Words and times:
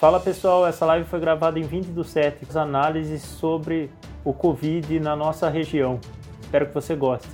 Fala 0.00 0.18
pessoal, 0.18 0.66
essa 0.66 0.86
live 0.86 1.06
foi 1.06 1.20
gravada 1.20 1.58
em 1.58 1.62
20 1.62 1.88
do 1.88 2.02
7, 2.02 2.46
com 2.46 2.58
análises 2.58 3.20
sobre 3.20 3.90
o 4.24 4.32
Covid 4.32 4.98
na 4.98 5.14
nossa 5.14 5.50
região. 5.50 6.00
Espero 6.40 6.68
que 6.68 6.72
você 6.72 6.96
goste. 6.96 7.28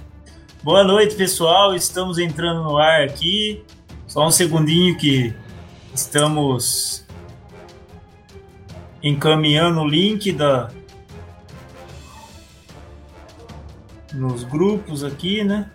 Boa 0.64 0.82
noite 0.82 1.14
pessoal, 1.14 1.76
estamos 1.76 2.18
entrando 2.18 2.64
no 2.64 2.76
ar 2.76 3.02
aqui. 3.02 3.64
Só 4.08 4.26
um 4.26 4.32
segundinho 4.32 4.98
que 4.98 5.32
estamos 5.94 7.06
encaminhando 9.00 9.82
o 9.82 9.88
link 9.88 10.32
da 10.32 10.68
nos 14.12 14.42
grupos 14.42 15.04
aqui, 15.04 15.44
né? 15.44 15.70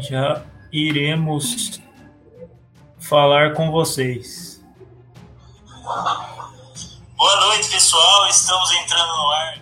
Já 0.00 0.42
iremos 0.72 1.80
falar 2.98 3.52
com 3.52 3.70
vocês. 3.70 4.64
Boa 7.16 7.40
noite, 7.46 7.70
pessoal. 7.70 8.26
Estamos 8.28 8.72
entrando 8.72 9.16
no 9.16 9.30
ar. 9.30 9.61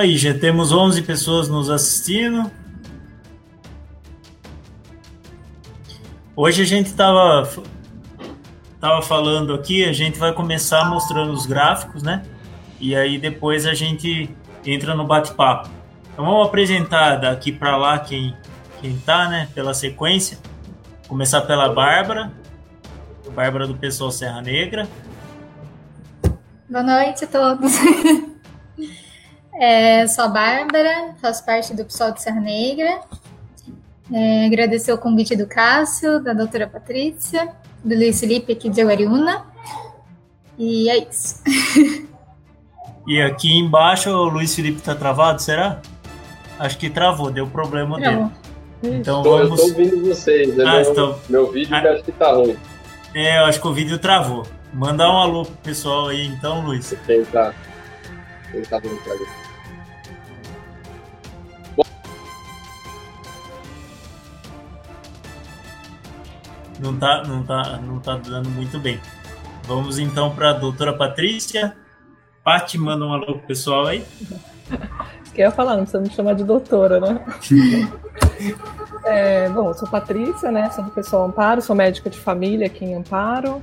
Aí, 0.00 0.16
já 0.16 0.32
temos 0.34 0.72
11 0.72 1.02
pessoas 1.02 1.48
nos 1.48 1.70
assistindo. 1.70 2.50
Hoje 6.34 6.62
a 6.62 6.64
gente 6.64 6.86
estava 6.86 7.48
tava 8.80 9.02
falando 9.02 9.52
aqui, 9.52 9.84
a 9.84 9.92
gente 9.92 10.18
vai 10.18 10.32
começar 10.32 10.88
mostrando 10.88 11.32
os 11.32 11.44
gráficos, 11.44 12.02
né? 12.02 12.22
E 12.80 12.96
aí 12.96 13.18
depois 13.18 13.66
a 13.66 13.74
gente 13.74 14.34
entra 14.64 14.94
no 14.94 15.06
bate-papo. 15.06 15.68
Então 16.12 16.24
vamos 16.24 16.46
apresentar 16.46 17.16
daqui 17.16 17.52
para 17.52 17.76
lá 17.76 17.98
quem 17.98 18.34
quem 18.80 18.96
tá, 18.96 19.28
né, 19.28 19.48
pela 19.54 19.74
sequência. 19.74 20.38
Começar 21.06 21.42
pela 21.42 21.68
Bárbara, 21.68 22.32
Bárbara 23.34 23.66
do 23.66 23.76
Pessoal 23.76 24.10
Serra 24.10 24.40
Negra. 24.40 24.88
Boa 26.70 26.82
noite 26.82 27.24
a 27.24 27.28
todos. 27.28 27.72
É, 29.60 30.06
sou 30.06 30.24
a 30.24 30.28
Bárbara, 30.28 31.14
faço 31.20 31.44
parte 31.44 31.76
do 31.76 31.84
pessoal 31.84 32.12
de 32.12 32.22
Serra 32.22 32.40
Negra. 32.40 33.02
É, 34.10 34.46
agradecer 34.46 34.90
o 34.90 34.96
convite 34.96 35.36
do 35.36 35.46
Cássio, 35.46 36.18
da 36.18 36.32
doutora 36.32 36.66
Patrícia, 36.66 37.52
do 37.84 37.94
Luiz 37.94 38.18
Felipe 38.18 38.54
aqui 38.54 38.70
de 38.70 38.80
Aguariúna. 38.80 39.44
E 40.58 40.88
é 40.88 41.06
isso. 41.06 41.42
E 43.06 43.20
aqui 43.20 43.58
embaixo 43.58 44.10
o 44.10 44.28
Luiz 44.28 44.54
Felipe 44.54 44.78
está 44.78 44.94
travado, 44.94 45.42
será? 45.42 45.80
Acho 46.58 46.78
que 46.78 46.88
travou, 46.88 47.30
deu 47.30 47.46
problema 47.46 47.98
travou. 47.98 48.30
dele. 48.80 48.96
Então 48.98 49.22
vamos. 49.22 49.60
Eu 49.60 49.66
estou 49.66 49.68
ouvindo 49.68 50.08
vocês, 50.08 50.56
né? 50.56 50.64
Ah, 50.64 50.72
meu, 50.72 50.80
estou... 50.80 51.18
meu 51.28 51.52
vídeo 51.52 51.74
ah, 51.74 51.80
acho 51.80 52.04
que 52.04 52.12
tá 52.12 52.32
ruim. 52.32 52.56
É, 53.14 53.40
eu 53.40 53.44
acho 53.44 53.60
que 53.60 53.66
o 53.66 53.74
vídeo 53.74 53.98
travou. 53.98 54.46
Mandar 54.72 55.10
um 55.10 55.18
alô 55.18 55.44
pro 55.44 55.54
pessoal 55.56 56.08
aí 56.08 56.26
então, 56.26 56.64
Luiz. 56.64 56.90
Vou 56.90 56.98
tentar. 57.06 57.54
Tentar 58.52 58.80
voltar 58.80 59.14
não 66.80 66.96
tá, 66.96 67.22
não 67.26 67.42
tá, 67.42 67.78
não 67.82 67.98
tá 68.00 68.16
dando 68.16 68.48
muito 68.50 68.78
bem. 68.78 69.00
Vamos 69.64 69.98
então 69.98 70.34
para 70.34 70.50
a 70.50 70.52
doutora 70.52 70.92
Patrícia. 70.92 71.76
Pati, 72.42 72.78
manda 72.78 73.04
um 73.04 73.12
alô 73.12 73.26
pro 73.26 73.46
pessoal 73.46 73.86
aí. 73.86 74.04
Isso 75.22 75.32
que 75.34 75.42
eu 75.42 75.46
ia 75.46 75.50
falar, 75.50 75.76
não 75.76 75.82
precisa 75.82 76.02
me 76.02 76.10
chamar 76.10 76.34
de 76.34 76.42
doutora, 76.42 77.00
né? 77.00 77.24
é, 79.04 79.48
bom, 79.48 79.72
sou 79.74 79.88
Patrícia, 79.88 80.50
né? 80.50 80.70
Sou 80.70 80.84
do 80.84 80.90
pessoal 80.90 81.26
Amparo, 81.26 81.60
sou 81.60 81.76
médica 81.76 82.08
de 82.08 82.18
família 82.18 82.66
aqui 82.66 82.84
em 82.84 82.94
Amparo. 82.94 83.62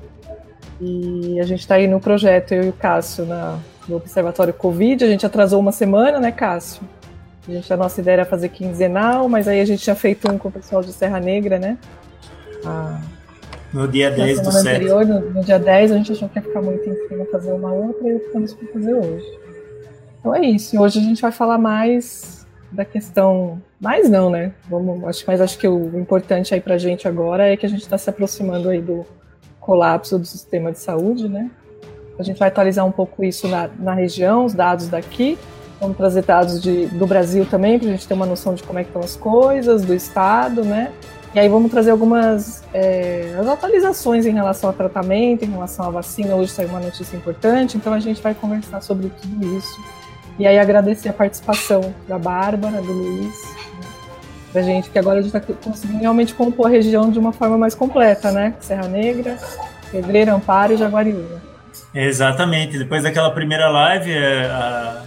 E 0.79 1.39
a 1.39 1.44
gente 1.44 1.61
está 1.61 1.75
aí 1.75 1.88
no 1.88 1.99
projeto, 1.99 2.51
eu 2.51 2.66
e 2.66 2.69
o 2.69 2.73
Cássio, 2.73 3.25
na, 3.25 3.57
no 3.88 3.95
Observatório 3.97 4.53
Covid. 4.53 5.03
A 5.03 5.07
gente 5.07 5.25
atrasou 5.25 5.59
uma 5.59 5.72
semana, 5.72 6.19
né, 6.19 6.31
Cássio? 6.31 6.84
A, 7.47 7.51
gente, 7.51 7.73
a 7.73 7.78
nossa 7.78 7.99
ideia 7.99 8.16
era 8.16 8.25
fazer 8.25 8.49
quinzenal, 8.49 9.28
mas 9.28 9.47
aí 9.47 9.59
a 9.59 9.66
gente 9.66 9.81
tinha 9.81 9.95
feito 9.95 10.29
um 10.29 10.38
com 10.38 10.49
o 10.49 10.51
pessoal 10.51 10.84
de 10.84 10.94
Serra 10.94 11.19
Negra, 11.19 11.57
né? 11.57 11.78
Ah, 12.67 13.00
no 13.73 13.88
dia 13.88 14.11
10 14.11 14.41
do 14.41 14.51
7. 14.51 14.67
Anterior, 14.67 15.05
no, 15.05 15.19
no, 15.31 15.44
dia 15.44 15.57
10, 15.57 15.91
a 15.91 15.97
gente 15.97 16.11
achou 16.11 16.28
que 16.28 16.38
ia 16.38 16.41
ficar 16.41 16.61
muito 16.61 16.88
em 16.89 17.07
cima 17.07 17.25
fazer 17.31 17.51
uma 17.51 17.72
outra 17.72 18.07
e 18.09 18.16
optamos 18.16 18.53
por 18.53 18.67
fazer 18.69 18.94
hoje. 18.94 19.39
Então 20.19 20.35
é 20.35 20.41
isso. 20.41 20.79
Hoje 20.79 21.00
a 21.00 21.01
gente 21.01 21.22
vai 21.22 21.31
falar 21.31 21.57
mais 21.57 22.45
da 22.72 22.83
questão. 22.83 23.61
Mais 23.79 24.09
não, 24.09 24.29
né? 24.29 24.51
Vamos, 24.69 25.03
acho, 25.05 25.23
mas 25.28 25.39
acho 25.39 25.57
que 25.57 25.67
o 25.67 25.97
importante 25.97 26.53
aí 26.53 26.59
pra 26.59 26.78
gente 26.78 27.07
agora 27.07 27.47
é 27.47 27.55
que 27.55 27.66
a 27.66 27.69
gente 27.69 27.81
está 27.81 27.97
se 27.97 28.09
aproximando 28.09 28.69
aí 28.69 28.81
do 28.81 29.05
colapso 29.59 30.17
do 30.17 30.25
sistema 30.25 30.72
de 30.72 30.79
saúde, 30.79 31.29
né? 31.29 31.49
A 32.17 32.23
gente 32.23 32.39
vai 32.39 32.47
atualizar 32.47 32.85
um 32.85 32.91
pouco 32.91 33.23
isso 33.23 33.47
na, 33.47 33.69
na 33.79 33.94
região, 33.94 34.45
os 34.45 34.53
dados 34.53 34.88
daqui. 34.88 35.38
Vamos 35.79 35.95
trazer 35.95 36.23
dados 36.23 36.61
de, 36.61 36.88
do 36.88 37.05
Brasil 37.05 37.45
também, 37.45 37.78
para 37.78 37.88
a 37.89 37.91
gente 37.91 38.07
ter 38.07 38.13
uma 38.16 38.25
noção 38.25 38.55
de 38.55 38.63
como 38.63 38.79
é 38.79 38.84
que 38.84 38.89
estão 38.89 39.03
as 39.03 39.16
coisas, 39.16 39.84
do 39.84 39.94
Estado, 39.94 40.63
né? 40.63 40.91
E 41.38 41.40
aí 41.40 41.50
vamos 41.50 41.70
trazer 41.70 41.92
algumas 41.92 42.64
é, 42.74 43.36
atualizações 43.48 44.25
em 44.25 44.31
relação 44.31 44.72
ao 44.72 44.75
tratamento, 44.75 45.46
em 45.46 45.52
relação 45.52 45.86
à 45.86 45.92
vacina. 45.92 46.34
Hoje 46.34 46.50
saiu 46.50 46.68
uma 46.68 46.80
notícia 46.80 47.16
importante, 47.16 47.78
então 47.78 47.94
a 47.94 48.00
gente 48.00 48.20
vai 48.24 48.34
conversar 48.34 48.81
sobre 48.81 49.09
tudo 49.09 49.56
isso. 49.56 49.80
E 50.40 50.47
aí 50.47 50.58
agradecer 50.58 51.09
a 51.09 51.14
participação 51.14 51.94
da 52.08 52.18
Bárbara, 52.18 52.81
do 52.81 52.92
Luiz, 52.92 53.36
né, 53.53 53.88
da 54.52 54.64
gente, 54.64 54.90
que 54.90 54.97
agora 54.97 55.20
a 55.20 55.22
gente 55.22 55.38
está 55.38 55.53
conseguindo 55.64 56.00
realmente 56.00 56.34
compor 56.34 56.66
a 56.66 56.70
região 56.70 57.12
de 57.12 57.20
uma 57.20 57.31
forma 57.31 57.56
mais 57.56 57.76
completa, 57.76 58.31
né? 58.31 58.56
Serra 58.59 58.88
Negra, 58.88 59.38
Pedreira, 59.92 60.34
Amparo 60.34 60.74
e 60.74 60.78
Jaguariúna. 60.78 61.44
Exatamente. 61.94 62.80
Depois 62.80 63.03
daquela 63.03 63.30
primeira 63.30 63.70
live, 63.70 64.12
é, 64.12 64.47
a, 64.47 65.03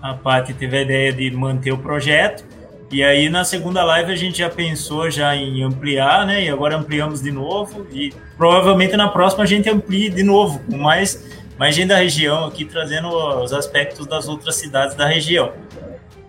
a 0.00 0.14
Paty 0.14 0.54
teve 0.54 0.78
a 0.78 0.80
ideia 0.80 1.12
de 1.12 1.30
manter 1.30 1.72
o 1.72 1.76
projeto 1.76 2.53
e 2.94 3.02
aí 3.02 3.28
na 3.28 3.42
segunda 3.42 3.82
live 3.82 4.12
a 4.12 4.14
gente 4.14 4.38
já 4.38 4.48
pensou 4.48 5.10
já 5.10 5.34
em 5.34 5.64
ampliar, 5.64 6.24
né? 6.24 6.44
E 6.44 6.48
agora 6.48 6.76
ampliamos 6.76 7.20
de 7.20 7.32
novo 7.32 7.84
e 7.90 8.12
provavelmente 8.36 8.96
na 8.96 9.08
próxima 9.08 9.42
a 9.42 9.46
gente 9.46 9.68
amplie 9.68 10.08
de 10.08 10.22
novo 10.22 10.60
com 10.60 10.76
mais 10.76 11.28
mais 11.58 11.74
gente 11.74 11.88
da 11.88 11.96
região 11.96 12.44
aqui 12.44 12.64
trazendo 12.64 13.08
os 13.08 13.52
aspectos 13.52 14.06
das 14.06 14.28
outras 14.28 14.54
cidades 14.54 14.94
da 14.94 15.06
região. 15.06 15.50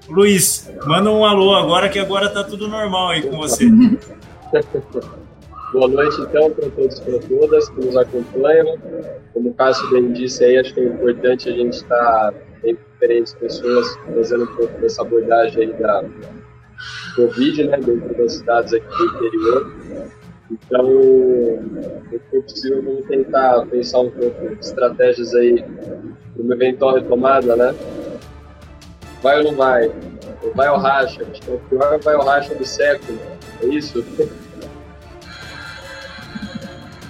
Luiz, 0.09 0.67
manda 0.87 1.11
um 1.11 1.23
alô 1.23 1.53
agora 1.53 1.87
que 1.87 1.99
agora 1.99 2.29
tá 2.29 2.43
tudo 2.43 2.67
normal 2.67 3.09
aí 3.09 3.21
com 3.21 3.37
você. 3.37 3.65
Boa 5.71 5.87
noite 5.87 6.19
então 6.19 6.49
para 6.49 6.67
todos 6.71 6.97
e 6.97 7.01
para 7.03 7.19
todas 7.19 7.69
que 7.69 7.85
nos 7.85 7.95
acompanham. 7.95 8.75
Como 9.33 9.49
o 9.49 9.53
Cássio 9.53 9.87
bem 9.91 10.11
disse 10.13 10.43
aí, 10.43 10.57
acho 10.57 10.73
que 10.73 10.79
é 10.79 10.85
importante 10.85 11.47
a 11.47 11.51
gente 11.51 11.73
estar 11.73 12.31
tá 12.31 12.33
diferentes 12.95 13.33
pessoas 13.33 13.95
fazendo 14.15 14.45
um 14.45 14.55
pouco 14.55 14.81
dessa 14.81 15.03
abordagem 15.03 15.63
aí 15.63 15.73
da, 15.73 16.03
Covid, 17.15 17.63
né, 17.65 17.77
dentro 17.77 18.17
das 18.17 18.33
cidades 18.33 18.73
aqui 18.73 18.87
do 18.87 19.05
interior. 19.05 19.73
Então, 20.51 20.85
se 22.09 22.19
for 22.29 22.43
possível, 22.43 22.83
vamos 22.83 23.07
tentar 23.07 23.65
pensar 23.67 23.99
um 24.01 24.11
pouco 24.11 24.55
de 24.55 24.59
estratégias 24.59 25.33
aí 25.33 25.63
para 25.63 26.43
uma 26.43 26.53
eventual 26.53 26.95
retomada, 26.95 27.55
né? 27.55 27.75
Vai 29.23 29.39
ou 29.39 29.43
não 29.43 29.55
vai? 29.55 29.91
Vai 30.53 30.69
ou 30.69 30.77
racha? 30.77 31.23
Acho 31.23 31.41
que 31.41 31.49
é 31.49 31.53
o 31.53 31.57
pior 31.57 31.99
vai 31.99 32.15
ou 32.15 32.23
racha 32.23 32.53
do 32.53 32.65
século. 32.65 33.17
É 33.63 33.65
isso? 33.65 34.05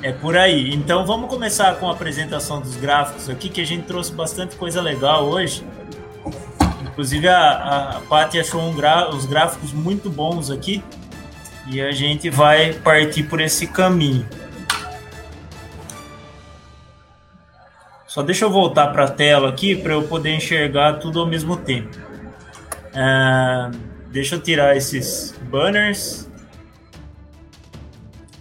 É 0.01 0.11
por 0.11 0.37
aí. 0.37 0.73
Então 0.73 1.05
vamos 1.05 1.29
começar 1.29 1.75
com 1.79 1.89
a 1.89 1.91
apresentação 1.91 2.61
dos 2.61 2.75
gráficos 2.77 3.29
aqui, 3.29 3.49
que 3.49 3.59
a 3.59 3.65
gente 3.65 3.85
trouxe 3.85 4.13
bastante 4.13 4.55
coisa 4.55 4.81
legal 4.81 5.25
hoje. 5.25 5.65
Inclusive 6.95 7.27
a, 7.27 7.97
a 7.97 8.01
Paty 8.07 8.39
achou 8.39 8.61
um 8.61 8.73
os 9.13 9.25
gráficos 9.25 9.73
muito 9.73 10.09
bons 10.09 10.49
aqui 10.49 10.81
e 11.67 11.81
a 11.81 11.91
gente 11.91 12.29
vai 12.29 12.71
partir 12.71 13.23
por 13.23 13.41
esse 13.41 13.67
caminho. 13.67 14.25
Só 18.07 18.23
deixa 18.23 18.45
eu 18.45 18.49
voltar 18.49 18.93
para 18.93 19.03
a 19.03 19.11
tela 19.11 19.49
aqui 19.49 19.75
para 19.75 19.91
eu 19.91 20.03
poder 20.03 20.37
enxergar 20.37 20.93
tudo 20.93 21.19
ao 21.19 21.27
mesmo 21.27 21.57
tempo. 21.57 21.97
É, 22.93 23.71
deixa 24.09 24.35
eu 24.35 24.39
tirar 24.39 24.77
esses 24.77 25.35
banners. 25.51 26.29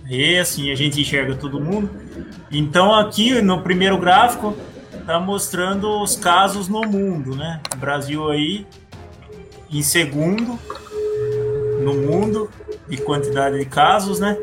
E 0.08 0.38
assim 0.38 0.70
a 0.70 0.76
gente 0.76 1.00
enxerga 1.00 1.34
todo 1.34 1.60
mundo. 1.60 1.90
Então 2.52 2.94
aqui 2.94 3.42
no 3.42 3.62
primeiro 3.62 3.98
gráfico 3.98 4.56
está 5.04 5.20
mostrando 5.20 6.02
os 6.02 6.16
casos 6.16 6.66
no 6.66 6.80
mundo, 6.80 7.36
né? 7.36 7.60
O 7.74 7.76
Brasil 7.76 8.30
aí 8.30 8.66
em 9.70 9.82
segundo 9.82 10.58
no 11.82 11.92
mundo 11.92 12.50
de 12.88 12.96
quantidade 12.96 13.58
de 13.58 13.66
casos, 13.66 14.18
né? 14.18 14.34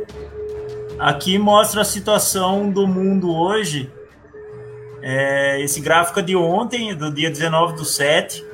Aqui 0.99 1.39
mostra 1.39 1.81
a 1.81 1.83
situação 1.83 2.69
do 2.69 2.85
mundo 2.85 3.35
hoje. 3.35 3.91
É, 5.01 5.59
esse 5.61 5.81
gráfico 5.81 6.19
é 6.19 6.21
de 6.21 6.35
ontem, 6.35 6.93
do 6.95 7.11
dia 7.11 7.31
19 7.31 7.73
do 7.73 7.83
7. 7.83 8.45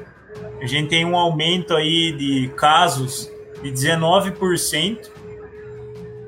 A 0.62 0.66
gente 0.66 0.88
tem 0.88 1.04
um 1.04 1.18
aumento 1.18 1.76
aí 1.76 2.14
de 2.14 2.48
casos 2.56 3.30
de 3.62 3.70
19% 3.70 5.10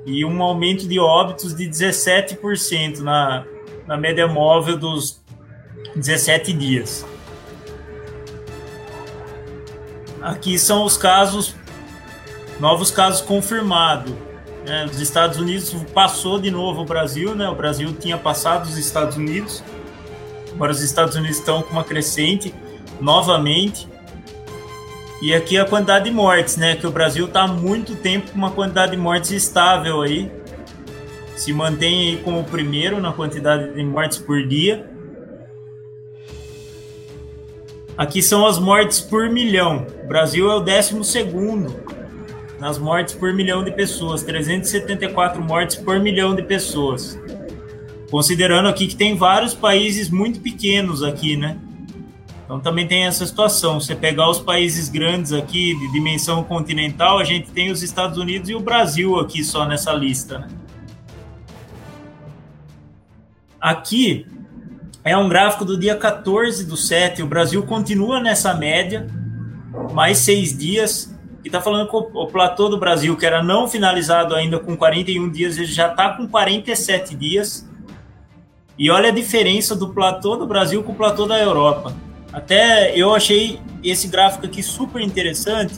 e 0.06 0.26
um 0.26 0.44
aumento 0.44 0.86
de 0.86 1.00
óbitos 1.00 1.56
de 1.56 1.70
17% 1.70 3.00
na, 3.00 3.46
na 3.88 3.96
média 3.96 4.28
móvel 4.28 4.78
dos 4.78 5.22
17 5.96 6.54
dias. 6.54 7.06
Aqui 10.22 10.60
são 10.60 10.84
os 10.84 10.98
casos, 10.98 11.56
novos 12.60 12.92
casos 12.92 13.22
confirmados. 13.22 14.14
Né? 14.66 14.86
Os 14.86 15.00
Estados 15.00 15.38
Unidos 15.38 15.74
passou 15.94 16.40
de 16.40 16.52
novo 16.52 16.82
o 16.82 16.86
Brasil, 16.86 17.34
né? 17.34 17.48
O 17.50 17.56
Brasil 17.56 17.94
tinha 17.94 18.18
passado 18.18 18.66
os 18.66 18.78
Estados 18.78 19.16
Unidos. 19.16 19.64
Agora 20.54 20.72
os 20.72 20.82
Estados 20.82 21.16
Unidos 21.16 21.38
estão 21.38 21.62
com 21.62 21.72
uma 21.72 21.84
crescente 21.84 22.54
novamente. 23.00 23.88
E 25.22 25.34
aqui 25.34 25.58
a 25.58 25.66
quantidade 25.66 26.06
de 26.06 26.12
mortes, 26.12 26.58
né? 26.58 26.76
Que 26.76 26.86
o 26.86 26.92
Brasil 26.92 27.26
está 27.26 27.44
há 27.44 27.48
muito 27.48 27.96
tempo 27.96 28.32
com 28.32 28.38
uma 28.38 28.52
quantidade 28.52 28.92
de 28.92 28.98
mortes 28.98 29.32
estável 29.32 30.02
aí. 30.02 30.32
Se 31.36 31.54
mantém 31.54 32.10
aí 32.10 32.18
como 32.18 32.42
o 32.42 32.44
primeiro 32.44 33.00
na 33.00 33.14
quantidade 33.14 33.74
de 33.74 33.84
mortes 33.84 34.18
por 34.18 34.46
dia. 34.46 34.90
Aqui 38.00 38.22
são 38.22 38.46
as 38.46 38.58
mortes 38.58 39.02
por 39.02 39.30
milhão. 39.30 39.86
O 40.02 40.08
Brasil 40.08 40.50
é 40.50 40.56
o 40.56 40.62
décimo 40.62 41.04
segundo 41.04 41.84
nas 42.58 42.78
mortes 42.78 43.14
por 43.14 43.34
milhão 43.34 43.62
de 43.62 43.72
pessoas, 43.72 44.24
374 44.24 45.44
mortes 45.44 45.76
por 45.76 46.00
milhão 46.00 46.34
de 46.34 46.42
pessoas. 46.42 47.20
Considerando 48.10 48.70
aqui 48.70 48.88
que 48.88 48.96
tem 48.96 49.18
vários 49.18 49.54
países 49.54 50.10
muito 50.10 50.40
pequenos 50.40 51.04
aqui, 51.04 51.36
né? 51.36 51.60
Então 52.46 52.62
também 52.62 52.88
tem 52.88 53.06
essa 53.06 53.26
situação. 53.26 53.82
Você 53.82 53.94
pegar 53.94 54.30
os 54.30 54.40
países 54.40 54.88
grandes 54.88 55.34
aqui 55.34 55.78
de 55.78 55.92
dimensão 55.92 56.42
continental, 56.42 57.20
a 57.20 57.26
gente 57.26 57.52
tem 57.52 57.70
os 57.70 57.84
Estados 57.84 58.18
Unidos 58.18 58.50
e 58.50 58.56
o 58.56 58.62
Brasil 58.62 59.20
aqui 59.20 59.44
só 59.44 59.66
nessa 59.66 59.92
lista. 59.92 60.40
Né? 60.40 60.48
Aqui 63.60 64.26
é 65.04 65.16
um 65.16 65.30
gráfico 65.30 65.64
do 65.64 65.78
dia 65.78 65.96
14 65.96 66.66
do 66.66 66.76
7. 66.76 67.24
O 67.24 67.28
Brasil 67.28 67.64
continua 67.64 68.20
nessa 68.20 68.54
média, 68.54 69.08
mais 69.94 70.20
seis 70.20 70.58
dias. 70.58 71.16
E 71.44 71.48
está 71.48 71.62
falando 71.62 71.90
que 71.90 71.96
o 71.96 72.28
platô 72.28 72.68
do 72.68 72.78
Brasil, 72.78 73.16
que 73.16 73.26
era 73.26 73.42
não 73.42 73.68
finalizado 73.68 74.36
ainda 74.36 74.60
com 74.60 74.76
41 74.76 75.30
dias, 75.30 75.58
ele 75.58 75.68
já 75.68 75.90
está 75.90 76.10
com 76.10 76.28
47 76.28 77.16
dias. 77.16 77.68
E 78.78 78.90
olha 78.90 79.10
a 79.10 79.14
diferença 79.14 79.76
do 79.76 79.90
platô 79.90 80.36
do 80.36 80.46
Brasil 80.46 80.84
com 80.84 80.92
o 80.92 80.96
platô 80.96 81.26
da 81.26 81.40
Europa. 81.40 81.94
Até 82.32 82.96
eu 82.96 83.14
achei 83.14 83.60
esse 83.84 84.08
gráfico 84.08 84.46
aqui 84.46 84.62
super 84.62 85.02
interessante. 85.02 85.74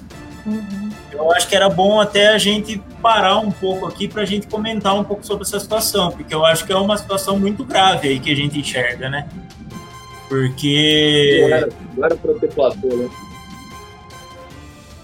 Uhum. 0.46 0.91
Eu 1.12 1.31
acho 1.31 1.48
que 1.48 1.56
era 1.56 1.69
bom 1.69 2.00
até 2.00 2.30
a 2.30 2.38
gente 2.38 2.78
parar 3.02 3.38
um 3.40 3.52
pouco 3.52 3.86
aqui 3.86 4.08
para 4.08 4.22
a 4.22 4.25
gente 4.25 4.48
comentar 4.48 4.96
um 4.96 5.04
pouco 5.04 5.25
sobre 5.25 5.44
essa 5.44 5.60
situação, 5.60 6.12
porque 6.12 6.34
eu 6.34 6.46
acho 6.46 6.66
que 6.66 6.72
é 6.72 6.75
uma 6.75 6.98
situação 6.98 7.38
muito 7.38 7.66
grave 7.66 8.08
aí 8.08 8.19
que 8.19 8.31
a 8.31 8.36
gente 8.36 8.60
enxerga, 8.60 9.10
né? 9.10 9.28
Porque. 10.30 11.40
Não 11.42 11.56
era, 11.56 11.69
não 11.98 12.06
era 12.06 12.16
para 12.16 12.34
ter 12.36 12.54
platô, 12.54 12.88
né? 12.88 13.10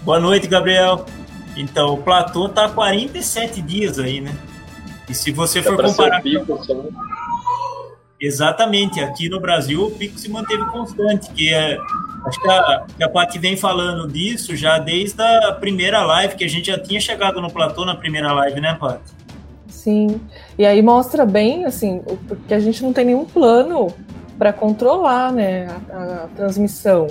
Boa 0.02 0.18
noite, 0.18 0.46
Gabriel. 0.46 1.04
Então, 1.56 1.94
o 1.94 2.02
platô 2.02 2.48
tá 2.48 2.68
47 2.68 3.60
dias 3.60 3.98
aí, 3.98 4.20
né? 4.20 4.34
E 5.08 5.14
se 5.14 5.30
você 5.30 5.62
for 5.62 5.76
comparar. 5.82 6.22
Pico, 6.22 6.58
Exatamente, 8.20 9.00
aqui 9.00 9.28
no 9.28 9.38
Brasil 9.38 9.84
o 9.84 9.90
pico 9.92 10.18
se 10.18 10.28
manteve 10.28 10.64
constante, 10.66 11.30
que 11.30 11.54
é, 11.54 11.78
acho 12.26 12.40
que 12.40 12.48
a, 12.48 12.86
que 12.96 13.04
a 13.04 13.08
Paty 13.08 13.38
vem 13.38 13.56
falando 13.56 14.06
disso 14.08 14.54
já 14.56 14.78
desde 14.78 15.22
a 15.22 15.52
primeira 15.52 16.04
live, 16.04 16.36
que 16.36 16.44
a 16.44 16.48
gente 16.48 16.66
já 16.66 16.78
tinha 16.78 17.00
chegado 17.00 17.40
no 17.40 17.50
platô 17.50 17.84
na 17.84 17.94
primeira 17.94 18.32
live, 18.32 18.60
né, 18.60 18.76
Paty? 18.78 19.18
Sim, 19.68 20.20
e 20.58 20.66
aí 20.66 20.82
mostra 20.82 21.24
bem, 21.24 21.64
assim, 21.64 22.02
que 22.46 22.54
a 22.54 22.60
gente 22.60 22.82
não 22.82 22.92
tem 22.92 23.06
nenhum 23.06 23.24
plano 23.24 23.94
para 24.38 24.52
controlar, 24.52 25.32
né, 25.32 25.68
a, 25.90 26.24
a, 26.24 26.28
transmissão. 26.36 27.06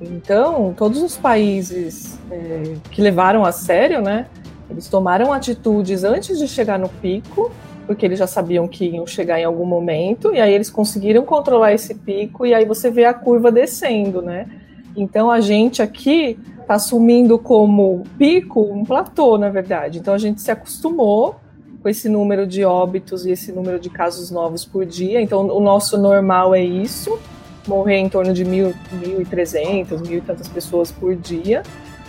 Então, 0.00 0.74
todos 0.76 1.02
os 1.02 1.16
países 1.16 2.18
é, 2.30 2.74
que 2.90 3.00
levaram 3.00 3.44
a 3.44 3.52
sério, 3.52 4.00
né, 4.00 4.26
eles 4.70 4.88
tomaram 4.88 5.32
atitudes 5.32 6.04
antes 6.04 6.38
de 6.38 6.48
chegar 6.48 6.78
no 6.78 6.88
pico 6.88 7.50
porque 7.86 8.06
eles 8.06 8.18
já 8.18 8.26
sabiam 8.26 8.66
que 8.66 8.86
iam 8.86 9.06
chegar 9.06 9.38
em 9.38 9.44
algum 9.44 9.66
momento, 9.66 10.34
e 10.34 10.40
aí 10.40 10.52
eles 10.52 10.70
conseguiram 10.70 11.24
controlar 11.24 11.72
esse 11.72 11.94
pico, 11.94 12.46
e 12.46 12.54
aí 12.54 12.64
você 12.64 12.90
vê 12.90 13.04
a 13.04 13.14
curva 13.14 13.50
descendo, 13.52 14.22
né? 14.22 14.48
Então 14.96 15.30
a 15.30 15.40
gente 15.40 15.82
aqui 15.82 16.38
está 16.60 16.74
assumindo 16.74 17.38
como 17.38 18.04
pico 18.16 18.60
um 18.60 18.84
platô, 18.84 19.36
na 19.36 19.50
verdade. 19.50 19.98
Então 19.98 20.14
a 20.14 20.18
gente 20.18 20.40
se 20.40 20.50
acostumou 20.50 21.36
com 21.82 21.88
esse 21.88 22.08
número 22.08 22.46
de 22.46 22.64
óbitos 22.64 23.26
e 23.26 23.32
esse 23.32 23.52
número 23.52 23.78
de 23.78 23.90
casos 23.90 24.30
novos 24.30 24.64
por 24.64 24.86
dia. 24.86 25.20
Então 25.20 25.46
o 25.46 25.60
nosso 25.60 25.98
normal 25.98 26.54
é 26.54 26.62
isso, 26.62 27.18
morrer 27.66 27.98
em 27.98 28.08
torno 28.08 28.32
de 28.32 28.44
mil, 28.44 28.72
1.300, 29.02 30.00
mil 30.00 30.18
e 30.18 30.20
tantas 30.20 30.48
pessoas 30.48 30.90
por 30.90 31.14
dia, 31.14 31.62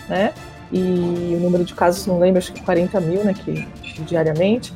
né? 0.08 0.34
E 0.72 1.36
o 1.36 1.40
número 1.40 1.64
de 1.64 1.74
casos, 1.74 2.06
não 2.08 2.20
lembro, 2.20 2.40
acho 2.40 2.52
que 2.52 2.64
40 2.64 3.00
mil, 3.00 3.24
né, 3.24 3.34
que, 3.34 3.68
diariamente. 4.02 4.74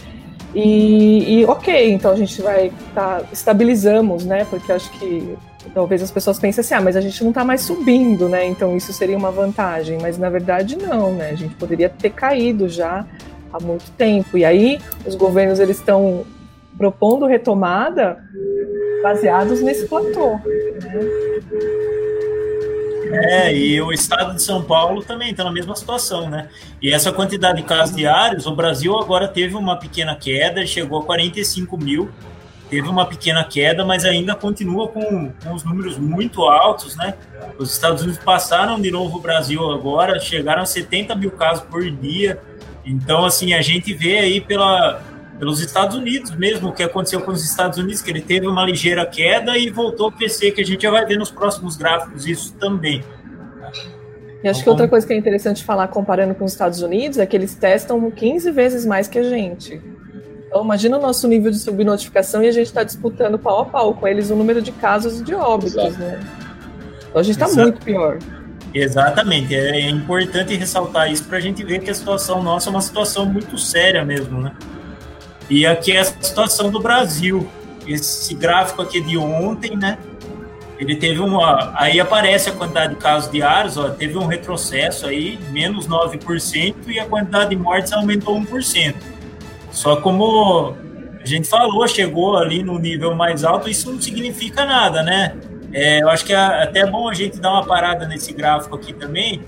E, 0.53 1.41
e, 1.41 1.45
ok, 1.45 1.91
então 1.91 2.11
a 2.11 2.15
gente 2.15 2.41
vai 2.41 2.71
tá, 2.95 3.21
estabilizamos, 3.31 4.25
né? 4.25 4.45
Porque 4.49 4.71
acho 4.71 4.89
que 4.91 5.37
talvez 5.73 6.01
as 6.01 6.09
pessoas 6.09 6.39
pensem 6.39 6.61
assim, 6.61 6.73
ah, 6.73 6.81
mas 6.81 6.95
a 6.95 7.01
gente 7.01 7.21
não 7.23 7.29
está 7.29 7.43
mais 7.43 7.61
subindo, 7.61 8.27
né? 8.27 8.45
Então 8.45 8.75
isso 8.75 8.91
seria 8.91 9.17
uma 9.17 9.31
vantagem, 9.31 9.99
mas 10.01 10.17
na 10.17 10.29
verdade 10.29 10.75
não, 10.75 11.13
né? 11.13 11.29
A 11.29 11.35
gente 11.35 11.53
poderia 11.55 11.89
ter 11.89 12.09
caído 12.09 12.67
já 12.67 13.05
há 13.53 13.59
muito 13.59 13.91
tempo. 13.91 14.37
E 14.37 14.45
aí 14.45 14.79
os 15.05 15.15
governos 15.15 15.59
eles 15.59 15.77
estão 15.77 16.25
propondo 16.77 17.25
retomada 17.25 18.17
baseados 19.03 19.61
nesse 19.61 19.87
platô. 19.87 20.31
Né? 20.31 21.39
É, 23.11 23.55
e 23.55 23.81
o 23.81 23.91
estado 23.91 24.35
de 24.35 24.41
São 24.41 24.63
Paulo 24.63 25.03
também 25.03 25.31
está 25.31 25.43
na 25.43 25.51
mesma 25.51 25.75
situação, 25.75 26.29
né? 26.29 26.47
E 26.81 26.93
essa 26.93 27.11
quantidade 27.11 27.61
de 27.61 27.67
casos 27.67 27.95
diários, 27.95 28.45
o 28.45 28.55
Brasil 28.55 28.95
agora 28.97 29.27
teve 29.27 29.55
uma 29.55 29.77
pequena 29.77 30.15
queda, 30.15 30.65
chegou 30.65 30.99
a 30.99 31.05
45 31.05 31.75
mil, 31.75 32.09
teve 32.69 32.87
uma 32.87 33.07
pequena 33.07 33.43
queda, 33.43 33.83
mas 33.83 34.05
ainda 34.05 34.35
continua 34.35 34.87
com, 34.87 35.31
com 35.31 35.53
os 35.53 35.63
números 35.63 35.97
muito 35.97 36.43
altos, 36.43 36.95
né? 36.95 37.15
Os 37.57 37.71
Estados 37.71 38.03
Unidos 38.03 38.23
passaram 38.23 38.79
de 38.79 38.91
novo 38.91 39.17
o 39.17 39.21
Brasil 39.21 39.71
agora, 39.71 40.19
chegaram 40.19 40.61
a 40.61 40.65
70 40.65 41.15
mil 41.15 41.31
casos 41.31 41.63
por 41.63 41.89
dia. 41.89 42.39
Então, 42.85 43.25
assim, 43.25 43.53
a 43.53 43.61
gente 43.61 43.93
vê 43.93 44.19
aí 44.19 44.39
pela, 44.39 45.01
pelos 45.39 45.61
Estados 45.61 45.95
Unidos 45.95 46.35
mesmo, 46.35 46.69
o 46.69 46.73
que 46.73 46.83
aconteceu 46.83 47.21
com 47.21 47.31
os 47.31 47.43
Estados 47.43 47.79
Unidos, 47.79 48.01
que 48.01 48.11
ele 48.11 48.21
teve 48.21 48.45
uma 48.45 48.65
ligeira 48.65 49.05
queda 49.05 49.57
e 49.57 49.69
voltou 49.69 50.09
a 50.09 50.11
crescer, 50.11 50.51
que 50.51 50.61
a 50.61 50.65
gente 50.65 50.81
já 50.83 50.91
vai 50.91 51.05
ver 51.05 51.17
nos 51.17 51.31
próximos 51.31 51.77
gráficos 51.77 52.27
isso 52.27 52.53
também. 52.55 53.01
E 54.43 54.47
acho 54.47 54.61
que 54.63 54.69
outra 54.69 54.87
coisa 54.87 55.07
que 55.07 55.13
é 55.13 55.17
interessante 55.17 55.63
falar 55.63 55.87
comparando 55.87 56.35
com 56.35 56.43
os 56.43 56.51
Estados 56.51 56.81
Unidos 56.81 57.17
é 57.17 57.25
que 57.25 57.35
eles 57.35 57.55
testam 57.55 58.11
15 58.11 58.51
vezes 58.51 58.85
mais 58.85 59.07
que 59.07 59.17
a 59.17 59.23
gente. 59.23 59.81
Então, 60.47 60.63
imagina 60.63 60.97
o 60.97 61.01
nosso 61.01 61.27
nível 61.27 61.51
de 61.51 61.59
subnotificação 61.59 62.43
e 62.43 62.47
a 62.47 62.51
gente 62.51 62.67
está 62.67 62.83
disputando 62.83 63.39
pau 63.39 63.61
a 63.61 63.65
pau 63.65 63.93
com 63.93 64.07
eles 64.07 64.29
o 64.29 64.35
número 64.35 64.61
de 64.61 64.71
casos 64.71 65.23
de 65.23 65.33
óbitos, 65.33 65.75
Exato. 65.75 65.99
né? 65.99 66.19
Então 67.09 67.21
a 67.21 67.23
gente 67.23 67.41
está 67.41 67.47
muito 67.47 67.83
pior. 67.83 68.19
Exatamente, 68.73 69.55
é 69.55 69.89
importante 69.89 70.55
ressaltar 70.55 71.11
isso 71.11 71.23
para 71.25 71.37
a 71.37 71.41
gente 71.41 71.63
ver 71.63 71.79
que 71.79 71.89
a 71.89 71.93
situação 71.93 72.43
nossa 72.43 72.69
é 72.69 72.71
uma 72.71 72.81
situação 72.81 73.25
muito 73.25 73.57
séria 73.57 74.05
mesmo, 74.05 74.41
né? 74.41 74.51
E 75.49 75.65
aqui 75.65 75.93
é 75.93 75.99
a 75.99 76.05
situação 76.05 76.69
do 76.69 76.79
Brasil. 76.79 77.49
Esse 77.87 78.35
gráfico 78.35 78.81
aqui 78.81 79.01
de 79.01 79.17
ontem, 79.17 79.75
né? 79.75 79.97
Ele 80.77 80.95
teve 80.95 81.19
uma. 81.19 81.73
Aí 81.75 81.99
aparece 81.99 82.49
a 82.49 82.53
quantidade 82.53 82.93
de 82.93 83.01
casos 83.01 83.29
diários, 83.29 83.75
ó, 83.77 83.89
teve 83.89 84.17
um 84.17 84.27
retrocesso 84.27 85.07
aí, 85.07 85.37
menos 85.51 85.87
9%, 85.87 86.75
e 86.87 86.99
a 86.99 87.05
quantidade 87.05 87.49
de 87.49 87.57
mortes 87.57 87.91
aumentou 87.91 88.39
1%. 88.39 88.95
Só 89.71 89.97
como 89.97 90.75
a 91.21 91.25
gente 91.25 91.49
falou, 91.49 91.85
chegou 91.87 92.37
ali 92.37 92.63
no 92.63 92.79
nível 92.79 93.13
mais 93.13 93.43
alto, 93.43 93.69
isso 93.69 93.91
não 93.91 94.01
significa 94.01 94.65
nada, 94.65 95.03
né? 95.03 95.35
É, 95.73 96.01
eu 96.01 96.09
acho 96.09 96.25
que 96.25 96.33
é 96.33 96.37
até 96.37 96.85
bom 96.85 97.09
a 97.09 97.13
gente 97.13 97.39
dar 97.39 97.51
uma 97.51 97.65
parada 97.65 98.07
nesse 98.07 98.31
gráfico 98.33 98.75
aqui 98.75 98.93
também, 98.93 99.43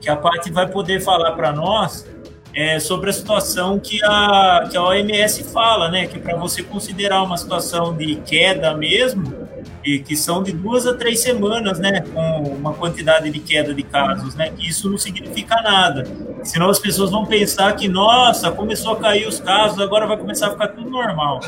que 0.00 0.10
a 0.10 0.16
Paty 0.16 0.50
vai 0.50 0.66
poder 0.66 1.00
falar 1.00 1.32
para 1.32 1.52
nós 1.52 2.06
é, 2.54 2.78
sobre 2.78 3.10
a 3.10 3.12
situação 3.12 3.78
que 3.78 4.02
a, 4.04 4.68
que 4.70 4.76
a 4.76 4.82
OMS 4.82 5.44
fala, 5.44 5.90
né? 5.90 6.06
Que 6.06 6.18
para 6.18 6.36
você 6.36 6.62
considerar 6.62 7.22
uma 7.22 7.36
situação 7.36 7.96
de 7.96 8.16
queda 8.16 8.74
mesmo, 8.76 9.42
e 9.84 9.98
que 9.98 10.16
são 10.16 10.42
de 10.42 10.52
duas 10.52 10.86
a 10.86 10.94
três 10.94 11.20
semanas, 11.20 11.78
né? 11.78 12.00
Com 12.00 12.42
uma 12.42 12.72
quantidade 12.72 13.30
de 13.30 13.40
queda 13.40 13.74
de 13.74 13.82
casos, 13.82 14.34
né? 14.34 14.52
Isso 14.58 14.88
não 14.88 14.98
significa 14.98 15.56
nada. 15.62 16.06
Senão 16.44 16.68
as 16.68 16.78
pessoas 16.78 17.10
vão 17.10 17.26
pensar 17.26 17.74
que, 17.74 17.88
nossa, 17.88 18.50
começou 18.50 18.92
a 18.92 18.96
cair 18.96 19.26
os 19.26 19.40
casos, 19.40 19.80
agora 19.80 20.06
vai 20.06 20.16
começar 20.16 20.48
a 20.48 20.50
ficar 20.50 20.68
tudo 20.68 20.90
normal. 20.90 21.40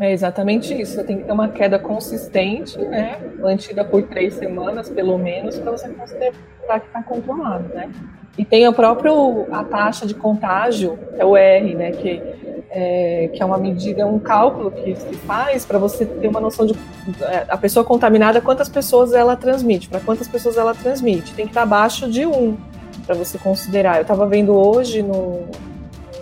É 0.00 0.12
exatamente 0.12 0.72
isso. 0.72 1.04
Tem 1.04 1.18
que 1.18 1.24
ter 1.24 1.32
uma 1.32 1.48
queda 1.48 1.78
consistente, 1.78 2.78
né? 2.78 3.18
Mantida 3.38 3.84
por 3.84 4.02
três 4.04 4.34
semanas, 4.34 4.88
pelo 4.88 5.18
menos, 5.18 5.58
para 5.58 5.70
você 5.72 5.88
considerar 5.90 6.32
que 6.80 6.86
está 6.86 7.02
controlado, 7.02 7.68
né? 7.74 7.90
E 8.38 8.44
tem 8.44 8.64
a 8.64 8.72
própria 8.72 9.12
a 9.52 9.62
taxa 9.62 10.06
de 10.06 10.14
contágio, 10.14 10.98
é 11.18 11.24
o 11.24 11.36
R, 11.36 11.74
né? 11.74 11.90
Que 11.92 12.22
é, 12.72 13.28
que 13.34 13.42
é 13.42 13.44
uma 13.44 13.58
medida, 13.58 14.06
um 14.06 14.18
cálculo 14.18 14.70
que 14.70 14.94
se 14.94 15.14
faz 15.16 15.66
para 15.66 15.76
você 15.76 16.06
ter 16.06 16.28
uma 16.28 16.40
noção 16.40 16.64
de 16.64 16.74
é, 17.22 17.44
a 17.48 17.56
pessoa 17.56 17.84
contaminada, 17.84 18.40
quantas 18.40 18.68
pessoas 18.68 19.12
ela 19.12 19.36
transmite, 19.36 19.88
para 19.88 19.98
quantas 20.00 20.28
pessoas 20.28 20.56
ela 20.56 20.72
transmite. 20.72 21.34
Tem 21.34 21.46
que 21.46 21.50
estar 21.50 21.62
abaixo 21.62 22.08
de 22.08 22.24
um 22.24 22.56
para 23.04 23.16
você 23.16 23.36
considerar. 23.38 23.96
Eu 23.96 24.02
estava 24.02 24.24
vendo 24.26 24.54
hoje 24.54 25.02
no, 25.02 25.48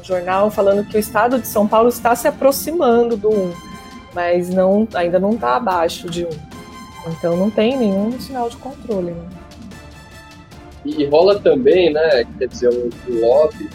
jornal 0.09 0.51
falando 0.51 0.85
que 0.85 0.97
o 0.97 0.99
estado 0.99 1.39
de 1.39 1.47
São 1.47 1.69
Paulo 1.69 1.91
está 1.91 2.17
se 2.17 2.27
aproximando 2.27 3.15
do 3.15 3.29
1, 3.29 3.53
mas 4.19 4.49
não, 4.49 4.89
ainda 4.95 5.21
não 5.21 5.35
está 5.35 5.55
abaixo 5.55 6.11
de 6.11 6.25
1. 6.25 6.29
Então 7.07 7.37
não 7.37 7.49
tem 7.49 7.79
nenhum 7.79 8.19
sinal 8.19 8.51
de 8.51 8.57
controle. 8.57 9.13
Né? 9.13 9.29
E 10.85 11.05
rola 11.05 11.39
também, 11.39 11.93
né, 11.93 12.25
quer 12.37 12.49
dizer, 12.49 12.69
um, 12.69 12.91
lobby 13.21 13.71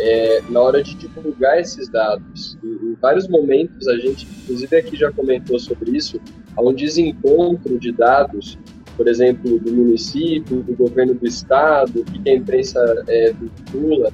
é, 0.00 0.40
na 0.48 0.60
hora 0.60 0.82
de 0.82 0.94
divulgar 0.94 1.60
esses 1.60 1.90
dados. 1.90 2.56
Em, 2.64 2.68
em, 2.68 2.96
vários 3.02 3.28
momentos, 3.28 3.86
a 3.86 3.98
gente, 3.98 4.26
inclusive 4.44 4.74
aqui 4.74 4.96
já 4.96 5.12
comentou 5.12 5.58
sobre 5.58 5.90
isso, 5.90 6.18
há 6.56 6.62
um 6.62 6.72
desencontro 6.72 7.78
de 7.78 7.92
dados, 7.92 8.58
por 8.96 9.06
exemplo, 9.06 9.60
do 9.60 9.72
município, 9.72 10.62
do 10.62 10.74
governo 10.74 11.12
do 11.12 11.26
estado, 11.26 12.02
que 12.02 12.30
a 12.30 12.34
imprensa 12.34 12.80
é, 13.06 13.34
vincula, 13.34 14.10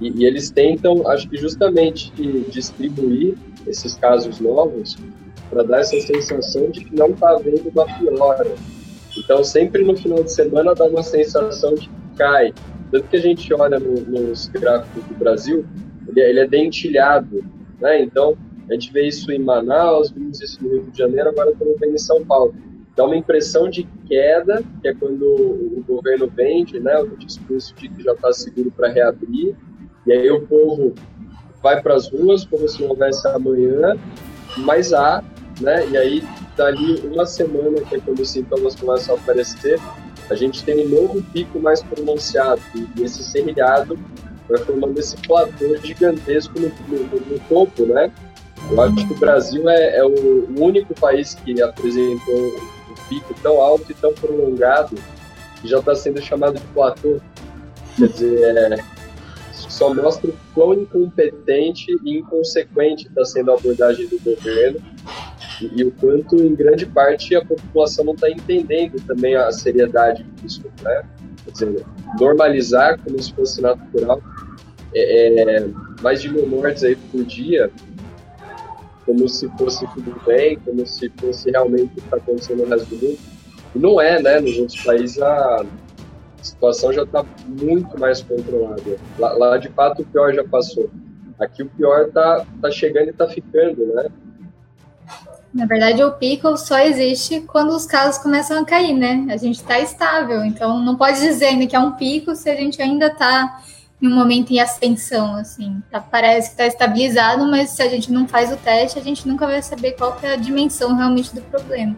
e, 0.00 0.10
e 0.20 0.24
eles 0.24 0.50
tentam, 0.50 1.08
acho 1.08 1.28
que 1.28 1.36
justamente 1.36 2.12
distribuir 2.50 3.36
esses 3.66 3.94
casos 3.94 4.40
novos 4.40 4.96
para 5.50 5.62
dar 5.62 5.80
essa 5.80 6.00
sensação 6.00 6.70
de 6.70 6.84
que 6.84 6.94
não 6.94 7.08
está 7.08 7.30
havendo 7.30 7.68
uma 7.68 7.84
piora. 7.84 8.54
Então, 9.16 9.44
sempre 9.44 9.84
no 9.84 9.96
final 9.96 10.22
de 10.24 10.32
semana 10.32 10.74
dá 10.74 10.84
uma 10.84 11.02
sensação 11.02 11.74
de 11.74 11.88
que 11.88 12.16
cai, 12.16 12.54
tanto 12.90 13.08
que 13.08 13.16
a 13.16 13.20
gente 13.20 13.52
olha 13.54 13.78
no, 13.78 14.00
nos 14.00 14.48
gráficos 14.48 15.02
do 15.04 15.14
Brasil, 15.14 15.64
ele, 16.08 16.20
é, 16.20 16.30
ele, 16.30 16.40
é 16.40 16.46
dentilhado, 16.46 17.44
né? 17.80 18.02
Então, 18.02 18.36
a 18.68 18.74
gente 18.74 18.92
vê 18.92 19.08
isso 19.08 19.30
em 19.32 19.38
Manaus, 19.38 20.10
vimos 20.10 20.40
isso 20.40 20.62
no 20.62 20.70
Rio 20.70 20.90
de 20.90 20.98
Janeiro, 20.98 21.30
agora 21.30 21.50
estamos 21.50 21.78
vendo 21.80 21.94
em 21.94 21.98
São 21.98 22.24
Paulo. 22.24 22.54
Dá 22.94 23.06
uma 23.06 23.16
impressão 23.16 23.68
de 23.68 23.84
queda, 24.06 24.62
que 24.80 24.88
é 24.88 24.94
quando 24.94 25.22
o 25.24 25.84
governo 25.86 26.26
vende, 26.28 26.78
né? 26.78 26.98
O 26.98 27.16
discurso 27.16 27.74
de 27.74 27.88
que 27.88 28.02
já 28.02 28.12
está 28.12 28.32
seguro 28.32 28.70
para 28.70 28.88
reabrir, 28.88 29.56
e 30.06 30.12
aí 30.12 30.30
o 30.30 30.42
povo 30.46 30.94
vai 31.62 31.80
para 31.80 31.94
as 31.94 32.10
ruas 32.10 32.44
como 32.44 32.68
se 32.68 32.82
houvesse 32.82 33.26
amanhã, 33.28 33.96
mas 34.58 34.92
há, 34.92 35.22
né? 35.60 35.86
E 35.88 35.96
aí, 35.96 36.24
dali 36.56 37.00
uma 37.06 37.24
semana, 37.24 37.80
que 37.82 37.96
é 37.96 38.00
quando 38.00 38.20
os 38.20 38.30
sintomas 38.30 38.74
começam 38.74 39.14
a 39.14 39.18
aparecer, 39.18 39.78
a 40.28 40.34
gente 40.34 40.64
tem 40.64 40.86
um 40.86 40.88
novo 40.88 41.22
pico 41.32 41.60
mais 41.60 41.82
pronunciado, 41.82 42.60
e 42.74 43.02
esse 43.02 43.22
serrilhado 43.22 43.98
vai 44.48 44.58
formando 44.58 44.98
esse 44.98 45.16
platô 45.16 45.76
gigantesco 45.82 46.58
no, 46.58 46.68
no, 46.88 47.20
no 47.20 47.38
topo, 47.48 47.86
né? 47.86 48.10
Eu 48.70 48.80
acho 48.80 49.06
que 49.06 49.12
o 49.12 49.18
Brasil 49.18 49.68
é, 49.68 49.98
é 49.98 50.04
o 50.04 50.46
único 50.56 50.94
país 50.94 51.34
que 51.34 51.60
apresentou 51.60 52.36
um 52.36 53.08
pico 53.08 53.34
tão 53.42 53.60
alto 53.60 53.90
e 53.90 53.94
tão 53.94 54.12
prolongado 54.14 54.96
que 55.60 55.68
já 55.68 55.78
está 55.78 55.94
sendo 55.94 56.20
chamado 56.22 56.58
de 56.58 56.64
platô. 56.66 57.20
Quer 57.96 58.08
dizer, 58.08 58.56
é, 58.56 58.84
só 59.70 59.92
mostra 59.92 60.30
o 60.30 60.34
quão 60.54 60.74
incompetente 60.74 61.86
e 62.04 62.18
inconsequente 62.18 63.06
está 63.06 63.24
sendo 63.24 63.50
a 63.50 63.54
abordagem 63.54 64.06
do 64.06 64.18
governo 64.20 64.80
e, 65.60 65.80
e, 65.80 65.84
o 65.84 65.90
quanto, 65.92 66.36
em 66.36 66.54
grande 66.54 66.86
parte, 66.86 67.34
a 67.34 67.44
população 67.44 68.04
não 68.04 68.14
está 68.14 68.30
entendendo 68.30 69.00
também 69.06 69.36
a 69.36 69.50
seriedade 69.52 70.24
disso, 70.40 70.62
né? 70.82 71.02
Quer 71.44 71.50
dizer, 71.50 71.86
normalizar 72.18 72.98
como 73.00 73.20
se 73.22 73.32
fosse 73.32 73.60
natural 73.60 74.22
é, 74.94 75.58
é, 75.58 75.68
mais 76.00 76.22
de 76.22 76.30
mil 76.30 76.46
mortes 76.46 76.84
aí 76.84 76.96
por 76.96 77.24
dia, 77.24 77.70
como 79.04 79.28
se 79.28 79.48
fosse 79.58 79.86
tudo 79.94 80.20
bem, 80.26 80.58
como 80.64 80.86
se 80.86 81.10
fosse 81.18 81.50
realmente 81.50 81.84
o 81.84 81.88
que 81.88 82.00
está 82.00 82.16
acontecendo 82.16 82.64
no 82.64 82.68
resto 82.68 82.94
do 82.94 83.06
mundo. 83.06 83.18
E 83.74 83.78
não 83.78 84.00
é, 84.00 84.20
né? 84.20 84.40
Nos 84.40 84.58
outros 84.58 84.82
países 84.82 85.20
a 85.20 85.64
situação 86.42 86.92
já 86.92 87.02
está 87.02 87.24
muito 87.46 87.98
mais 87.98 88.22
controlada. 88.22 88.98
Lá, 89.18 89.32
lá, 89.32 89.58
de 89.58 89.68
fato, 89.68 90.02
o 90.02 90.04
pior 90.04 90.32
já 90.34 90.44
passou. 90.44 90.90
Aqui 91.38 91.62
o 91.62 91.68
pior 91.68 92.06
está 92.06 92.44
tá 92.60 92.70
chegando 92.70 93.06
e 93.06 93.10
está 93.10 93.26
ficando, 93.26 93.86
né? 93.94 94.08
Na 95.52 95.66
verdade, 95.66 96.02
o 96.02 96.12
pico 96.12 96.56
só 96.56 96.78
existe 96.78 97.42
quando 97.42 97.70
os 97.70 97.84
casos 97.84 98.22
começam 98.22 98.58
a 98.58 98.64
cair, 98.64 98.94
né? 98.94 99.26
A 99.28 99.36
gente 99.36 99.56
está 99.56 99.78
estável, 99.78 100.44
então 100.44 100.80
não 100.80 100.96
pode 100.96 101.20
dizer 101.20 101.46
ainda 101.46 101.66
que 101.66 101.76
é 101.76 101.78
um 101.78 101.92
pico 101.92 102.34
se 102.34 102.48
a 102.48 102.54
gente 102.54 102.80
ainda 102.80 103.08
está 103.08 103.60
em 104.00 104.08
um 104.08 104.14
momento 104.14 104.50
em 104.50 104.60
ascensão, 104.60 105.36
assim. 105.36 105.82
Tá, 105.90 106.00
parece 106.00 106.48
que 106.48 106.54
está 106.54 106.66
estabilizado, 106.66 107.44
mas 107.50 107.70
se 107.70 107.82
a 107.82 107.88
gente 107.88 108.10
não 108.10 108.26
faz 108.26 108.50
o 108.50 108.56
teste, 108.56 108.98
a 108.98 109.02
gente 109.02 109.28
nunca 109.28 109.46
vai 109.46 109.60
saber 109.62 109.92
qual 109.92 110.16
é 110.22 110.32
a 110.32 110.36
dimensão 110.36 110.96
realmente 110.96 111.34
do 111.34 111.42
problema. 111.42 111.94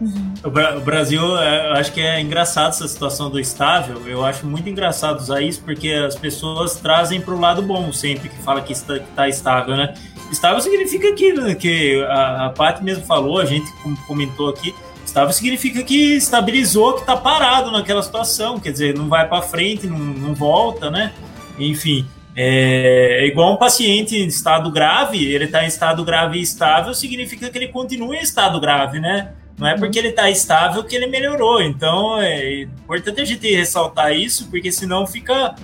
Uhum. 0.00 0.34
O, 0.44 0.80
Brasil, 0.80 1.38
é, 1.38 1.68
eu 1.68 1.72
acho 1.74 1.92
que 1.92 2.00
é 2.00 2.20
engraçado 2.20 2.70
essa 2.70 2.88
situação 2.88 3.28
do 3.28 3.38
estável. 3.38 4.00
Eu 4.06 4.24
acho 4.24 4.46
muito 4.46 4.68
engraçado 4.68 5.18
usar 5.18 5.42
isso 5.42 5.62
porque 5.62 5.90
as 5.90 6.16
pessoas 6.16 6.76
trazem 6.76 7.20
para 7.20 7.34
o 7.34 7.38
lado 7.38 7.60
bom 7.60 7.92
sempre 7.92 8.30
que 8.30 8.38
fala 8.38 8.62
que 8.62 8.72
está, 8.72 8.98
que 8.98 9.08
está 9.10 9.28
estável, 9.28 9.76
né? 9.76 9.92
Estável 10.32 10.60
significa 10.60 11.10
né, 11.42 11.54
que 11.54 12.02
a, 12.04 12.46
a 12.46 12.50
Paty 12.50 12.82
mesmo 12.82 13.04
falou, 13.04 13.38
a 13.38 13.44
gente 13.44 13.70
comentou 14.06 14.48
aqui, 14.48 14.72
estável 15.04 15.32
significa 15.32 15.82
que 15.82 16.16
estabilizou, 16.16 16.94
que 16.94 17.00
está 17.00 17.16
parado 17.16 17.70
naquela 17.72 18.02
situação, 18.02 18.58
quer 18.60 18.70
dizer, 18.70 18.94
não 18.96 19.08
vai 19.08 19.28
para 19.28 19.42
frente, 19.42 19.88
não, 19.88 19.98
não 19.98 20.34
volta, 20.34 20.88
né? 20.88 21.12
Enfim, 21.58 22.06
é, 22.36 23.24
é 23.24 23.26
igual 23.26 23.52
um 23.52 23.56
paciente 23.56 24.16
em 24.16 24.26
estado 24.26 24.70
grave, 24.70 25.22
ele 25.24 25.46
está 25.46 25.64
em 25.64 25.66
estado 25.66 26.04
grave 26.04 26.38
e 26.38 26.42
estável, 26.42 26.94
significa 26.94 27.50
que 27.50 27.58
ele 27.58 27.68
continua 27.68 28.16
em 28.16 28.20
estado 28.20 28.60
grave, 28.60 29.00
né? 29.00 29.32
Não 29.60 29.68
é 29.68 29.76
porque 29.76 29.98
ele 29.98 30.08
está 30.08 30.30
estável 30.30 30.82
que 30.82 30.96
ele 30.96 31.06
melhorou. 31.06 31.60
Então 31.60 32.18
é 32.18 32.62
importante 32.62 33.20
a 33.20 33.24
gente 33.26 33.54
ressaltar 33.54 34.16
isso, 34.16 34.48
porque 34.48 34.72
senão 34.72 35.06
fica 35.06 35.54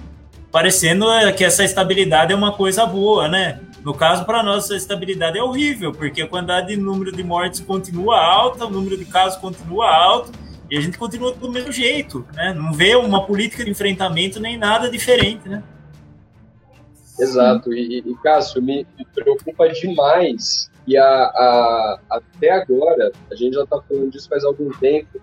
parecendo 0.53 1.07
que 1.35 1.43
essa 1.43 1.65
estabilidade 1.65 2.31
é 2.31 2.37
uma 2.37 2.53
coisa 2.53 2.85
boa, 2.85 3.26
né? 3.26 3.59
No 3.83 3.95
caso, 3.95 4.26
para 4.26 4.43
nós, 4.43 4.71
a 4.71 4.76
estabilidade 4.76 5.38
é 5.38 5.43
horrível, 5.43 5.93
porque 5.93 6.21
a 6.21 6.26
quantidade 6.26 6.69
de 6.69 6.76
número 6.76 7.11
de 7.11 7.23
mortes 7.23 7.61
continua 7.61 8.21
alta, 8.21 8.67
o 8.67 8.71
número 8.71 8.99
de 8.99 9.05
casos 9.05 9.38
continua 9.38 9.88
alto, 9.88 10.33
e 10.71 10.76
a 10.76 10.81
gente 10.81 10.99
continua 10.99 11.33
do 11.33 11.50
mesmo 11.50 11.73
jeito, 11.73 12.26
né? 12.35 12.53
Não 12.53 12.73
vê 12.73 12.97
uma 12.97 13.25
política 13.25 13.65
de 13.65 13.71
enfrentamento 13.71 14.41
nem 14.41 14.59
nada 14.59 14.91
diferente, 14.91 15.49
né? 15.49 15.62
Exato, 17.19 17.73
e, 17.73 17.99
e 18.05 18.15
Cássio, 18.23 18.61
me 18.61 18.87
preocupa 19.15 19.69
demais 19.69 20.69
e 20.87 20.97
a, 20.97 21.05
a, 21.05 22.00
até 22.11 22.50
agora, 22.50 23.11
a 23.31 23.35
gente 23.35 23.55
já 23.55 23.64
está 23.64 23.81
falando 23.81 24.11
disso 24.11 24.28
faz 24.28 24.45
algum 24.45 24.71
tempo, 24.78 25.21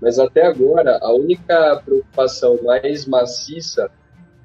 mas 0.00 0.18
até 0.18 0.46
agora 0.46 0.98
a 1.00 1.12
única 1.12 1.80
preocupação 1.84 2.58
mais 2.64 3.06
maciça 3.06 3.90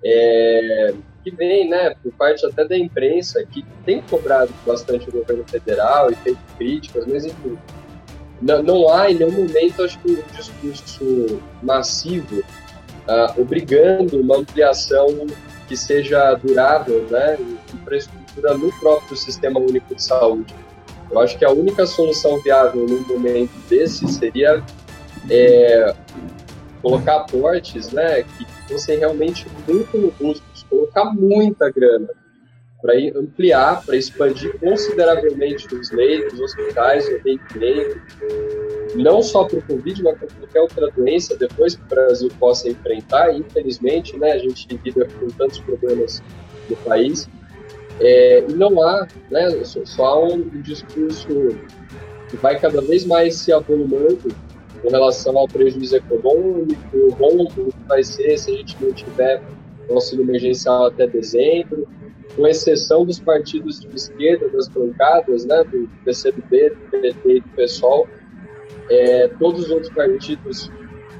é, 0.03 0.93
que 1.23 1.31
vem, 1.31 1.69
né, 1.69 1.95
por 2.01 2.11
parte 2.13 2.45
até 2.45 2.65
da 2.65 2.77
imprensa, 2.77 3.43
que 3.45 3.65
tem 3.85 4.01
cobrado 4.01 4.53
bastante 4.65 5.09
o 5.09 5.11
governo 5.11 5.43
federal 5.47 6.11
e 6.11 6.15
feito 6.15 6.39
críticas, 6.57 7.05
mas 7.07 7.25
enfim, 7.25 7.57
não, 8.41 8.63
não 8.63 8.89
há 8.89 9.11
em 9.11 9.15
nenhum 9.15 9.31
momento, 9.31 9.83
acho 9.83 9.99
que, 9.99 10.11
um 10.11 10.35
discurso 10.35 11.41
massivo 11.61 12.39
uh, 12.39 13.41
obrigando 13.41 14.19
uma 14.19 14.37
ampliação 14.37 15.07
que 15.67 15.77
seja 15.77 16.33
durável, 16.35 17.05
né, 17.09 17.37
infraestrutura 17.73 18.20
no 18.35 18.71
próprio 18.79 19.15
Sistema 19.15 19.59
Único 19.59 19.95
de 19.95 20.03
Saúde. 20.03 20.53
Eu 21.09 21.19
acho 21.19 21.37
que 21.37 21.43
a 21.43 21.51
única 21.51 21.85
solução 21.85 22.41
viável 22.41 22.85
num 22.85 23.01
momento 23.07 23.51
desse 23.69 24.07
seria 24.07 24.63
é, 25.29 25.93
colocar 26.81 27.17
aportes, 27.17 27.91
né, 27.91 28.23
que 28.23 28.45
fossem 28.67 28.97
realmente 28.97 29.45
muito 29.67 29.97
robustos 29.99 30.51
colocar 30.71 31.13
muita 31.13 31.69
grana 31.69 32.09
para 32.81 32.93
ampliar, 33.15 33.85
para 33.85 33.95
expandir 33.95 34.57
consideravelmente 34.59 35.67
os 35.75 35.91
leitos, 35.91 36.33
os 36.33 36.39
hospitais, 36.39 37.07
o 37.07 37.15
atendimento, 37.17 38.01
não 38.95 39.21
só 39.21 39.43
para 39.43 39.59
o 39.59 39.61
Covid, 39.61 40.01
mas 40.01 40.17
para 40.17 40.27
qualquer 40.27 40.61
outra 40.61 40.89
doença 40.89 41.37
depois 41.37 41.75
que 41.75 41.83
o 41.83 41.85
Brasil 41.85 42.31
possa 42.39 42.69
enfrentar. 42.69 43.35
Infelizmente, 43.35 44.17
né, 44.17 44.31
a 44.31 44.39
gente 44.39 44.67
lida 44.83 45.05
com 45.05 45.27
tantos 45.27 45.59
problemas 45.59 46.23
no 46.67 46.75
país. 46.77 47.29
É, 48.03 48.43
e 48.49 48.53
não 48.53 48.81
há, 48.81 49.07
né, 49.29 49.49
só, 49.63 50.25
um, 50.25 50.41
discurso 50.61 51.27
que 52.29 52.37
vai 52.37 52.59
cada 52.59 52.81
vez 52.81 53.05
mais 53.05 53.35
se 53.35 53.53
avolumando 53.53 54.35
com 54.81 54.89
relação 54.89 55.37
ao 55.37 55.47
prejuízo 55.47 55.95
econômico, 55.95 56.97
o 56.97 57.09
rombo 57.11 57.71
que 57.71 57.87
vai 57.87 58.03
ser 58.03 58.37
se 58.37 58.51
a 58.51 58.55
gente 58.55 58.75
não 58.81 58.91
tiver 58.91 59.41
auxílio 59.89 60.23
emergencial 60.23 60.87
até 60.87 61.05
dezembro, 61.05 61.87
com 62.35 62.47
exceção 62.47 63.05
dos 63.05 63.19
partidos 63.19 63.81
de 63.81 63.87
esquerda, 63.95 64.49
das 64.49 64.67
bancadas, 64.67 65.45
né, 65.45 65.63
do 65.65 65.87
PCdoB, 66.03 66.69
do 66.69 67.01
PT 67.01 67.35
e 67.35 67.39
do 67.41 67.49
PSOL, 67.49 68.07
é, 68.89 69.27
todos 69.39 69.65
os 69.65 69.71
outros 69.71 69.93
partidos 69.93 70.71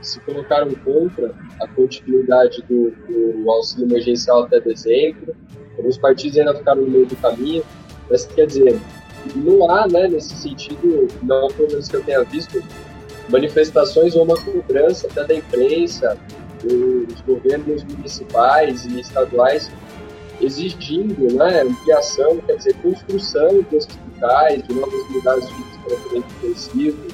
se 0.02 0.20
colocaram 0.22 0.74
contra 0.84 1.34
a 1.62 1.68
continuidade 1.68 2.64
do, 2.64 2.92
do, 3.08 3.52
auxílio 3.52 3.88
emergencial 3.88 4.44
até 4.44 4.60
dezembro. 4.60 5.36
Alguns 5.82 5.98
partidos 5.98 6.38
ainda 6.38 6.54
ficaram 6.54 6.84
no 6.84 6.88
meio 6.88 7.08
do 7.08 7.16
caminho, 7.16 7.64
mas 8.08 8.28
quer 8.28 8.46
dizer, 8.46 8.80
não 9.36 9.70
há, 9.72 9.88
né, 9.88 10.08
nesse 10.08 10.36
sentido, 10.36 11.08
não 11.24 11.48
pelo 11.48 11.70
menos 11.70 11.88
que 11.88 11.96
eu 11.96 12.04
tenha 12.04 12.24
visto, 12.24 12.64
manifestações 13.30 14.16
ou 14.16 14.24
uma 14.24 14.36
cobrança 14.36 15.08
até 15.08 15.26
da 15.26 15.34
imprensa, 15.34 16.16
dos 16.62 17.20
governos 17.22 17.84
municipais 17.84 18.86
e 18.86 19.00
estaduais 19.00 19.72
exigindo 20.40 21.34
né, 21.34 21.62
ampliação, 21.62 22.38
quer 22.46 22.58
dizer, 22.58 22.76
construção 22.76 23.66
de 23.68 23.78
hospitais, 23.78 24.62
de 24.68 24.74
novas 24.76 25.02
unidades 25.10 25.48
de 25.48 25.64
tratamento 25.88 26.28
intensivo. 26.44 27.08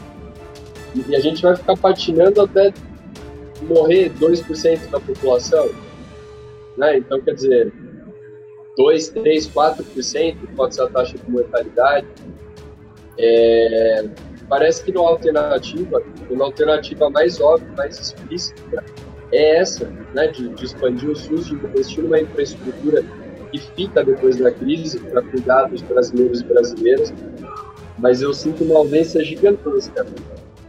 E 1.07 1.15
a 1.15 1.19
gente 1.21 1.41
vai 1.41 1.55
ficar 1.55 1.77
patinando 1.77 2.41
até 2.41 2.73
morrer 3.61 4.11
2% 4.19 4.89
da 4.89 4.99
população. 4.99 5.69
Né? 6.77 6.97
Então, 6.97 7.21
quer 7.21 7.33
dizer, 7.33 7.73
2, 8.77 9.09
3, 9.09 9.47
4% 9.49 10.37
pode 10.55 10.75
ser 10.75 10.83
a 10.83 10.87
taxa 10.87 11.17
de 11.17 11.31
mortalidade. 11.31 12.07
É, 13.17 14.05
parece 14.47 14.83
que 14.83 14.95
há 14.95 14.99
alternativa, 15.01 16.03
uma 16.29 16.45
alternativa 16.45 17.09
mais 17.09 17.41
óbvia, 17.41 17.67
mais 17.75 17.99
explícita, 17.99 18.83
é 19.31 19.57
essa, 19.57 19.85
né, 20.13 20.27
de, 20.27 20.47
de 20.49 20.65
expandir 20.65 21.09
o 21.09 21.15
SUS, 21.15 21.47
de 21.47 21.55
investir 21.55 22.03
numa 22.03 22.19
infraestrutura 22.19 23.03
que 23.51 23.59
fica 23.59 24.03
depois 24.03 24.37
da 24.37 24.51
crise 24.51 24.99
para 24.99 25.21
cuidar 25.21 25.65
dos 25.65 25.81
brasileiros 25.81 26.41
e 26.41 26.43
brasileiras. 26.43 27.13
Mas 27.97 28.21
eu 28.21 28.33
sinto 28.33 28.63
uma 28.63 28.77
ausência 28.77 29.23
gigantesca, 29.23 30.05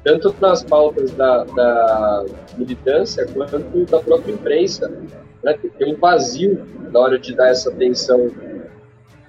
tanto 0.02 0.34
nas 0.40 0.62
pautas 0.62 1.10
da, 1.12 1.44
da 1.44 2.24
militância 2.56 3.26
quanto 3.26 3.84
da 3.84 4.00
própria 4.00 4.32
imprensa. 4.32 4.90
Né? 5.48 5.58
Tem 5.78 5.94
um 5.94 5.98
vazio 5.98 6.66
na 6.92 7.00
hora 7.00 7.18
de 7.18 7.34
dar 7.34 7.48
essa 7.48 7.70
atenção 7.70 8.30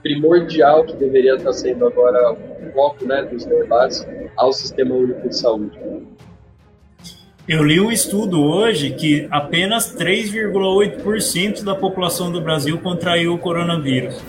primordial 0.02 0.86
que 0.86 0.96
deveria 0.96 1.36
estar 1.36 1.54
sendo 1.54 1.86
agora 1.86 2.34
o 2.34 2.72
foco 2.74 3.06
né, 3.06 3.24
dos 3.24 3.46
debates 3.46 4.06
ao 4.38 4.54
Sistema 4.54 4.96
Único 4.96 5.28
de 5.28 5.36
Saúde. 5.36 5.78
Eu 7.48 7.64
li 7.64 7.80
um 7.80 7.92
estudo 7.92 8.44
hoje 8.44 8.92
que 8.92 9.28
apenas 9.32 9.96
3,8% 9.96 11.64
da 11.64 11.74
população 11.74 12.32
do 12.32 12.40
Brasil 12.40 12.78
contraiu 12.80 13.34
o 13.34 13.40
coronavírus. 13.40 14.22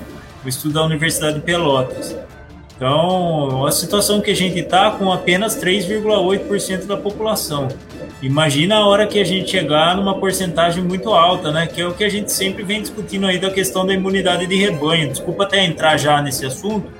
O 0.44 0.49
estudo 0.49 0.75
da 0.75 0.85
Universidade 0.85 1.35
de 1.35 1.42
Pelotas. 1.42 2.16
Então, 2.75 3.66
a 3.66 3.73
situação 3.73 4.23
que 4.23 4.30
a 4.30 4.35
gente 4.35 4.59
está 4.59 4.92
com 4.92 5.12
apenas 5.12 5.62
3,8% 5.62 6.87
da 6.87 6.97
população. 6.97 7.68
Imagina 8.23 8.77
a 8.77 8.87
hora 8.87 9.07
que 9.07 9.19
a 9.19 9.25
gente 9.25 9.50
chegar 9.50 9.97
numa 9.97 10.19
porcentagem 10.19 10.85
muito 10.85 11.11
alta, 11.11 11.50
né? 11.50 11.67
Que 11.67 11.81
é 11.81 11.87
o 11.87 11.95
que 11.95 12.05
a 12.05 12.09
gente 12.09 12.31
sempre 12.31 12.62
vem 12.62 12.83
discutindo 12.83 13.27
aí 13.27 13.39
da 13.39 13.50
questão 13.50 13.87
da 13.87 13.95
imunidade 13.95 14.47
de 14.47 14.56
rebanho. 14.56 15.09
Desculpa 15.09 15.45
até 15.45 15.65
entrar 15.65 15.97
já 15.97 16.21
nesse 16.21 16.45
assunto, 16.45 16.91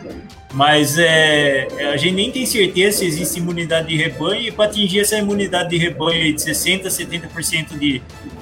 mas 0.55 0.99
é, 0.99 1.69
a 1.93 1.97
gente 1.99 2.15
nem 2.15 2.31
tem 2.31 2.47
certeza 2.47 2.99
se 2.99 3.07
existe 3.07 3.39
imunidade 3.39 3.89
de 3.89 3.97
rebanho, 3.97 4.41
e 4.41 4.51
para 4.51 4.65
atingir 4.65 5.01
essa 5.01 5.17
imunidade 5.19 5.69
de 5.69 5.77
rebanho 5.77 6.35
de 6.35 6.43
60%, 6.43 6.87
70% 6.87 7.79
de, 7.79 8.01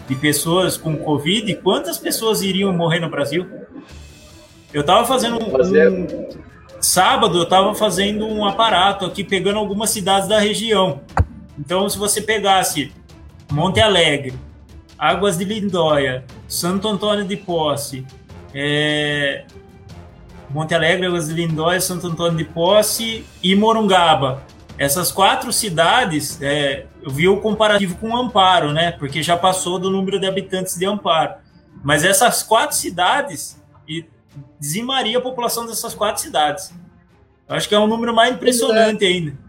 de 0.08 0.14
pessoas 0.14 0.76
com 0.76 0.96
Covid, 0.96 1.52
quantas 1.56 1.98
pessoas 1.98 2.42
iriam 2.42 2.72
morrer 2.72 3.00
no 3.00 3.10
Brasil? 3.10 3.44
Eu 4.72 4.82
estava 4.82 5.04
fazendo 5.04 5.38
um, 5.42 5.48
um, 5.48 6.28
Sábado 6.80 7.38
eu 7.38 7.42
estava 7.42 7.74
fazendo 7.74 8.24
um 8.24 8.44
aparato 8.44 9.04
aqui, 9.04 9.24
pegando 9.24 9.58
algumas 9.58 9.90
cidades 9.90 10.28
da 10.28 10.38
região. 10.38 11.00
Então, 11.58 11.88
se 11.88 11.98
você 11.98 12.20
pegasse 12.20 12.92
Monte 13.50 13.80
Alegre, 13.80 14.34
Águas 14.98 15.36
de 15.36 15.44
Lindóia, 15.44 16.24
Santo 16.46 16.88
Antônio 16.88 17.24
de 17.24 17.36
Posse, 17.36 18.06
é, 18.54 19.44
Monte 20.50 20.74
Alegre, 20.74 21.06
Águas 21.06 21.28
de 21.28 21.34
Lindóia, 21.34 21.80
Santo 21.80 22.06
Antônio 22.06 22.38
de 22.38 22.44
Posse 22.44 23.24
e 23.42 23.54
Morungaba. 23.54 24.42
Essas 24.78 25.10
quatro 25.10 25.52
cidades, 25.52 26.40
é, 26.40 26.86
eu 27.02 27.10
vi 27.10 27.28
o 27.28 27.40
comparativo 27.40 27.96
com 27.96 28.16
Amparo, 28.16 28.72
né? 28.72 28.92
Porque 28.92 29.22
já 29.22 29.36
passou 29.36 29.78
do 29.78 29.90
número 29.90 30.20
de 30.20 30.26
habitantes 30.26 30.78
de 30.78 30.86
Amparo. 30.86 31.34
Mas 31.82 32.04
essas 32.04 32.42
quatro 32.42 32.76
cidades 32.76 33.60
e 33.88 34.04
dizimaria 34.60 35.18
a 35.18 35.20
população 35.20 35.66
dessas 35.66 35.94
quatro 35.94 36.22
cidades. 36.22 36.72
Eu 37.48 37.56
acho 37.56 37.68
que 37.68 37.74
é 37.74 37.78
um 37.78 37.86
número 37.86 38.14
mais 38.14 38.34
impressionante 38.34 39.04
ainda. 39.04 39.47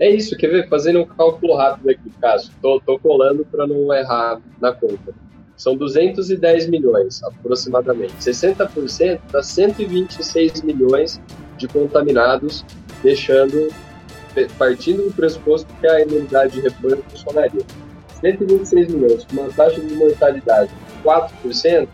É 0.00 0.08
isso, 0.08 0.36
quer 0.36 0.48
ver? 0.48 0.68
Fazendo 0.68 1.00
um 1.00 1.06
cálculo 1.06 1.56
rápido 1.56 1.90
aqui, 1.90 2.10
Cássio. 2.20 2.52
Tô, 2.62 2.80
tô 2.80 2.98
colando 2.98 3.44
para 3.44 3.66
não 3.66 3.92
errar 3.92 4.40
na 4.60 4.72
conta. 4.72 5.12
São 5.56 5.76
210 5.76 6.68
milhões, 6.68 7.20
aproximadamente. 7.24 8.14
60% 8.14 9.20
dá 9.32 9.42
126 9.42 10.62
milhões 10.62 11.20
de 11.56 11.66
contaminados, 11.66 12.64
deixando, 13.02 13.68
partindo 14.56 15.02
do 15.02 15.12
pressuposto 15.12 15.66
que 15.80 15.86
a 15.88 16.00
imunidade 16.00 16.52
de 16.52 16.60
rebanho 16.60 17.02
funcionaria. 17.10 17.62
126 18.20 18.88
milhões, 18.88 19.24
com 19.24 19.40
uma 19.40 19.48
taxa 19.48 19.80
de 19.80 19.94
mortalidade 19.94 20.70
de 20.70 21.02
4%, 21.02 21.88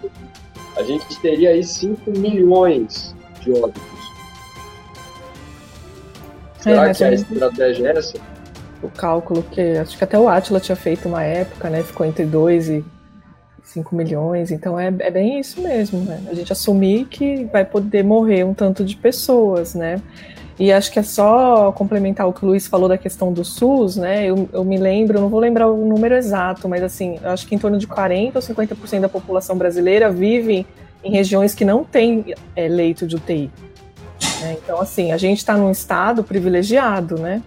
a 0.76 0.82
gente 0.82 1.20
teria 1.20 1.50
aí 1.50 1.64
5 1.64 2.10
milhões 2.10 3.14
de 3.40 3.50
óbitos. 3.52 3.93
Será 6.64 6.88
é, 6.88 6.94
que 6.94 7.04
a 7.04 7.12
estratégia 7.12 7.88
é 7.88 7.98
essa? 7.98 8.18
O 8.82 8.88
cálculo 8.88 9.42
que 9.42 9.60
acho 9.76 9.98
que 9.98 10.02
até 10.02 10.18
o 10.18 10.26
Atila 10.26 10.58
tinha 10.58 10.74
feito 10.74 11.06
uma 11.06 11.22
época, 11.22 11.68
né? 11.68 11.82
Ficou 11.82 12.06
entre 12.06 12.24
2 12.24 12.68
e 12.70 12.84
5 13.62 13.94
milhões, 13.94 14.50
então 14.50 14.80
é, 14.80 14.86
é 14.86 15.10
bem 15.10 15.38
isso 15.38 15.60
mesmo, 15.60 16.00
né? 16.00 16.22
A 16.26 16.32
gente 16.32 16.50
assumir 16.50 17.04
que 17.04 17.44
vai 17.52 17.66
poder 17.66 18.02
morrer 18.02 18.44
um 18.44 18.54
tanto 18.54 18.82
de 18.82 18.96
pessoas, 18.96 19.74
né? 19.74 20.00
E 20.58 20.72
acho 20.72 20.90
que 20.90 20.98
é 20.98 21.02
só 21.02 21.70
complementar 21.72 22.26
o 22.26 22.32
que 22.32 22.44
o 22.44 22.48
Luiz 22.48 22.66
falou 22.66 22.88
da 22.88 22.96
questão 22.96 23.30
do 23.30 23.44
SUS, 23.44 23.96
né? 23.96 24.24
Eu, 24.24 24.48
eu 24.50 24.64
me 24.64 24.78
lembro, 24.78 25.20
não 25.20 25.28
vou 25.28 25.40
lembrar 25.40 25.68
o 25.68 25.84
número 25.84 26.14
exato, 26.14 26.66
mas 26.66 26.82
assim, 26.82 27.18
acho 27.24 27.46
que 27.46 27.54
em 27.54 27.58
torno 27.58 27.76
de 27.76 27.86
40% 27.86 28.36
ou 28.36 28.40
50% 28.40 29.00
da 29.00 29.08
população 29.08 29.58
brasileira 29.58 30.10
vive 30.10 30.66
em 31.02 31.10
regiões 31.10 31.54
que 31.54 31.64
não 31.64 31.84
têm 31.84 32.34
é, 32.56 32.68
leito 32.68 33.06
de 33.06 33.16
UTI. 33.16 33.50
Né? 34.44 34.58
Então, 34.62 34.80
assim, 34.80 35.10
a 35.10 35.16
gente 35.16 35.38
está 35.38 35.56
num 35.56 35.70
estado 35.70 36.22
privilegiado, 36.22 37.18
né? 37.18 37.42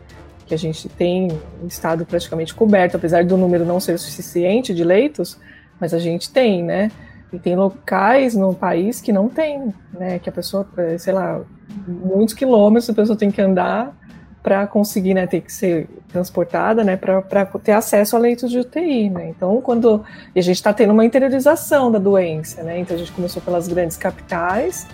Que 0.45 0.53
a 0.53 0.57
gente 0.57 0.89
tem 0.89 1.29
um 1.61 1.67
estado 1.67 2.05
praticamente 2.05 2.53
coberto, 2.53 2.97
apesar 2.97 3.23
do 3.23 3.37
número 3.37 3.65
não 3.65 3.79
ser 3.79 3.97
suficiente 3.99 4.73
de 4.73 4.83
leitos, 4.83 5.37
mas 5.79 5.93
a 5.93 5.99
gente 5.99 6.31
tem, 6.31 6.63
né? 6.63 6.91
E 7.31 7.37
tem 7.37 7.55
locais 7.55 8.33
no 8.33 8.53
país 8.53 8.99
que 9.01 9.11
não 9.11 9.29
tem, 9.29 9.73
né? 9.93 10.17
Que 10.19 10.29
a 10.29 10.31
pessoa, 10.31 10.67
é, 10.77 10.97
sei 10.97 11.13
lá, 11.13 11.41
muitos 11.87 12.33
quilômetros 12.33 12.89
a 12.89 12.93
pessoa 12.93 13.17
tem 13.17 13.29
que 13.29 13.41
andar 13.41 13.95
para 14.41 14.65
conseguir, 14.65 15.13
né, 15.13 15.27
ter 15.27 15.41
que 15.41 15.51
ser 15.51 15.89
transportada, 16.07 16.81
né, 16.81 16.95
para 16.95 17.21
ter 17.61 17.73
acesso 17.73 18.15
a 18.15 18.19
leitos 18.19 18.49
de 18.49 18.59
UTI, 18.59 19.09
né. 19.09 19.27
Então, 19.27 19.59
quando 19.59 20.05
e 20.33 20.39
a 20.39 20.41
gente 20.41 20.55
está 20.55 20.71
tendo 20.71 20.93
uma 20.93 21.03
interiorização 21.03 21.91
da 21.91 21.99
doença, 21.99 22.63
né. 22.63 22.79
Então 22.79 22.95
a 22.95 22.99
gente 22.99 23.11
começou 23.11 23.41
pelas 23.41 23.67
grandes 23.67 23.97
capitais 23.97 24.87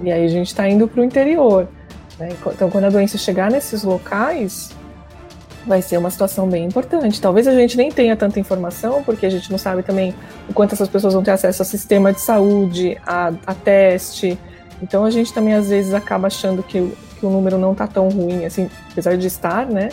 e 0.00 0.10
aí 0.12 0.24
a 0.24 0.28
gente 0.28 0.48
está 0.48 0.68
indo 0.68 0.86
para 0.86 1.00
o 1.00 1.04
interior. 1.04 1.68
Né? 2.18 2.30
Então, 2.46 2.70
quando 2.70 2.84
a 2.84 2.90
doença 2.90 3.16
chegar 3.16 3.50
nesses 3.50 3.82
locais, 3.82 4.70
vai 5.66 5.82
ser 5.82 5.98
uma 5.98 6.10
situação 6.10 6.48
bem 6.48 6.64
importante. 6.64 7.20
Talvez 7.20 7.46
a 7.46 7.54
gente 7.54 7.76
nem 7.76 7.92
tenha 7.92 8.16
tanta 8.16 8.40
informação, 8.40 9.02
porque 9.04 9.26
a 9.26 9.30
gente 9.30 9.50
não 9.50 9.58
sabe 9.58 9.82
também 9.82 10.14
o 10.48 10.54
quanto 10.54 10.74
essas 10.74 10.88
pessoas 10.88 11.14
vão 11.14 11.22
ter 11.22 11.32
acesso 11.32 11.62
a 11.62 11.64
sistema 11.64 12.12
de 12.12 12.20
saúde, 12.20 12.96
a, 13.06 13.32
a 13.46 13.54
teste. 13.54 14.38
Então 14.82 15.04
a 15.04 15.10
gente 15.10 15.32
também 15.32 15.54
às 15.54 15.68
vezes 15.68 15.92
acaba 15.92 16.26
achando 16.26 16.62
que, 16.62 16.92
que 17.20 17.26
o 17.26 17.30
número 17.30 17.58
não 17.58 17.72
está 17.72 17.86
tão 17.86 18.08
ruim, 18.08 18.44
assim, 18.44 18.70
apesar 18.90 19.16
de 19.16 19.26
estar, 19.26 19.66
né? 19.66 19.90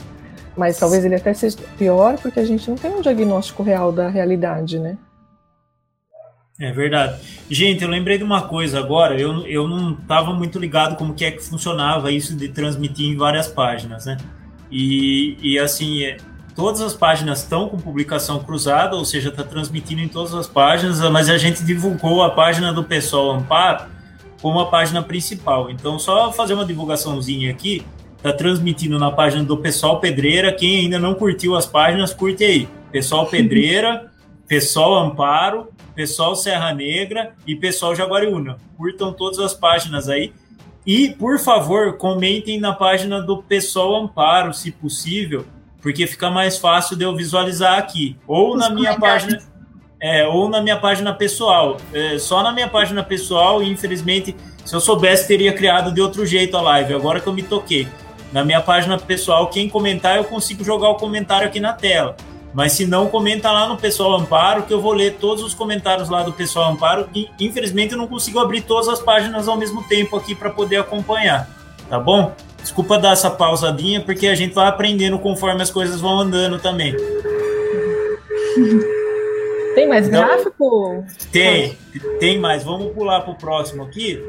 Mas 0.56 0.78
talvez 0.78 1.04
ele 1.04 1.16
até 1.16 1.34
seja 1.34 1.58
pior, 1.78 2.18
porque 2.18 2.40
a 2.40 2.46
gente 2.46 2.70
não 2.70 2.78
tem 2.78 2.92
um 2.92 3.02
diagnóstico 3.02 3.62
real 3.62 3.92
da 3.92 4.08
realidade, 4.08 4.80
né? 4.80 4.98
É 6.58 6.72
verdade. 6.72 7.20
Gente, 7.50 7.84
eu 7.84 7.90
lembrei 7.90 8.18
de 8.18 8.24
uma 8.24 8.44
coisa 8.44 8.80
agora, 8.80 9.20
eu, 9.20 9.46
eu 9.46 9.68
não 9.68 9.92
estava 9.92 10.34
muito 10.34 10.58
ligado 10.58 10.96
como 10.96 11.14
que 11.14 11.26
é 11.26 11.32
que 11.32 11.44
funcionava 11.44 12.12
isso 12.12 12.34
de 12.34 12.48
transmitir 12.48 13.08
em 13.08 13.18
várias 13.18 13.48
páginas, 13.48 14.06
né? 14.06 14.16
E, 14.72 15.38
e 15.42 15.60
assim, 15.60 16.04
é, 16.04 16.18
todas 16.56 16.80
as 16.80 16.94
páginas 16.94 17.42
estão 17.42 17.68
com 17.68 17.78
publicação 17.78 18.40
cruzada, 18.40 18.96
ou 18.96 19.04
seja, 19.04 19.30
está 19.30 19.44
transmitindo 19.44 20.02
em 20.02 20.08
todas 20.08 20.34
as 20.34 20.48
páginas, 20.48 21.02
mas 21.10 21.30
a 21.30 21.38
gente 21.38 21.62
divulgou 21.62 22.24
a 22.24 22.30
página 22.30 22.72
do 22.72 22.86
Pessoal 22.86 23.32
Amparo 23.32 23.94
como 24.42 24.60
a 24.60 24.68
página 24.68 25.04
principal. 25.04 25.70
Então, 25.70 26.00
só 26.00 26.32
fazer 26.32 26.54
uma 26.54 26.66
divulgaçãozinha 26.66 27.52
aqui, 27.52 27.86
está 28.16 28.32
transmitindo 28.32 28.98
na 28.98 29.12
página 29.12 29.44
do 29.44 29.58
Pessoal 29.58 30.00
Pedreira. 30.00 30.54
Quem 30.54 30.82
ainda 30.82 31.00
não 31.00 31.16
curtiu 31.16 31.56
as 31.56 31.66
páginas, 31.66 32.14
curte 32.14 32.46
aí. 32.46 32.70
Pessoal 32.92 33.28
Pedreira, 33.28 34.10
Pessoal 34.48 34.96
Amparo, 34.96 35.70
Pessoal 35.96 36.36
Serra 36.36 36.74
Negra 36.74 37.34
e 37.48 37.56
Pessoal 37.56 37.96
Jaguariúna. 37.96 38.58
Curtam 38.78 39.14
todas 39.14 39.40
as 39.40 39.54
páginas 39.54 40.10
aí. 40.10 40.34
E, 40.86 41.10
por 41.10 41.40
favor, 41.40 41.98
comentem 41.98 42.60
na 42.60 42.74
página 42.74 43.22
do 43.22 43.42
Pessoal 43.42 43.96
Amparo, 43.96 44.54
se 44.54 44.72
possível, 44.72 45.46
porque 45.82 46.06
fica 46.06 46.30
mais 46.30 46.58
fácil 46.58 46.96
de 46.96 47.04
eu 47.04 47.16
visualizar 47.16 47.80
aqui. 47.80 48.18
Ou 48.28 48.56
na 48.56 48.70
minha 48.70 49.00
página. 49.00 49.40
É, 50.00 50.28
ou 50.28 50.50
na 50.50 50.62
minha 50.62 50.78
página 50.78 51.14
pessoal. 51.14 51.78
É, 51.92 52.20
só 52.20 52.44
na 52.44 52.52
minha 52.52 52.68
página 52.68 53.02
pessoal, 53.02 53.64
e 53.64 53.72
infelizmente, 53.72 54.36
se 54.64 54.76
eu 54.76 54.80
soubesse, 54.80 55.28
teria 55.28 55.54
criado 55.54 55.92
de 55.92 56.02
outro 56.02 56.26
jeito 56.26 56.56
a 56.58 56.62
live. 56.62 56.94
Agora 56.94 57.20
que 57.20 57.28
eu 57.28 57.34
me 57.34 57.42
toquei. 57.42 57.88
Na 58.32 58.44
minha 58.44 58.62
página 58.62 58.98
pessoal, 58.98 59.48
quem 59.48 59.70
comentar, 59.70 60.18
eu 60.18 60.26
consigo 60.26 60.64
jogar 60.64 60.90
o 60.90 60.96
comentário 60.96 61.48
aqui 61.48 61.60
na 61.60 61.72
tela. 61.72 62.16
Mas 62.56 62.72
se 62.72 62.88
não, 62.88 63.10
comenta 63.10 63.52
lá 63.52 63.68
no 63.68 63.76
Pessoal 63.76 64.16
Amparo, 64.16 64.64
que 64.64 64.74
eu 64.74 64.80
vou 64.80 64.94
ler 64.94 65.18
todos 65.20 65.44
os 65.44 65.54
comentários 65.54 66.08
lá 66.08 66.24
do 66.24 66.32
Pessoal 66.32 66.72
Amparo. 66.72 67.10
E, 67.14 67.30
infelizmente, 67.38 67.92
eu 67.92 67.98
não 67.98 68.08
consigo 68.08 68.40
abrir 68.40 68.62
todas 68.62 68.88
as 68.88 69.02
páginas 69.02 69.50
ao 69.50 69.58
mesmo 69.58 69.84
tempo 69.84 70.16
aqui 70.16 70.34
para 70.34 70.50
poder 70.50 70.78
acompanhar. 70.78 71.50
Tá 71.90 72.00
bom? 72.00 72.34
Desculpa 72.62 72.98
dar 72.98 73.12
essa 73.12 73.30
pausadinha, 73.30 74.00
porque 74.00 74.28
a 74.28 74.36
gente 74.36 74.56
vai 74.56 74.68
aprendendo 74.68 75.20
conforme 75.20 75.62
as 75.62 75.70
coisas 75.70 76.00
vão 76.00 76.18
andando 76.18 76.58
também. 76.58 76.96
Tem 79.76 79.86
mais 79.90 80.08
então, 80.08 80.26
gráfico? 80.26 81.06
Tem, 81.34 81.78
tem 82.22 82.40
mais. 82.40 82.64
Vamos 82.64 82.94
pular 82.94 83.20
para 83.20 83.32
o 83.32 83.36
próximo 83.36 83.84
aqui. 83.84 84.24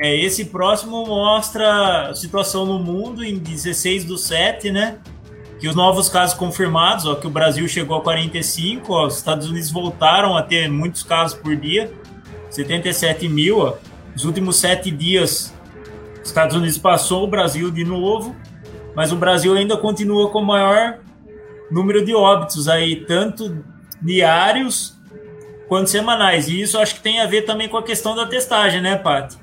É, 0.00 0.16
esse 0.16 0.46
próximo 0.46 1.04
mostra 1.06 2.08
a 2.08 2.14
situação 2.14 2.64
no 2.64 2.78
mundo 2.78 3.22
em 3.22 3.36
16 3.36 4.04
do 4.04 4.16
7, 4.16 4.70
né? 4.70 4.96
Que 5.58 5.68
os 5.68 5.76
novos 5.76 6.08
casos 6.08 6.34
confirmados, 6.34 7.04
ó, 7.04 7.16
que 7.16 7.26
o 7.26 7.30
Brasil 7.30 7.68
chegou 7.68 7.98
a 7.98 8.00
45, 8.00 8.90
ó, 8.94 9.06
os 9.06 9.18
Estados 9.18 9.50
Unidos 9.50 9.70
voltaram 9.70 10.34
a 10.34 10.42
ter 10.42 10.70
muitos 10.70 11.02
casos 11.02 11.38
por 11.38 11.54
dia, 11.54 11.92
77 12.48 13.28
mil. 13.28 13.58
Ó. 13.58 13.74
Os 14.16 14.24
últimos 14.24 14.56
sete 14.56 14.90
dias, 14.90 15.54
os 16.22 16.28
Estados 16.28 16.56
Unidos 16.56 16.78
passou 16.78 17.24
o 17.24 17.26
Brasil 17.26 17.70
de 17.70 17.84
novo, 17.84 18.34
mas 18.96 19.12
o 19.12 19.16
Brasil 19.16 19.54
ainda 19.54 19.76
continua 19.76 20.30
com 20.30 20.38
o 20.38 20.46
maior 20.46 20.98
número 21.70 22.02
de 22.02 22.14
óbitos 22.14 22.68
aí, 22.68 23.04
tanto 23.04 23.62
diários 24.00 24.98
quanto 25.68 25.90
semanais. 25.90 26.48
E 26.48 26.58
isso 26.58 26.78
acho 26.78 26.94
que 26.94 27.02
tem 27.02 27.20
a 27.20 27.26
ver 27.26 27.42
também 27.42 27.68
com 27.68 27.76
a 27.76 27.82
questão 27.82 28.16
da 28.16 28.24
testagem, 28.26 28.80
né, 28.80 28.96
Paty? 28.96 29.39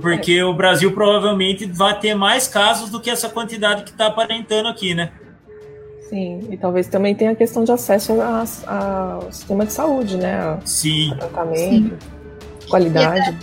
Porque 0.00 0.42
o 0.42 0.54
Brasil 0.54 0.92
provavelmente 0.92 1.66
vai 1.66 1.98
ter 1.98 2.14
mais 2.14 2.46
casos 2.46 2.90
do 2.90 3.00
que 3.00 3.10
essa 3.10 3.28
quantidade 3.28 3.82
que 3.82 3.90
está 3.90 4.06
aparentando 4.06 4.68
aqui, 4.68 4.94
né? 4.94 5.10
Sim, 6.08 6.46
e 6.50 6.56
talvez 6.56 6.86
também 6.86 7.14
tenha 7.14 7.32
a 7.32 7.34
questão 7.34 7.64
de 7.64 7.72
acesso 7.72 8.12
ao 8.66 9.32
sistema 9.32 9.66
de 9.66 9.72
saúde, 9.72 10.16
né? 10.16 10.58
Sim. 10.64 11.12
A 11.14 11.16
tratamento, 11.16 11.58
Sim. 11.58 12.68
qualidade. 12.68 13.18
E 13.18 13.22
até, 13.22 13.38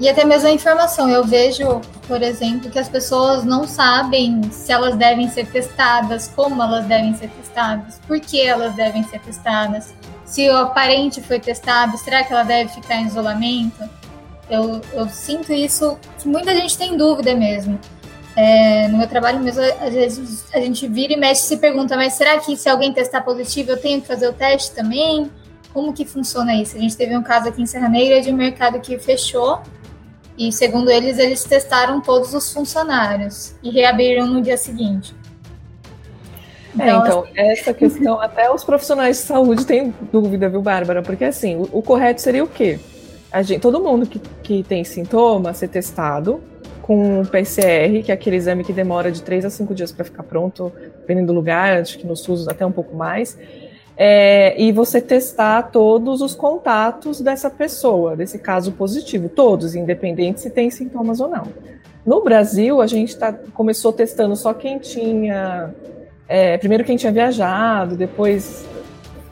e 0.00 0.08
até 0.08 0.24
mesmo 0.24 0.48
a 0.48 0.50
informação. 0.50 1.08
Eu 1.10 1.24
vejo, 1.24 1.82
por 2.06 2.22
exemplo, 2.22 2.70
que 2.70 2.78
as 2.78 2.88
pessoas 2.88 3.44
não 3.44 3.66
sabem 3.66 4.42
se 4.50 4.72
elas 4.72 4.96
devem 4.96 5.28
ser 5.28 5.46
testadas, 5.48 6.32
como 6.34 6.62
elas 6.62 6.86
devem 6.86 7.14
ser 7.14 7.28
testadas, 7.28 8.00
por 8.06 8.18
que 8.18 8.40
elas 8.40 8.74
devem 8.74 9.02
ser 9.04 9.20
testadas. 9.20 9.94
Se 10.24 10.48
o 10.48 10.70
parente 10.70 11.20
foi 11.20 11.38
testado, 11.38 11.98
será 11.98 12.24
que 12.24 12.32
ela 12.32 12.42
deve 12.42 12.70
ficar 12.70 12.96
em 12.96 13.06
isolamento? 13.06 13.97
Eu, 14.50 14.80
eu 14.92 15.08
sinto 15.08 15.52
isso, 15.52 15.98
que 16.18 16.28
muita 16.28 16.54
gente 16.54 16.76
tem 16.76 16.96
dúvida 16.96 17.34
mesmo. 17.34 17.78
É, 18.34 18.86
no 18.88 18.98
meu 18.98 19.08
trabalho 19.08 19.40
mesmo, 19.40 19.60
às 19.80 19.92
vezes 19.92 20.44
a 20.54 20.60
gente 20.60 20.86
vira 20.86 21.12
e 21.12 21.16
mexe 21.16 21.42
e 21.42 21.44
se 21.44 21.56
pergunta, 21.56 21.96
mas 21.96 22.12
será 22.12 22.38
que 22.38 22.56
se 22.56 22.68
alguém 22.68 22.92
testar 22.92 23.22
positivo, 23.22 23.72
eu 23.72 23.80
tenho 23.80 24.00
que 24.00 24.06
fazer 24.06 24.28
o 24.28 24.32
teste 24.32 24.72
também? 24.72 25.30
Como 25.72 25.92
que 25.92 26.04
funciona 26.04 26.54
isso? 26.54 26.76
A 26.76 26.80
gente 26.80 26.96
teve 26.96 27.16
um 27.16 27.22
caso 27.22 27.48
aqui 27.48 27.60
em 27.60 27.66
Serra 27.66 27.88
Negra 27.88 28.20
de 28.20 28.30
um 28.30 28.36
mercado 28.36 28.80
que 28.80 28.98
fechou 28.98 29.60
e, 30.38 30.52
segundo 30.52 30.88
eles, 30.88 31.18
eles 31.18 31.42
testaram 31.42 32.00
todos 32.00 32.32
os 32.32 32.52
funcionários 32.52 33.56
e 33.62 33.70
reabriram 33.70 34.26
no 34.26 34.40
dia 34.40 34.56
seguinte. 34.56 35.14
Então, 36.74 36.86
é, 36.86 36.90
então, 36.90 37.20
assim... 37.24 37.32
essa 37.34 37.74
questão, 37.74 38.20
até 38.22 38.50
os 38.50 38.62
profissionais 38.62 39.16
de 39.16 39.24
saúde 39.24 39.66
têm 39.66 39.92
dúvida, 40.12 40.48
viu, 40.48 40.62
Bárbara? 40.62 41.02
Porque, 41.02 41.24
assim, 41.24 41.56
o, 41.56 41.68
o 41.72 41.82
correto 41.82 42.20
seria 42.20 42.44
o 42.44 42.46
quê? 42.46 42.78
Gente, 43.42 43.60
todo 43.60 43.80
mundo 43.80 44.06
que, 44.06 44.18
que 44.42 44.62
tem 44.62 44.84
sintoma 44.84 45.52
ser 45.52 45.68
testado 45.68 46.40
com 46.82 47.22
PCR, 47.26 48.02
que 48.02 48.10
é 48.10 48.14
aquele 48.14 48.36
exame 48.36 48.64
que 48.64 48.72
demora 48.72 49.12
de 49.12 49.22
3 49.22 49.44
a 49.44 49.50
5 49.50 49.74
dias 49.74 49.92
para 49.92 50.06
ficar 50.06 50.22
pronto, 50.22 50.72
dependendo 51.00 51.26
do 51.26 51.34
lugar, 51.34 51.78
acho 51.80 51.98
que 51.98 52.06
no 52.06 52.16
SUS 52.16 52.48
até 52.48 52.64
um 52.64 52.72
pouco 52.72 52.96
mais. 52.96 53.36
É, 53.94 54.54
e 54.58 54.72
você 54.72 55.00
testar 55.00 55.70
todos 55.70 56.22
os 56.22 56.34
contatos 56.34 57.20
dessa 57.20 57.50
pessoa, 57.50 58.16
desse 58.16 58.38
caso 58.38 58.72
positivo, 58.72 59.28
todos, 59.28 59.74
independente 59.74 60.40
se 60.40 60.48
tem 60.48 60.70
sintomas 60.70 61.20
ou 61.20 61.28
não. 61.28 61.48
No 62.06 62.22
Brasil, 62.22 62.80
a 62.80 62.86
gente 62.86 63.14
tá, 63.18 63.34
começou 63.52 63.92
testando 63.92 64.34
só 64.34 64.54
quem 64.54 64.78
tinha. 64.78 65.74
É, 66.26 66.56
primeiro 66.56 66.84
quem 66.84 66.96
tinha 66.96 67.12
viajado, 67.12 67.96
depois 67.96 68.64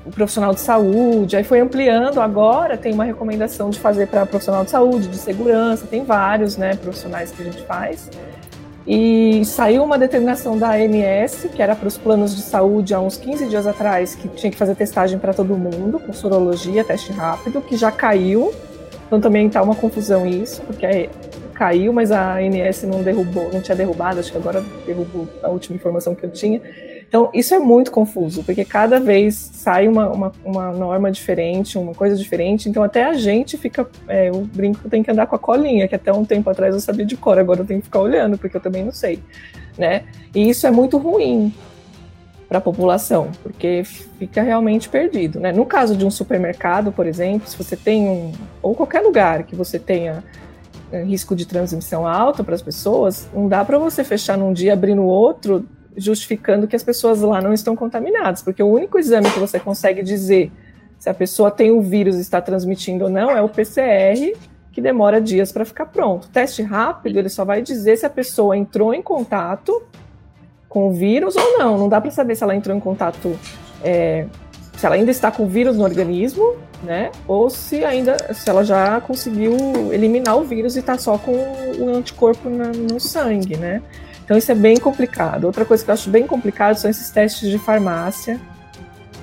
o 0.06 0.10
profissional 0.10 0.54
de 0.54 0.60
saúde, 0.60 1.36
aí 1.36 1.42
foi 1.42 1.58
ampliando, 1.58 2.20
agora 2.20 2.76
tem 2.76 2.94
uma 2.94 3.04
recomendação 3.04 3.70
de 3.70 3.80
fazer 3.80 4.06
para 4.06 4.24
profissional 4.24 4.64
de 4.64 4.70
saúde, 4.70 5.08
de 5.08 5.16
segurança, 5.16 5.84
tem 5.86 6.04
vários 6.04 6.56
né, 6.56 6.76
profissionais 6.76 7.32
que 7.32 7.42
a 7.42 7.44
gente 7.44 7.62
faz. 7.62 8.08
E 8.86 9.44
saiu 9.44 9.82
uma 9.82 9.98
determinação 9.98 10.56
da 10.56 10.70
ANS, 10.70 11.48
que 11.52 11.60
era 11.60 11.74
para 11.74 11.88
os 11.88 11.98
planos 11.98 12.36
de 12.36 12.42
saúde 12.42 12.94
há 12.94 13.00
uns 13.00 13.16
15 13.16 13.46
dias 13.46 13.66
atrás, 13.66 14.14
que 14.14 14.28
tinha 14.28 14.48
que 14.48 14.56
fazer 14.56 14.76
testagem 14.76 15.18
para 15.18 15.34
todo 15.34 15.56
mundo, 15.56 15.98
com 15.98 16.12
sorologia, 16.12 16.84
teste 16.84 17.10
rápido, 17.10 17.60
que 17.60 17.76
já 17.76 17.90
caiu. 17.90 18.54
Então 19.08 19.20
também 19.20 19.48
está 19.48 19.60
uma 19.60 19.74
confusão 19.74 20.24
isso, 20.24 20.62
porque 20.62 21.10
caiu, 21.52 21.92
mas 21.92 22.12
a 22.12 22.36
ANS 22.36 22.84
não 22.84 23.02
derrubou, 23.02 23.50
não 23.52 23.60
tinha 23.60 23.74
derrubado, 23.74 24.20
acho 24.20 24.30
que 24.30 24.38
agora 24.38 24.62
derrubou 24.86 25.26
a 25.42 25.48
última 25.48 25.74
informação 25.74 26.14
que 26.14 26.22
eu 26.22 26.30
tinha. 26.30 26.60
Então, 27.08 27.30
isso 27.32 27.54
é 27.54 27.58
muito 27.58 27.90
confuso, 27.90 28.42
porque 28.42 28.64
cada 28.64 28.98
vez 28.98 29.34
sai 29.34 29.86
uma, 29.86 30.10
uma, 30.10 30.32
uma 30.44 30.72
norma 30.72 31.10
diferente, 31.10 31.78
uma 31.78 31.94
coisa 31.94 32.16
diferente, 32.16 32.68
então 32.68 32.82
até 32.82 33.04
a 33.04 33.14
gente 33.14 33.56
fica. 33.56 33.88
É, 34.08 34.30
o 34.30 34.40
brinco 34.40 34.88
tem 34.88 35.02
que 35.02 35.10
andar 35.10 35.26
com 35.26 35.36
a 35.36 35.38
colinha, 35.38 35.86
que 35.86 35.94
até 35.94 36.12
um 36.12 36.24
tempo 36.24 36.50
atrás 36.50 36.74
eu 36.74 36.80
sabia 36.80 37.06
de 37.06 37.16
cor, 37.16 37.38
agora 37.38 37.60
eu 37.60 37.66
tenho 37.66 37.80
que 37.80 37.86
ficar 37.86 38.00
olhando, 38.00 38.36
porque 38.36 38.56
eu 38.56 38.60
também 38.60 38.84
não 38.84 38.92
sei. 38.92 39.20
Né? 39.78 40.04
E 40.34 40.48
isso 40.48 40.66
é 40.66 40.70
muito 40.70 40.98
ruim 40.98 41.54
para 42.48 42.58
a 42.58 42.60
população, 42.60 43.30
porque 43.42 43.82
fica 44.18 44.42
realmente 44.42 44.88
perdido. 44.88 45.38
Né? 45.38 45.52
No 45.52 45.64
caso 45.64 45.96
de 45.96 46.04
um 46.04 46.10
supermercado, 46.10 46.90
por 46.90 47.06
exemplo, 47.06 47.48
se 47.48 47.56
você 47.56 47.76
tem 47.76 48.08
um. 48.08 48.32
ou 48.60 48.74
qualquer 48.74 49.00
lugar 49.00 49.44
que 49.44 49.54
você 49.54 49.78
tenha 49.78 50.24
é, 50.90 51.02
risco 51.02 51.36
de 51.36 51.46
transmissão 51.46 52.06
alta 52.06 52.42
para 52.42 52.54
as 52.54 52.62
pessoas, 52.62 53.28
não 53.32 53.48
dá 53.48 53.64
para 53.64 53.78
você 53.78 54.02
fechar 54.02 54.36
num 54.36 54.52
dia 54.52 54.72
abrir 54.72 54.94
no 54.94 55.04
outro 55.04 55.64
justificando 55.96 56.66
que 56.66 56.76
as 56.76 56.82
pessoas 56.82 57.20
lá 57.20 57.40
não 57.40 57.52
estão 57.52 57.74
contaminadas, 57.74 58.42
porque 58.42 58.62
o 58.62 58.66
único 58.66 58.98
exame 58.98 59.30
que 59.30 59.38
você 59.38 59.59
consegue 59.59 60.02
dizer 60.02 60.52
se 60.98 61.09
a 61.11 61.14
pessoa 61.14 61.50
tem 61.50 61.70
o 61.70 61.80
vírus 61.80 62.16
e 62.16 62.20
está 62.20 62.40
transmitindo 62.40 63.04
ou 63.04 63.11
não 63.11 63.30
é 63.30 63.40
o 63.42 63.48
PCR, 63.48 64.35
que 64.72 64.80
demora 64.80 65.20
dias 65.20 65.52
para 65.52 65.64
ficar 65.64 65.87
pronto. 65.87 66.26
O 66.26 66.28
teste 66.28 66.62
rápido, 66.62 67.18
ele 67.18 67.28
só 67.28 67.44
vai 67.44 67.62
dizer 67.62 67.96
se 67.96 68.04
a 68.04 68.11
pessoa 68.11 68.56
entrou 68.56 68.92
em 68.92 69.02
contato 69.02 69.82
com 70.68 70.88
o 70.88 70.92
vírus 70.92 71.35
ou 71.37 71.59
não. 71.59 71.78
Não 71.78 71.88
dá 71.88 72.00
para 72.00 72.11
saber 72.11 72.37
se 72.37 72.42
ela 72.42 72.54
entrou 72.54 72.76
em 72.76 72.80
contato, 72.80 73.38
é, 73.82 74.26
se 74.76 74.85
ela 74.85 74.94
ainda 74.94 75.11
está 75.11 75.30
com 75.30 75.44
o 75.44 75.46
vírus 75.46 75.76
no 75.76 75.85
organismo, 75.85 76.56
né? 76.82 77.11
Ou 77.26 77.48
se 77.48 77.85
ainda, 77.85 78.16
se 78.35 78.50
ela 78.50 78.62
já 78.62 79.00
conseguiu 79.00 79.56
eliminar 79.92 80.37
o 80.37 80.44
vírus 80.44 80.76
e 80.76 80.80
está 80.80 80.98
só 80.98 81.16
com 81.16 81.32
o 81.32 81.94
anticorpo 81.94 82.50
no, 82.50 82.70
no 82.72 83.00
sangue, 83.00 83.56
né? 83.56 83.82
Então 84.26 84.36
isso 84.36 84.50
é 84.50 84.56
bem 84.56 84.76
complicado. 84.76 85.44
Outra 85.44 85.64
coisa 85.64 85.84
que 85.84 85.88
eu 85.88 85.94
acho 85.94 86.10
bem 86.10 86.26
complicado 86.26 86.76
são 86.76 86.90
esses 86.90 87.08
testes 87.10 87.48
de 87.48 87.58
farmácia, 87.60 88.40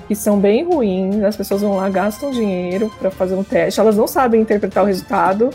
que 0.08 0.16
são 0.16 0.40
bem 0.40 0.64
ruins. 0.64 1.22
As 1.22 1.36
pessoas 1.36 1.60
vão 1.60 1.76
lá, 1.76 1.90
gastam 1.90 2.30
dinheiro 2.30 2.90
para 2.98 3.10
fazer 3.10 3.34
um 3.34 3.44
teste, 3.44 3.78
elas 3.78 3.98
não 3.98 4.06
sabem 4.06 4.40
interpretar 4.40 4.82
o 4.82 4.86
resultado, 4.86 5.50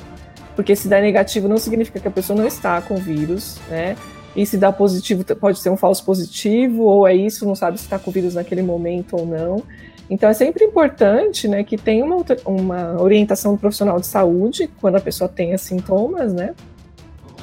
porque 0.56 0.76
se 0.76 0.88
dá 0.88 1.02
negativo 1.02 1.48
não 1.48 1.58
significa 1.58 2.00
que 2.00 2.08
a 2.08 2.12
pessoa 2.12 2.38
não 2.38 2.46
está 2.46 2.80
com 2.80 2.94
o 2.94 2.98
vírus, 2.98 3.58
né? 3.70 3.96
E 4.36 4.46
se 4.46 4.56
dá 4.56 4.72
positivo, 4.72 5.26
pode 5.36 5.58
ser 5.58 5.72
um 5.72 5.78
falso 5.78 6.06
positivo, 6.06 6.84
ou 6.84 7.08
é 7.08 7.16
isso, 7.16 7.44
não 7.44 7.56
sabe 7.56 7.80
se 7.80 7.86
está 7.86 7.98
com 7.98 8.12
o 8.12 8.14
vírus 8.14 8.36
naquele 8.36 8.62
momento 8.62 9.18
ou 9.18 9.26
não. 9.26 9.64
Então 10.08 10.30
é 10.30 10.34
sempre 10.34 10.64
importante 10.64 11.48
né, 11.48 11.64
que 11.64 11.76
tenha 11.76 12.06
uma, 12.06 12.24
uma 12.46 13.02
orientação 13.02 13.54
do 13.54 13.60
profissional 13.60 14.00
de 14.00 14.06
saúde 14.06 14.70
quando 14.80 14.96
a 14.96 15.02
pessoa 15.02 15.28
tenha 15.28 15.58
sintomas, 15.58 16.32
né? 16.32 16.54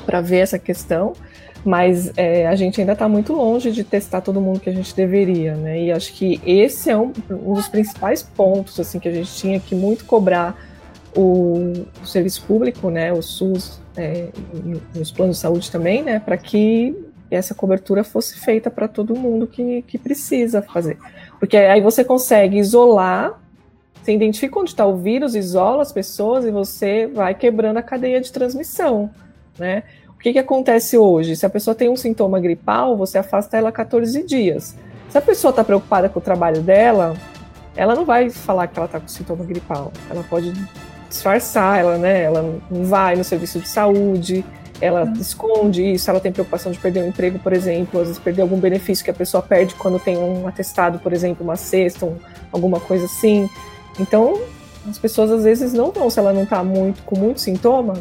para 0.07 0.21
ver 0.21 0.39
essa 0.39 0.59
questão, 0.59 1.13
mas 1.67 2.13
é, 2.17 2.47
a 2.47 2.55
gente 2.55 2.81
ainda 2.81 2.93
está 2.93 3.09
muito 3.09 3.33
longe 3.33 3.73
de 3.73 3.83
testar 3.83 4.21
todo 4.21 4.41
mundo 4.41 4.61
que 4.61 4.71
a 4.71 4.73
gente 4.73 4.95
deveria, 4.95 5.57
né? 5.57 5.83
E 5.83 5.91
acho 5.91 6.13
que 6.13 6.41
esse 6.47 6.89
é 6.89 6.97
um, 6.97 7.13
um 7.29 7.55
dos 7.55 7.67
principais 7.67 8.23
pontos 8.23 8.79
assim 8.79 9.01
que 9.01 9.09
a 9.09 9.13
gente 9.13 9.35
tinha 9.35 9.59
que 9.59 9.75
muito 9.75 10.05
cobrar 10.05 10.57
o, 11.17 11.73
o 12.01 12.07
serviço 12.07 12.45
público, 12.47 12.89
né, 12.89 13.13
o 13.13 13.21
SUS 13.21 13.81
é, 13.97 14.29
os 15.01 15.11
planos 15.11 15.37
de 15.37 15.43
saúde 15.43 15.71
também, 15.71 16.03
né, 16.03 16.21
para 16.21 16.37
que 16.37 16.95
essa 17.31 17.55
cobertura 17.55 18.05
fosse 18.05 18.39
feita 18.39 18.71
para 18.71 18.87
todo 18.87 19.17
mundo 19.17 19.47
que, 19.47 19.83
que 19.83 19.99
precisa 19.99 20.63
fazer. 20.63 20.97
Porque 21.41 21.57
aí 21.57 21.81
você 21.81 22.05
consegue 22.05 22.59
isolar, 22.59 23.41
você 24.01 24.13
identifica 24.13 24.61
onde 24.61 24.71
está 24.71 24.87
o 24.87 24.97
vírus, 24.97 25.35
isola 25.35 25.83
as 25.83 25.91
pessoas 25.91 26.45
e 26.45 26.53
você 26.53 27.09
vai 27.09 27.35
quebrando 27.35 27.79
a 27.79 27.83
cadeia 27.83 28.21
de 28.21 28.31
transmissão, 28.31 29.11
né? 29.59 29.83
O 30.27 30.29
que, 30.29 30.33
que 30.33 30.39
acontece 30.41 30.99
hoje? 30.99 31.37
Se 31.37 31.47
a 31.47 31.49
pessoa 31.49 31.73
tem 31.73 31.89
um 31.89 31.95
sintoma 31.95 32.41
gripal, 32.41 32.97
você 32.97 33.17
afasta 33.17 33.57
ela 33.57 33.71
14 33.71 34.25
dias. 34.25 34.75
Se 35.09 35.17
a 35.17 35.23
pessoa 35.23 35.51
está 35.51 35.63
preocupada 35.63 36.09
com 36.09 36.19
o 36.19 36.23
trabalho 36.23 36.63
dela, 36.63 37.15
ela 37.77 37.95
não 37.95 38.05
vai 38.05 38.29
falar 38.29 38.67
que 38.67 38.77
ela 38.77 38.87
está 38.87 38.99
com 38.99 39.07
sintoma 39.07 39.45
gripal. 39.45 39.93
Ela 40.11 40.25
pode 40.29 40.53
disfarçar, 41.09 41.79
ela, 41.79 41.97
né? 41.97 42.25
Ela 42.25 42.43
não 42.69 42.85
vai 42.85 43.15
no 43.15 43.23
serviço 43.23 43.61
de 43.61 43.69
saúde, 43.69 44.45
ela 44.81 45.05
uhum. 45.05 45.13
esconde 45.13 45.93
isso, 45.93 46.11
ela 46.11 46.19
tem 46.19 46.33
preocupação 46.33 46.73
de 46.73 46.79
perder 46.81 47.05
um 47.05 47.09
emprego, 47.11 47.39
por 47.39 47.53
exemplo, 47.53 48.01
às 48.01 48.09
vezes 48.09 48.21
perder 48.21 48.43
algum 48.43 48.59
benefício 48.59 49.05
que 49.05 49.11
a 49.13 49.15
pessoa 49.15 49.41
perde 49.41 49.77
quando 49.77 50.01
tem 50.01 50.19
um 50.19 50.49
atestado, 50.49 50.99
por 50.99 51.13
exemplo, 51.13 51.45
uma 51.45 51.55
cesta, 51.55 52.05
um, 52.05 52.17
alguma 52.51 52.81
coisa 52.81 53.05
assim. 53.05 53.49
Então, 54.01 54.41
as 54.91 54.99
pessoas 54.99 55.31
às 55.31 55.45
vezes 55.45 55.73
não 55.73 55.93
vão, 55.93 56.11
se 56.11 56.19
ela 56.19 56.33
não 56.33 56.43
está 56.43 56.65
muito, 56.65 57.01
com 57.05 57.17
muito 57.17 57.41
sintoma, 57.41 57.95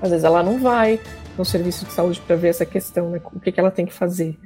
às 0.00 0.08
vezes 0.08 0.24
ela 0.24 0.42
não 0.42 0.58
vai 0.58 0.98
no 1.36 1.44
serviço 1.44 1.84
de 1.84 1.92
saúde 1.92 2.20
para 2.20 2.36
ver 2.36 2.48
essa 2.48 2.66
questão, 2.66 3.10
né, 3.10 3.20
o 3.32 3.40
que, 3.40 3.52
que 3.52 3.60
ela 3.60 3.70
tem 3.70 3.86
que 3.86 3.92
fazer. 3.92 4.38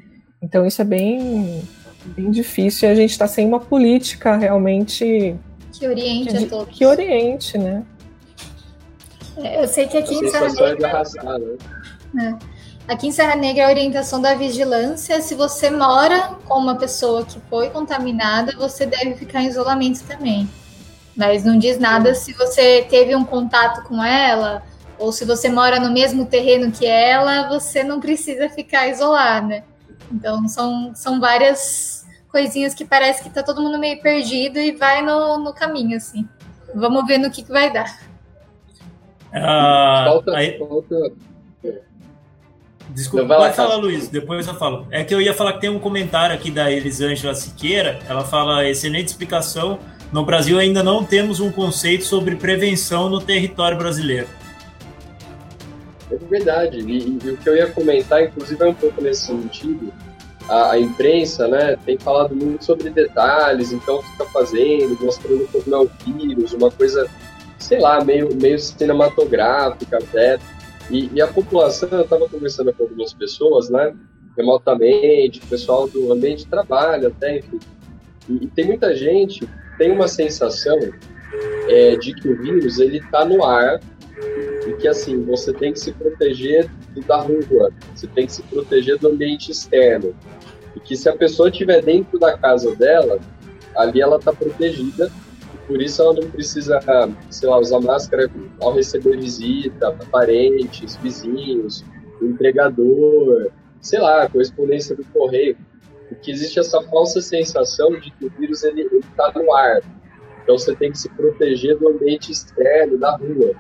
Então, 0.42 0.66
isso 0.66 0.81
é 0.81 0.85
bem, 0.85 1.62
bem 2.05 2.31
difícil 2.31 2.88
e 2.88 2.92
a 2.92 2.94
gente 2.94 3.11
está 3.11 3.26
sem 3.26 3.46
uma 3.46 3.61
política 3.61 4.37
realmente. 4.37 5.37
Que 5.72 5.87
oriente 5.87 6.37
que, 6.37 6.44
a 6.44 6.48
todos. 6.48 6.79
Que 6.79 6.87
oriente, 6.87 7.59
né? 7.59 7.85
Eu 9.37 9.66
sei 9.68 9.87
que 9.87 9.96
aqui 9.96 10.14
em 10.14 10.31
Serra 10.31 10.53
Negra. 10.53 11.03
Né? 12.12 12.38
é. 12.38 12.92
Aqui 12.92 13.07
em 13.07 13.12
Serra 13.12 13.37
Negra, 13.37 13.66
a 13.66 13.68
orientação 13.68 14.20
da 14.20 14.35
vigilância, 14.35 15.20
se 15.20 15.35
você 15.35 15.70
mora 15.70 16.35
com 16.46 16.59
uma 16.59 16.74
pessoa 16.74 17.24
que 17.24 17.38
foi 17.48 17.70
contaminada, 17.70 18.53
você 18.57 18.85
deve 18.85 19.14
ficar 19.14 19.42
em 19.42 19.46
isolamento 19.46 20.03
também. 20.05 20.48
Mas 21.16 21.44
não 21.44 21.59
diz 21.59 21.79
nada 21.79 22.14
se 22.14 22.33
você 22.33 22.85
teve 22.90 23.14
um 23.14 23.24
contato 23.24 23.85
com 23.85 24.03
ela, 24.03 24.62
ou 25.00 25.10
se 25.10 25.24
você 25.24 25.48
mora 25.48 25.80
no 25.80 25.90
mesmo 25.90 26.26
terreno 26.26 26.70
que 26.70 26.84
ela, 26.84 27.48
você 27.48 27.82
não 27.82 27.98
precisa 27.98 28.50
ficar 28.50 28.86
isolada. 28.86 29.64
Então, 30.12 30.46
são, 30.46 30.92
são 30.94 31.18
várias 31.18 32.06
coisinhas 32.28 32.74
que 32.74 32.84
parece 32.84 33.22
que 33.22 33.30
tá 33.30 33.42
todo 33.42 33.62
mundo 33.62 33.78
meio 33.78 34.00
perdido 34.02 34.58
e 34.58 34.72
vai 34.72 35.02
no, 35.02 35.38
no 35.38 35.54
caminho, 35.54 35.96
assim. 35.96 36.28
Vamos 36.74 37.06
ver 37.06 37.16
no 37.16 37.30
que, 37.30 37.42
que 37.42 37.50
vai 37.50 37.72
dar. 37.72 37.98
Ah, 39.32 40.04
falta, 40.06 40.36
aí... 40.36 40.58
falta... 40.58 41.12
Desculpa, 42.90 43.26
pode 43.26 43.40
lá, 43.40 43.52
falar, 43.52 43.76
Luiz, 43.76 44.08
depois 44.08 44.46
eu 44.48 44.54
falo. 44.54 44.86
É 44.90 45.02
que 45.02 45.14
eu 45.14 45.20
ia 45.20 45.32
falar 45.32 45.54
que 45.54 45.60
tem 45.60 45.70
um 45.70 45.78
comentário 45.78 46.34
aqui 46.34 46.50
da 46.50 46.70
Elisângela 46.70 47.34
Siqueira, 47.34 48.00
ela 48.06 48.24
fala, 48.24 48.68
excelente 48.68 49.08
explicação, 49.08 49.78
no 50.12 50.24
Brasil 50.26 50.58
ainda 50.58 50.82
não 50.82 51.04
temos 51.04 51.38
um 51.38 51.52
conceito 51.52 52.04
sobre 52.04 52.34
prevenção 52.34 53.08
no 53.08 53.20
território 53.20 53.78
brasileiro. 53.78 54.26
É 56.11 56.16
verdade, 56.16 56.79
e, 56.79 57.18
e 57.23 57.31
o 57.31 57.37
que 57.37 57.49
eu 57.49 57.57
ia 57.57 57.70
comentar, 57.70 58.23
inclusive, 58.23 58.62
é 58.62 58.66
um 58.66 58.75
pouco 58.75 59.01
nesse 59.01 59.27
sentido, 59.27 59.92
a, 60.49 60.73
a, 60.73 60.79
imprensa 60.79 61.46
né, 61.46 61.77
tem 61.85 61.96
falado 61.99 62.35
muito 62.35 62.64
sobre 62.64 62.90
detalhes, 62.90 63.73
então 63.73 63.96
o 63.96 64.03
que 64.03 64.11
está 64.11 64.25
fazendo, 64.27 64.99
mostrando 65.01 65.46
como 65.53 65.75
é 65.75 65.79
o 65.79 65.90
vírus, 66.05 66.53
uma 66.53 66.70
coisa 66.70 67.09
sei 67.59 67.79
lá, 67.79 68.03
meio, 68.03 68.35
meio 68.35 68.59
cinematográfica 68.59 69.99
até. 69.99 70.38
E, 70.90 71.11
e 71.14 71.20
a 71.20 71.29
população, 71.29 71.88
eu 71.92 72.01
estava 72.01 72.29
conversando 72.29 72.73
com 72.73 72.85
algumas 72.85 73.12
pessoas, 73.12 73.68
né, 73.70 73.94
remotamente, 74.37 75.40
pessoal 75.46 75.87
do 75.87 76.12
ambiente 76.12 76.44
de 76.44 76.51
trabalho 76.51 77.09
até, 77.09 77.38
enfim. 77.38 77.61
E, 78.29 78.44
e 78.44 78.46
tem 78.49 78.66
muita 78.66 78.94
gente 78.96 79.46
tem 79.81 79.90
uma 79.90 80.09
sensação 80.09 80.79
é, 81.66 81.96
de 81.96 82.12
que 82.12 82.29
o 82.29 82.37
vírus 82.42 82.79
ele 82.79 82.99
está 82.99 83.25
no 83.25 83.42
ar 83.42 83.81
e 84.66 84.72
que 84.74 84.88
assim 84.88 85.24
você 85.24 85.52
tem 85.52 85.72
que 85.72 85.80
se 85.80 85.92
proteger 85.92 86.70
da 87.06 87.18
rua, 87.18 87.72
você 87.94 88.06
tem 88.06 88.26
que 88.26 88.33
se 88.33 88.42
proteger 88.42 88.98
do 88.98 89.09
ambiente 89.09 89.50
externo 89.50 90.14
e 90.76 90.80
que 90.80 90.96
se 90.96 91.09
a 91.09 91.16
pessoa 91.16 91.48
estiver 91.48 91.83
dentro 91.83 92.18
da 92.18 92.37
casa 92.37 92.74
dela, 92.76 93.18
ali 93.76 94.00
ela 94.00 94.16
está 94.16 94.33
protegida 94.33 95.11
por 95.70 95.80
isso 95.80 96.02
ela 96.02 96.14
não 96.14 96.28
precisa, 96.28 96.80
sei 97.30 97.48
lá, 97.48 97.61
usar 97.61 97.78
máscara 97.78 98.28
ao 98.61 98.74
receber 98.74 99.16
visita, 99.16 99.96
parentes, 100.11 100.96
vizinhos, 100.96 101.85
entregador, 102.20 103.52
sei 103.80 104.00
lá, 104.00 104.28
correspondência 104.28 104.96
do 104.96 105.04
correio. 105.04 105.56
Porque 106.09 106.33
existe 106.33 106.59
essa 106.59 106.83
falsa 106.83 107.20
sensação 107.20 107.92
de 108.00 108.11
que 108.11 108.26
o 108.26 108.30
vírus 108.30 108.64
ele 108.64 108.83
está 108.83 109.33
no 109.33 109.54
ar. 109.54 109.80
Então 110.42 110.59
você 110.59 110.74
tem 110.74 110.90
que 110.90 110.98
se 110.98 111.09
proteger 111.11 111.78
do 111.78 111.88
ambiente 111.88 112.33
externo, 112.33 112.98
da 112.98 113.16
rua. 113.16 113.54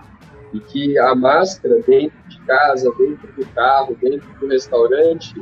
E 0.52 0.60
que 0.60 0.98
a 0.98 1.14
máscara 1.14 1.80
dentro 1.86 2.18
de 2.28 2.40
casa, 2.40 2.92
dentro 2.98 3.32
do 3.32 3.46
carro, 3.54 3.96
dentro 4.00 4.28
do 4.40 4.48
restaurante, 4.48 5.34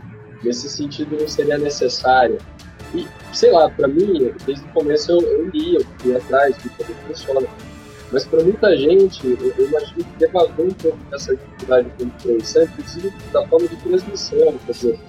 nesse 0.42 0.68
sentido 0.68 1.16
não 1.18 1.28
seria 1.28 1.58
necessária. 1.58 2.38
E, 2.94 3.06
sei 3.32 3.52
lá, 3.52 3.68
para 3.70 3.88
mim, 3.88 4.32
desde 4.46 4.64
o 4.64 4.68
começo 4.72 5.12
eu, 5.12 5.20
eu 5.20 5.48
li, 5.50 5.74
eu 5.74 5.84
fui 5.98 6.16
atrás, 6.16 6.56
vi 6.58 6.68
como 6.70 6.94
funciona. 7.06 7.46
Mas 8.10 8.24
para 8.24 8.42
muita 8.42 8.74
gente, 8.76 9.26
eu, 9.26 9.54
eu 9.58 9.68
imagino 9.68 10.04
que 10.04 10.18
deva 10.18 10.42
haver 10.42 10.66
um 10.66 10.70
pouco 10.70 10.98
dessa 11.10 11.36
dificuldade 11.36 11.90
de 11.90 12.04
compreensão, 12.04 12.62
inclusive 12.62 13.12
da 13.32 13.46
forma 13.46 13.68
de 13.68 13.76
transmissão. 13.76 14.54
Quer 14.64 14.72
dizer, 14.72 15.00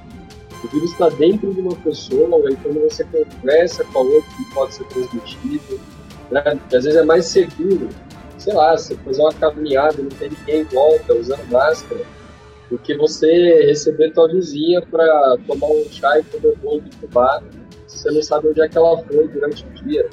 o 0.64 0.68
vírus 0.68 0.92
está 0.92 1.08
dentro 1.10 1.54
de 1.54 1.62
uma 1.62 1.76
pessoa, 1.78 2.52
e 2.52 2.56
quando 2.58 2.82
você 2.82 3.06
conversa 3.06 3.86
com 3.86 4.00
a 4.00 4.02
outra, 4.02 4.30
pode 4.54 4.76
ser 4.76 4.84
transmitido. 4.86 5.80
Né? 6.30 6.44
Às 6.46 6.84
vezes 6.84 6.96
é 6.96 7.04
mais 7.04 7.26
seguro, 7.26 7.88
sei 8.40 8.54
lá, 8.54 8.76
você 8.76 8.96
fazer 8.96 9.22
uma 9.22 9.34
caminhada, 9.34 10.02
não 10.02 10.10
tem 10.10 10.30
ninguém 10.30 10.62
em 10.62 10.64
volta, 10.66 11.14
usando 11.14 11.46
máscara, 11.52 12.02
do 12.70 12.78
que 12.78 12.96
você 12.96 13.66
receber 13.66 14.12
tua 14.12 14.28
vizinha 14.28 14.82
para 14.82 15.38
tomar 15.48 15.68
um 15.68 15.86
chá 15.90 16.20
e 16.20 16.24
comer 16.24 16.54
um 16.54 16.60
bolo 16.60 16.82
de 16.82 16.96
fubá 16.98 17.42
você 17.90 18.12
não 18.12 18.22
sabe 18.22 18.48
onde 18.50 18.62
é 18.62 18.68
que 18.68 18.78
ela 18.78 19.04
foi 19.04 19.28
durante 19.28 19.66
o 19.66 19.70
dia. 19.84 20.08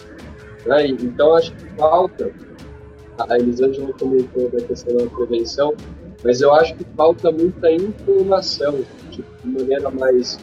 Né? 0.64 0.88
Então, 0.88 1.34
acho 1.34 1.52
que 1.52 1.66
falta, 1.76 2.32
a 3.18 3.38
Elisângela 3.38 3.92
comentou 3.92 4.48
da 4.50 4.60
questão 4.62 4.96
da 4.96 5.06
prevenção, 5.06 5.74
mas 6.24 6.40
eu 6.40 6.52
acho 6.54 6.74
que 6.74 6.84
falta 6.96 7.30
muita 7.30 7.70
informação, 7.70 8.80
tipo, 9.10 9.28
de 9.44 9.48
maneira 9.48 9.90
mais 9.90 10.38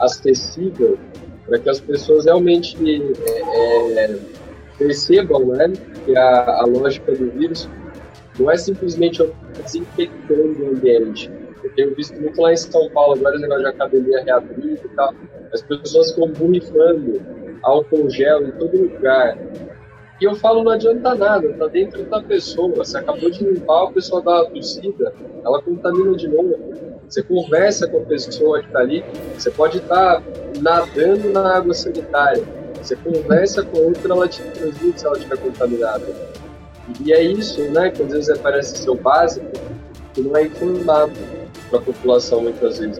acessível, 0.00 0.98
para 1.46 1.58
que 1.58 1.68
as 1.68 1.80
pessoas 1.80 2.24
realmente 2.24 2.76
é, 2.88 4.04
é, 4.04 4.18
percebam 4.82 5.46
né, 5.46 5.72
que 6.04 6.16
a, 6.16 6.60
a 6.60 6.64
lógica 6.66 7.12
do 7.12 7.30
vírus 7.30 7.68
não 8.38 8.50
é 8.50 8.56
simplesmente 8.56 9.22
desinfectando 9.62 10.64
o 10.64 10.68
ambiente. 10.70 11.30
Eu 11.62 11.72
tenho 11.74 11.94
visto 11.94 12.20
muito 12.20 12.40
lá 12.40 12.52
em 12.52 12.56
São 12.56 12.90
Paulo, 12.90 13.14
agora 13.14 13.36
esse 13.36 13.42
negócio 13.42 13.62
de 13.62 13.68
academia 13.68 14.24
reabrindo 14.24 14.80
e 14.84 14.88
tal. 14.96 15.14
As 15.52 15.62
pessoas 15.62 16.10
ficam 16.10 16.28
borrifando 16.28 17.20
álcool 17.62 18.10
gel 18.10 18.48
em 18.48 18.52
todo 18.52 18.76
lugar. 18.76 19.38
E 20.20 20.24
eu 20.24 20.34
falo, 20.34 20.62
não 20.64 20.72
adianta 20.72 21.14
nada, 21.14 21.52
tá 21.54 21.66
dentro 21.66 22.02
da 22.04 22.22
pessoa. 22.22 22.74
Você 22.76 22.98
acabou 22.98 23.30
de 23.30 23.44
limpar, 23.44 23.84
a 23.84 23.92
pessoa 23.92 24.22
dá 24.22 24.42
uma 24.42 24.50
tossida, 24.50 25.12
ela 25.44 25.62
contamina 25.62 26.16
de 26.16 26.28
novo. 26.28 26.58
Você 27.08 27.22
conversa 27.22 27.86
com 27.88 27.98
a 27.98 28.04
pessoa 28.06 28.60
que 28.60 28.66
está 28.66 28.78
ali, 28.80 29.04
você 29.36 29.50
pode 29.50 29.78
estar 29.78 30.20
tá 30.20 30.22
nadando 30.60 31.30
na 31.30 31.56
água 31.56 31.74
sanitária. 31.74 32.61
Você 32.82 32.96
conversa 32.96 33.62
com 33.62 33.78
a 33.78 33.80
outra, 33.80 34.12
ela 34.12 34.28
te 34.28 34.42
transmite 34.42 35.00
se 35.00 35.06
ela 35.06 35.16
estiver 35.16 35.38
contaminada. 35.38 36.06
E 37.00 37.12
é 37.12 37.22
isso, 37.22 37.62
né, 37.70 37.90
que 37.90 38.02
às 38.02 38.12
vezes 38.12 38.38
parece 38.38 38.76
ser 38.78 38.90
o 38.90 38.96
básico, 38.96 39.46
que 40.12 40.20
não 40.20 40.36
é 40.36 40.44
informado 40.44 41.12
para 41.70 41.78
a 41.78 41.82
população 41.82 42.42
muitas 42.42 42.78
vezes. 42.78 42.98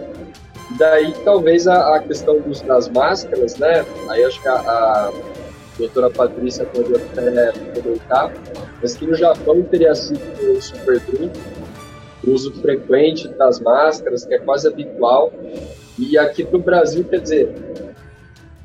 E 0.71 0.79
daí 0.79 1.12
talvez 1.25 1.66
a, 1.66 1.97
a 1.97 2.01
questão 2.01 2.40
dos, 2.40 2.62
das 2.62 2.88
máscaras, 2.88 3.57
né? 3.57 3.85
Aí 4.09 4.25
acho 4.25 4.40
que 4.40 4.49
a, 4.49 4.55
a 4.55 5.12
doutora 5.77 6.09
Patrícia 6.11 6.64
pode 6.66 6.95
até 6.95 7.53
comentar, 7.81 8.33
mas 8.81 8.95
que 8.95 9.07
no 9.07 9.14
Japão 9.14 9.62
teria 9.64 9.95
sido 9.95 10.21
um 10.42 10.61
super 10.61 11.03
o 12.25 12.31
uso 12.31 12.53
frequente 12.61 13.29
das 13.29 13.61
máscaras, 13.61 14.25
que 14.25 14.35
é 14.35 14.38
quase 14.38 14.68
habitual, 14.68 15.33
e 15.99 16.16
aqui 16.16 16.45
para 16.45 16.57
o 16.57 16.62
Brasil, 16.62 17.05
quer 17.05 17.21
dizer, 17.21 17.53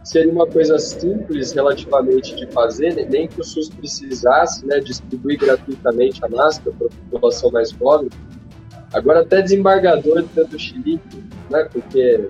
seria 0.08 0.32
uma 0.32 0.48
coisa 0.48 0.80
simples 0.80 1.52
relativamente 1.52 2.36
de 2.36 2.48
fazer, 2.48 2.96
né? 2.96 3.06
nem 3.10 3.28
que 3.28 3.42
o 3.42 3.44
SUS 3.44 3.70
precisasse 3.70 4.66
né, 4.66 4.80
distribuir 4.80 5.38
gratuitamente 5.38 6.24
a 6.24 6.30
máscara 6.30 6.76
para 6.78 6.88
a 6.88 6.90
população 7.10 7.52
mais 7.52 7.72
pobre, 7.72 8.10
Agora 8.94 9.22
até 9.22 9.42
desembargador 9.42 10.24
do 10.24 10.60
Chile, 10.60 11.00
né, 11.50 11.68
porque 11.72 12.30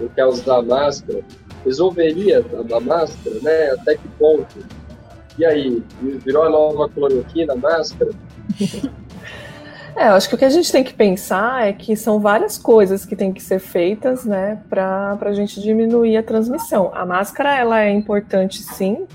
não 0.00 0.08
quer 0.08 0.26
usar 0.26 0.62
máscara, 0.62 1.22
resolveria 1.64 2.44
a 2.74 2.80
máscara, 2.80 3.36
né? 3.40 3.70
Até 3.70 3.96
que 3.96 4.08
ponto? 4.18 4.58
E 5.38 5.44
aí, 5.44 5.82
virou 6.24 6.42
a 6.42 6.50
nova 6.50 6.88
cloroquina 6.88 7.52
a 7.52 7.56
máscara? 7.56 8.10
É, 9.96 10.08
eu 10.08 10.12
acho 10.12 10.28
que 10.28 10.34
o 10.34 10.38
que 10.38 10.44
a 10.44 10.50
gente 10.50 10.70
tem 10.70 10.84
que 10.84 10.92
pensar 10.92 11.66
é 11.66 11.72
que 11.72 11.96
são 11.96 12.20
várias 12.20 12.58
coisas 12.58 13.06
que 13.06 13.16
têm 13.16 13.32
que 13.32 13.42
ser 13.42 13.58
feitas, 13.58 14.26
né, 14.26 14.58
para 14.68 15.16
a 15.18 15.32
gente 15.32 15.58
diminuir 15.60 16.18
a 16.18 16.22
transmissão. 16.22 16.90
A 16.94 17.06
máscara, 17.06 17.56
ela 17.56 17.80
é 17.80 17.90
importante 17.90 18.62
sim, 18.62 19.06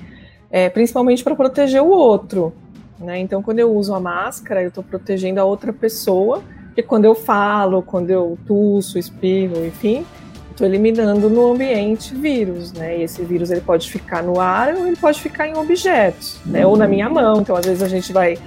é, 0.49 0.69
principalmente 0.69 1.23
para 1.23 1.35
proteger 1.35 1.83
o 1.83 1.89
outro, 1.89 2.51
né? 2.99 3.19
Então, 3.19 3.43
quando 3.43 3.59
eu 3.59 3.71
uso 3.73 3.93
a 3.93 3.99
máscara, 3.99 4.61
eu 4.63 4.69
estou 4.69 4.83
protegendo 4.83 5.39
a 5.39 5.45
outra 5.45 5.71
pessoa, 5.71 6.41
e 6.75 6.81
quando 6.81 7.05
eu 7.05 7.13
falo, 7.13 7.83
quando 7.83 8.09
eu 8.09 8.37
tuço, 8.47 8.97
espirro, 8.97 9.65
enfim, 9.65 10.05
estou 10.49 10.65
eliminando 10.65 11.29
no 11.29 11.51
ambiente 11.51 12.13
vírus, 12.15 12.73
né? 12.73 12.97
E 12.97 13.03
esse 13.03 13.21
vírus 13.23 13.51
ele 13.51 13.61
pode 13.61 13.89
ficar 13.89 14.23
no 14.23 14.39
ar 14.39 14.75
ou 14.75 14.87
ele 14.87 14.95
pode 14.95 15.21
ficar 15.21 15.47
em 15.47 15.55
objetos, 15.55 16.39
né? 16.45 16.65
Ou 16.65 16.75
na 16.75 16.87
minha 16.87 17.09
mão. 17.09 17.41
Então, 17.41 17.55
às 17.55 17.65
vezes 17.65 17.83
a 17.83 17.87
gente 17.87 18.11
vai 18.11 18.37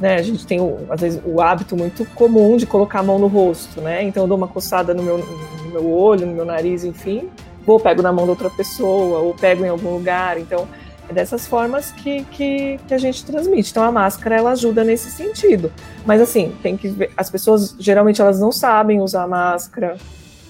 né, 0.00 0.16
a 0.16 0.22
gente 0.22 0.46
tem, 0.46 0.58
às 0.90 1.00
vezes, 1.00 1.20
o 1.24 1.40
hábito 1.40 1.76
muito 1.76 2.04
comum 2.14 2.56
de 2.56 2.66
colocar 2.66 3.00
a 3.00 3.02
mão 3.02 3.18
no 3.18 3.26
rosto, 3.26 3.80
né? 3.80 4.02
Então 4.02 4.24
eu 4.24 4.28
dou 4.28 4.36
uma 4.36 4.48
coçada 4.48 4.92
no 4.92 5.02
meu, 5.02 5.18
no 5.18 5.70
meu 5.70 5.90
olho, 5.90 6.26
no 6.26 6.32
meu 6.32 6.44
nariz, 6.44 6.84
enfim, 6.84 7.28
vou 7.64 7.78
pego 7.78 8.02
na 8.02 8.12
mão 8.12 8.24
de 8.24 8.30
outra 8.30 8.50
pessoa, 8.50 9.20
ou 9.20 9.34
pego 9.34 9.64
em 9.64 9.68
algum 9.68 9.94
lugar. 9.94 10.38
Então, 10.38 10.66
é 11.08 11.12
dessas 11.12 11.46
formas 11.46 11.90
que, 11.90 12.24
que, 12.24 12.78
que, 12.88 12.94
a 12.94 12.98
gente 12.98 13.24
transmite. 13.24 13.70
Então 13.70 13.82
a 13.82 13.92
máscara 13.92 14.36
ela 14.36 14.52
ajuda 14.52 14.82
nesse 14.82 15.10
sentido. 15.10 15.70
Mas 16.06 16.20
assim, 16.20 16.54
tem 16.62 16.76
que 16.76 16.88
ver, 16.88 17.10
as 17.16 17.28
pessoas 17.28 17.76
geralmente 17.78 18.20
elas 18.20 18.40
não 18.40 18.50
sabem 18.50 19.00
usar 19.00 19.26
máscara, 19.26 19.96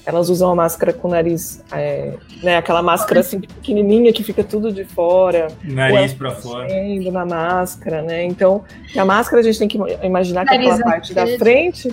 elas 0.07 0.29
usam 0.29 0.51
a 0.51 0.55
máscara 0.55 0.93
com 0.93 1.09
o 1.09 1.11
nariz, 1.11 1.62
é, 1.73 2.14
né, 2.43 2.57
aquela 2.57 2.83
máscara 2.83 3.21
assim 3.21 3.40
pequenininha 3.40 4.12
que 4.12 4.23
fica 4.23 4.45
tudo 4.45 4.73
de 4.73 4.85
fora. 4.85 5.49
Nariz 5.62 6.12
para 6.12 6.33
fora. 6.33 6.69
na 7.11 7.25
máscara, 7.25 8.03
né? 8.03 8.25
Então, 8.25 8.62
a 8.97 9.05
máscara 9.05 9.40
a 9.40 9.45
gente 9.45 9.59
tem 9.59 9.69
que 9.69 9.79
imaginar 10.03 10.45
que 10.45 10.55
aquela 10.55 10.79
parte 10.79 11.14
da 11.14 11.27
frente 11.38 11.88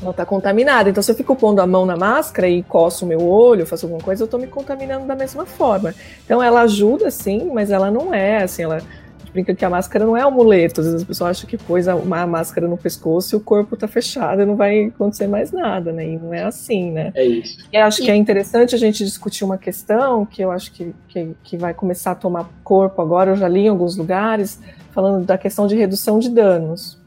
ela 0.00 0.10
está 0.10 0.24
contaminada. 0.24 0.88
Então, 0.90 1.02
se 1.02 1.10
eu 1.10 1.14
fico 1.14 1.34
pondo 1.34 1.60
a 1.60 1.66
mão 1.66 1.86
na 1.86 1.96
máscara 1.96 2.48
e 2.48 2.62
coço 2.62 3.04
o 3.04 3.08
meu 3.08 3.26
olho, 3.26 3.66
faço 3.66 3.86
alguma 3.86 4.02
coisa, 4.02 4.22
eu 4.22 4.26
estou 4.26 4.38
me 4.38 4.46
contaminando 4.46 5.06
da 5.06 5.16
mesma 5.16 5.46
forma. 5.46 5.94
Então, 6.24 6.42
ela 6.42 6.62
ajuda, 6.62 7.10
sim, 7.10 7.50
mas 7.52 7.70
ela 7.70 7.90
não 7.90 8.12
é, 8.12 8.42
assim, 8.42 8.62
ela 8.62 8.82
brinca 9.34 9.52
que 9.52 9.64
a 9.64 9.68
máscara 9.68 10.06
não 10.06 10.16
é 10.16 10.22
amuleto. 10.22 10.80
Às 10.80 10.86
vezes 10.86 11.02
as 11.02 11.06
pessoas 11.06 11.30
acham 11.30 11.50
que 11.50 11.58
pôs 11.58 11.88
uma 11.88 12.24
máscara 12.24 12.68
no 12.68 12.78
pescoço 12.78 13.34
e 13.34 13.36
o 13.36 13.40
corpo 13.40 13.76
tá 13.76 13.88
fechado 13.88 14.40
e 14.40 14.46
não 14.46 14.54
vai 14.54 14.86
acontecer 14.86 15.26
mais 15.26 15.50
nada, 15.50 15.92
né? 15.92 16.06
E 16.06 16.16
não 16.16 16.32
é 16.32 16.44
assim, 16.44 16.92
né? 16.92 17.12
É 17.14 17.24
isso. 17.24 17.68
E 17.72 17.76
acho 17.76 18.00
que 18.00 18.10
é 18.10 18.14
interessante 18.14 18.74
a 18.74 18.78
gente 18.78 19.04
discutir 19.04 19.44
uma 19.44 19.58
questão 19.58 20.24
que 20.24 20.40
eu 20.40 20.52
acho 20.52 20.72
que, 20.72 20.94
que, 21.08 21.34
que 21.42 21.56
vai 21.56 21.74
começar 21.74 22.12
a 22.12 22.14
tomar 22.14 22.48
corpo 22.62 23.02
agora. 23.02 23.32
Eu 23.32 23.36
já 23.36 23.48
li 23.48 23.62
em 23.62 23.68
alguns 23.68 23.96
lugares 23.96 24.60
falando 24.92 25.26
da 25.26 25.36
questão 25.36 25.66
de 25.66 25.74
redução 25.74 26.20
de 26.20 26.30
danos. 26.30 27.02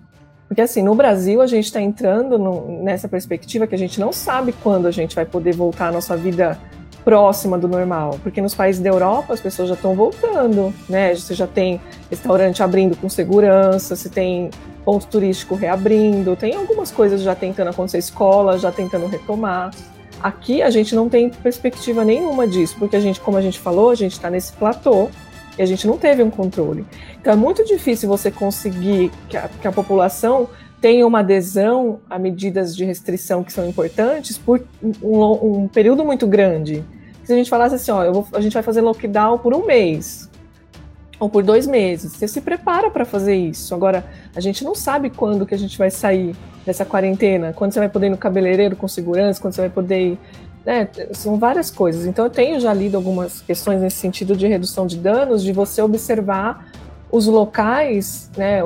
Porque 0.50 0.62
assim, 0.62 0.84
no 0.84 0.96
Brasil 0.96 1.42
a 1.42 1.48
gente 1.48 1.66
está 1.66 1.82
entrando 1.82 2.38
no, 2.38 2.84
nessa 2.84 3.08
perspectiva 3.08 3.66
que 3.66 3.76
a 3.76 3.78
gente 3.78 4.00
não 4.00 4.12
sabe 4.12 4.54
quando 4.62 4.86
a 4.86 4.92
gente 4.92 5.16
vai 5.16 5.26
poder 5.26 5.56
voltar 5.56 5.88
à 5.88 5.92
nossa 5.92 6.16
vida 6.16 6.60
próxima 7.08 7.58
do 7.58 7.70
normal, 7.70 8.20
porque 8.22 8.42
nos 8.42 8.54
países 8.54 8.82
da 8.82 8.90
Europa 8.90 9.34
as 9.34 9.40
pessoas 9.40 9.70
já 9.70 9.76
estão 9.76 9.96
voltando, 9.96 10.74
né? 10.90 11.16
Você 11.16 11.34
já 11.34 11.48
tem 11.48 11.80
restaurante 12.10 12.64
abrindo 12.64 12.96
com 12.96 13.10
segurança, 13.10 13.96
você 13.96 14.10
tem 14.10 14.50
ponto 14.86 15.08
turístico 15.08 15.56
reabrindo, 15.56 16.36
tem 16.36 16.56
algumas 16.56 16.92
coisas 16.92 17.22
já 17.22 17.36
tentando 17.36 17.70
acontecer, 17.70 17.98
escola 17.98 18.58
já 18.58 18.72
tentando 18.72 19.08
retomar. 19.08 19.72
Aqui 20.22 20.62
a 20.62 20.70
gente 20.70 20.96
não 20.96 21.10
tem 21.10 21.30
perspectiva 21.30 22.04
nenhuma 22.04 22.48
disso, 22.48 22.76
porque 22.80 22.96
a 22.96 23.00
gente, 23.00 23.20
como 23.20 23.38
a 23.38 23.42
gente 23.42 23.60
falou, 23.60 23.90
a 23.90 23.96
gente 23.96 24.14
está 24.14 24.30
nesse 24.30 24.54
platô 24.54 25.10
e 25.58 25.62
a 25.62 25.66
gente 25.66 25.86
não 25.86 25.98
teve 25.98 26.24
um 26.24 26.30
controle. 26.30 26.86
Então 27.20 27.34
é 27.34 27.36
muito 27.36 27.64
difícil 27.66 28.08
você 28.08 28.32
conseguir 28.32 29.12
que 29.30 29.38
a, 29.38 29.50
que 29.62 29.68
a 29.68 29.72
população 29.72 30.48
tenha 30.80 31.06
uma 31.06 31.20
adesão 31.20 32.00
a 32.10 32.18
medidas 32.18 32.76
de 32.76 32.86
restrição 32.86 33.44
que 33.44 33.52
são 33.52 33.68
importantes 33.68 34.38
por 34.38 34.64
um, 34.82 35.64
um 35.64 35.68
período 35.68 36.06
muito 36.06 36.28
grande 36.28 36.86
se 37.28 37.34
a 37.34 37.36
gente 37.36 37.50
falasse 37.50 37.76
assim, 37.76 37.92
ó, 37.92 38.10
vou, 38.10 38.26
a 38.32 38.40
gente 38.40 38.54
vai 38.54 38.64
fazer 38.64 38.80
lockdown 38.80 39.38
por 39.38 39.54
um 39.54 39.66
mês 39.66 40.30
ou 41.20 41.30
por 41.30 41.44
dois 41.44 41.66
meses, 41.66 42.14
você 42.14 42.28
se 42.28 42.42
prepara 42.42 42.92
para 42.92 43.06
fazer 43.06 43.36
isso. 43.36 43.74
Agora, 43.74 44.06
a 44.36 44.40
gente 44.40 44.64
não 44.64 44.76
sabe 44.76 45.10
quando 45.10 45.46
que 45.46 45.56
a 45.56 45.58
gente 45.58 45.78
vai 45.78 45.90
sair 45.90 46.36
dessa 46.66 46.86
quarentena, 46.86 47.54
quando 47.54 47.72
você 47.72 47.80
vai 47.80 47.90
poder 47.90 48.08
ir 48.08 48.12
no 48.12 48.18
cabeleireiro 48.18 48.76
com 48.76 48.88
segurança, 48.88 49.42
quando 49.42 49.54
você 49.54 49.62
vai 49.62 49.70
poder 49.70 50.12
ir 50.12 50.20
né, 50.68 50.90
são 51.14 51.40
várias 51.40 51.72
coisas. 51.72 52.06
Então 52.06 52.26
eu 52.26 52.30
tenho 52.30 52.60
já 52.60 52.74
lido 52.74 52.98
algumas 52.98 53.40
questões 53.40 53.80
nesse 53.80 53.96
sentido 53.96 54.36
de 54.36 54.46
redução 54.48 54.86
de 54.86 54.98
danos, 54.98 55.42
de 55.42 55.54
você 55.54 55.82
observar 55.82 56.70
os 57.10 57.26
locais, 57.26 58.30
né, 58.36 58.62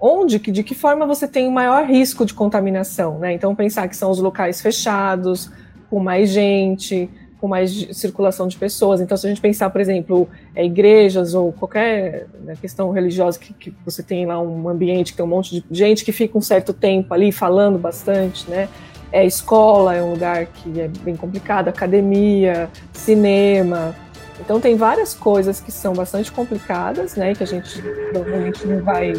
onde, 0.00 0.38
de 0.38 0.62
que 0.62 0.74
forma 0.74 1.06
você 1.06 1.28
tem 1.28 1.46
o 1.46 1.52
maior 1.52 1.84
risco 1.84 2.24
de 2.24 2.32
contaminação, 2.32 3.18
né? 3.18 3.34
Então 3.34 3.54
pensar 3.54 3.88
que 3.88 3.96
são 3.96 4.10
os 4.10 4.20
locais 4.20 4.58
fechados, 4.62 5.50
com 5.90 6.00
mais 6.00 6.30
gente, 6.30 7.10
com 7.40 7.48
mais 7.48 7.70
circulação 7.92 8.48
de 8.48 8.56
pessoas. 8.56 9.00
Então, 9.00 9.16
se 9.16 9.26
a 9.26 9.30
gente 9.30 9.40
pensar, 9.40 9.70
por 9.70 9.80
exemplo, 9.80 10.28
é, 10.54 10.64
igrejas 10.64 11.34
ou 11.34 11.52
qualquer 11.52 12.26
né, 12.44 12.54
questão 12.60 12.90
religiosa 12.90 13.38
que, 13.38 13.52
que, 13.54 13.74
você 13.84 14.02
tem 14.02 14.26
lá 14.26 14.40
um 14.40 14.68
ambiente 14.68 15.12
que 15.12 15.16
tem 15.16 15.24
um 15.24 15.28
monte 15.28 15.64
de 15.68 15.78
gente 15.78 16.04
que 16.04 16.12
fica 16.12 16.36
um 16.36 16.40
certo 16.40 16.72
tempo 16.72 17.12
ali 17.14 17.32
falando 17.32 17.78
bastante, 17.78 18.48
né? 18.50 18.68
É, 19.10 19.24
escola 19.24 19.94
é 19.94 20.02
um 20.02 20.10
lugar 20.10 20.46
que 20.46 20.80
é 20.80 20.88
bem 20.88 21.16
complicado, 21.16 21.68
academia, 21.68 22.68
cinema. 22.92 23.94
Então 24.38 24.60
tem 24.60 24.76
várias 24.76 25.14
coisas 25.14 25.60
que 25.60 25.72
são 25.72 25.94
bastante 25.94 26.30
complicadas, 26.30 27.16
né? 27.16 27.34
Que 27.34 27.42
a 27.42 27.46
gente 27.46 27.80
provavelmente 28.12 28.66
não 28.66 28.82
vai 28.82 29.12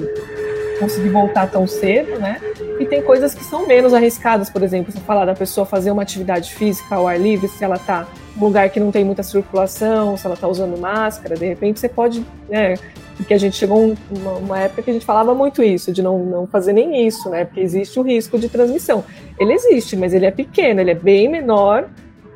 conseguir 0.79 1.09
voltar 1.09 1.47
tão 1.47 1.67
cedo, 1.67 2.17
né? 2.19 2.39
E 2.79 2.85
tem 2.85 3.01
coisas 3.01 3.35
que 3.35 3.43
são 3.43 3.67
menos 3.67 3.93
arriscadas, 3.93 4.49
por 4.49 4.63
exemplo, 4.63 4.91
você 4.91 4.99
falar 5.01 5.25
da 5.25 5.35
pessoa 5.35 5.65
fazer 5.65 5.91
uma 5.91 6.01
atividade 6.01 6.53
física 6.53 6.95
ao 6.95 7.07
ar 7.07 7.19
livre, 7.19 7.47
se 7.47 7.63
ela 7.63 7.75
está 7.75 8.07
em 8.35 8.39
um 8.39 8.45
lugar 8.45 8.69
que 8.69 8.79
não 8.79 8.91
tem 8.91 9.03
muita 9.03 9.21
circulação, 9.21 10.15
se 10.15 10.25
ela 10.25 10.35
está 10.35 10.47
usando 10.47 10.79
máscara, 10.79 11.35
de 11.35 11.45
repente 11.45 11.79
você 11.79 11.89
pode, 11.89 12.25
né? 12.49 12.75
Porque 13.17 13.33
a 13.33 13.37
gente 13.37 13.57
chegou 13.57 13.97
uma, 14.09 14.31
uma 14.37 14.59
época 14.59 14.81
que 14.81 14.89
a 14.89 14.93
gente 14.93 15.05
falava 15.05 15.35
muito 15.35 15.61
isso, 15.61 15.91
de 15.91 16.01
não, 16.01 16.19
não 16.19 16.47
fazer 16.47 16.71
nem 16.71 17.05
isso, 17.05 17.29
né? 17.29 17.43
Porque 17.43 17.59
existe 17.59 17.99
o 17.99 18.01
risco 18.01 18.39
de 18.39 18.47
transmissão. 18.47 19.03
Ele 19.37 19.53
existe, 19.53 19.97
mas 19.97 20.13
ele 20.13 20.25
é 20.25 20.31
pequeno, 20.31 20.79
ele 20.79 20.91
é 20.91 20.95
bem 20.95 21.27
menor 21.27 21.89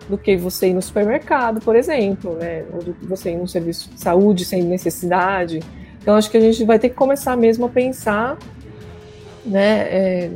do 0.10 0.18
que 0.18 0.36
você 0.36 0.68
ir 0.68 0.74
no 0.74 0.82
supermercado, 0.82 1.62
por 1.62 1.76
exemplo, 1.76 2.34
né? 2.34 2.66
Ou 2.74 2.84
do 2.84 2.94
que 2.94 3.06
você 3.06 3.32
ir 3.32 3.38
num 3.38 3.48
serviço 3.48 3.90
de 3.90 4.02
saúde 4.02 4.44
sem 4.44 4.62
necessidade. 4.62 5.62
Então, 6.04 6.16
acho 6.16 6.30
que 6.30 6.36
a 6.36 6.42
gente 6.42 6.66
vai 6.66 6.78
ter 6.78 6.90
que 6.90 6.96
começar 6.96 7.38
mesmo 7.38 7.66
a 7.66 7.70
pensar 7.70 8.38
né, 9.46 9.88
é, 9.90 10.32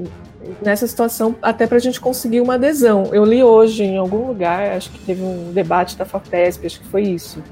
nessa 0.62 0.88
situação, 0.88 1.36
até 1.42 1.68
para 1.68 1.76
a 1.76 1.80
gente 1.80 2.00
conseguir 2.00 2.40
uma 2.40 2.54
adesão. 2.54 3.10
Eu 3.12 3.26
li 3.26 3.44
hoje 3.44 3.84
em 3.84 3.98
algum 3.98 4.28
lugar, 4.28 4.78
acho 4.78 4.90
que 4.90 5.00
teve 5.00 5.22
um 5.22 5.52
debate 5.52 5.98
da 5.98 6.06
FAPESP, 6.06 6.66
acho 6.66 6.80
que 6.80 6.88
foi 6.88 7.04
isso, 7.04 7.44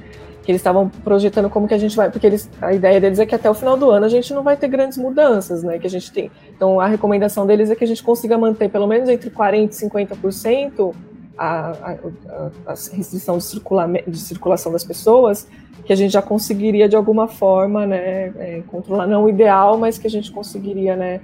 que 0.43 0.49
eles 0.49 0.61
estavam 0.61 0.87
projetando 0.87 1.49
como 1.49 1.67
que 1.67 1.73
a 1.73 1.77
gente 1.77 1.93
vai, 1.93 2.09
porque 2.09 2.25
eles, 2.25 2.49
a 2.61 2.73
ideia 2.73 3.01
deles 3.01 3.19
é 3.19 3.25
que 3.25 3.35
até 3.35 3.49
o 3.49 3.53
final 3.53 3.75
do 3.75 3.91
ano 3.91 4.05
a 4.05 4.09
gente 4.09 4.33
não 4.33 4.43
vai 4.43 4.55
ter 4.55 4.69
grandes 4.69 4.97
mudanças, 4.97 5.61
né, 5.61 5.77
que 5.77 5.85
a 5.85 5.89
gente 5.89 6.09
tem. 6.09 6.31
Então, 6.55 6.79
a 6.79 6.87
recomendação 6.87 7.45
deles 7.45 7.69
é 7.69 7.75
que 7.75 7.83
a 7.83 7.87
gente 7.87 8.01
consiga 8.01 8.37
manter 8.37 8.69
pelo 8.69 8.87
menos 8.87 9.09
entre 9.09 9.29
40% 9.29 9.71
e 9.71 9.89
50% 9.89 10.95
a, 11.37 11.71
a, 11.71 11.97
a, 12.67 12.71
restrição 12.71 13.37
de, 13.37 13.43
circula, 13.43 13.87
de 14.07 14.17
circulação 14.17 14.71
das 14.71 14.83
pessoas, 14.83 15.47
que 15.85 15.93
a 15.93 15.95
gente 15.95 16.11
já 16.11 16.21
conseguiria 16.21 16.89
de 16.89 16.95
alguma 16.95 17.27
forma, 17.27 17.85
né, 17.85 18.33
é, 18.37 18.63
controlar, 18.67 19.07
não 19.07 19.25
o 19.25 19.29
ideal, 19.29 19.77
mas 19.77 19.97
que 19.97 20.07
a 20.07 20.09
gente 20.09 20.31
conseguiria, 20.31 20.95
né, 20.95 21.21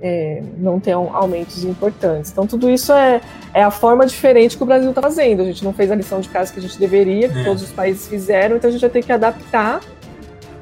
é, 0.00 0.42
não 0.58 0.78
ter 0.78 0.96
um, 0.96 1.14
aumentos 1.14 1.64
importantes. 1.64 2.30
Então, 2.30 2.46
tudo 2.46 2.70
isso 2.70 2.92
é, 2.92 3.20
é 3.52 3.62
a 3.62 3.70
forma 3.70 4.06
diferente 4.06 4.56
que 4.56 4.62
o 4.62 4.66
Brasil 4.66 4.90
está 4.90 5.00
fazendo. 5.00 5.42
A 5.42 5.44
gente 5.44 5.64
não 5.64 5.72
fez 5.72 5.90
a 5.90 5.94
lição 5.94 6.20
de 6.20 6.28
casa 6.28 6.52
que 6.52 6.58
a 6.58 6.62
gente 6.62 6.78
deveria, 6.78 7.28
que 7.28 7.38
é. 7.38 7.44
todos 7.44 7.62
os 7.62 7.72
países 7.72 8.06
fizeram, 8.06 8.56
então 8.56 8.68
a 8.68 8.72
gente 8.72 8.82
vai 8.82 8.90
ter 8.90 9.02
que 9.02 9.12
adaptar 9.12 9.80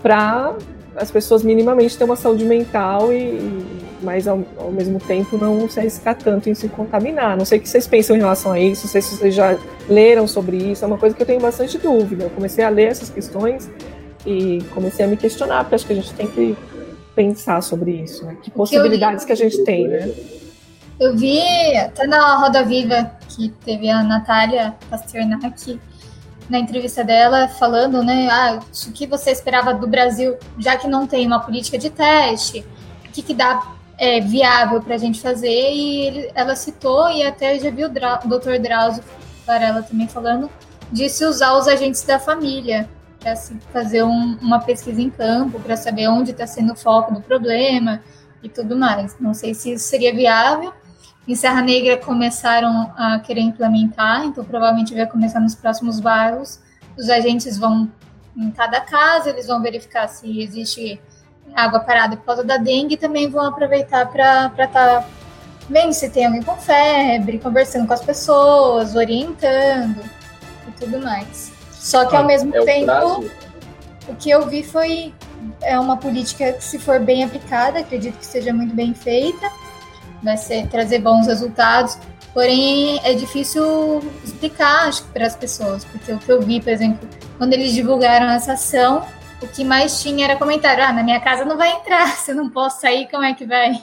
para 0.02 0.54
as 0.96 1.10
pessoas 1.10 1.42
minimamente 1.42 1.96
ter 1.96 2.04
uma 2.04 2.16
saúde 2.16 2.44
mental 2.44 3.12
e, 3.12 3.16
e 3.16 3.82
mas 4.02 4.26
ao, 4.26 4.44
ao, 4.58 4.70
mesmo 4.70 4.98
tempo 4.98 5.38
não 5.38 5.68
se 5.68 5.78
arriscar 5.78 6.16
tanto 6.16 6.50
em 6.50 6.54
se 6.54 6.68
contaminar. 6.68 7.36
Não 7.36 7.44
sei 7.44 7.58
o 7.58 7.62
que 7.62 7.68
vocês 7.68 7.86
pensam 7.86 8.16
em 8.16 8.18
relação 8.18 8.52
a 8.52 8.58
isso, 8.58 8.84
não 8.84 8.90
sei 8.90 9.00
se 9.00 9.16
vocês 9.16 9.34
já 9.34 9.56
leram 9.88 10.26
sobre 10.26 10.56
isso, 10.56 10.84
é 10.84 10.88
uma 10.88 10.98
coisa 10.98 11.14
que 11.14 11.22
eu 11.22 11.26
tenho 11.26 11.40
bastante 11.40 11.78
dúvida. 11.78 12.24
Eu 12.24 12.30
comecei 12.30 12.64
a 12.64 12.68
ler 12.68 12.88
essas 12.88 13.08
questões 13.08 13.70
e 14.26 14.62
comecei 14.74 15.04
a 15.04 15.08
me 15.08 15.16
questionar, 15.16 15.64
porque 15.64 15.76
acho 15.76 15.86
que 15.86 15.92
a 15.92 15.96
gente 15.96 16.12
tem 16.14 16.26
que 16.26 16.56
pensar 17.14 17.62
sobre 17.62 17.92
isso, 17.92 18.24
né? 18.24 18.36
Que 18.42 18.50
possibilidades 18.50 19.24
que 19.24 19.32
a 19.32 19.36
gente 19.36 19.62
tem, 19.64 19.86
né? 19.86 20.12
Eu 20.98 21.16
vi 21.16 21.40
até 21.76 22.06
na 22.06 22.36
Roda 22.36 22.64
Viva 22.64 23.10
que 23.28 23.48
teve 23.64 23.88
a 23.88 24.02
Natália 24.02 24.74
Pasternak 24.88 25.80
na 26.48 26.58
entrevista 26.58 27.02
dela 27.04 27.48
falando, 27.48 28.02
né, 28.02 28.28
ah, 28.30 28.58
o 28.86 28.92
que 28.92 29.06
você 29.06 29.30
esperava 29.30 29.72
do 29.74 29.86
Brasil, 29.86 30.36
já 30.58 30.76
que 30.76 30.86
não 30.86 31.06
tem 31.06 31.26
uma 31.26 31.40
política 31.40 31.78
de 31.78 31.90
teste, 31.90 32.64
o 33.06 33.10
que, 33.12 33.22
que 33.22 33.34
dá 33.34 33.62
é, 33.98 34.20
viável 34.20 34.82
para 34.82 34.94
a 34.94 34.98
gente 34.98 35.20
fazer 35.20 35.48
e 35.48 36.06
ele, 36.06 36.30
ela 36.34 36.56
citou 36.56 37.10
e 37.10 37.22
até 37.22 37.58
já 37.58 37.70
viu 37.70 37.88
o 37.88 37.90
Dr. 37.90 38.60
Drauzio 38.60 39.04
Varela 39.46 39.82
também 39.82 40.08
falando 40.08 40.50
de 40.90 41.08
se 41.08 41.24
usar 41.24 41.54
os 41.54 41.66
agentes 41.68 42.02
da 42.02 42.18
família 42.18 42.88
para 43.18 43.36
fazer 43.72 44.02
um, 44.02 44.36
uma 44.40 44.60
pesquisa 44.60 45.00
em 45.00 45.08
campo 45.08 45.60
para 45.60 45.76
saber 45.76 46.08
onde 46.08 46.32
está 46.32 46.46
sendo 46.46 46.72
o 46.72 46.76
foco 46.76 47.14
do 47.14 47.20
problema 47.20 48.02
e 48.42 48.48
tudo 48.48 48.76
mais. 48.76 49.16
Não 49.20 49.32
sei 49.32 49.54
se 49.54 49.72
isso 49.72 49.84
seria 49.84 50.12
viável. 50.12 50.72
Em 51.26 51.34
Serra 51.36 51.62
Negra 51.62 51.96
começaram 51.96 52.92
a 52.96 53.20
querer 53.20 53.42
implementar, 53.42 54.24
então 54.24 54.44
provavelmente 54.44 54.94
vai 54.94 55.06
começar 55.06 55.38
nos 55.38 55.54
próximos 55.54 56.00
bairros. 56.00 56.58
Os 56.98 57.08
agentes 57.08 57.56
vão 57.56 57.88
em 58.36 58.50
cada 58.50 58.80
casa, 58.80 59.30
eles 59.30 59.46
vão 59.46 59.62
verificar 59.62 60.08
se 60.08 60.42
existe 60.42 61.00
água 61.54 61.80
parada 61.80 62.16
por 62.16 62.24
causa 62.24 62.42
da 62.42 62.56
dengue 62.56 62.94
e 62.94 62.96
também 62.96 63.28
vão 63.28 63.44
aproveitar 63.44 64.06
para 64.06 64.46
estar 64.46 64.68
tá 64.68 65.06
vendo 65.68 65.92
se 65.92 66.08
tem 66.10 66.26
alguém 66.26 66.42
com 66.42 66.56
febre, 66.56 67.38
conversando 67.38 67.86
com 67.86 67.94
as 67.94 68.02
pessoas, 68.02 68.96
orientando 68.96 70.02
e 70.66 70.72
tudo 70.72 71.00
mais. 71.00 71.52
Só 71.70 72.04
que 72.06 72.16
ao 72.16 72.22
ah, 72.22 72.26
mesmo 72.26 72.54
é 72.54 72.64
tempo, 72.64 72.92
o, 74.08 74.12
o 74.12 74.16
que 74.16 74.30
eu 74.30 74.48
vi 74.48 74.62
foi 74.62 75.14
é 75.60 75.78
uma 75.78 75.96
política 75.96 76.52
que, 76.52 76.64
se 76.64 76.78
for 76.78 77.00
bem 77.00 77.24
aplicada, 77.24 77.80
acredito 77.80 78.18
que 78.18 78.26
seja 78.26 78.52
muito 78.52 78.74
bem 78.74 78.94
feita, 78.94 79.50
vai 80.22 80.36
ser, 80.36 80.66
trazer 80.68 81.00
bons 81.00 81.26
resultados. 81.26 81.98
Porém, 82.32 82.98
é 83.04 83.12
difícil 83.12 84.00
explicar, 84.24 84.88
acho 84.88 85.04
para 85.08 85.26
as 85.26 85.36
pessoas, 85.36 85.84
porque 85.84 86.12
o 86.12 86.18
que 86.18 86.32
eu 86.32 86.40
vi, 86.40 86.60
por 86.60 86.70
exemplo, 86.70 87.06
quando 87.36 87.52
eles 87.52 87.74
divulgaram 87.74 88.30
essa 88.30 88.54
ação, 88.54 89.04
o 89.42 89.48
que 89.48 89.64
mais 89.64 90.02
tinha 90.02 90.24
era 90.24 90.36
comentário: 90.36 90.82
ah, 90.82 90.92
na 90.92 91.02
minha 91.02 91.20
casa 91.20 91.44
não 91.44 91.56
vai 91.56 91.72
entrar, 91.72 92.08
se 92.16 92.30
eu 92.30 92.36
não 92.36 92.48
posso 92.48 92.80
sair, 92.80 93.08
como 93.10 93.24
é 93.24 93.34
que 93.34 93.44
vai? 93.44 93.82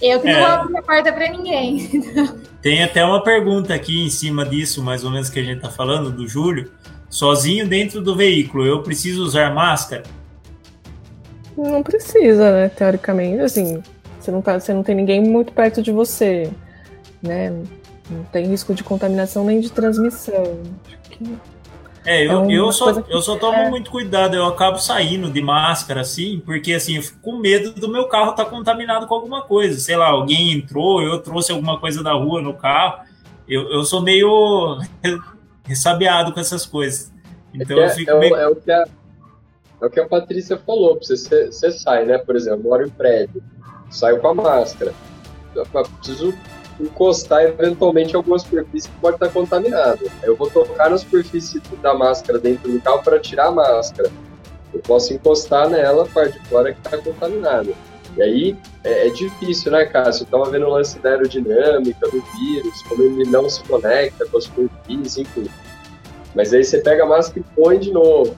Eu 0.00 0.20
que 0.20 0.26
não 0.26 0.38
é. 0.38 0.40
vou 0.40 0.48
abrir 0.48 0.76
a 0.76 0.82
porta 0.82 1.12
para 1.12 1.30
ninguém. 1.30 1.88
Tem 2.60 2.82
até 2.82 3.04
uma 3.04 3.22
pergunta 3.22 3.74
aqui 3.74 4.04
em 4.04 4.10
cima 4.10 4.44
disso, 4.44 4.82
mais 4.82 5.04
ou 5.04 5.10
menos, 5.10 5.28
que 5.28 5.38
a 5.38 5.42
gente 5.42 5.56
está 5.56 5.70
falando, 5.70 6.10
do 6.10 6.26
Júlio. 6.26 6.72
Sozinho 7.10 7.68
dentro 7.68 8.00
do 8.00 8.16
veículo, 8.16 8.66
eu 8.66 8.82
preciso 8.82 9.22
usar 9.22 9.54
máscara? 9.54 10.02
Não 11.56 11.82
precisa, 11.82 12.50
né? 12.50 12.68
Teoricamente, 12.68 13.40
assim, 13.40 13.82
você 14.24 14.30
não, 14.30 14.40
tá, 14.40 14.58
você 14.58 14.72
não 14.72 14.82
tem 14.82 14.94
ninguém 14.94 15.22
muito 15.22 15.52
perto 15.52 15.82
de 15.82 15.92
você, 15.92 16.50
né? 17.22 17.50
Não 18.10 18.24
tem 18.32 18.46
risco 18.46 18.74
de 18.74 18.82
contaminação 18.82 19.44
nem 19.44 19.60
de 19.60 19.70
transmissão. 19.70 20.60
Acho 20.86 20.98
que 21.10 21.38
é, 22.06 22.26
eu, 22.26 22.44
é 22.44 22.52
eu, 22.52 22.70
só, 22.70 23.02
que... 23.02 23.12
eu 23.12 23.20
só 23.22 23.36
tomo 23.36 23.56
é... 23.56 23.70
muito 23.70 23.90
cuidado, 23.90 24.34
eu 24.34 24.44
acabo 24.46 24.78
saindo 24.78 25.30
de 25.30 25.40
máscara, 25.40 26.02
assim, 26.02 26.42
porque 26.44 26.74
assim, 26.74 26.96
eu 26.96 27.02
fico 27.02 27.18
com 27.20 27.38
medo 27.38 27.72
do 27.72 27.88
meu 27.88 28.06
carro 28.08 28.30
estar 28.30 28.44
tá 28.44 28.50
contaminado 28.50 29.06
com 29.06 29.14
alguma 29.14 29.42
coisa. 29.42 29.78
Sei 29.78 29.96
lá, 29.96 30.08
alguém 30.08 30.52
entrou, 30.52 31.02
eu 31.02 31.18
trouxe 31.20 31.52
alguma 31.52 31.78
coisa 31.78 32.02
da 32.02 32.12
rua 32.12 32.42
no 32.42 32.54
carro. 32.54 33.04
Eu, 33.48 33.70
eu 33.70 33.84
sou 33.84 34.02
meio 34.02 34.78
ressabiado 35.64 36.32
com 36.32 36.40
essas 36.40 36.66
coisas. 36.66 37.12
Então 37.54 37.78
é, 37.78 37.86
eu 37.86 37.90
fico 37.90 38.10
é, 38.10 38.18
meio... 38.18 38.36
é, 38.36 38.48
o 38.48 38.56
que 38.56 38.70
a, 38.70 38.84
é 39.80 39.86
o 39.86 39.90
que 39.90 40.00
a 40.00 40.06
Patrícia 40.06 40.58
falou, 40.58 40.98
você, 41.00 41.46
você 41.46 41.70
sai, 41.72 42.04
né? 42.04 42.18
Por 42.18 42.36
exemplo, 42.36 42.64
moro 42.64 42.86
em 42.86 42.90
prédio, 42.90 43.42
saio 43.90 44.20
com 44.20 44.28
a 44.28 44.34
máscara. 44.34 44.92
Eu 45.54 45.64
preciso 45.66 46.34
encostar 46.80 47.44
eventualmente 47.44 48.16
algumas 48.16 48.42
superfícies 48.42 48.90
que 48.90 49.00
pode 49.00 49.16
estar 49.16 49.28
contaminado. 49.28 50.10
Eu 50.22 50.36
vou 50.36 50.50
tocar 50.50 50.90
na 50.90 50.98
superfície 50.98 51.60
da 51.80 51.94
máscara 51.94 52.38
dentro 52.38 52.70
do 52.70 52.80
carro 52.80 53.02
para 53.02 53.18
tirar 53.20 53.46
a 53.46 53.52
máscara. 53.52 54.10
Eu 54.72 54.80
posso 54.80 55.14
encostar 55.14 55.68
nela, 55.68 56.02
a 56.02 56.06
parte 56.06 56.38
de 56.38 56.48
fora 56.48 56.72
que 56.72 56.80
está 56.80 56.98
contaminada. 56.98 57.72
E 58.16 58.22
aí 58.22 58.56
é, 58.82 59.08
é, 59.08 59.10
difícil, 59.10 59.72
né, 59.72 59.86
Cássio? 59.86 60.26
Eu 60.30 60.44
vendo 60.44 60.66
o 60.66 60.70
lance 60.70 60.98
da 60.98 61.10
aerodinâmica 61.10 62.08
do 62.08 62.22
vírus, 62.38 62.82
como 62.88 63.02
ele 63.02 63.24
não 63.24 63.48
se 63.48 63.62
conecta 63.64 64.26
com 64.26 64.38
as 64.38 64.44
superfícies, 64.44 65.18
enfim. 65.18 65.48
Mas 66.34 66.52
aí 66.52 66.64
você 66.64 66.78
pega 66.78 67.04
a 67.04 67.06
máscara 67.06 67.40
e 67.40 67.54
põe 67.54 67.78
de 67.78 67.92
novo. 67.92 68.36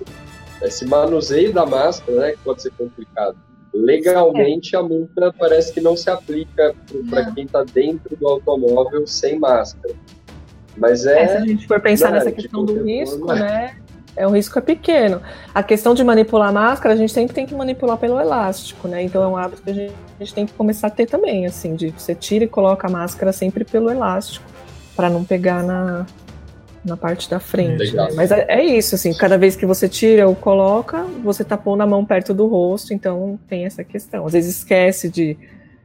Esse 0.62 0.86
manuseio 0.86 1.52
da 1.52 1.66
máscara, 1.66 2.18
né, 2.18 2.32
que 2.32 2.38
pode 2.38 2.62
ser 2.62 2.72
complicado 2.72 3.36
legalmente 3.76 4.74
a 4.76 4.82
multa 4.82 5.32
parece 5.38 5.72
que 5.72 5.80
não 5.80 5.96
se 5.96 6.08
aplica 6.10 6.74
para 7.10 7.30
quem 7.32 7.44
está 7.44 7.62
dentro 7.62 8.16
do 8.16 8.26
automóvel 8.26 9.06
sem 9.06 9.38
máscara. 9.38 9.94
Mas 10.76 11.06
é. 11.06 11.22
é 11.22 11.28
se 11.28 11.36
a 11.36 11.40
gente 11.40 11.66
for 11.66 11.80
pensar 11.80 12.10
nessa 12.10 12.30
questão 12.32 12.64
do 12.64 12.84
risco, 12.84 13.18
forma, 13.18 13.34
né? 13.34 13.76
É, 14.14 14.26
o 14.26 14.30
risco 14.30 14.58
é 14.58 14.62
pequeno. 14.62 15.20
A 15.54 15.62
questão 15.62 15.94
de 15.94 16.02
manipular 16.02 16.48
a 16.48 16.52
máscara, 16.52 16.94
a 16.94 16.96
gente 16.96 17.12
sempre 17.12 17.34
tem 17.34 17.46
que 17.46 17.54
manipular 17.54 17.98
pelo 17.98 18.18
elástico, 18.18 18.88
né? 18.88 19.02
Então 19.02 19.22
é 19.22 19.26
um 19.26 19.36
hábito 19.36 19.62
que 19.62 19.70
a 19.70 19.74
gente, 19.74 19.94
a 20.18 20.24
gente 20.24 20.34
tem 20.34 20.46
que 20.46 20.54
começar 20.54 20.86
a 20.86 20.90
ter 20.90 21.06
também, 21.06 21.46
assim, 21.46 21.74
de 21.74 21.90
você 21.90 22.14
tira 22.14 22.44
e 22.44 22.48
coloca 22.48 22.86
a 22.86 22.90
máscara 22.90 23.32
sempre 23.32 23.64
pelo 23.64 23.90
elástico, 23.90 24.46
para 24.94 25.10
não 25.10 25.22
pegar 25.22 25.62
na, 25.62 26.06
na 26.86 26.96
parte 26.96 27.28
da 27.28 27.40
frente. 27.40 27.94
Né? 27.94 28.08
Mas 28.14 28.30
é, 28.30 28.46
é, 28.48 28.64
isso, 28.64 28.94
assim, 28.94 29.12
cada 29.12 29.36
vez 29.36 29.56
que 29.56 29.66
você 29.66 29.88
tira 29.88 30.26
ou 30.28 30.34
coloca, 30.34 31.02
você 31.22 31.44
tá 31.44 31.56
pondo 31.56 31.82
a 31.82 31.86
mão 31.86 32.04
perto 32.04 32.32
do 32.32 32.46
rosto, 32.46 32.94
então 32.94 33.38
tem 33.48 33.66
essa 33.66 33.82
questão. 33.82 34.24
Às 34.26 34.32
vezes 34.32 34.56
esquece 34.58 35.10
de. 35.10 35.36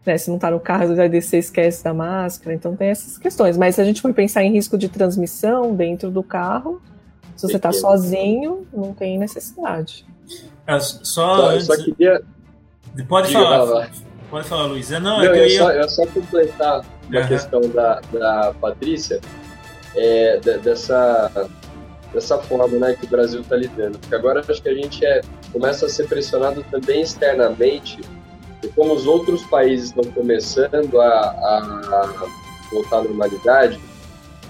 Né, 0.06 0.18
se 0.18 0.32
não 0.32 0.40
tá 0.40 0.50
no 0.50 0.60
carro, 0.60 0.96
vai 0.96 1.08
descer, 1.08 1.38
esquece 1.38 1.84
da 1.84 1.94
máscara, 1.94 2.56
então 2.56 2.76
tem 2.76 2.88
essas 2.88 3.20
questões. 3.20 3.56
Mas 3.56 3.76
se 3.76 3.82
a 3.82 3.84
gente 3.84 4.02
for 4.02 4.12
pensar 4.14 4.44
em 4.44 4.52
risco 4.52 4.76
de 4.76 4.90
transmissão 4.90 5.76
dentro 5.76 6.10
do 6.10 6.24
carro, 6.24 6.82
se 7.36 7.48
você 7.48 7.58
está 7.58 7.72
sozinho, 7.72 8.66
não 8.74 8.94
tem 8.94 9.18
necessidade. 9.18 10.06
É, 10.66 10.80
só, 10.80 11.00
só, 11.04 11.50
antes... 11.50 11.68
só 11.68 11.76
queria. 11.78 12.22
Pode 13.08 13.32
falar. 13.32 13.66
falar. 13.66 13.92
Pode 14.30 14.48
falar, 14.48 14.66
Luiz. 14.66 14.92
É, 14.92 15.00
não, 15.00 15.18
não, 15.18 15.26
é 15.26 15.28
eu, 15.28 15.48
ia... 15.48 15.60
só, 15.60 15.72
eu 15.72 15.90
só 15.90 16.06
completar 16.08 16.86
uma 17.10 17.20
uhum. 17.20 17.28
questão 17.28 17.62
da, 17.62 18.02
da 18.12 18.54
Patrícia 18.60 19.20
é, 19.96 20.40
dessa, 20.40 21.50
dessa 22.14 22.38
forma 22.38 22.78
né, 22.78 22.96
que 23.00 23.06
o 23.06 23.10
Brasil 23.10 23.42
está 23.42 23.56
lidando. 23.56 23.98
Porque 24.00 24.16
agora 24.16 24.44
acho 24.48 24.62
que 24.62 24.70
a 24.70 24.76
gente 24.76 25.06
é, 25.06 25.22
começa 25.52 25.86
a 25.86 25.90
ser 25.90 26.08
pressionado 26.08 26.64
também 26.70 27.02
externamente, 27.02 28.00
e 28.64 28.68
como 28.70 28.94
os 28.94 29.08
outros 29.08 29.44
países 29.44 29.88
estão 29.88 30.04
começando 30.12 31.02
a, 31.02 31.10
a 31.10 32.28
voltar 32.72 33.00
à 33.00 33.04
normalidade, 33.04 33.80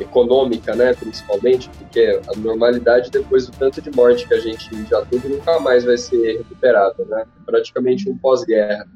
econômica, 0.02 0.76
né, 0.76 0.94
principalmente, 0.94 1.70
porque 1.70 2.20
a 2.28 2.40
normalidade 2.40 3.10
depois 3.12 3.48
do 3.48 3.58
tanto 3.58 3.82
de 3.82 3.92
morte 3.96 4.28
que 4.28 4.34
a 4.34 4.40
gente 4.40 4.70
já 4.90 5.02
teve 5.06 5.28
nunca 5.28 5.60
mais 5.60 5.84
vai 5.84 5.98
ser 5.98 6.38
recuperada, 6.38 7.06
né? 7.06 7.26
Praticamente 7.46 8.10
um 8.10 8.18
pós-guerra. 8.18 8.88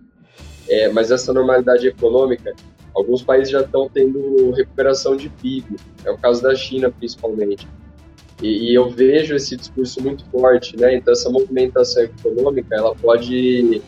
É, 0.67 0.89
mas 0.89 1.11
essa 1.11 1.31
normalidade 1.31 1.87
econômica 1.87 2.53
Alguns 2.95 3.21
países 3.21 3.49
já 3.49 3.61
estão 3.61 3.89
tendo 3.89 4.51
recuperação 4.51 5.17
de 5.17 5.29
PIB, 5.29 5.75
é 6.05 6.11
o 6.11 6.17
caso 6.17 6.41
da 6.41 6.55
China 6.55 6.89
principalmente. 6.89 7.67
E, 8.41 8.71
e, 8.71 8.75
eu 8.75 8.89
vejo 8.89 9.35
esse 9.35 9.55
discurso 9.55 10.01
muito 10.01 10.25
forte, 10.25 10.77
né? 10.77 10.95
Então 10.95 11.11
essa 11.11 11.29
movimentação 11.29 12.03
econômica, 12.03 12.75
ela 12.75 12.95
pode 12.95 13.81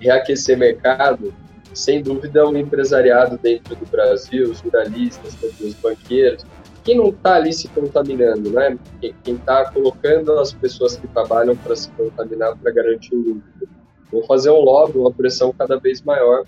reaquecer 0.00 0.56
mercado, 0.58 1.32
sem 1.72 2.02
dúvida 2.02 2.46
o 2.46 2.56
empresariado 2.56 3.38
dentro 3.38 3.74
do 3.76 3.86
Brasil, 3.86 4.50
os 4.50 4.58
jornalistas, 4.58 5.36
os 5.60 5.74
banqueiros, 5.74 6.44
quem 6.84 6.96
não 6.96 7.08
está 7.08 7.36
ali 7.36 7.52
se 7.52 7.68
contaminando, 7.68 8.50
né? 8.50 8.76
Quem 9.00 9.34
está 9.34 9.70
colocando 9.70 10.32
as 10.38 10.52
pessoas 10.52 10.96
que 10.96 11.06
trabalham 11.08 11.56
para 11.56 11.76
se 11.76 11.88
contaminar 11.92 12.56
para 12.56 12.72
garantir 12.72 13.14
o 13.14 13.18
lucro. 13.18 13.68
Vou 14.10 14.24
fazer 14.24 14.50
um 14.50 14.60
lobby, 14.60 14.98
uma 14.98 15.12
pressão 15.12 15.54
cada 15.56 15.78
vez 15.78 16.02
maior 16.02 16.44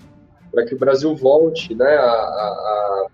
para 0.55 0.65
que 0.65 0.73
o 0.73 0.77
Brasil 0.77 1.13
volte 1.13 1.75
né, 1.75 1.95
a, 1.97 2.01
a, 2.01 3.07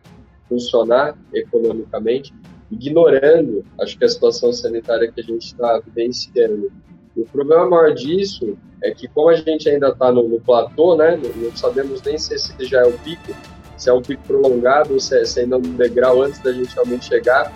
funcionar 0.48 1.18
economicamente, 1.34 2.32
ignorando, 2.70 3.66
acho 3.82 3.98
que 3.98 4.06
a 4.06 4.10
situação 4.10 4.54
sanitária 4.54 5.12
que 5.12 5.20
a 5.20 5.24
gente 5.24 5.48
está 5.48 5.80
vivenciando. 5.80 6.72
O 7.18 7.26
problema 7.26 7.68
maior 7.68 7.94
disso 7.96 8.58
é 8.84 8.92
que, 8.92 9.08
como 9.08 9.30
a 9.30 9.36
gente 9.36 9.68
ainda 9.68 9.89
está 9.89 10.12
no, 10.12 10.28
no, 10.28 10.39
platô, 10.39 10.96
né, 10.96 11.20
não 11.36 11.56
sabemos 11.56 12.02
nem 12.04 12.18
se 12.18 12.36
esse 12.36 12.54
já 12.64 12.82
é 12.82 12.88
o 12.88 12.94
pico, 13.00 13.36
se 13.76 13.89
é 13.89 13.94
um 13.94 14.02
pico 14.02 14.22
prolongado 14.28 14.94
ou 14.94 15.00
se, 15.00 15.20
é, 15.20 15.26
se 15.26 15.39
ainda 15.39 15.56
é 15.56 15.60
um 15.60 15.74
degrau 15.74 16.22
antes 16.22 16.39
da 16.42 16.54
gente 16.54 16.74
realmente 16.76 17.06
chegar 17.06 17.52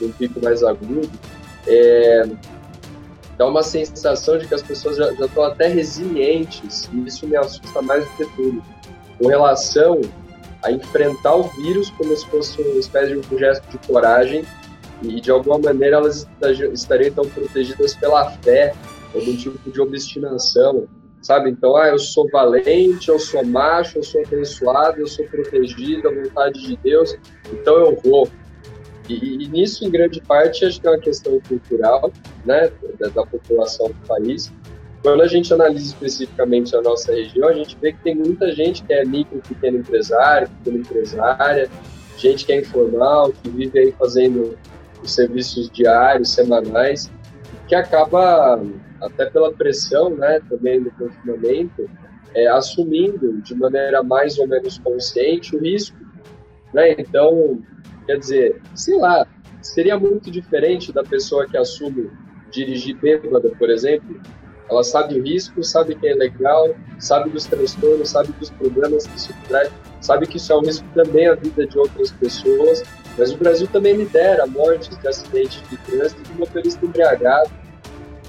num 0.00 0.12
pico 0.12 0.38
mais 0.44 0.62
agudo, 0.62 1.10
é, 1.66 2.24
dá 3.38 3.46
uma 3.46 3.62
sensação 3.62 4.36
de 4.36 4.46
que 4.46 4.54
as 4.54 4.62
pessoas 4.62 4.98
já 4.98 5.10
estão 5.12 5.44
até 5.44 5.66
resilientes, 5.66 6.90
e 6.92 7.06
isso 7.06 7.26
me 7.26 7.36
assusta 7.36 7.80
mais 7.80 8.04
do 8.04 8.10
que 8.16 8.26
tudo 8.36 8.62
com 9.20 9.28
relação 9.28 10.00
a 10.62 10.72
enfrentar 10.72 11.36
o 11.36 11.42
vírus 11.42 11.90
como 11.90 12.16
se 12.16 12.26
fosse 12.26 12.60
uma 12.60 12.80
espécie 12.80 13.14
de 13.14 13.34
um 13.34 13.38
gesto 13.38 13.68
de 13.68 13.78
coragem 13.86 14.44
e 15.02 15.20
de 15.20 15.30
alguma 15.30 15.58
maneira 15.58 15.96
elas 15.96 16.26
estariam 16.72 17.12
tão 17.14 17.28
protegidas 17.28 17.94
pela 17.94 18.30
fé 18.30 18.74
algum 19.14 19.36
tipo 19.36 19.70
de 19.70 19.80
obstinação, 19.80 20.86
sabe? 21.20 21.50
Então, 21.50 21.76
ah, 21.76 21.88
eu 21.88 21.98
sou 21.98 22.28
valente, 22.30 23.08
eu 23.08 23.18
sou 23.18 23.44
macho, 23.44 23.98
eu 23.98 24.02
sou 24.02 24.22
abençoado, 24.24 25.00
eu 25.00 25.06
sou 25.06 25.26
protegido, 25.26 26.08
a 26.08 26.14
vontade 26.14 26.60
de 26.60 26.76
Deus, 26.76 27.16
então 27.52 27.76
eu 27.76 27.96
vou. 28.04 28.28
E, 29.08 29.44
e 29.44 29.48
nisso, 29.48 29.84
em 29.84 29.90
grande 29.90 30.20
parte, 30.20 30.64
acho 30.64 30.80
que 30.80 30.86
é 30.86 30.90
uma 30.90 30.98
questão 30.98 31.40
cultural, 31.40 32.12
né, 32.44 32.70
da, 32.98 33.08
da 33.08 33.26
população 33.26 33.88
do 33.88 34.06
país, 34.06 34.52
quando 35.02 35.22
a 35.22 35.26
gente 35.26 35.52
analisa 35.52 35.86
especificamente 35.86 36.76
a 36.76 36.82
nossa 36.82 37.12
região, 37.12 37.48
a 37.48 37.54
gente 37.54 37.76
vê 37.80 37.92
que 37.92 38.02
tem 38.02 38.14
muita 38.14 38.52
gente 38.52 38.82
que 38.82 38.92
é 38.92 39.04
micro, 39.04 39.40
pequeno 39.48 39.78
empresário, 39.78 40.48
pequena 40.62 40.78
empresária, 40.78 41.70
gente 42.18 42.44
que 42.44 42.52
é 42.52 42.60
informal, 42.60 43.32
que 43.32 43.48
vive 43.48 43.78
aí 43.78 43.92
fazendo 43.92 44.58
os 45.02 45.14
serviços 45.14 45.70
diários, 45.70 46.34
semanais, 46.34 47.10
que 47.66 47.74
acaba, 47.74 48.62
até 49.00 49.24
pela 49.26 49.52
pressão 49.52 50.10
né, 50.10 50.40
também 50.50 50.82
do 50.82 50.90
confinamento, 50.90 51.88
é, 52.34 52.46
assumindo 52.48 53.40
de 53.40 53.54
maneira 53.54 54.02
mais 54.02 54.38
ou 54.38 54.46
menos 54.46 54.78
consciente 54.78 55.56
o 55.56 55.60
risco. 55.60 55.96
Né? 56.74 56.92
Então, 56.98 57.62
quer 58.06 58.18
dizer, 58.18 58.60
sei 58.74 58.98
lá, 58.98 59.26
seria 59.62 59.98
muito 59.98 60.30
diferente 60.30 60.92
da 60.92 61.02
pessoa 61.02 61.46
que 61.46 61.56
assume 61.56 62.10
dirigir 62.50 62.96
bêbada, 62.96 63.48
por 63.58 63.70
exemplo, 63.70 64.20
ela 64.70 64.84
sabe 64.84 65.18
o 65.18 65.22
risco, 65.22 65.64
sabe 65.64 65.96
que 65.96 66.06
é 66.06 66.14
legal, 66.14 66.74
sabe 66.98 67.28
dos 67.30 67.44
transtornos, 67.44 68.10
sabe 68.10 68.32
dos 68.38 68.50
problemas 68.50 69.06
que 69.06 69.16
isso 69.16 69.34
traz, 69.48 69.70
sabe 70.00 70.26
que 70.28 70.36
isso 70.36 70.52
é 70.52 70.56
um 70.56 70.60
risco 70.60 70.86
também 70.94 71.26
à 71.26 71.34
vida 71.34 71.66
de 71.66 71.76
outras 71.76 72.12
pessoas. 72.12 72.84
Mas 73.18 73.32
o 73.32 73.36
Brasil 73.36 73.66
também 73.66 73.96
lidera 73.96 74.46
mortes 74.46 74.96
de 74.96 75.08
acidentes 75.08 75.60
de 75.68 75.76
trânsito 75.78 76.22
de 76.22 76.32
motorista 76.38 76.86
embriagado. 76.86 77.50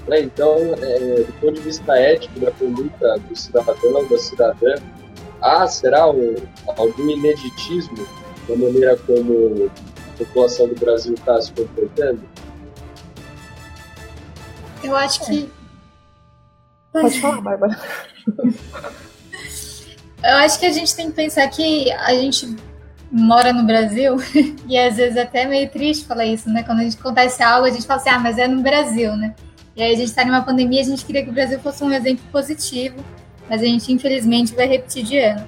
Né? 0.08 0.22
Então, 0.22 0.56
é, 0.80 1.22
do 1.22 1.32
ponto 1.40 1.54
de 1.54 1.60
vista 1.60 1.96
ético 1.96 2.40
da 2.40 2.50
conduta 2.50 3.18
do 3.28 3.36
cidadão, 3.36 4.08
da 4.08 4.18
cidadã, 4.18 4.74
há, 5.40 5.66
será 5.68 6.10
um, 6.10 6.34
algum 6.76 7.08
ineditismo 7.08 8.04
na 8.48 8.56
maneira 8.56 8.96
como 9.06 9.70
a 10.12 10.18
população 10.18 10.66
do 10.66 10.74
Brasil 10.74 11.14
está 11.14 11.40
se 11.40 11.52
comportando? 11.52 12.20
Eu 14.82 14.96
acho 14.96 15.24
que 15.24 15.48
Pode 16.92 17.20
falar, 17.20 17.40
Bárbara. 17.40 17.80
Eu 20.22 20.36
acho 20.36 20.60
que 20.60 20.66
a 20.66 20.72
gente 20.72 20.94
tem 20.94 21.08
que 21.08 21.16
pensar 21.16 21.48
que 21.48 21.90
a 21.90 22.14
gente 22.14 22.56
mora 23.10 23.52
no 23.52 23.64
Brasil 23.64 24.16
e 24.68 24.78
às 24.78 24.96
vezes 24.96 25.16
é 25.16 25.22
até 25.22 25.44
meio 25.44 25.68
triste 25.68 26.06
falar 26.06 26.24
isso, 26.24 26.48
né? 26.48 26.62
Quando 26.62 26.80
a 26.80 26.84
gente 26.84 26.96
acontece 26.96 27.42
algo, 27.42 27.66
a 27.66 27.70
gente 27.70 27.86
fala 27.86 28.00
assim, 28.00 28.10
ah, 28.10 28.18
mas 28.18 28.38
é 28.38 28.46
no 28.46 28.62
Brasil, 28.62 29.16
né? 29.16 29.34
E 29.74 29.82
aí 29.82 29.92
a 29.92 29.96
gente 29.96 30.08
está 30.08 30.24
numa 30.24 30.42
pandemia, 30.42 30.80
a 30.80 30.84
gente 30.84 31.04
queria 31.04 31.24
que 31.24 31.30
o 31.30 31.32
Brasil 31.32 31.58
fosse 31.58 31.82
um 31.82 31.90
exemplo 31.90 32.24
positivo, 32.30 32.96
mas 33.48 33.62
a 33.62 33.64
gente 33.64 33.92
infelizmente 33.92 34.54
vai 34.54 34.66
repetir 34.66 35.02
de 35.02 35.18
ano. 35.18 35.46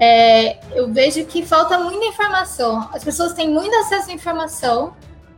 É, 0.00 0.58
eu 0.74 0.92
vejo 0.92 1.24
que 1.26 1.46
falta 1.46 1.78
muita 1.78 2.04
informação. 2.06 2.88
As 2.92 3.04
pessoas 3.04 3.32
têm 3.32 3.48
muito 3.48 3.74
acesso 3.76 4.10
à 4.10 4.14
informação, 4.14 4.94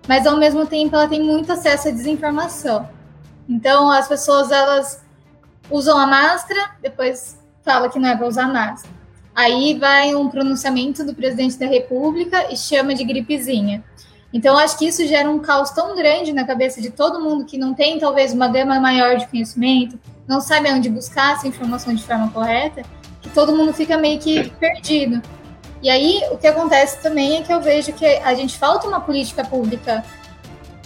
mas 0.09 0.27
ao 0.27 0.37
mesmo 0.37 0.67
tempo 0.67 0.97
ela 0.97 1.07
tem 1.07 1.23
muito 1.23 1.53
acesso 1.53 1.89
à 1.89 1.91
desinformação. 1.91 2.89
Então 3.49 3.91
as 3.91 4.09
pessoas 4.09 4.51
elas 4.51 5.05
usam 5.71 5.99
a 5.99 6.07
máscara, 6.07 6.71
depois 6.83 7.39
fala 7.65 7.89
que 7.89 7.99
não 7.99 8.09
é 8.09 8.17
para 8.17 8.27
usar 8.27 8.49
máscara. 8.49 8.95
Aí 9.35 9.79
vai 9.79 10.15
um 10.15 10.29
pronunciamento 10.29 11.05
do 11.05 11.15
presidente 11.15 11.59
da 11.59 11.67
República 11.67 12.53
e 12.53 12.57
chama 12.57 12.95
de 12.95 13.05
gripezinha. 13.05 13.85
Então, 14.33 14.59
acho 14.59 14.77
que 14.77 14.87
isso 14.87 15.07
gera 15.07 15.31
um 15.31 15.39
caos 15.39 15.71
tão 15.71 15.95
grande 15.97 16.33
na 16.33 16.45
cabeça 16.45 16.83
de 16.83 16.91
todo 16.91 17.21
mundo 17.21 17.45
que 17.45 17.57
não 17.57 17.73
tem, 17.73 17.99
talvez, 17.99 18.33
uma 18.33 18.49
gama 18.49 18.79
maior 18.79 19.17
de 19.17 19.27
conhecimento, 19.27 19.99
não 20.27 20.41
sabe 20.41 20.71
onde 20.71 20.91
buscar 20.91 21.35
essa 21.35 21.49
informação 21.49 21.95
de 21.95 22.03
forma 22.03 22.31
correta, 22.31 22.83
que 23.23 23.31
todo 23.31 23.57
mundo 23.57 23.73
fica 23.73 23.97
meio 23.97 24.19
que 24.19 24.51
perdido. 24.51 25.23
E 25.81 25.89
aí, 25.89 26.23
o 26.31 26.37
que 26.37 26.47
acontece 26.47 27.01
também 27.01 27.39
é 27.39 27.43
que 27.43 27.53
eu 27.53 27.61
vejo 27.61 27.93
que 27.93 28.05
a 28.05 28.35
gente 28.35 28.59
falta 28.59 28.87
uma 28.87 29.01
política 29.01 29.45
pública 29.45 30.05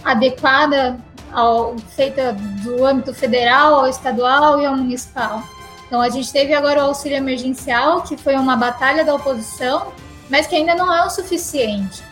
adequada 0.05 1.01
ao, 1.33 1.77
feita 1.97 2.33
do 2.63 2.85
âmbito 2.85 3.15
federal, 3.15 3.81
ao 3.81 3.89
estadual 3.89 4.61
e 4.61 4.67
ao 4.67 4.77
municipal. 4.77 5.43
Então, 5.87 6.01
a 6.01 6.09
gente 6.09 6.33
teve 6.33 6.55
agora 6.55 6.81
o 6.81 6.87
auxílio 6.87 7.19
emergencial, 7.19 8.03
que 8.03 8.17
foi 8.17 8.35
uma 8.35 8.57
batalha 8.57 9.05
da 9.05 9.15
oposição, 9.15 9.93
mas 10.31 10.47
que 10.47 10.57
ainda 10.57 10.75
não 10.75 10.93
é 10.93 11.05
o 11.05 11.11
suficiente. 11.11 12.03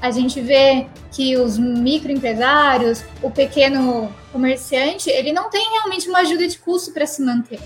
A 0.00 0.10
gente 0.10 0.40
vê 0.40 0.86
que 1.12 1.36
os 1.36 1.58
microempresários, 1.58 3.04
o 3.22 3.30
pequeno 3.30 4.12
comerciante, 4.32 5.10
ele 5.10 5.32
não 5.32 5.50
tem 5.50 5.68
realmente 5.70 6.08
uma 6.08 6.20
ajuda 6.20 6.48
de 6.48 6.58
custo 6.58 6.92
para 6.92 7.06
se 7.06 7.22
manter. 7.22 7.60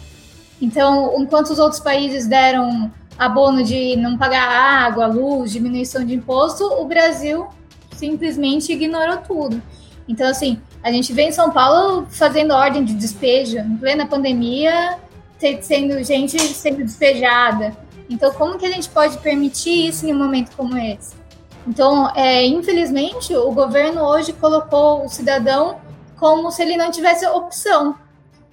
Então, 0.60 1.14
enquanto 1.18 1.50
os 1.50 1.58
outros 1.58 1.80
países 1.80 2.26
deram 2.26 2.92
abono 3.18 3.62
de 3.62 3.96
não 3.96 4.18
pagar 4.18 4.48
água, 4.48 5.06
luz, 5.06 5.52
diminuição 5.52 6.04
de 6.04 6.14
imposto, 6.14 6.64
o 6.64 6.84
Brasil 6.84 7.46
simplesmente 7.96 8.72
ignorou 8.72 9.18
tudo. 9.18 9.62
Então, 10.08 10.28
assim, 10.28 10.60
a 10.84 10.92
gente 10.92 11.14
vê 11.14 11.22
em 11.22 11.32
São 11.32 11.50
Paulo 11.50 12.06
fazendo 12.10 12.52
ordem 12.52 12.84
de 12.84 12.92
despejo, 12.92 13.56
em 13.56 13.76
plena 13.78 14.06
pandemia, 14.06 14.98
sendo 15.62 16.04
gente 16.04 16.38
sendo 16.38 16.84
despejada. 16.84 17.74
Então, 18.08 18.30
como 18.34 18.58
que 18.58 18.66
a 18.66 18.70
gente 18.70 18.90
pode 18.90 19.16
permitir 19.16 19.88
isso 19.88 20.06
em 20.06 20.12
um 20.12 20.18
momento 20.18 20.54
como 20.54 20.76
esse? 20.76 21.16
Então, 21.66 22.14
é, 22.14 22.44
infelizmente, 22.44 23.34
o 23.34 23.50
governo 23.52 24.02
hoje 24.02 24.34
colocou 24.34 25.06
o 25.06 25.08
cidadão 25.08 25.80
como 26.18 26.50
se 26.50 26.60
ele 26.60 26.76
não 26.76 26.90
tivesse 26.90 27.26
opção. 27.26 27.98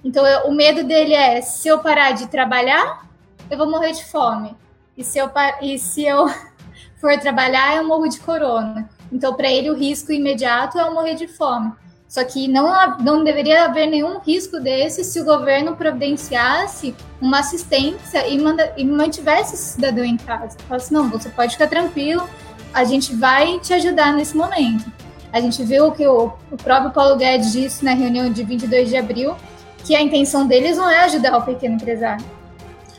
Então, 0.02 0.26
eu, 0.26 0.48
o 0.48 0.54
medo 0.54 0.84
dele 0.84 1.12
é: 1.12 1.42
se 1.42 1.68
eu 1.68 1.80
parar 1.80 2.12
de 2.12 2.28
trabalhar, 2.28 3.06
eu 3.50 3.58
vou 3.58 3.70
morrer 3.70 3.92
de 3.92 4.06
fome. 4.06 4.56
E 4.96 5.04
se 5.04 5.18
eu, 5.18 5.30
e 5.60 5.78
se 5.78 6.06
eu 6.06 6.26
for 6.98 7.18
trabalhar, 7.20 7.76
eu 7.76 7.86
morro 7.86 8.08
de 8.08 8.20
corona. 8.20 8.88
Então, 9.12 9.34
para 9.34 9.52
ele, 9.52 9.70
o 9.70 9.76
risco 9.76 10.10
imediato 10.12 10.78
é 10.78 10.82
eu 10.82 10.94
morrer 10.94 11.14
de 11.14 11.28
fome. 11.28 11.81
Só 12.12 12.22
que 12.24 12.46
não, 12.46 12.98
não 12.98 13.24
deveria 13.24 13.64
haver 13.64 13.86
nenhum 13.86 14.18
risco 14.18 14.60
desse 14.60 15.02
se 15.02 15.18
o 15.18 15.24
governo 15.24 15.74
providenciasse 15.74 16.94
uma 17.18 17.38
assistência 17.38 18.28
e, 18.28 18.38
manda, 18.38 18.70
e 18.76 18.84
mantivesse 18.84 19.54
esse 19.54 19.72
cidadão 19.76 20.04
em 20.04 20.18
casa. 20.18 20.58
Falasse, 20.68 20.84
assim, 20.84 20.94
não, 20.94 21.08
você 21.08 21.30
pode 21.30 21.52
ficar 21.52 21.68
tranquilo, 21.68 22.28
a 22.74 22.84
gente 22.84 23.14
vai 23.16 23.58
te 23.60 23.72
ajudar 23.72 24.12
nesse 24.12 24.36
momento. 24.36 24.92
A 25.32 25.40
gente 25.40 25.64
viu 25.64 25.90
que 25.90 26.06
o, 26.06 26.34
o 26.50 26.56
próprio 26.58 26.90
Paulo 26.90 27.16
Guedes 27.16 27.50
disse 27.50 27.82
na 27.82 27.94
reunião 27.94 28.30
de 28.30 28.44
22 28.44 28.90
de 28.90 28.96
abril 28.98 29.34
que 29.82 29.96
a 29.96 30.02
intenção 30.02 30.46
deles 30.46 30.76
não 30.76 30.90
é 30.90 31.04
ajudar 31.04 31.34
o 31.38 31.42
pequeno 31.46 31.76
empresário. 31.76 32.26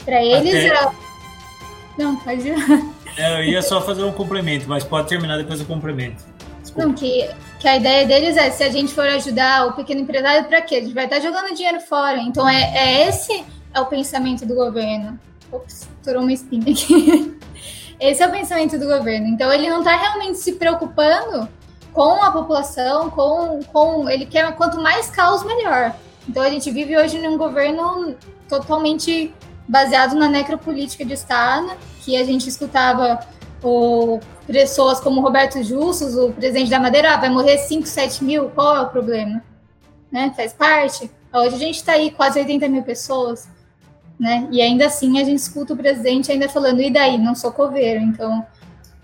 Para 0.03 0.23
eles 0.25 0.55
Até... 0.55 0.65
era... 0.65 0.91
Não, 1.99 2.15
pode 2.15 2.47
ir. 2.47 2.55
É, 3.15 3.41
eu 3.41 3.43
ia 3.43 3.61
só 3.61 3.79
fazer 3.79 4.03
um 4.03 4.11
complemento, 4.11 4.67
mas 4.67 4.83
pode 4.83 5.07
terminar 5.07 5.37
depois 5.37 5.59
do 5.59 5.65
complemento. 5.65 6.23
Desculpa. 6.63 6.87
Não, 6.87 6.95
que, 6.95 7.29
que 7.63 7.67
a 7.69 7.77
ideia 7.77 8.05
deles 8.05 8.35
é, 8.35 8.51
se 8.51 8.61
a 8.61 8.69
gente 8.69 8.93
for 8.93 9.07
ajudar 9.07 9.67
o 9.67 9.71
pequeno 9.71 10.01
empresário, 10.01 10.43
para 10.49 10.61
quê? 10.61 10.75
A 10.75 10.81
gente 10.81 10.93
vai 10.93 11.05
estar 11.05 11.21
jogando 11.21 11.55
dinheiro 11.55 11.79
fora. 11.79 12.17
Então, 12.17 12.45
é, 12.45 12.61
é 12.75 13.07
esse 13.07 13.41
é 13.73 13.79
o 13.79 13.85
pensamento 13.85 14.45
do 14.45 14.53
governo. 14.53 15.17
Ops, 15.49 15.87
estourou 15.97 16.23
uma 16.23 16.33
espinha 16.33 16.73
aqui. 16.73 17.39
Esse 18.01 18.21
é 18.21 18.27
o 18.27 18.31
pensamento 18.31 18.77
do 18.77 18.85
governo. 18.85 19.27
Então, 19.27 19.49
ele 19.53 19.69
não 19.69 19.79
está 19.79 19.95
realmente 19.95 20.39
se 20.39 20.53
preocupando 20.53 21.47
com 21.93 22.21
a 22.21 22.31
população, 22.31 23.09
com, 23.09 23.61
com 23.71 24.09
ele 24.09 24.25
quer 24.25 24.53
quanto 24.57 24.81
mais 24.81 25.09
caos, 25.09 25.45
melhor. 25.45 25.95
Então, 26.27 26.43
a 26.43 26.49
gente 26.49 26.69
vive 26.69 26.97
hoje 26.97 27.17
num 27.19 27.37
governo 27.37 28.13
totalmente 28.49 29.33
baseado 29.65 30.15
na 30.15 30.27
necropolítica 30.27 31.05
de 31.05 31.13
Estado, 31.13 31.71
que 32.03 32.17
a 32.17 32.25
gente 32.25 32.49
escutava 32.49 33.25
o, 33.63 34.19
pessoas 34.45 34.99
como 34.99 35.21
Roberto 35.21 35.63
Justus, 35.63 36.15
o 36.15 36.31
presidente 36.31 36.69
da 36.69 36.79
Madeira, 36.79 37.13
ah, 37.13 37.17
vai 37.17 37.29
morrer 37.29 37.57
5, 37.57 37.87
7 37.87 38.23
mil, 38.23 38.49
qual 38.49 38.75
é 38.75 38.81
o 38.81 38.89
problema? 38.89 39.43
Né? 40.11 40.33
Faz 40.35 40.53
parte. 40.53 41.09
Hoje 41.33 41.55
a 41.55 41.59
gente 41.59 41.75
está 41.75 41.93
aí 41.93 42.11
quase 42.11 42.39
80 42.39 42.67
mil 42.67 42.83
pessoas, 42.83 43.47
né? 44.19 44.47
E 44.51 44.61
ainda 44.61 44.85
assim 44.85 45.19
a 45.19 45.23
gente 45.23 45.39
escuta 45.39 45.73
o 45.73 45.77
presidente 45.77 46.31
ainda 46.31 46.47
falando, 46.47 46.81
e 46.81 46.91
daí? 46.91 47.17
Não 47.17 47.33
sou 47.33 47.51
coveiro. 47.51 47.99
Então 48.01 48.45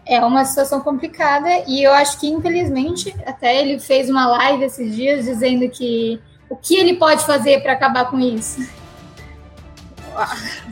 é 0.06 0.24
uma 0.24 0.46
situação 0.46 0.82
complicada 0.82 1.50
e 1.68 1.84
eu 1.84 1.94
acho 1.94 2.20
que 2.20 2.28
infelizmente 2.28 3.16
até 3.26 3.60
ele 3.60 3.80
fez 3.80 4.10
uma 4.10 4.28
live 4.28 4.64
esses 4.64 4.96
dias 4.96 5.26
dizendo 5.26 5.70
que 5.70 6.20
o 6.50 6.56
que 6.56 6.76
ele 6.76 6.96
pode 6.96 7.26
fazer 7.26 7.62
para 7.62 7.74
acabar 7.74 8.10
com 8.10 8.20
isso. 8.20 8.62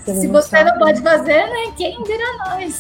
Se 0.03 0.27
você 0.27 0.63
não 0.63 0.77
pode 0.77 1.01
fazer, 1.01 1.47
né? 1.47 1.73
Quem 1.75 2.03
dirá 2.03 2.33
nós? 2.49 2.79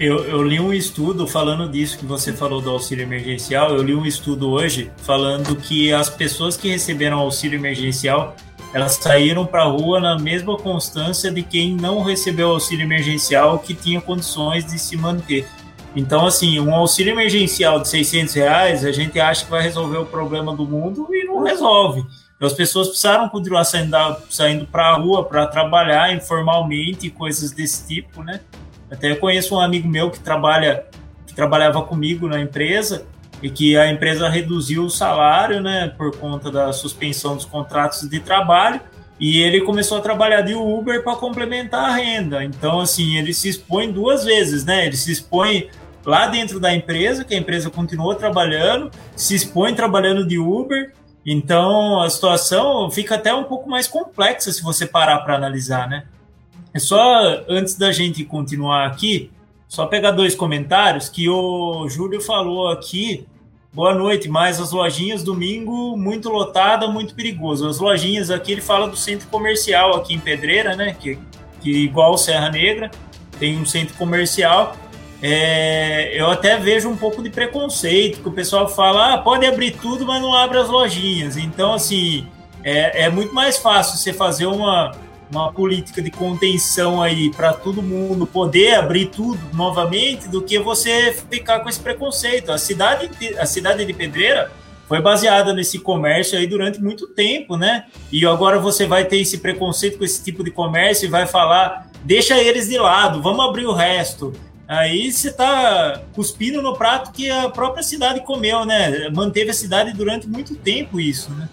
Eu, 0.00 0.24
eu, 0.24 0.42
li 0.42 0.58
um 0.58 0.72
estudo 0.72 1.26
falando 1.26 1.68
disso 1.68 1.98
que 1.98 2.06
você 2.06 2.32
falou 2.32 2.62
do 2.62 2.70
auxílio 2.70 3.02
emergencial. 3.02 3.74
Eu 3.76 3.82
li 3.82 3.94
um 3.94 4.06
estudo 4.06 4.48
hoje 4.48 4.90
falando 4.96 5.54
que 5.54 5.92
as 5.92 6.08
pessoas 6.08 6.56
que 6.56 6.70
receberam 6.70 7.18
auxílio 7.18 7.58
emergencial 7.58 8.34
elas 8.72 8.94
saíram 8.94 9.44
para 9.44 9.64
a 9.64 9.66
rua 9.66 10.00
na 10.00 10.18
mesma 10.18 10.56
constância 10.56 11.30
de 11.30 11.42
quem 11.42 11.74
não 11.74 12.02
recebeu 12.02 12.50
auxílio 12.50 12.84
emergencial 12.84 13.58
que 13.58 13.74
tinha 13.74 14.00
condições 14.00 14.64
de 14.64 14.78
se 14.78 14.96
manter. 14.96 15.46
Então, 15.94 16.24
assim, 16.24 16.58
um 16.60 16.74
auxílio 16.74 17.12
emergencial 17.12 17.80
de 17.80 17.88
600 17.88 18.34
reais, 18.34 18.84
a 18.86 18.92
gente 18.92 19.20
acha 19.20 19.44
que 19.44 19.50
vai 19.50 19.60
resolver 19.60 19.98
o 19.98 20.06
problema 20.06 20.56
do 20.56 20.64
mundo 20.64 21.08
e 21.10 21.24
não 21.24 21.42
resolve. 21.42 22.06
Então, 22.36 22.46
as 22.46 22.54
pessoas 22.54 22.88
precisaram 22.88 23.28
continuar 23.28 23.64
saindo, 23.64 24.66
para 24.66 24.90
a 24.90 24.96
rua 24.96 25.24
para 25.24 25.46
trabalhar 25.48 26.14
informalmente, 26.14 27.10
coisas 27.10 27.50
desse 27.50 27.86
tipo, 27.86 28.22
né? 28.22 28.40
Até 28.90 29.10
eu 29.10 29.16
conheço 29.16 29.54
um 29.54 29.60
amigo 29.60 29.88
meu 29.88 30.10
que 30.10 30.20
trabalha 30.20 30.84
que 31.26 31.34
trabalhava 31.34 31.82
comigo 31.82 32.28
na 32.28 32.40
empresa 32.40 33.06
e 33.42 33.48
que 33.48 33.76
a 33.76 33.90
empresa 33.90 34.28
reduziu 34.28 34.84
o 34.84 34.90
salário, 34.90 35.60
né, 35.60 35.92
por 35.96 36.16
conta 36.16 36.50
da 36.50 36.72
suspensão 36.72 37.36
dos 37.36 37.44
contratos 37.44 38.08
de 38.08 38.20
trabalho, 38.20 38.80
e 39.18 39.38
ele 39.38 39.60
começou 39.60 39.98
a 39.98 40.00
trabalhar 40.00 40.40
de 40.40 40.54
Uber 40.54 41.02
para 41.04 41.14
complementar 41.14 41.90
a 41.90 41.94
renda. 41.94 42.42
Então, 42.42 42.80
assim, 42.80 43.16
ele 43.16 43.32
se 43.32 43.48
expõe 43.48 43.92
duas 43.92 44.24
vezes, 44.24 44.64
né? 44.64 44.86
Ele 44.86 44.96
se 44.96 45.12
expõe 45.12 45.68
lá 46.04 46.26
dentro 46.26 46.58
da 46.58 46.74
empresa, 46.74 47.22
que 47.22 47.34
a 47.34 47.38
empresa 47.38 47.68
continuou 47.68 48.14
trabalhando, 48.14 48.90
se 49.14 49.34
expõe 49.34 49.74
trabalhando 49.74 50.26
de 50.26 50.38
Uber. 50.38 50.94
Então, 51.24 52.00
a 52.00 52.08
situação 52.08 52.90
fica 52.90 53.16
até 53.16 53.34
um 53.34 53.44
pouco 53.44 53.68
mais 53.68 53.86
complexa 53.86 54.50
se 54.52 54.62
você 54.62 54.86
parar 54.86 55.18
para 55.18 55.36
analisar, 55.36 55.86
né? 55.86 56.04
É 56.72 56.78
só 56.78 57.44
antes 57.48 57.76
da 57.76 57.92
gente 57.92 58.24
continuar 58.24 58.86
aqui, 58.86 59.30
só 59.68 59.86
pegar 59.86 60.12
dois 60.12 60.34
comentários 60.34 61.08
que 61.08 61.28
o 61.28 61.88
Júlio 61.88 62.20
falou 62.20 62.68
aqui 62.68 63.26
Boa 63.72 63.94
noite, 63.94 64.28
mais 64.28 64.60
as 64.60 64.72
lojinhas 64.72 65.22
domingo 65.22 65.96
muito 65.96 66.28
lotada, 66.28 66.88
muito 66.88 67.14
perigoso. 67.14 67.68
As 67.68 67.78
lojinhas 67.78 68.28
aqui 68.28 68.50
ele 68.50 68.60
fala 68.60 68.88
do 68.88 68.96
centro 68.96 69.28
comercial 69.28 69.94
aqui 69.94 70.12
em 70.12 70.18
Pedreira, 70.18 70.74
né? 70.74 70.96
Que, 70.98 71.16
que 71.60 71.70
igual 71.70 72.18
Serra 72.18 72.50
Negra 72.50 72.90
tem 73.38 73.56
um 73.56 73.64
centro 73.64 73.94
comercial. 73.94 74.74
É, 75.22 76.20
eu 76.20 76.28
até 76.28 76.56
vejo 76.56 76.88
um 76.88 76.96
pouco 76.96 77.22
de 77.22 77.30
preconceito, 77.30 78.20
que 78.20 78.28
o 78.28 78.32
pessoal 78.32 78.68
fala, 78.68 79.14
ah, 79.14 79.18
pode 79.18 79.46
abrir 79.46 79.70
tudo, 79.80 80.04
mas 80.04 80.20
não 80.20 80.34
abre 80.34 80.58
as 80.58 80.68
lojinhas. 80.68 81.36
Então, 81.36 81.72
assim, 81.72 82.26
é, 82.64 83.04
é 83.04 83.08
muito 83.08 83.32
mais 83.32 83.56
fácil 83.56 83.98
você 83.98 84.12
fazer 84.12 84.46
uma, 84.46 84.90
uma 85.30 85.52
política 85.52 86.02
de 86.02 86.10
contenção 86.10 87.00
aí 87.00 87.30
para 87.30 87.52
todo 87.52 87.82
mundo 87.82 88.26
poder 88.26 88.74
abrir 88.74 89.06
tudo 89.06 89.38
novamente 89.54 90.28
do 90.28 90.42
que 90.42 90.58
você 90.58 91.12
ficar 91.30 91.60
com 91.60 91.68
esse 91.68 91.80
preconceito. 91.80 92.50
A 92.50 92.58
cidade, 92.58 93.10
a 93.38 93.46
cidade 93.46 93.84
de 93.84 93.92
Pedreira 93.92 94.50
foi 94.88 95.00
baseada 95.00 95.54
nesse 95.54 95.78
comércio 95.78 96.36
aí 96.36 96.48
durante 96.48 96.82
muito 96.82 97.06
tempo, 97.06 97.56
né? 97.56 97.86
E 98.10 98.26
agora 98.26 98.58
você 98.58 98.86
vai 98.86 99.04
ter 99.04 99.18
esse 99.18 99.38
preconceito 99.38 99.98
com 99.98 100.04
esse 100.04 100.22
tipo 100.24 100.42
de 100.42 100.50
comércio 100.50 101.06
e 101.06 101.08
vai 101.08 101.26
falar, 101.26 101.88
deixa 102.02 102.36
eles 102.36 102.68
de 102.68 102.76
lado, 102.76 103.22
vamos 103.22 103.44
abrir 103.44 103.66
o 103.66 103.72
resto. 103.72 104.32
Aí 104.66 105.12
você 105.12 105.28
está 105.28 106.00
cuspindo 106.12 106.60
no 106.60 106.76
prato 106.76 107.12
que 107.12 107.30
a 107.30 107.48
própria 107.48 107.82
cidade 107.82 108.20
comeu, 108.24 108.64
né? 108.64 109.08
Manteve 109.10 109.50
a 109.50 109.54
cidade 109.54 109.92
durante 109.92 110.28
muito 110.28 110.56
tempo 110.56 111.00
isso, 111.00 111.30
né? 111.32 111.48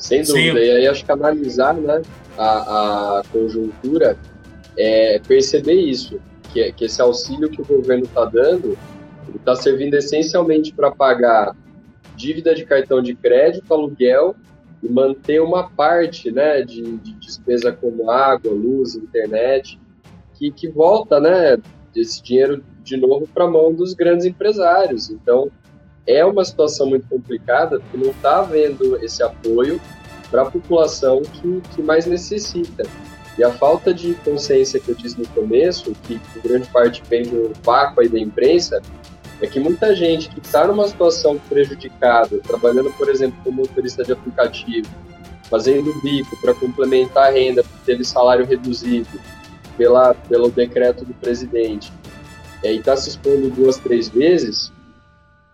Sem 0.00 0.22
dúvida. 0.22 0.58
Sim. 0.58 0.66
E 0.66 0.70
aí 0.70 0.86
acho 0.88 1.04
que 1.04 1.12
analisar 1.12 1.74
né, 1.74 2.02
a, 2.36 3.18
a 3.18 3.22
conjuntura 3.30 4.16
é 4.76 5.20
perceber 5.28 5.74
isso, 5.74 6.18
que, 6.52 6.72
que 6.72 6.86
esse 6.86 7.00
auxílio 7.00 7.50
que 7.50 7.60
o 7.60 7.64
governo 7.64 8.04
está 8.04 8.24
dando 8.24 8.76
está 9.36 9.54
servindo 9.54 9.94
essencialmente 9.94 10.72
para 10.72 10.90
pagar 10.90 11.54
dívida 12.16 12.54
de 12.54 12.64
cartão 12.64 13.00
de 13.00 13.14
crédito, 13.14 13.72
aluguel 13.72 14.34
e 14.82 14.88
manter 14.88 15.40
uma 15.40 15.68
parte 15.68 16.30
né, 16.30 16.62
de, 16.62 16.82
de 16.98 17.14
despesa 17.14 17.70
como 17.70 18.10
água, 18.10 18.52
luz, 18.52 18.94
internet, 18.94 19.78
que, 20.34 20.50
que 20.50 20.68
volta 20.68 21.20
né, 21.20 21.58
esse 21.94 22.22
dinheiro 22.22 22.64
de 22.82 22.96
novo 22.96 23.28
para 23.32 23.44
a 23.44 23.50
mão 23.50 23.72
dos 23.72 23.94
grandes 23.94 24.26
empresários. 24.26 25.10
Então, 25.10 25.50
é 26.06 26.24
uma 26.24 26.44
situação 26.44 26.88
muito 26.88 27.06
complicada, 27.08 27.80
porque 27.80 27.96
não 27.96 28.10
está 28.10 28.40
havendo 28.40 28.96
esse 29.04 29.22
apoio 29.22 29.80
para 30.30 30.42
a 30.42 30.50
população 30.50 31.22
que, 31.22 31.60
que 31.74 31.82
mais 31.82 32.06
necessita. 32.06 32.84
E 33.38 33.44
a 33.44 33.50
falta 33.50 33.92
de 33.94 34.14
consciência 34.16 34.80
que 34.80 34.88
eu 34.88 34.94
disse 34.94 35.18
no 35.18 35.26
começo, 35.28 35.92
que, 36.04 36.18
que 36.18 36.40
grande 36.48 36.68
parte 36.68 37.02
vem 37.08 37.22
do 37.22 37.52
vácuo 37.62 38.02
aí 38.02 38.08
da 38.08 38.18
imprensa, 38.18 38.82
é 39.40 39.46
que 39.46 39.58
muita 39.58 39.94
gente 39.94 40.28
que 40.28 40.40
está 40.40 40.66
numa 40.66 40.86
situação 40.86 41.38
prejudicada, 41.48 42.38
trabalhando, 42.38 42.90
por 42.92 43.08
exemplo, 43.08 43.38
como 43.42 43.62
motorista 43.62 44.04
de 44.04 44.12
aplicativo, 44.12 44.88
fazendo 45.44 45.92
bico 46.02 46.36
para 46.40 46.54
complementar 46.54 47.28
a 47.28 47.30
renda, 47.30 47.62
porque 47.62 47.78
teve 47.86 48.04
salário 48.04 48.44
reduzido 48.44 49.08
pela, 49.76 50.14
pelo 50.14 50.50
decreto 50.50 51.04
do 51.04 51.14
presidente, 51.14 51.90
é, 52.62 52.72
e 52.74 52.78
está 52.78 52.94
se 52.96 53.08
expondo 53.08 53.48
duas, 53.48 53.78
três 53.78 54.08
vezes, 54.08 54.70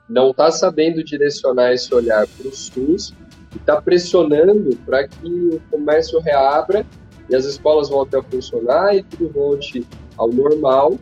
não 0.08 0.30
está 0.30 0.50
sabendo 0.50 1.02
direcionar 1.02 1.72
esse 1.72 1.92
olhar 1.94 2.26
para 2.26 2.48
o 2.48 2.54
SUS 2.54 3.14
e 3.54 3.56
está 3.56 3.80
pressionando 3.80 4.76
para 4.84 5.08
que 5.08 5.26
o 5.26 5.60
comércio 5.70 6.20
reabra 6.20 6.86
e 7.28 7.34
as 7.34 7.44
escolas 7.44 7.88
voltem 7.88 8.20
a 8.20 8.22
funcionar 8.22 8.94
e 8.94 9.02
tudo 9.02 9.28
volte 9.30 9.86
ao 10.16 10.28
normal, 10.28 10.96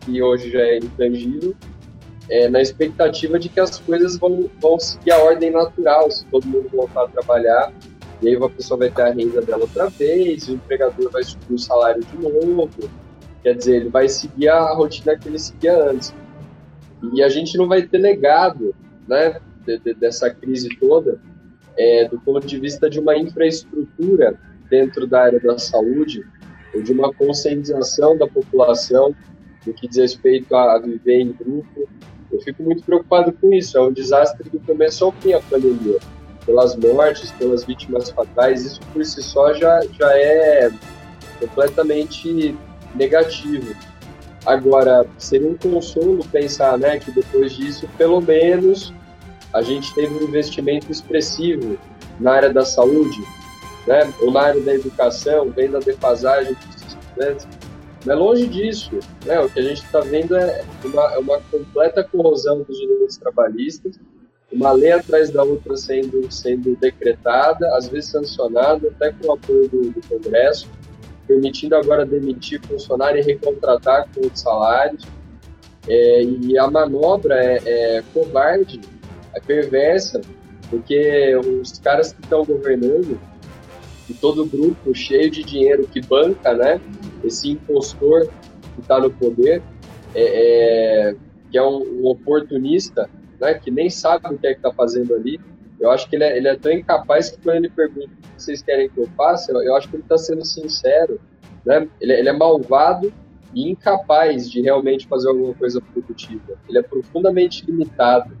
que 0.00 0.22
hoje 0.22 0.50
já 0.50 0.60
é 0.60 0.78
intangível, 0.78 1.54
é, 2.28 2.48
na 2.48 2.60
expectativa 2.60 3.38
de 3.38 3.48
que 3.48 3.60
as 3.60 3.78
coisas 3.78 4.16
vão, 4.16 4.50
vão 4.60 4.78
seguir 4.78 5.12
a 5.12 5.18
ordem 5.18 5.50
natural, 5.50 6.10
se 6.10 6.24
todo 6.26 6.46
mundo 6.46 6.68
voltar 6.72 7.04
a 7.04 7.08
trabalhar, 7.08 7.72
e 8.22 8.28
aí 8.28 8.36
a 8.36 8.48
pessoa 8.48 8.78
vai 8.78 8.90
ter 8.90 9.02
a 9.02 9.12
renda 9.12 9.42
dela 9.42 9.62
outra 9.62 9.88
vez, 9.90 10.48
o 10.48 10.52
empregador 10.52 11.10
vai 11.10 11.22
subir 11.22 11.54
o 11.54 11.58
salário 11.58 12.02
de 12.02 12.16
novo, 12.18 12.70
quer 13.42 13.54
dizer, 13.54 13.76
ele 13.76 13.90
vai 13.90 14.08
seguir 14.08 14.48
a 14.48 14.72
rotina 14.74 15.16
que 15.16 15.28
ele 15.28 15.38
seguia 15.38 15.90
antes. 15.90 16.12
E 17.12 17.22
a 17.22 17.28
gente 17.28 17.56
não 17.56 17.68
vai 17.68 17.82
ter 17.82 17.98
legado 17.98 18.74
né, 19.06 19.40
de, 19.64 19.78
de, 19.78 19.94
dessa 19.94 20.30
crise 20.30 20.68
toda 20.78 21.20
é, 21.76 22.08
do 22.08 22.18
ponto 22.20 22.46
de 22.46 22.58
vista 22.58 22.88
de 22.88 22.98
uma 22.98 23.16
infraestrutura 23.16 24.38
dentro 24.70 25.06
da 25.06 25.22
área 25.22 25.40
da 25.40 25.58
saúde, 25.58 26.24
ou 26.74 26.82
de 26.82 26.92
uma 26.92 27.12
conscientização 27.12 28.16
da 28.16 28.26
população 28.26 29.14
no 29.66 29.72
que 29.72 29.88
diz 29.88 29.98
respeito 29.98 30.54
a 30.54 30.78
viver 30.78 31.20
em 31.20 31.32
grupo. 31.32 31.88
Eu 32.30 32.40
fico 32.40 32.62
muito 32.62 32.82
preocupado 32.82 33.32
com 33.32 33.52
isso. 33.52 33.76
É 33.76 33.80
um 33.80 33.92
desastre 33.92 34.48
do 34.50 34.60
começo 34.60 35.04
ao 35.04 35.12
fim 35.12 35.32
a 35.32 35.40
pandemia. 35.40 35.98
Pelas 36.44 36.76
mortes, 36.76 37.32
pelas 37.32 37.64
vítimas 37.64 38.10
fatais, 38.10 38.64
isso 38.64 38.80
por 38.92 39.04
si 39.04 39.22
só 39.22 39.52
já, 39.54 39.80
já 39.98 40.16
é 40.16 40.70
completamente 41.40 42.56
negativo. 42.94 43.74
Agora, 44.46 45.04
seria 45.18 45.48
um 45.48 45.56
consolo 45.56 46.24
pensar 46.30 46.78
né, 46.78 47.00
que 47.00 47.10
depois 47.10 47.52
disso, 47.52 47.88
pelo 47.98 48.20
menos, 48.20 48.94
a 49.52 49.60
gente 49.60 49.92
teve 49.92 50.14
um 50.14 50.22
investimento 50.22 50.90
expressivo 50.90 51.76
na 52.20 52.32
área 52.32 52.52
da 52.52 52.64
saúde, 52.64 53.20
né, 53.88 54.12
ou 54.20 54.30
na 54.30 54.42
área 54.42 54.60
da 54.60 54.74
educação, 54.74 55.50
vem 55.50 55.68
da 55.68 55.80
defasagem 55.80 56.56
né, 57.16 57.36
é 58.06 58.14
longe 58.14 58.46
disso, 58.46 59.00
né, 59.24 59.40
o 59.40 59.50
que 59.50 59.58
a 59.58 59.62
gente 59.62 59.82
está 59.84 59.98
vendo 60.00 60.36
é 60.36 60.64
uma, 60.84 61.14
é 61.14 61.18
uma, 61.18 61.40
completa 61.50 62.04
corrosão 62.04 62.62
dos 62.62 62.78
direitos 62.78 63.16
trabalhistas, 63.16 63.98
uma 64.52 64.70
lei 64.70 64.92
atrás 64.92 65.28
da 65.30 65.42
outra 65.42 65.76
sendo, 65.76 66.30
sendo 66.30 66.76
decretada, 66.76 67.66
às 67.76 67.88
vezes 67.88 68.10
sancionada, 68.10 68.88
até 68.88 69.10
com 69.10 69.26
o 69.26 69.32
apoio 69.32 69.68
do, 69.68 69.90
do 69.90 70.00
Congresso, 70.08 70.68
permitindo 71.26 71.76
agora 71.76 72.06
demitir 72.06 72.60
funcionário 72.60 73.20
e 73.20 73.22
recontratar 73.22 74.08
com 74.14 74.22
outros 74.22 74.40
salários. 74.40 75.04
É, 75.88 76.22
e 76.22 76.58
a 76.58 76.68
manobra 76.68 77.34
é, 77.36 77.60
é 77.64 78.02
covarde 78.12 78.80
é 79.36 79.40
perversa, 79.40 80.20
porque 80.70 81.36
os 81.36 81.78
caras 81.78 82.12
que 82.12 82.22
estão 82.22 82.44
governando, 82.44 83.20
e 84.08 84.14
todo 84.14 84.44
o 84.44 84.46
grupo 84.46 84.94
cheio 84.94 85.30
de 85.30 85.42
dinheiro 85.44 85.86
que 85.86 86.00
banca, 86.00 86.54
né, 86.54 86.80
esse 87.22 87.50
impostor 87.50 88.28
que 88.74 88.80
está 88.80 88.98
no 88.98 89.10
poder, 89.10 89.62
é, 90.14 91.10
é, 91.10 91.16
que 91.50 91.58
é 91.58 91.62
um, 91.62 91.82
um, 92.00 92.06
oportunista, 92.06 93.10
né, 93.38 93.54
que 93.54 93.70
nem 93.70 93.90
sabe 93.90 94.34
o 94.34 94.38
que 94.38 94.46
é 94.46 94.52
que 94.52 94.58
está 94.58 94.72
fazendo 94.72 95.14
ali, 95.14 95.38
eu 95.78 95.90
acho 95.90 96.08
que 96.08 96.16
ele 96.16 96.24
é, 96.24 96.36
ele 96.36 96.48
é, 96.48 96.56
tão 96.56 96.72
incapaz 96.72 97.30
que 97.30 97.40
quando 97.42 97.56
ele 97.56 97.70
pergunta 97.70 98.06
o 98.06 98.22
que 98.22 98.42
vocês 98.42 98.62
querem 98.62 98.88
que 98.88 98.98
eu 98.98 99.08
faça, 99.16 99.52
eu, 99.52 99.62
eu 99.62 99.76
acho 99.76 99.88
que 99.88 99.96
ele 99.96 100.02
está 100.02 100.16
sendo 100.16 100.44
sincero, 100.44 101.20
né, 101.64 101.86
ele, 102.00 102.12
ele 102.12 102.28
é 102.28 102.32
malvado 102.32 103.12
e 103.54 103.70
incapaz 103.70 104.50
de 104.50 104.60
realmente 104.60 105.06
fazer 105.06 105.28
alguma 105.28 105.54
coisa 105.54 105.80
produtiva. 105.80 106.58
Ele 106.68 106.78
é 106.78 106.82
profundamente 106.82 107.64
limitado. 107.64 108.36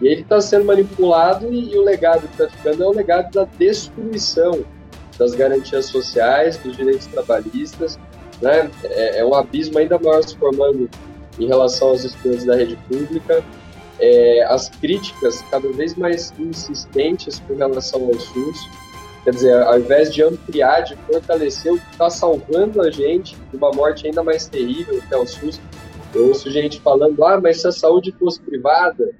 E 0.00 0.08
ele 0.08 0.22
está 0.22 0.40
sendo 0.40 0.64
manipulado 0.64 1.52
e, 1.52 1.72
e, 1.72 1.78
o 1.78 1.82
legado 1.82 2.26
que 2.28 2.42
está 2.42 2.48
ficando 2.48 2.82
é 2.82 2.86
o 2.86 2.90
legado 2.90 3.32
da 3.32 3.44
destruição 3.44 4.64
das 5.18 5.34
garantias 5.34 5.86
sociais, 5.86 6.58
dos 6.58 6.76
direitos 6.76 7.06
trabalhistas. 7.06 7.98
Né? 8.42 8.70
É, 8.84 9.20
é 9.20 9.24
um 9.24 9.34
abismo 9.34 9.78
ainda 9.78 9.98
maior 9.98 10.22
se 10.22 10.36
formando 10.36 10.90
em 11.38 11.46
relação 11.46 11.88
aos 11.88 12.04
estudantes 12.04 12.44
da 12.44 12.56
rede 12.56 12.76
pública. 12.88 13.42
É, 13.98 14.44
as 14.44 14.68
críticas 14.68 15.42
cada 15.50 15.68
vez 15.72 15.94
mais 15.94 16.32
insistentes 16.38 17.40
com 17.46 17.54
relação 17.56 18.04
ao 18.04 18.14
SUS. 18.14 18.68
Quer 19.24 19.30
dizer, 19.30 19.62
ao 19.62 19.78
invés 19.78 20.14
de 20.14 20.22
ampliar, 20.22 20.82
de 20.82 20.94
fortalecer 20.96 21.72
o 21.72 21.78
que 21.78 21.90
está 21.90 22.08
salvando 22.08 22.80
a 22.80 22.90
gente 22.90 23.36
de 23.50 23.56
uma 23.56 23.72
morte 23.72 24.06
ainda 24.06 24.22
mais 24.22 24.46
terrível, 24.46 25.02
que 25.08 25.14
é 25.14 25.16
o 25.16 25.26
SUS, 25.26 25.60
eu 26.14 26.28
ouço 26.28 26.50
gente 26.50 26.80
falando, 26.80 27.24
ah, 27.24 27.40
mas 27.40 27.60
se 27.60 27.66
a 27.66 27.72
saúde 27.72 28.12
fosse 28.12 28.40
privada, 28.40 29.12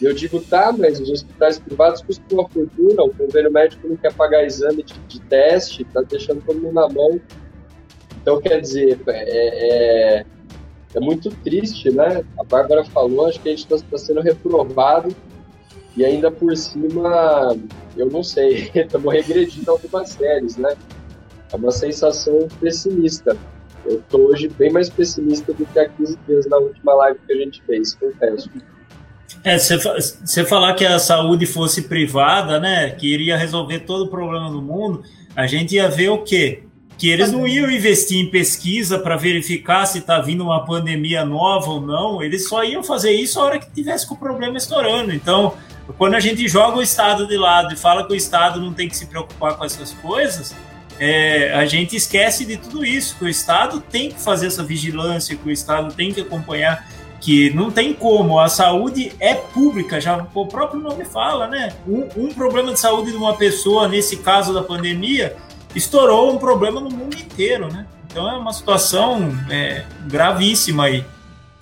eu 0.00 0.12
digo, 0.12 0.40
tá, 0.40 0.72
mas 0.72 0.98
os 1.00 1.10
hospitais 1.10 1.58
privados 1.58 2.02
custam 2.02 2.38
uma 2.38 2.48
fortuna, 2.48 3.02
o 3.02 3.14
convênio 3.14 3.52
médico 3.52 3.86
não 3.86 3.96
quer 3.96 4.12
pagar 4.14 4.44
exame 4.44 4.82
de, 4.82 4.94
de 5.06 5.20
teste, 5.22 5.84
tá 5.84 6.02
deixando 6.02 6.44
todo 6.44 6.60
mundo 6.60 6.74
na 6.74 6.88
mão. 6.88 7.20
Então, 8.20 8.40
quer 8.40 8.60
dizer, 8.60 9.00
é, 9.06 10.20
é, 10.20 10.26
é 10.94 11.00
muito 11.00 11.30
triste, 11.42 11.90
né? 11.90 12.22
A 12.38 12.44
Bárbara 12.44 12.84
falou, 12.84 13.26
acho 13.26 13.40
que 13.40 13.48
a 13.48 13.52
gente 13.52 13.64
está 13.64 13.78
tá 13.78 13.98
sendo 13.98 14.20
reprovado 14.20 15.14
E 15.96 16.04
ainda 16.04 16.30
por 16.30 16.56
cima, 16.56 17.56
eu 17.96 18.10
não 18.10 18.22
sei, 18.22 18.70
estamos 18.74 19.12
regredindo 19.12 19.70
algumas 19.70 20.10
séries, 20.10 20.56
né? 20.56 20.74
É 21.52 21.56
uma 21.56 21.70
sensação 21.70 22.48
pessimista. 22.60 23.36
Eu 23.84 23.98
estou 23.98 24.28
hoje 24.28 24.48
bem 24.48 24.70
mais 24.70 24.88
pessimista 24.88 25.52
do 25.52 25.66
que 25.66 25.78
há 25.78 25.88
15 25.88 26.18
dias 26.26 26.46
na 26.46 26.56
última 26.56 26.94
live 26.94 27.18
que 27.26 27.32
a 27.32 27.36
gente 27.36 27.62
fez, 27.64 27.94
confesso. 27.94 28.50
É, 29.44 29.58
você 29.58 30.44
falar 30.44 30.74
que 30.74 30.84
a 30.84 30.98
saúde 30.98 31.46
fosse 31.46 31.82
privada, 31.82 32.60
né, 32.60 32.90
que 32.90 33.12
iria 33.12 33.36
resolver 33.36 33.80
todo 33.80 34.04
o 34.04 34.08
problema 34.08 34.50
do 34.50 34.62
mundo, 34.62 35.02
a 35.34 35.46
gente 35.46 35.74
ia 35.74 35.88
ver 35.88 36.10
o 36.10 36.18
quê? 36.18 36.62
Que 36.98 37.10
eles 37.10 37.32
não 37.32 37.48
iam 37.48 37.70
investir 37.70 38.20
em 38.20 38.30
pesquisa 38.30 38.98
para 38.98 39.16
verificar 39.16 39.86
se 39.86 39.98
está 39.98 40.20
vindo 40.20 40.44
uma 40.44 40.64
pandemia 40.64 41.24
nova 41.24 41.70
ou 41.70 41.80
não, 41.80 42.22
eles 42.22 42.48
só 42.48 42.62
iam 42.62 42.82
fazer 42.82 43.12
isso 43.12 43.40
a 43.40 43.44
hora 43.44 43.58
que 43.58 43.70
tivesse 43.70 44.06
com 44.06 44.14
o 44.14 44.18
problema 44.18 44.56
estourando. 44.56 45.12
Então, 45.12 45.54
quando 45.98 46.14
a 46.14 46.20
gente 46.20 46.46
joga 46.48 46.78
o 46.78 46.82
Estado 46.82 47.26
de 47.26 47.36
lado 47.36 47.74
e 47.74 47.76
fala 47.76 48.06
que 48.06 48.12
o 48.12 48.16
Estado 48.16 48.60
não 48.60 48.72
tem 48.72 48.88
que 48.88 48.96
se 48.96 49.06
preocupar 49.06 49.56
com 49.56 49.64
essas 49.64 49.92
coisas, 49.94 50.54
é, 50.98 51.52
a 51.54 51.66
gente 51.66 51.96
esquece 51.96 52.44
de 52.44 52.56
tudo 52.56 52.84
isso, 52.84 53.16
que 53.18 53.24
o 53.24 53.28
Estado 53.28 53.80
tem 53.80 54.10
que 54.10 54.20
fazer 54.20 54.46
essa 54.46 54.62
vigilância, 54.62 55.36
que 55.36 55.48
o 55.48 55.50
Estado 55.50 55.92
tem 55.92 56.12
que 56.12 56.20
acompanhar, 56.20 56.86
que 57.20 57.50
não 57.50 57.70
tem 57.70 57.92
como, 57.94 58.38
a 58.38 58.48
saúde 58.48 59.12
é 59.20 59.34
pública, 59.34 60.00
já 60.00 60.26
o 60.34 60.46
próprio 60.46 60.80
nome 60.80 61.04
fala, 61.04 61.46
né? 61.46 61.72
Um, 61.86 62.08
um 62.16 62.34
problema 62.34 62.72
de 62.72 62.80
saúde 62.80 63.12
de 63.12 63.16
uma 63.16 63.36
pessoa, 63.36 63.88
nesse 63.88 64.18
caso 64.18 64.52
da 64.52 64.62
pandemia, 64.62 65.36
estourou 65.74 66.32
um 66.32 66.38
problema 66.38 66.80
no 66.80 66.90
mundo 66.90 67.16
inteiro, 67.16 67.72
né? 67.72 67.86
Então 68.06 68.28
é 68.28 68.36
uma 68.36 68.52
situação 68.52 69.30
é, 69.50 69.84
gravíssima 70.06 70.84
aí. 70.84 71.04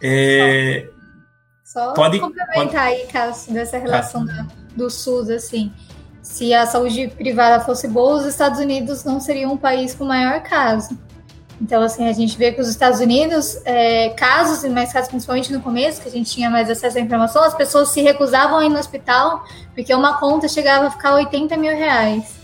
É, 0.02 0.88
Só 1.64 1.92
pode, 1.92 2.18
complementar 2.18 2.64
pode... 2.64 2.76
aí, 2.76 3.06
Cássio, 3.06 3.52
dessa 3.52 3.78
relação 3.78 4.26
ah. 4.28 4.46
do, 4.74 4.84
do 4.84 4.90
SUS, 4.90 5.30
assim 5.30 5.72
se 6.22 6.52
a 6.54 6.66
saúde 6.66 7.08
privada 7.08 7.64
fosse 7.64 7.88
boa, 7.88 8.16
os 8.16 8.24
Estados 8.24 8.60
Unidos 8.60 9.04
não 9.04 9.18
seriam 9.18 9.52
um 9.52 9.56
país 9.56 9.94
com 9.94 10.04
maior 10.04 10.40
caso. 10.42 10.96
Então, 11.60 11.82
assim, 11.82 12.08
a 12.08 12.12
gente 12.12 12.38
vê 12.38 12.52
que 12.52 12.60
os 12.60 12.68
Estados 12.68 13.00
Unidos, 13.00 13.60
é, 13.64 14.10
casos, 14.10 14.64
e 14.64 14.68
mais 14.68 14.92
casos 14.92 15.10
principalmente 15.10 15.52
no 15.52 15.60
começo, 15.60 16.00
que 16.00 16.08
a 16.08 16.10
gente 16.10 16.30
tinha 16.30 16.48
mais 16.48 16.70
acesso 16.70 16.96
à 16.96 17.00
informação, 17.00 17.42
as 17.42 17.54
pessoas 17.54 17.90
se 17.90 18.00
recusavam 18.00 18.58
a 18.58 18.64
ir 18.64 18.70
no 18.70 18.78
hospital 18.78 19.44
porque 19.74 19.94
uma 19.94 20.18
conta 20.18 20.48
chegava 20.48 20.86
a 20.86 20.90
ficar 20.90 21.14
80 21.14 21.56
mil 21.56 21.76
reais. 21.76 22.34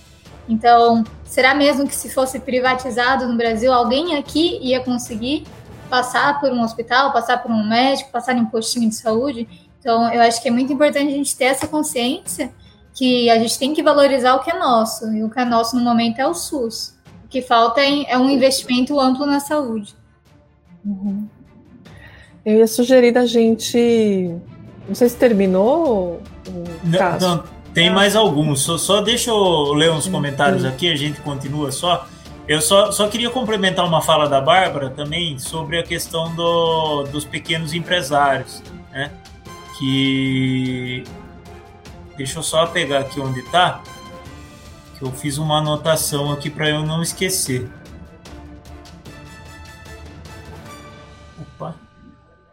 Então, 0.49 1.03
será 1.37 1.55
mesmo 1.55 1.87
que 1.87 1.95
se 1.95 2.09
fosse 2.09 2.41
privatizado 2.41 3.29
no 3.29 3.37
Brasil, 3.37 3.71
alguém 3.71 4.17
aqui 4.17 4.59
ia 4.63 4.81
conseguir 4.81 5.45
passar 5.91 6.41
por 6.41 6.51
um 6.51 6.63
hospital, 6.63 7.13
passar 7.13 7.43
por 7.43 7.51
um 7.51 7.69
médico, 7.69 8.11
passar 8.11 8.35
em 8.35 8.41
um 8.41 8.47
postinho 8.47 8.89
de 8.89 8.95
saúde? 8.95 9.47
Então, 9.79 10.11
eu 10.11 10.23
acho 10.23 10.41
que 10.41 10.49
é 10.49 10.51
muito 10.51 10.73
importante 10.73 11.09
a 11.09 11.15
gente 11.15 11.37
ter 11.37 11.45
essa 11.45 11.69
consciência 11.69 12.51
que 12.95 13.29
a 13.29 13.39
gente 13.39 13.59
tem 13.59 13.75
que 13.75 13.83
valorizar 13.83 14.35
o 14.35 14.41
que 14.43 14.51
é 14.51 14.59
nosso, 14.59 15.13
e 15.13 15.23
o 15.23 15.29
que 15.29 15.39
é 15.39 15.45
nosso 15.45 15.77
no 15.77 15.83
momento 15.83 16.19
é 16.19 16.27
o 16.27 16.33
SUS. 16.33 16.95
O 17.27 17.29
que 17.29 17.43
falta 17.43 17.83
é 17.83 18.17
um 18.17 18.31
investimento 18.31 18.99
amplo 18.99 19.27
na 19.27 19.39
saúde. 19.39 19.95
Uhum. 20.83 21.29
Eu 22.47 22.57
ia 22.57 22.67
sugerir 22.67 23.13
da 23.13 23.27
gente. 23.27 24.35
Não 24.89 24.95
sei 24.95 25.11
se 25.11 25.17
terminou 25.17 26.23
o 26.49 26.65
não, 26.83 27.37
não, 27.37 27.45
tem 27.77 27.91
mais 27.91 28.17
alguns. 28.17 28.63
Só, 28.63 28.79
só 28.79 29.03
deixa 29.03 29.29
eu 29.29 29.75
ler 29.75 29.93
uns 29.93 30.09
comentários 30.09 30.65
aqui, 30.65 30.91
a 30.91 30.97
gente 30.97 31.21
continua 31.21 31.71
só. 31.71 32.09
Eu 32.49 32.63
só, 32.63 32.91
só 32.91 33.07
queria 33.07 33.29
complementar 33.29 33.85
uma 33.85 34.01
fala 34.01 34.27
da 34.27 34.41
Bárbara 34.41 34.89
também 34.89 35.39
sobre 35.39 35.79
a 35.79 35.83
questão 35.83 36.35
do, 36.35 37.03
dos 37.03 37.27
pequenos 37.27 37.75
empresários, 37.75 38.63
né? 38.91 39.11
Que 39.79 41.05
Deixa 42.17 42.39
eu 42.39 42.43
só 42.43 42.65
pegar 42.65 43.01
aqui 43.01 43.21
onde 43.21 43.41
está, 43.41 43.83
que 44.99 45.05
eu 45.05 45.13
fiz 45.13 45.37
uma 45.37 45.59
anotação 45.59 46.33
aqui 46.33 46.49
para 46.49 46.71
eu 46.71 46.83
não 46.83 47.03
esquecer. 47.03 47.69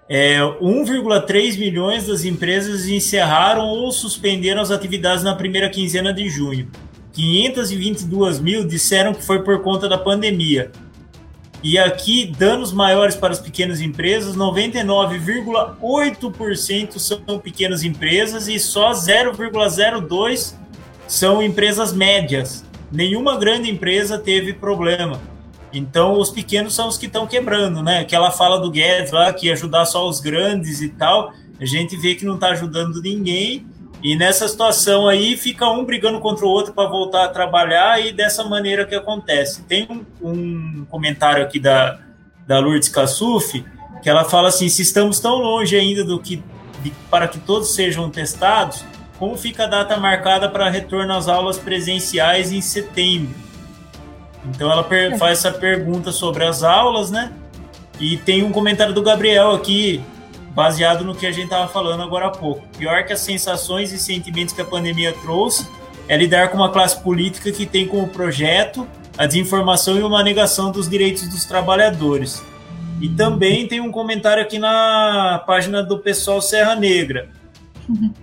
É, 0.09 0.39
1,3 0.39 1.57
milhões 1.57 2.07
das 2.07 2.25
empresas 2.25 2.87
encerraram 2.87 3.67
ou 3.67 3.91
suspenderam 3.91 4.61
as 4.61 4.71
atividades 4.71 5.23
na 5.23 5.35
primeira 5.35 5.69
quinzena 5.69 6.13
de 6.13 6.29
junho. 6.29 6.69
522 7.13 8.39
mil 8.39 8.67
disseram 8.67 9.13
que 9.13 9.23
foi 9.23 9.43
por 9.43 9.61
conta 9.61 9.87
da 9.87 9.97
pandemia. 9.97 10.71
E 11.63 11.77
aqui, 11.77 12.25
danos 12.25 12.73
maiores 12.73 13.15
para 13.15 13.31
as 13.31 13.39
pequenas 13.39 13.79
empresas, 13.79 14.35
99,8% 14.35 16.99
são 16.99 17.39
pequenas 17.39 17.85
empresas 17.85 18.49
e 18.49 18.59
só 18.59 18.91
0,02% 18.91 20.55
são 21.07 21.41
empresas 21.41 21.93
médias. 21.93 22.65
Nenhuma 22.91 23.37
grande 23.37 23.71
empresa 23.71 24.17
teve 24.17 24.51
problema. 24.51 25.21
Então, 25.73 26.19
os 26.19 26.29
pequenos 26.29 26.75
são 26.75 26.87
os 26.87 26.97
que 26.97 27.07
estão 27.07 27.25
quebrando, 27.25 27.81
né? 27.81 27.99
Aquela 27.99 28.31
fala 28.31 28.59
do 28.59 28.69
Guedes 28.69 29.11
lá 29.11 29.33
que 29.33 29.51
ajudar 29.51 29.85
só 29.85 30.07
os 30.07 30.19
grandes 30.19 30.81
e 30.81 30.89
tal, 30.89 31.33
a 31.59 31.65
gente 31.65 31.97
vê 31.97 32.15
que 32.15 32.25
não 32.25 32.35
está 32.35 32.49
ajudando 32.49 33.01
ninguém 33.01 33.65
e 34.03 34.17
nessa 34.17 34.45
situação 34.49 35.07
aí, 35.07 35.37
fica 35.37 35.65
um 35.69 35.85
brigando 35.85 36.19
contra 36.19 36.45
o 36.45 36.49
outro 36.49 36.73
para 36.73 36.89
voltar 36.89 37.23
a 37.23 37.29
trabalhar 37.29 38.05
e 38.05 38.11
dessa 38.11 38.43
maneira 38.43 38.85
que 38.85 38.93
acontece. 38.93 39.63
Tem 39.63 39.87
um, 39.89 40.03
um 40.21 40.85
comentário 40.89 41.41
aqui 41.41 41.57
da, 41.57 41.99
da 42.45 42.59
Lourdes 42.59 42.89
Cassuf, 42.89 43.63
que 44.01 44.09
ela 44.09 44.25
fala 44.25 44.49
assim: 44.49 44.67
se 44.67 44.81
estamos 44.81 45.21
tão 45.21 45.35
longe 45.37 45.77
ainda 45.77 46.03
do 46.03 46.19
que 46.19 46.43
de, 46.81 46.91
para 47.09 47.29
que 47.29 47.39
todos 47.39 47.73
sejam 47.73 48.09
testados, 48.09 48.83
como 49.17 49.37
fica 49.37 49.63
a 49.63 49.67
data 49.67 49.95
marcada 49.95 50.49
para 50.49 50.69
retorno 50.69 51.13
às 51.13 51.29
aulas 51.29 51.57
presenciais 51.57 52.51
em 52.51 52.59
setembro? 52.59 53.33
Então 54.45 54.71
ela 54.71 54.85
é. 54.91 55.17
faz 55.17 55.39
essa 55.39 55.51
pergunta 55.51 56.11
sobre 56.11 56.43
as 56.43 56.63
aulas, 56.63 57.11
né? 57.11 57.31
E 57.99 58.17
tem 58.17 58.43
um 58.43 58.51
comentário 58.51 58.93
do 58.93 59.01
Gabriel 59.01 59.51
aqui 59.51 60.03
baseado 60.53 61.03
no 61.03 61.15
que 61.15 61.25
a 61.25 61.31
gente 61.31 61.45
estava 61.45 61.67
falando 61.67 62.03
agora 62.03 62.27
há 62.27 62.31
pouco. 62.31 62.61
Pior 62.77 63.03
que 63.05 63.13
as 63.13 63.19
sensações 63.19 63.91
e 63.91 63.97
sentimentos 63.97 64.53
que 64.53 64.61
a 64.61 64.65
pandemia 64.65 65.13
trouxe 65.13 65.67
é 66.07 66.17
lidar 66.17 66.49
com 66.49 66.57
uma 66.57 66.71
classe 66.71 67.01
política 67.01 67.51
que 67.51 67.65
tem 67.65 67.87
como 67.87 68.07
projeto 68.07 68.87
a 69.17 69.25
desinformação 69.25 69.97
e 69.97 70.01
uma 70.01 70.23
negação 70.23 70.71
dos 70.71 70.89
direitos 70.89 71.27
dos 71.27 71.45
trabalhadores. 71.45 72.43
E 72.99 73.09
também 73.09 73.67
tem 73.67 73.79
um 73.79 73.91
comentário 73.91 74.41
aqui 74.41 74.57
na 74.57 75.43
página 75.45 75.83
do 75.83 75.99
pessoal 75.99 76.41
Serra 76.41 76.75
Negra. 76.75 77.29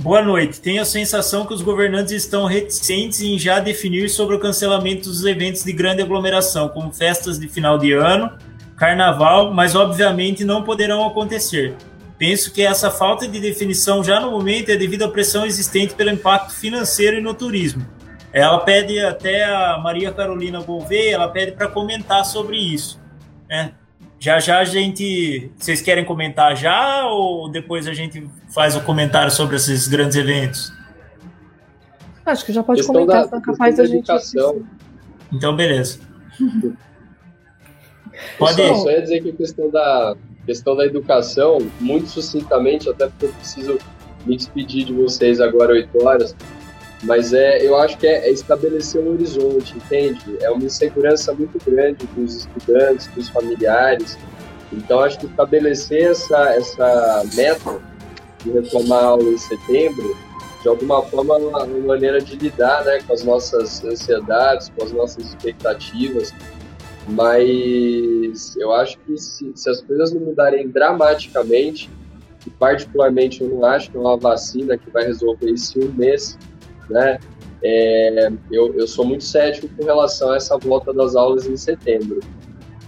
Boa 0.00 0.22
noite. 0.22 0.60
Tenho 0.60 0.80
a 0.80 0.84
sensação 0.84 1.44
que 1.44 1.52
os 1.52 1.60
governantes 1.60 2.12
estão 2.12 2.44
reticentes 2.44 3.20
em 3.20 3.36
já 3.36 3.58
definir 3.58 4.08
sobre 4.08 4.36
o 4.36 4.38
cancelamento 4.38 5.08
dos 5.08 5.24
eventos 5.24 5.64
de 5.64 5.72
grande 5.72 6.00
aglomeração, 6.00 6.68
como 6.68 6.92
festas 6.92 7.36
de 7.36 7.48
final 7.48 7.76
de 7.76 7.92
ano, 7.92 8.30
carnaval, 8.76 9.52
mas 9.52 9.74
obviamente 9.74 10.44
não 10.44 10.62
poderão 10.62 11.04
acontecer. 11.04 11.74
Penso 12.16 12.52
que 12.52 12.62
essa 12.62 12.92
falta 12.92 13.26
de 13.26 13.40
definição 13.40 14.04
já 14.04 14.20
no 14.20 14.30
momento 14.30 14.68
é 14.68 14.76
devido 14.76 15.02
à 15.02 15.08
pressão 15.08 15.44
existente 15.44 15.94
pelo 15.94 16.10
impacto 16.10 16.54
financeiro 16.54 17.16
e 17.16 17.20
no 17.20 17.34
turismo. 17.34 17.84
Ela 18.32 18.60
pede 18.60 19.00
até 19.00 19.44
a 19.44 19.78
Maria 19.82 20.12
Carolina 20.12 20.60
Gouveia, 20.60 21.14
ela 21.14 21.28
pede 21.28 21.52
para 21.52 21.66
comentar 21.66 22.24
sobre 22.24 22.56
isso. 22.56 23.00
Né? 23.48 23.72
Já 24.20 24.40
já 24.40 24.58
a 24.58 24.64
gente. 24.64 25.50
Vocês 25.56 25.80
querem 25.80 26.04
comentar 26.04 26.56
já 26.56 27.06
ou 27.06 27.48
depois 27.48 27.86
a 27.86 27.94
gente 27.94 28.28
faz 28.52 28.76
o 28.76 28.80
comentário 28.80 29.30
sobre 29.30 29.56
esses 29.56 29.86
grandes 29.86 30.16
eventos? 30.16 30.72
Acho 32.26 32.44
que 32.44 32.52
já 32.52 32.62
pode 32.62 32.80
questão 32.80 32.94
comentar, 32.94 33.28
da, 33.28 33.40
capaz 33.40 33.76
da 33.76 33.86
gente. 33.86 34.10
Então, 35.32 35.54
beleza. 35.54 36.00
Pode 38.36 38.60
ir. 38.60 38.74
Só 38.74 38.90
ia 38.90 39.00
dizer 39.00 39.22
que 39.22 39.30
a 39.30 39.32
questão 39.32 39.70
da, 39.70 40.16
questão 40.44 40.74
da 40.74 40.86
educação, 40.86 41.58
muito 41.78 42.08
sucintamente, 42.08 42.88
até 42.88 43.06
porque 43.06 43.26
eu 43.26 43.32
preciso 43.34 43.78
me 44.26 44.36
despedir 44.36 44.84
de 44.84 44.92
vocês 44.92 45.40
agora 45.40 45.72
8 45.72 46.04
horas, 46.04 46.34
mas 47.02 47.32
é, 47.32 47.64
eu 47.64 47.76
acho 47.76 47.96
que 47.96 48.06
é, 48.06 48.28
é 48.28 48.30
estabelecer 48.30 49.00
um 49.00 49.12
horizonte, 49.12 49.76
entende? 49.76 50.36
É 50.40 50.50
uma 50.50 50.64
insegurança 50.64 51.32
muito 51.32 51.58
grande 51.64 52.06
dos 52.16 52.36
estudantes, 52.36 53.06
dos 53.08 53.28
familiares. 53.28 54.18
Então, 54.72 55.00
acho 55.00 55.18
que 55.18 55.26
estabelecer 55.26 56.10
essa, 56.10 56.54
essa 56.54 57.22
meta 57.34 57.80
de 58.42 58.50
retomar 58.50 59.04
a 59.04 59.06
aula 59.06 59.30
em 59.30 59.38
setembro, 59.38 60.16
de 60.62 60.68
alguma 60.68 61.02
forma, 61.02 61.36
é 61.36 61.38
uma, 61.38 61.64
uma 61.64 61.86
maneira 61.86 62.20
de 62.20 62.36
lidar 62.36 62.84
né, 62.84 63.00
com 63.06 63.12
as 63.12 63.22
nossas 63.22 63.84
ansiedades, 63.84 64.70
com 64.76 64.84
as 64.84 64.92
nossas 64.92 65.26
expectativas, 65.26 66.34
mas 67.08 68.56
eu 68.56 68.72
acho 68.72 68.98
que 69.00 69.16
se, 69.16 69.52
se 69.54 69.70
as 69.70 69.80
coisas 69.80 70.12
não 70.12 70.20
mudarem 70.20 70.68
dramaticamente, 70.68 71.88
e 72.46 72.50
particularmente 72.50 73.42
eu 73.42 73.48
não 73.48 73.64
acho 73.64 73.90
que 73.90 73.96
é 73.96 74.00
uma 74.00 74.16
vacina 74.16 74.76
que 74.76 74.90
vai 74.90 75.04
resolver 75.04 75.50
isso 75.50 75.78
em 75.78 75.84
um 75.84 75.92
mês, 75.92 76.36
né? 76.90 77.18
É, 77.62 78.30
eu, 78.52 78.72
eu 78.74 78.86
sou 78.86 79.04
muito 79.04 79.24
cético 79.24 79.68
com 79.76 79.84
relação 79.84 80.30
a 80.30 80.36
essa 80.36 80.56
volta 80.56 80.92
das 80.92 81.16
aulas 81.16 81.46
em 81.46 81.56
setembro. 81.56 82.20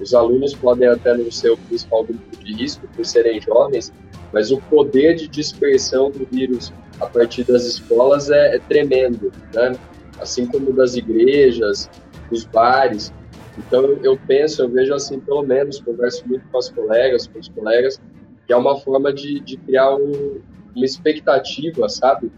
Os 0.01 0.15
alunos 0.15 0.55
podem 0.55 0.89
até 0.89 1.15
não 1.15 1.31
ser 1.31 1.51
o 1.51 1.57
principal 1.57 2.05
grupo 2.05 2.37
de 2.43 2.55
risco 2.55 2.87
por 2.95 3.05
serem 3.05 3.41
jovens, 3.41 3.93
mas 4.33 4.51
o 4.51 4.61
poder 4.63 5.15
de 5.17 5.29
dispersão 5.29 6.11
do 6.11 6.27
vírus 6.31 6.73
a 7.01 7.07
partir 7.07 7.45
das 7.45 7.65
escolas 7.65 8.31
é, 8.31 8.57
é 8.57 8.59
tremendo, 8.59 9.33
né? 9.53 9.73
Assim 10.21 10.47
como 10.47 10.73
das 10.73 10.95
igrejas, 10.95 11.91
dos 12.31 12.45
bares. 12.45 13.13
Então 13.59 13.85
eu 14.03 14.19
penso, 14.27 14.63
eu 14.63 14.69
vejo 14.69 14.95
assim, 14.95 15.19
pelo 15.19 15.43
menos, 15.43 15.81
converso 15.81 16.27
muito 16.27 16.47
com 16.51 16.59
as 16.59 16.71
colegas, 16.71 17.27
com 17.27 17.39
os 17.39 17.49
colegas, 17.49 18.01
que 18.47 18.53
é 18.53 18.57
uma 18.57 18.79
forma 18.79 19.13
de, 19.13 19.41
de 19.41 19.57
criar 19.57 19.95
um, 19.97 20.41
uma 20.75 20.85
expectativa, 20.85 21.89
sabe? 21.89 22.31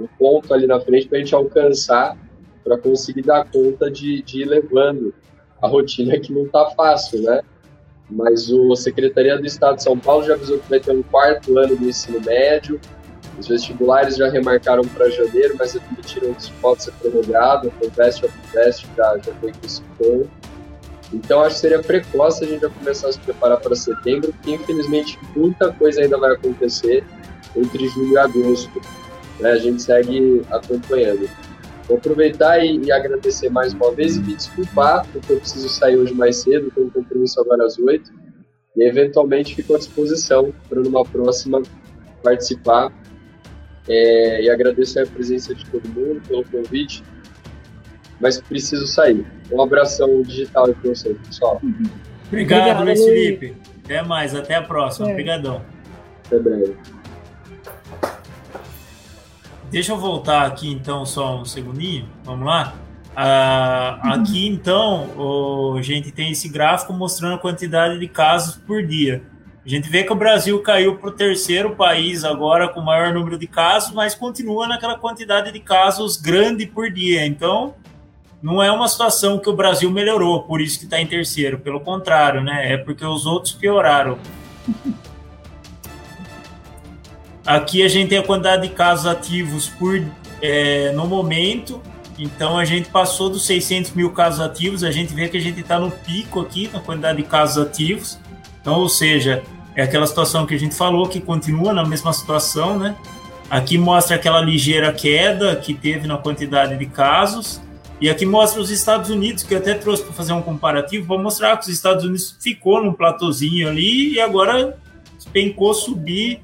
Um 0.00 0.06
ponto 0.18 0.52
ali 0.52 0.66
na 0.66 0.80
frente 0.80 1.08
para 1.08 1.18
a 1.18 1.20
gente 1.20 1.34
alcançar, 1.34 2.16
para 2.64 2.78
conseguir 2.78 3.22
dar 3.22 3.48
conta 3.50 3.90
de, 3.90 4.22
de 4.22 4.42
ir 4.42 4.44
levando 4.46 5.14
a 5.60 5.68
rotina 5.68 6.18
que 6.18 6.32
não 6.32 6.44
está 6.44 6.70
fácil, 6.70 7.22
né? 7.22 7.42
Mas 8.08 8.50
o 8.50 8.74
Secretaria 8.74 9.38
do 9.38 9.46
Estado 9.46 9.76
de 9.76 9.82
São 9.82 9.98
Paulo 9.98 10.24
já 10.24 10.34
avisou 10.34 10.58
que 10.58 10.68
vai 10.68 10.80
ter 10.80 10.92
um 10.92 11.02
quarto 11.02 11.56
ano 11.58 11.76
do 11.76 11.88
ensino 11.88 12.20
médio, 12.20 12.80
os 13.38 13.48
vestibulares 13.48 14.16
já 14.16 14.28
remarcaram 14.28 14.82
para 14.82 15.08
janeiro, 15.08 15.54
mas 15.58 15.74
admitiram 15.74 16.34
que 16.34 16.42
isso 16.42 16.52
pode 16.60 16.82
ser 16.82 16.92
prorrogado, 16.92 17.72
o 17.82 17.90
Vest 17.90 18.22
of 18.22 18.34
Vest 18.52 18.86
já, 18.96 19.18
já 19.18 19.32
foi 19.34 19.52
com 19.52 20.26
Então, 21.12 21.40
acho 21.40 21.54
que 21.54 21.60
seria 21.60 21.82
precoce 21.82 22.44
a 22.44 22.46
gente 22.46 22.60
já 22.60 22.68
começar 22.68 23.08
a 23.08 23.12
se 23.12 23.20
preparar 23.20 23.58
para 23.60 23.74
setembro, 23.74 24.32
porque 24.32 24.52
infelizmente 24.52 25.18
muita 25.34 25.72
coisa 25.72 26.02
ainda 26.02 26.18
vai 26.18 26.32
acontecer 26.32 27.04
entre 27.56 27.88
julho 27.88 28.12
e 28.12 28.18
agosto. 28.18 28.80
Né? 29.40 29.50
A 29.50 29.58
gente 29.58 29.82
segue 29.82 30.42
acompanhando. 30.50 31.28
Vou 31.88 31.98
aproveitar 31.98 32.58
e, 32.64 32.78
e, 32.84 32.92
agradecer 32.92 33.48
mais 33.48 33.72
uma 33.72 33.92
vez 33.92 34.16
e 34.16 34.20
me 34.20 34.36
desculpar, 34.36 35.04
porque 35.12 35.32
eu 35.32 35.38
preciso 35.38 35.68
sair 35.68 35.96
hoje 35.96 36.14
mais 36.14 36.36
cedo, 36.36 36.70
tenho 36.70 36.86
um 36.86 36.90
compromisso 36.90 37.40
agora 37.40 37.64
às 37.64 37.78
oito, 37.78 38.12
e 38.76 38.84
eventualmente 38.84 39.56
fico 39.56 39.74
à 39.74 39.78
disposição 39.78 40.52
para 40.68 40.80
numa 40.80 41.04
próxima 41.04 41.62
participar 42.22 42.92
é, 43.88 44.42
e 44.42 44.50
agradeço 44.50 45.00
a 45.00 45.06
presença 45.06 45.52
de 45.52 45.66
todo 45.66 45.88
mundo 45.88 46.22
pelo 46.28 46.44
convite, 46.44 47.02
mas 48.20 48.40
preciso 48.40 48.86
sair. 48.86 49.26
Um 49.50 49.60
abração 49.60 50.22
digital 50.22 50.66
aí 50.66 50.74
para 50.74 50.90
vocês, 50.90 51.16
pessoal. 51.26 51.60
Obrigado, 52.28 52.60
Obrigado 52.60 52.84
Luiz 52.84 53.04
Felipe. 53.04 53.56
Até 53.84 54.02
mais, 54.02 54.34
até 54.34 54.54
a 54.54 54.62
próxima. 54.62 55.08
É. 55.08 55.12
Obrigadão. 55.12 55.60
Até 56.26 56.38
breve. 56.38 56.76
Deixa 59.70 59.92
eu 59.92 59.98
voltar 59.98 60.46
aqui 60.46 60.68
então 60.68 61.06
só 61.06 61.38
um 61.40 61.44
segundinho. 61.44 62.08
Vamos 62.24 62.44
lá? 62.44 62.74
Ah, 63.14 64.00
aqui 64.14 64.46
então, 64.46 65.76
a 65.76 65.82
gente 65.82 66.10
tem 66.10 66.32
esse 66.32 66.48
gráfico 66.48 66.92
mostrando 66.92 67.34
a 67.36 67.38
quantidade 67.38 67.98
de 67.98 68.08
casos 68.08 68.56
por 68.56 68.84
dia. 68.84 69.22
A 69.64 69.68
gente 69.68 69.88
vê 69.88 70.02
que 70.02 70.12
o 70.12 70.16
Brasil 70.16 70.60
caiu 70.62 70.96
para 70.96 71.10
o 71.10 71.12
terceiro 71.12 71.76
país 71.76 72.24
agora 72.24 72.66
com 72.68 72.80
o 72.80 72.84
maior 72.84 73.12
número 73.12 73.38
de 73.38 73.46
casos, 73.46 73.92
mas 73.92 74.14
continua 74.14 74.66
naquela 74.66 74.98
quantidade 74.98 75.52
de 75.52 75.60
casos 75.60 76.16
grande 76.16 76.66
por 76.66 76.90
dia. 76.90 77.24
Então, 77.26 77.74
não 78.42 78.62
é 78.62 78.72
uma 78.72 78.88
situação 78.88 79.38
que 79.38 79.50
o 79.50 79.54
Brasil 79.54 79.90
melhorou, 79.90 80.42
por 80.44 80.60
isso 80.60 80.78
que 80.78 80.84
está 80.84 81.00
em 81.00 81.06
terceiro. 81.06 81.58
Pelo 81.58 81.78
contrário, 81.80 82.40
né? 82.42 82.72
É 82.72 82.76
porque 82.76 83.04
os 83.04 83.26
outros 83.26 83.52
pioraram. 83.52 84.18
Aqui 87.46 87.82
a 87.82 87.88
gente 87.88 88.10
tem 88.10 88.18
a 88.18 88.22
quantidade 88.22 88.68
de 88.68 88.74
casos 88.74 89.06
ativos 89.06 89.68
por 89.68 90.02
é, 90.42 90.92
no 90.92 91.06
momento. 91.06 91.80
Então 92.18 92.58
a 92.58 92.64
gente 92.64 92.90
passou 92.90 93.30
dos 93.30 93.46
600 93.46 93.92
mil 93.92 94.10
casos 94.10 94.40
ativos. 94.40 94.84
A 94.84 94.90
gente 94.90 95.14
vê 95.14 95.28
que 95.28 95.36
a 95.36 95.40
gente 95.40 95.60
está 95.60 95.78
no 95.78 95.90
pico 95.90 96.40
aqui 96.40 96.68
na 96.72 96.80
quantidade 96.80 97.18
de 97.18 97.24
casos 97.24 97.62
ativos. 97.62 98.18
Então, 98.60 98.74
ou 98.74 98.88
seja, 98.88 99.42
é 99.74 99.82
aquela 99.82 100.06
situação 100.06 100.46
que 100.46 100.54
a 100.54 100.58
gente 100.58 100.74
falou 100.74 101.08
que 101.08 101.20
continua 101.20 101.72
na 101.72 101.84
mesma 101.84 102.12
situação, 102.12 102.78
né? 102.78 102.94
Aqui 103.48 103.78
mostra 103.78 104.16
aquela 104.16 104.40
ligeira 104.40 104.92
queda 104.92 105.56
que 105.56 105.74
teve 105.74 106.06
na 106.06 106.18
quantidade 106.18 106.76
de 106.76 106.86
casos. 106.86 107.60
E 108.00 108.08
aqui 108.08 108.24
mostra 108.24 108.60
os 108.60 108.70
Estados 108.70 109.10
Unidos, 109.10 109.42
que 109.42 109.52
eu 109.52 109.58
até 109.58 109.74
trouxe 109.74 110.02
para 110.02 110.12
fazer 110.12 110.32
um 110.32 110.40
comparativo, 110.40 111.06
para 111.06 111.22
mostrar 111.22 111.56
que 111.56 111.64
os 111.64 111.68
Estados 111.68 112.04
Unidos 112.04 112.36
ficou 112.40 112.82
num 112.82 112.92
platôzinho 112.92 113.68
ali 113.68 114.14
e 114.14 114.20
agora 114.20 114.78
despencou 115.16 115.74
subir 115.74 116.40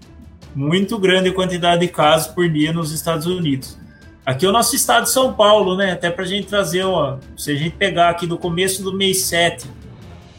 muito 0.56 0.98
grande 0.98 1.30
quantidade 1.30 1.82
de 1.82 1.88
casos 1.88 2.28
por 2.28 2.48
dia 2.48 2.72
nos 2.72 2.90
Estados 2.90 3.26
Unidos. 3.26 3.78
Aqui 4.24 4.46
é 4.46 4.48
o 4.48 4.52
nosso 4.52 4.74
estado 4.74 5.04
de 5.04 5.10
São 5.10 5.34
Paulo, 5.34 5.76
né? 5.76 5.92
Até 5.92 6.10
para 6.10 6.24
a 6.24 6.26
gente 6.26 6.46
trazer, 6.46 6.82
ó, 6.82 7.18
se 7.36 7.52
a 7.52 7.54
gente 7.54 7.76
pegar 7.76 8.08
aqui 8.08 8.26
do 8.26 8.38
começo 8.38 8.82
do 8.82 8.96
mês 8.96 9.24
7 9.24 9.68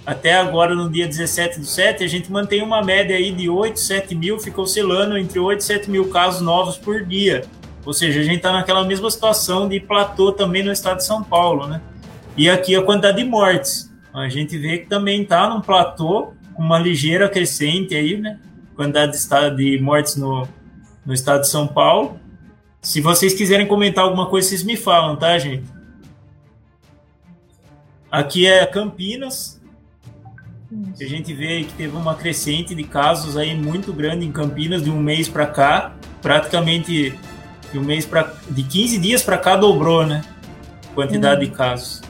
até 0.03 0.35
agora, 0.35 0.73
no 0.73 0.89
dia 0.89 1.05
17 1.05 1.59
do 1.59 1.65
7, 1.65 2.03
a 2.03 2.07
gente 2.07 2.31
mantém 2.31 2.63
uma 2.63 2.81
média 2.81 3.15
aí 3.15 3.31
de 3.31 3.47
8, 3.47 3.79
7 3.79 4.15
mil, 4.15 4.39
fica 4.39 4.59
oscilando 4.59 5.17
entre 5.17 5.37
8 5.37 5.59
e 5.59 5.63
7 5.63 5.91
mil 5.91 6.09
casos 6.09 6.41
novos 6.41 6.77
por 6.77 7.05
dia. 7.05 7.43
Ou 7.85 7.93
seja, 7.93 8.19
a 8.19 8.23
gente 8.23 8.37
está 8.37 8.51
naquela 8.51 8.83
mesma 8.83 9.11
situação 9.11 9.69
de 9.69 9.79
platô 9.79 10.31
também 10.31 10.63
no 10.63 10.71
estado 10.71 10.97
de 10.97 11.05
São 11.05 11.23
Paulo, 11.23 11.67
né? 11.67 11.79
E 12.35 12.49
aqui 12.49 12.75
a 12.75 12.81
quantidade 12.81 13.17
de 13.17 13.23
mortes. 13.23 13.93
A 14.11 14.27
gente 14.29 14.57
vê 14.57 14.79
que 14.79 14.87
também 14.87 15.21
está 15.21 15.47
num 15.47 15.61
platô, 15.61 16.33
com 16.55 16.63
uma 16.63 16.79
ligeira 16.79 17.29
crescente 17.29 17.93
aí, 17.93 18.17
né? 18.17 18.39
Quantidade 18.77 19.11
de, 19.11 19.55
de 19.55 19.83
mortes 19.83 20.15
no, 20.15 20.47
no 21.05 21.13
estado 21.13 21.41
de 21.41 21.49
São 21.49 21.67
Paulo. 21.67 22.17
Se 22.81 23.01
vocês 23.01 23.33
quiserem 23.33 23.67
comentar 23.67 24.05
alguma 24.05 24.27
coisa, 24.27 24.47
vocês 24.47 24.63
me 24.63 24.77
falam, 24.77 25.17
tá, 25.17 25.37
gente? 25.37 25.65
Aqui 28.09 28.47
é 28.47 28.65
Campinas, 28.65 29.59
a 30.99 31.05
gente 31.05 31.33
vê 31.33 31.63
que 31.63 31.73
teve 31.73 31.95
uma 31.95 32.13
crescente 32.15 32.75
de 32.75 32.83
casos 32.83 33.37
aí 33.37 33.55
muito 33.55 33.93
grande 33.93 34.25
em 34.25 34.31
Campinas 34.31 34.83
de 34.83 34.89
um 34.89 34.99
mês 34.99 35.29
para 35.29 35.45
cá, 35.45 35.95
praticamente 36.21 37.17
de 37.71 37.79
um 37.79 37.83
mês 37.83 38.05
para 38.05 38.33
de 38.49 38.63
15 38.63 38.97
dias 38.97 39.23
para 39.23 39.37
cá 39.37 39.55
dobrou, 39.55 40.05
né? 40.05 40.23
Quantidade 40.93 41.45
de 41.45 41.51
casos. 41.51 42.01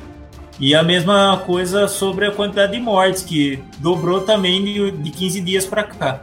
E 0.60 0.74
a 0.74 0.82
mesma 0.82 1.44
coisa 1.46 1.88
sobre 1.88 2.26
a 2.26 2.32
quantidade 2.32 2.72
de 2.72 2.80
mortes, 2.80 3.22
que 3.22 3.64
dobrou 3.78 4.22
também 4.22 4.64
de, 4.64 4.92
de 4.92 5.12
15 5.12 5.42
dias 5.42 5.66
para 5.66 5.84
cá, 5.84 6.22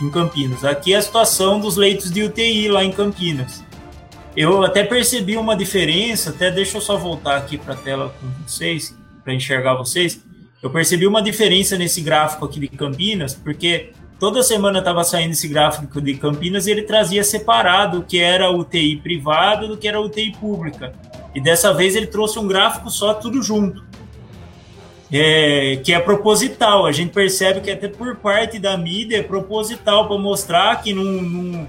em 0.00 0.10
Campinas. 0.10 0.64
Aqui 0.64 0.94
é 0.94 0.96
a 0.96 1.02
situação 1.02 1.60
dos 1.60 1.76
leitos 1.76 2.10
de 2.10 2.22
UTI 2.22 2.68
lá 2.68 2.84
em 2.84 2.92
Campinas. 2.92 3.64
Eu 4.36 4.62
até 4.62 4.84
percebi 4.84 5.36
uma 5.36 5.56
diferença, 5.56 6.30
até 6.30 6.50
deixa 6.50 6.76
eu 6.76 6.80
só 6.80 6.96
voltar 6.96 7.36
aqui 7.36 7.56
para 7.56 7.74
a 7.74 7.76
tela 7.76 8.14
com 8.20 8.26
vocês, 8.46 8.94
para 9.24 9.32
enxergar 9.32 9.74
vocês. 9.74 10.22
Eu 10.62 10.70
percebi 10.70 11.06
uma 11.06 11.22
diferença 11.22 11.78
nesse 11.78 12.00
gráfico 12.00 12.44
aqui 12.44 12.60
de 12.60 12.68
Campinas, 12.68 13.34
porque 13.34 13.92
toda 14.20 14.42
semana 14.42 14.80
estava 14.80 15.04
saindo 15.04 15.32
esse 15.32 15.48
gráfico 15.48 16.00
de 16.00 16.14
Campinas 16.14 16.66
e 16.66 16.70
ele 16.70 16.82
trazia 16.82 17.24
separado 17.24 18.00
o 18.00 18.02
que 18.02 18.18
era 18.18 18.50
UTI 18.50 18.96
privada 18.98 19.66
do 19.66 19.76
que 19.76 19.88
era 19.88 20.00
UTI 20.00 20.32
pública. 20.32 20.92
E 21.34 21.40
dessa 21.40 21.72
vez 21.72 21.96
ele 21.96 22.06
trouxe 22.06 22.38
um 22.38 22.46
gráfico 22.46 22.90
só 22.90 23.14
tudo 23.14 23.42
junto. 23.42 23.84
É, 25.12 25.76
que 25.84 25.92
é 25.92 26.00
proposital. 26.00 26.86
A 26.86 26.92
gente 26.92 27.12
percebe 27.12 27.60
que 27.60 27.70
até 27.70 27.88
por 27.88 28.16
parte 28.16 28.58
da 28.58 28.76
mídia 28.76 29.18
é 29.18 29.22
proposital 29.22 30.08
para 30.08 30.18
mostrar 30.18 30.82
que 30.82 30.92
não, 30.92 31.04
não 31.04 31.68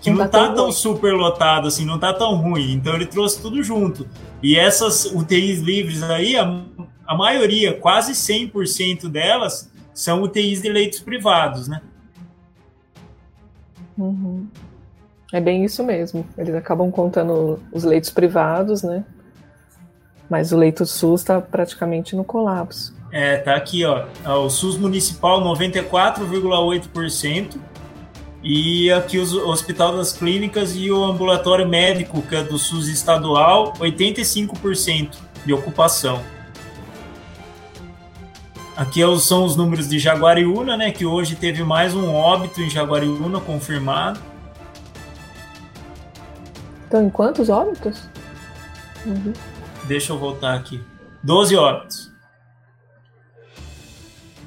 que 0.00 0.10
não, 0.10 0.18
não 0.18 0.28
tá, 0.28 0.48
tá 0.48 0.54
tão 0.54 0.70
super 0.70 1.12
lotado 1.12 1.68
assim, 1.68 1.84
não 1.84 1.98
tá 1.98 2.12
tão 2.12 2.34
ruim. 2.36 2.72
Então 2.72 2.94
ele 2.94 3.06
trouxe 3.06 3.40
tudo 3.42 3.62
junto. 3.62 4.06
E 4.42 4.56
essas 4.56 5.04
UTIs 5.06 5.60
livres 5.60 6.02
aí, 6.02 6.36
a, 6.36 6.62
a 7.06 7.16
maioria, 7.16 7.74
quase 7.74 8.12
100% 8.12 9.08
delas, 9.08 9.70
são 9.92 10.22
UTIs 10.22 10.62
de 10.62 10.68
leitos 10.68 11.00
privados, 11.00 11.66
né? 11.68 11.82
Uhum. 13.96 14.46
É 15.32 15.40
bem 15.40 15.64
isso 15.64 15.82
mesmo. 15.82 16.24
Eles 16.38 16.54
acabam 16.54 16.90
contando 16.90 17.60
os 17.72 17.84
leitos 17.84 18.10
privados, 18.10 18.82
né? 18.82 19.04
Mas 20.28 20.52
o 20.52 20.56
leito 20.56 20.84
SUS 20.84 21.22
está 21.22 21.40
praticamente 21.40 22.14
no 22.14 22.24
colapso. 22.24 22.94
É, 23.10 23.38
tá 23.38 23.56
aqui, 23.56 23.82
ó. 23.84 24.04
O 24.44 24.50
SUS 24.50 24.76
municipal 24.76 25.40
94,8%. 25.42 27.56
E 28.42 28.90
aqui 28.92 29.18
o 29.18 29.48
Hospital 29.48 29.96
das 29.96 30.12
Clínicas 30.12 30.76
e 30.76 30.90
o 30.90 31.02
ambulatório 31.04 31.66
médico, 31.68 32.22
que 32.22 32.34
é 32.36 32.42
do 32.42 32.58
SUS 32.58 32.88
estadual, 32.88 33.74
85% 33.74 35.16
de 35.44 35.52
ocupação. 35.52 36.22
Aqui 38.76 39.02
é 39.02 39.18
são 39.18 39.44
os 39.44 39.56
números 39.56 39.88
de 39.88 39.98
Jaguariúna, 39.98 40.76
né? 40.76 40.92
Que 40.92 41.04
hoje 41.04 41.34
teve 41.34 41.64
mais 41.64 41.96
um 41.96 42.14
óbito 42.14 42.60
em 42.60 42.70
Jaguariúna 42.70 43.40
confirmado. 43.40 44.20
Então, 46.86 47.04
em 47.04 47.10
quantos 47.10 47.48
óbitos? 47.48 48.08
Uhum. 49.04 49.32
Deixa 49.88 50.12
eu 50.12 50.18
voltar 50.18 50.54
aqui. 50.54 50.82
12 51.22 51.56
óbitos. 51.56 52.12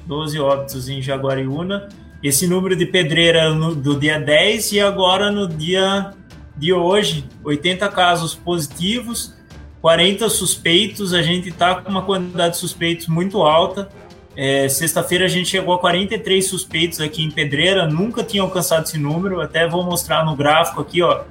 12 0.06 0.38
óbitos 0.38 0.88
em 0.88 1.02
Jaguariúna. 1.02 1.88
Esse 2.22 2.46
número 2.46 2.76
de 2.76 2.86
pedreira 2.86 3.52
no, 3.52 3.74
do 3.74 3.98
dia 3.98 4.20
10 4.20 4.72
e 4.72 4.80
agora 4.80 5.32
no 5.32 5.48
dia 5.48 6.12
de 6.56 6.72
hoje, 6.72 7.24
80 7.42 7.88
casos 7.88 8.36
positivos, 8.36 9.34
40 9.80 10.28
suspeitos. 10.28 11.12
A 11.12 11.22
gente 11.22 11.48
está 11.48 11.74
com 11.74 11.90
uma 11.90 12.02
quantidade 12.02 12.54
de 12.54 12.60
suspeitos 12.60 13.08
muito 13.08 13.42
alta 13.42 13.88
É, 14.36 14.68
Sexta-feira 14.68 15.24
a 15.24 15.28
gente 15.28 15.48
chegou 15.48 15.74
a 15.74 15.78
43 15.78 16.46
suspeitos 16.46 17.00
aqui 17.00 17.22
em 17.24 17.30
Pedreira, 17.30 17.86
nunca 17.86 18.22
tinha 18.22 18.42
alcançado 18.42 18.84
esse 18.84 18.96
número, 18.96 19.40
até 19.40 19.66
vou 19.68 19.82
mostrar 19.82 20.24
no 20.24 20.36
gráfico 20.36 20.80
aqui, 20.80 21.02
ó. 21.02 21.24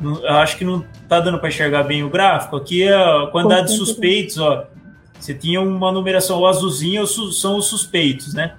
Eu 0.00 0.28
acho 0.28 0.58
que 0.58 0.64
não 0.64 0.84
tá 1.08 1.20
dando 1.20 1.38
para 1.38 1.48
enxergar 1.48 1.82
bem 1.82 2.02
o 2.02 2.10
gráfico. 2.10 2.56
Aqui 2.56 2.82
é 2.82 2.94
a 2.94 3.28
quantidade 3.32 3.68
de 3.68 3.76
suspeitos, 3.76 4.38
ó. 4.38 4.66
Você 5.18 5.32
tinha 5.32 5.60
uma 5.60 5.90
numeração, 5.90 6.40
o 6.40 6.46
azulzinho 6.46 7.06
são 7.06 7.56
os 7.56 7.66
suspeitos, 7.66 8.34
né? 8.34 8.54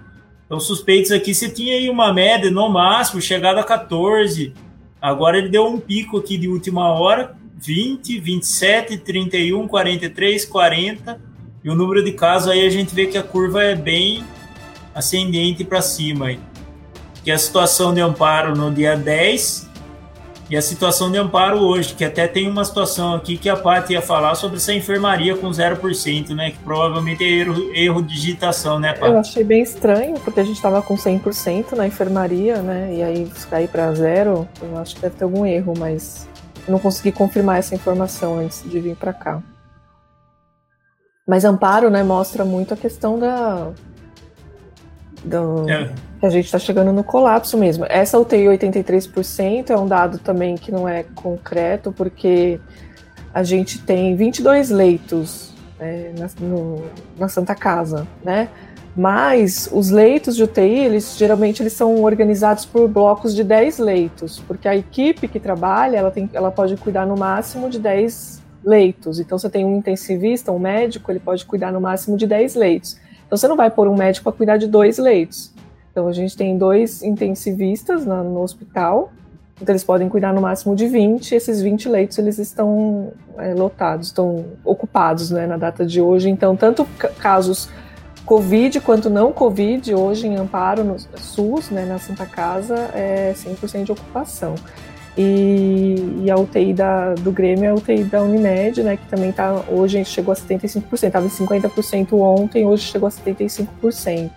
Então, 0.46 0.60
suspeitos 0.60 1.12
aqui, 1.12 1.36
você 1.36 1.50
tinha 1.50 1.76
aí 1.76 1.90
uma 1.90 2.12
média, 2.12 2.50
no 2.50 2.68
máximo, 2.70 3.22
chegada 3.22 3.60
a 3.60 3.64
14. 3.64 4.54
Agora 5.00 5.38
ele 5.38 5.50
deu 5.50 5.68
um 5.68 5.80
pico 5.80 6.18
aqui 6.18 6.38
de 6.38 6.48
última 6.48 6.90
hora, 6.90 7.36
20, 7.58 8.20
27, 8.20 8.98
31, 8.98 9.68
43, 9.68 10.46
40. 10.46 11.22
E 11.64 11.70
o 11.70 11.76
número 11.76 12.04
de 12.04 12.14
casos 12.14 12.50
aí 12.50 12.66
a 12.66 12.70
gente 12.70 12.96
vê 12.96 13.06
que 13.06 13.18
a 13.18 13.24
curva 13.24 13.62
é 13.62 13.76
bem 13.76 14.24
ascendente 14.96 15.64
para 15.64 15.82
cima. 15.82 16.28
Aí. 16.28 16.40
Que 17.24 17.30
é 17.30 17.34
a 17.36 17.38
situação 17.38 17.94
de 17.94 18.02
amparo 18.02 18.56
no 18.56 18.72
dia 18.72 18.96
10 18.96 19.67
e 20.50 20.56
a 20.56 20.62
situação 20.62 21.12
de 21.12 21.18
amparo 21.18 21.60
hoje, 21.60 21.94
que 21.94 22.06
até 22.06 22.26
tem 22.26 22.50
uma 22.50 22.64
situação 22.64 23.14
aqui 23.14 23.38
que 23.38 23.50
a 23.50 23.56
Paty 23.56 23.94
ia 23.94 24.02
falar 24.02 24.34
sobre 24.36 24.58
essa 24.58 24.74
enfermaria 24.74 25.36
com 25.36 25.50
0%, 25.50 26.30
né? 26.30 26.52
Que 26.52 26.58
provavelmente 26.60 27.24
é 27.24 27.28
erro, 27.28 27.72
erro 27.74 28.02
de 28.02 28.14
digitação, 28.14 28.80
né, 28.80 28.94
Paty? 28.94 29.12
Eu 29.12 29.20
achei 29.20 29.44
bem 29.44 29.62
estranho, 29.62 30.18
porque 30.22 30.40
a 30.40 30.44
gente 30.44 30.56
estava 30.56 30.82
com 30.82 30.96
100% 30.96 31.74
na 31.74 31.86
enfermaria, 31.86 32.62
né? 32.62 32.94
E 32.94 33.04
aí 33.04 33.32
cair 33.50 33.68
para 33.68 33.94
zero, 33.94 34.48
eu 34.62 34.78
acho 34.78 34.96
que 34.96 35.02
deve 35.02 35.16
ter 35.16 35.26
algum 35.26 35.46
erro, 35.46 35.74
mas 35.78 36.28
não 36.68 36.80
consegui 36.80 37.12
confirmar 37.12 37.60
essa 37.60 37.76
informação 37.76 38.40
antes 38.40 38.64
de 38.64 38.80
vir 38.80 38.96
para 38.96 39.12
cá. 39.12 39.44
Mas 41.28 41.44
amparo, 41.44 41.90
né, 41.90 42.04
mostra 42.04 42.46
muito 42.46 42.74
a 42.74 42.78
questão 42.78 43.20
da 43.20 43.72
do, 45.26 45.70
é. 45.70 45.94
A 46.26 46.30
gente 46.30 46.46
está 46.46 46.58
chegando 46.58 46.92
no 46.92 47.04
colapso 47.04 47.58
mesmo. 47.58 47.86
Essa 47.88 48.18
UTI 48.20 48.46
83% 48.46 49.70
é 49.70 49.78
um 49.78 49.88
dado 49.88 50.18
também 50.18 50.56
que 50.56 50.72
não 50.72 50.88
é 50.88 51.04
concreto, 51.04 51.92
porque 51.92 52.60
a 53.34 53.44
gente 53.44 53.80
tem 53.84 54.16
22 54.16 54.70
leitos 54.70 55.54
né, 55.80 56.14
na, 56.18 56.30
no, 56.40 56.86
na 57.18 57.30
Santa 57.30 57.54
Casa, 57.54 58.08
né? 58.24 58.50
Mas 58.96 59.70
os 59.72 59.92
leitos 59.92 60.36
de 60.36 60.42
UTI, 60.42 60.80
eles 60.86 61.16
geralmente 61.16 61.62
eles 61.62 61.74
são 61.74 62.02
organizados 62.02 62.66
por 62.66 62.88
blocos 62.88 63.36
de 63.36 63.44
10 63.44 63.78
leitos, 63.78 64.40
porque 64.40 64.68
a 64.68 64.76
equipe 64.76 65.28
que 65.28 65.40
trabalha, 65.40 65.98
ela, 65.98 66.10
tem, 66.10 66.28
ela 66.34 66.50
pode 66.50 66.76
cuidar 66.78 67.06
no 67.06 67.16
máximo 67.16 67.70
de 67.70 67.78
10 67.78 68.42
leitos. 68.66 69.20
Então 69.20 69.38
você 69.38 69.52
tem 69.52 69.64
um 69.64 69.78
intensivista, 69.78 70.52
um 70.52 70.58
médico, 70.58 71.12
ele 71.12 71.20
pode 71.20 71.46
cuidar 71.46 71.72
no 71.72 71.80
máximo 71.80 72.18
de 72.18 72.26
10 72.26 72.56
leitos. 72.56 73.00
Então 73.28 73.38
você 73.38 73.48
não 73.48 73.56
vai 73.56 73.70
pôr 73.70 73.88
um 73.88 73.96
médico 73.96 74.24
para 74.24 74.34
cuidar 74.36 74.58
de 74.58 74.66
dois 74.66 74.98
leitos. 74.98 75.54
Então 75.98 76.08
a 76.08 76.14
gente 76.14 76.38
tem 76.38 76.56
dois 76.56 77.02
intensivistas 77.02 78.06
no, 78.06 78.24
no 78.24 78.42
hospital, 78.44 79.12
então 79.60 79.74
eles 79.74 79.84
podem 79.84 80.08
cuidar 80.08 80.32
no 80.32 80.40
máximo 80.40 80.76
de 80.76 80.88
20, 80.88 81.34
esses 81.34 81.60
20 81.60 81.90
leitos 81.90 82.20
eles 82.20 82.38
estão 82.38 83.12
é, 83.36 83.56
lotados, 83.56 84.10
estão 84.10 84.46
ocupados 84.64 85.32
né, 85.32 85.48
na 85.48 85.58
data 85.58 85.84
de 85.84 86.00
hoje. 86.00 86.30
Então, 86.30 86.56
tanto 86.56 86.86
casos 87.18 87.68
Covid 88.28 88.80
quanto 88.82 89.10
não 89.10 89.32
Covid, 89.32 89.96
hoje 89.96 90.28
em 90.28 90.36
Amparo, 90.36 90.84
no 90.84 90.98
SUS, 91.18 91.72
né, 91.72 91.84
na 91.84 91.98
Santa 91.98 92.28
Casa, 92.28 92.76
é 92.94 93.34
100% 93.36 93.86
de 93.86 93.92
ocupação. 93.92 94.54
E, 95.18 95.96
e, 96.26 96.30
a 96.30 96.38
UTI 96.38 96.76
da, 96.76 97.16
do 97.16 97.32
Grêmio 97.32 97.66
é 97.66 97.70
a 97.70 97.74
UTI 97.74 98.04
da 98.04 98.22
Unimed, 98.22 98.84
né, 98.84 98.98
que 98.98 99.08
também 99.08 99.32
está 99.32 99.64
hoje 99.68 100.06
chegou 100.06 100.32
a 100.32 100.36
75%, 100.36 101.08
estava 101.08 101.26
em 101.26 101.30
50% 101.30 102.14
ontem, 102.14 102.68
hoje 102.68 102.84
chegou 102.84 103.08
a 103.08 103.12
75%. 103.12 104.30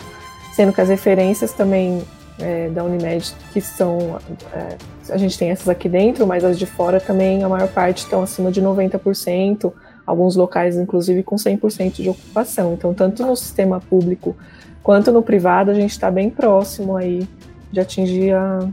Sendo 0.61 0.75
que 0.75 0.81
as 0.83 0.91
referências 0.91 1.55
também 1.55 2.03
é, 2.39 2.69
da 2.69 2.85
Unimed, 2.85 3.33
que 3.51 3.63
são. 3.63 4.19
É, 4.53 4.77
a 5.09 5.17
gente 5.17 5.39
tem 5.39 5.49
essas 5.49 5.71
aqui 5.71 5.89
dentro, 5.89 6.27
mas 6.27 6.45
as 6.45 6.59
de 6.59 6.67
fora 6.67 7.01
também, 7.01 7.43
a 7.43 7.49
maior 7.49 7.67
parte 7.69 8.01
estão 8.01 8.23
acima 8.23 8.53
de 8.53 8.61
90%, 8.61 9.73
alguns 10.05 10.37
locais, 10.37 10.77
inclusive, 10.77 11.23
com 11.23 11.37
100% 11.37 12.03
de 12.03 12.11
ocupação. 12.11 12.75
Então, 12.75 12.93
tanto 12.93 13.25
no 13.25 13.35
sistema 13.35 13.81
público 13.81 14.37
quanto 14.83 15.11
no 15.11 15.23
privado, 15.23 15.71
a 15.71 15.75
gente 15.75 15.93
está 15.93 16.11
bem 16.11 16.29
próximo 16.29 16.95
aí 16.95 17.27
de 17.73 17.81
atingir 17.81 18.35
a, 18.35 18.69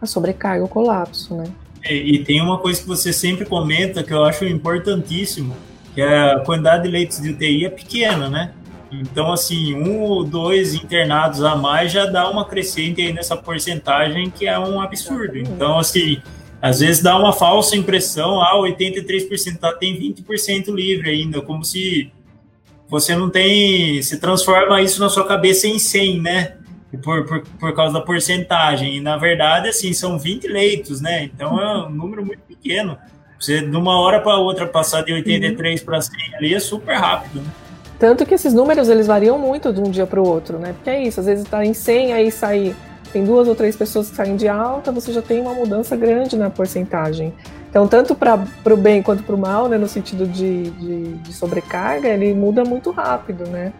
a 0.00 0.06
sobrecarga, 0.06 0.64
o 0.64 0.68
colapso, 0.68 1.34
né? 1.34 1.44
E, 1.86 2.14
e, 2.14 2.24
tem 2.24 2.40
uma 2.40 2.56
coisa 2.56 2.80
que 2.80 2.88
você 2.88 3.12
sempre 3.12 3.44
comenta 3.44 4.02
que 4.02 4.14
eu 4.14 4.24
acho 4.24 4.46
importantíssimo, 4.46 5.54
que 5.94 6.00
é 6.00 6.32
a 6.32 6.40
quantidade 6.40 6.84
de 6.84 6.88
leitos 6.88 7.20
de 7.20 7.28
UTI 7.28 7.66
é 7.66 7.68
pequena, 7.68 8.30
né? 8.30 8.54
Então, 9.00 9.32
assim, 9.32 9.74
um 9.74 10.00
ou 10.02 10.24
dois 10.24 10.74
internados 10.74 11.42
a 11.42 11.56
mais 11.56 11.92
já 11.92 12.06
dá 12.06 12.28
uma 12.28 12.44
crescente 12.44 13.00
aí 13.00 13.12
nessa 13.12 13.36
porcentagem 13.36 14.30
que 14.30 14.46
é 14.46 14.58
um 14.58 14.80
absurdo. 14.80 15.38
Então, 15.38 15.78
assim, 15.78 16.20
às 16.60 16.80
vezes 16.80 17.02
dá 17.02 17.16
uma 17.18 17.32
falsa 17.32 17.76
impressão, 17.76 18.40
ah, 18.40 18.54
83% 18.56 19.58
tá, 19.58 19.72
tem 19.72 19.98
20% 19.98 20.74
livre 20.74 21.10
ainda, 21.10 21.40
como 21.40 21.64
se 21.64 22.10
você 22.88 23.14
não 23.16 23.30
tem, 23.30 24.02
se 24.02 24.18
transforma 24.18 24.80
isso 24.80 25.00
na 25.00 25.08
sua 25.08 25.26
cabeça 25.26 25.66
em 25.66 25.78
100, 25.78 26.20
né? 26.20 26.56
por, 26.98 27.24
por, 27.24 27.42
por 27.42 27.74
causa 27.74 27.94
da 27.94 28.00
porcentagem. 28.00 28.96
E 28.96 29.00
na 29.00 29.16
verdade, 29.16 29.68
assim, 29.68 29.92
são 29.92 30.18
20 30.18 30.46
leitos, 30.48 31.00
né? 31.00 31.24
Então 31.24 31.60
é 31.60 31.86
um 31.86 31.90
número 31.90 32.24
muito 32.24 32.42
pequeno. 32.42 32.98
Você, 33.38 33.60
de 33.60 33.76
uma 33.76 33.98
hora 34.00 34.20
para 34.20 34.36
outra, 34.36 34.66
passar 34.66 35.02
de 35.02 35.12
83 35.12 35.80
uhum. 35.80 35.86
para 35.86 36.00
100 36.00 36.34
ali 36.36 36.54
é 36.54 36.60
super 36.60 36.96
rápido, 36.96 37.42
né? 37.42 37.50
Tanto 37.98 38.26
que 38.26 38.34
esses 38.34 38.52
números 38.52 38.88
eles 38.88 39.06
variam 39.06 39.38
muito 39.38 39.72
de 39.72 39.80
um 39.80 39.90
dia 39.90 40.06
para 40.06 40.20
o 40.20 40.26
outro, 40.26 40.58
né? 40.58 40.72
Porque 40.72 40.90
é 40.90 41.02
isso, 41.02 41.20
às 41.20 41.26
vezes 41.26 41.44
está 41.44 41.64
em 41.64 41.72
100, 41.72 42.12
aí 42.12 42.30
sai, 42.30 42.74
tem 43.12 43.24
duas 43.24 43.46
ou 43.46 43.54
três 43.54 43.76
pessoas 43.76 44.10
que 44.10 44.16
saem 44.16 44.36
de 44.36 44.48
alta, 44.48 44.90
você 44.90 45.12
já 45.12 45.22
tem 45.22 45.40
uma 45.40 45.54
mudança 45.54 45.96
grande 45.96 46.36
na 46.36 46.50
porcentagem. 46.50 47.32
Então, 47.70 47.88
tanto 47.88 48.14
para 48.14 48.44
o 48.70 48.76
bem 48.76 49.02
quanto 49.02 49.22
para 49.22 49.34
o 49.34 49.38
mal, 49.38 49.68
né, 49.68 49.76
no 49.76 49.88
sentido 49.88 50.26
de, 50.26 50.70
de, 50.70 51.02
de 51.14 51.32
sobrecarga, 51.32 52.08
ele 52.08 52.32
muda 52.32 52.64
muito 52.64 52.90
rápido, 52.90 53.48
né? 53.48 53.72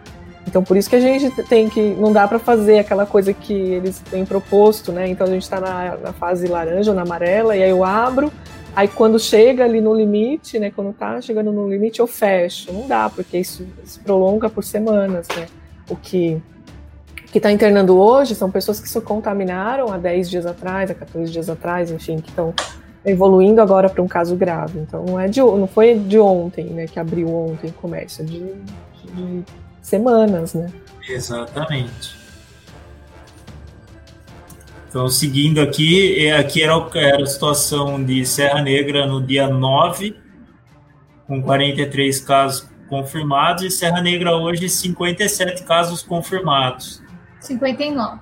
Então 0.47 0.63
por 0.63 0.77
isso 0.77 0.89
que 0.89 0.95
a 0.95 0.99
gente 0.99 1.29
tem 1.43 1.69
que 1.69 1.81
não 1.99 2.13
dá 2.13 2.27
para 2.27 2.37
fazer 2.37 2.79
aquela 2.79 3.05
coisa 3.05 3.33
que 3.33 3.53
eles 3.53 3.99
têm 3.99 4.25
proposto, 4.25 4.91
né? 4.91 5.07
Então 5.07 5.25
a 5.25 5.29
gente 5.29 5.43
está 5.43 5.59
na, 5.59 5.97
na, 5.97 6.13
fase 6.13 6.47
laranja 6.47 6.91
ou 6.91 6.95
na 6.95 7.01
amarela 7.01 7.57
e 7.57 7.63
aí 7.63 7.69
eu 7.69 7.83
abro, 7.83 8.31
aí 8.75 8.87
quando 8.87 9.19
chega 9.19 9.63
ali 9.63 9.79
no 9.79 9.93
limite, 9.93 10.59
né? 10.59 10.71
Quando 10.71 10.93
tá 10.93 11.21
chegando 11.21 11.51
no 11.51 11.69
limite 11.69 11.99
eu 11.99 12.07
fecho. 12.07 12.71
Não 12.71 12.87
dá 12.87 13.09
porque 13.09 13.37
isso 13.37 13.65
se 13.83 13.99
prolonga 13.99 14.49
por 14.49 14.63
semanas, 14.63 15.27
né? 15.35 15.47
O 15.89 15.95
que 15.95 16.41
que 17.31 17.39
está 17.39 17.51
internando 17.51 17.97
hoje 17.97 18.33
são 18.33 18.49
pessoas 18.49 18.79
que 18.79 18.87
se 18.87 19.01
contaminaram 19.01 19.91
há 19.91 19.97
10 19.97 20.29
dias 20.29 20.45
atrás, 20.45 20.89
há 20.89 20.93
14 20.93 21.29
dias 21.29 21.49
atrás, 21.49 21.91
enfim, 21.91 22.19
que 22.19 22.29
estão 22.29 22.53
evoluindo 23.03 23.61
agora 23.61 23.89
para 23.89 24.01
um 24.01 24.07
caso 24.07 24.37
grave. 24.37 24.79
Então 24.79 25.03
não 25.03 25.19
é 25.19 25.27
de 25.27 25.41
não 25.41 25.67
foi 25.67 25.95
de 25.95 26.17
ontem, 26.17 26.65
né? 26.65 26.85
Que 26.87 26.99
abriu 26.99 27.27
ontem 27.27 27.69
o 27.69 27.73
comércio, 27.73 28.23
é 28.23 28.25
de, 28.25 28.39
de 28.39 29.43
semanas, 29.81 30.53
né? 30.53 30.71
Exatamente. 31.09 32.24
Então, 34.95 35.09
seguindo 35.09 35.59
aqui, 35.59 36.25
é, 36.25 36.37
aqui 36.37 36.63
era, 36.63 36.73
era 36.93 37.21
a 37.21 37.25
situação 37.25 38.01
de 38.01 38.25
Serra 38.25 38.61
Negra 38.61 39.05
no 39.05 39.21
dia 39.21 39.45
9, 39.45 40.15
com 41.27 41.41
43 41.41 42.21
casos 42.21 42.69
confirmados, 42.87 43.63
e 43.63 43.69
Serra 43.69 43.99
Negra 43.99 44.37
hoje, 44.37 44.69
57 44.69 45.63
casos 45.63 46.01
confirmados. 46.01 47.03
59. 47.41 48.21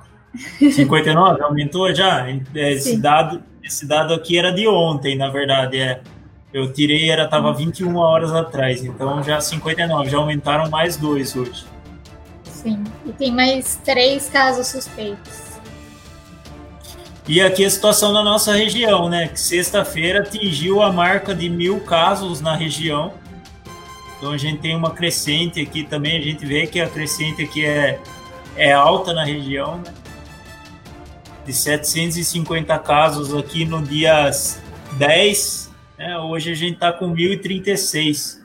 59? 0.60 1.44
Aumentou 1.44 1.94
já? 1.94 2.26
Esse 2.56 2.98
dado, 2.98 3.44
esse 3.62 3.86
dado 3.86 4.12
aqui 4.12 4.40
era 4.40 4.52
de 4.52 4.68
ontem, 4.68 5.16
na 5.16 5.30
verdade. 5.30 5.80
É. 5.80 6.02
Eu 6.52 6.74
tirei, 6.74 7.08
era 7.08 7.28
tava 7.28 7.54
21 7.54 7.96
horas 7.98 8.34
atrás, 8.34 8.84
então 8.84 9.22
já 9.22 9.40
59, 9.40 10.10
já 10.10 10.18
aumentaram 10.18 10.72
mais 10.72 10.98
dois 10.98 11.36
hoje. 11.36 11.66
Sim, 12.46 12.84
e 13.06 13.12
tem 13.12 13.32
mais 13.32 13.76
três 13.86 14.28
casos 14.28 14.66
suspeitos. 14.70 15.43
E 17.28 17.42
aqui 17.42 17.64
a 17.64 17.70
situação 17.70 18.12
da 18.12 18.22
nossa 18.22 18.54
região, 18.54 19.10
né? 19.10 19.30
Que 19.30 19.40
sexta-feira 19.40 20.20
atingiu 20.20 20.82
a 20.82 20.92
marca 20.92 21.34
de 21.34 21.50
mil 21.50 21.80
casos 21.80 22.42
na 22.42 22.56
região. 22.56 23.14
Então 24.18 24.32
a 24.32 24.38
gente 24.38 24.60
tem 24.62 24.76
uma 24.76 24.92
crescente 24.92 25.62
aqui 25.62 25.84
também, 25.84 26.18
a 26.18 26.22
gente 26.22 26.46
vê 26.46 26.68
que 26.68 26.80
a 26.80 26.88
crescente 26.88 27.44
aqui 27.44 27.66
é, 27.66 28.00
é 28.56 28.74
alta 28.74 29.14
na 29.14 29.24
região, 29.24 29.78
né? 29.78 29.94
De 31.46 31.54
750 31.54 32.78
casos 32.80 33.34
aqui 33.34 33.66
no 33.66 33.82
dia 33.82 34.32
10 34.98 35.74
é, 35.98 36.18
hoje 36.18 36.52
a 36.52 36.56
gente 36.56 36.74
está 36.74 36.92
com 36.92 37.14
1.036. 37.14 38.42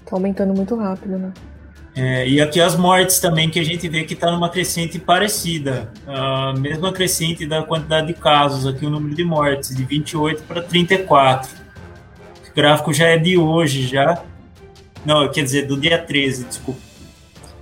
Está 0.00 0.16
aumentando 0.16 0.54
muito 0.54 0.74
rápido, 0.76 1.18
né? 1.18 1.32
É, 1.94 2.26
e 2.26 2.40
aqui 2.40 2.58
as 2.58 2.74
mortes 2.74 3.18
também, 3.18 3.50
que 3.50 3.60
a 3.60 3.64
gente 3.64 3.86
vê 3.88 4.04
que 4.04 4.14
está 4.14 4.30
numa 4.30 4.48
crescente 4.48 4.98
parecida. 4.98 5.92
A 6.06 6.54
mesma 6.54 6.92
crescente 6.92 7.46
da 7.46 7.62
quantidade 7.62 8.06
de 8.06 8.14
casos, 8.14 8.66
aqui 8.66 8.86
o 8.86 8.90
número 8.90 9.14
de 9.14 9.24
mortes, 9.24 9.74
de 9.74 9.84
28 9.84 10.42
para 10.44 10.62
34. 10.62 11.50
O 12.50 12.54
gráfico 12.54 12.92
já 12.94 13.08
é 13.08 13.18
de 13.18 13.36
hoje, 13.36 13.86
já. 13.86 14.22
Não, 15.04 15.30
quer 15.30 15.42
dizer, 15.42 15.66
do 15.66 15.78
dia 15.78 15.98
13, 15.98 16.44
desculpa. 16.44 16.80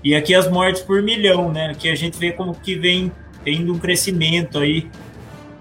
E 0.02 0.14
aqui 0.14 0.34
as 0.34 0.48
mortes 0.48 0.82
por 0.82 1.02
milhão, 1.02 1.52
né? 1.52 1.70
Aqui 1.70 1.90
a 1.90 1.94
gente 1.94 2.16
vê 2.16 2.32
como 2.32 2.54
que 2.54 2.74
vem 2.76 3.12
tendo 3.44 3.72
um 3.72 3.78
crescimento 3.78 4.58
aí. 4.58 4.88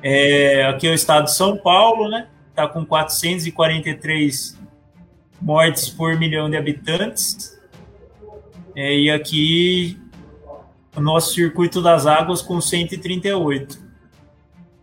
É, 0.02 0.66
aqui 0.66 0.88
é 0.88 0.92
o 0.92 0.94
estado 0.94 1.26
de 1.26 1.34
São 1.34 1.58
Paulo, 1.58 2.08
né? 2.08 2.28
Tá 2.54 2.68
com 2.68 2.86
443 2.86 4.58
mortes 5.42 5.90
por 5.90 6.18
milhão 6.18 6.50
de 6.50 6.56
habitantes. 6.56 7.59
É, 8.82 8.98
e 8.98 9.12
aqui 9.12 10.00
o 10.96 11.02
nosso 11.02 11.34
circuito 11.34 11.82
das 11.82 12.06
águas 12.06 12.42
com 12.42 12.62
138. 12.62 13.78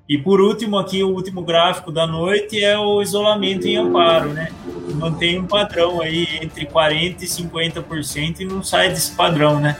E 0.07 0.19
por 0.19 0.39
último, 0.39 0.77
aqui 0.77 1.03
o 1.03 1.09
último 1.09 1.41
gráfico 1.41 1.91
da 1.91 2.07
noite 2.07 2.63
é 2.63 2.79
o 2.79 3.01
isolamento 3.01 3.67
em 3.67 3.79
amparo, 3.79 4.35
né? 4.35 4.53
Mantém 4.97 5.41
um 5.41 5.47
padrão 5.47 6.03
aí 6.03 6.29
entre 6.43 6.67
40% 6.67 7.23
e 7.23 7.27
50% 7.27 8.41
e 8.41 8.45
não 8.45 8.63
sai 8.63 8.91
desse 8.91 9.17
padrão, 9.17 9.59
né? 9.59 9.79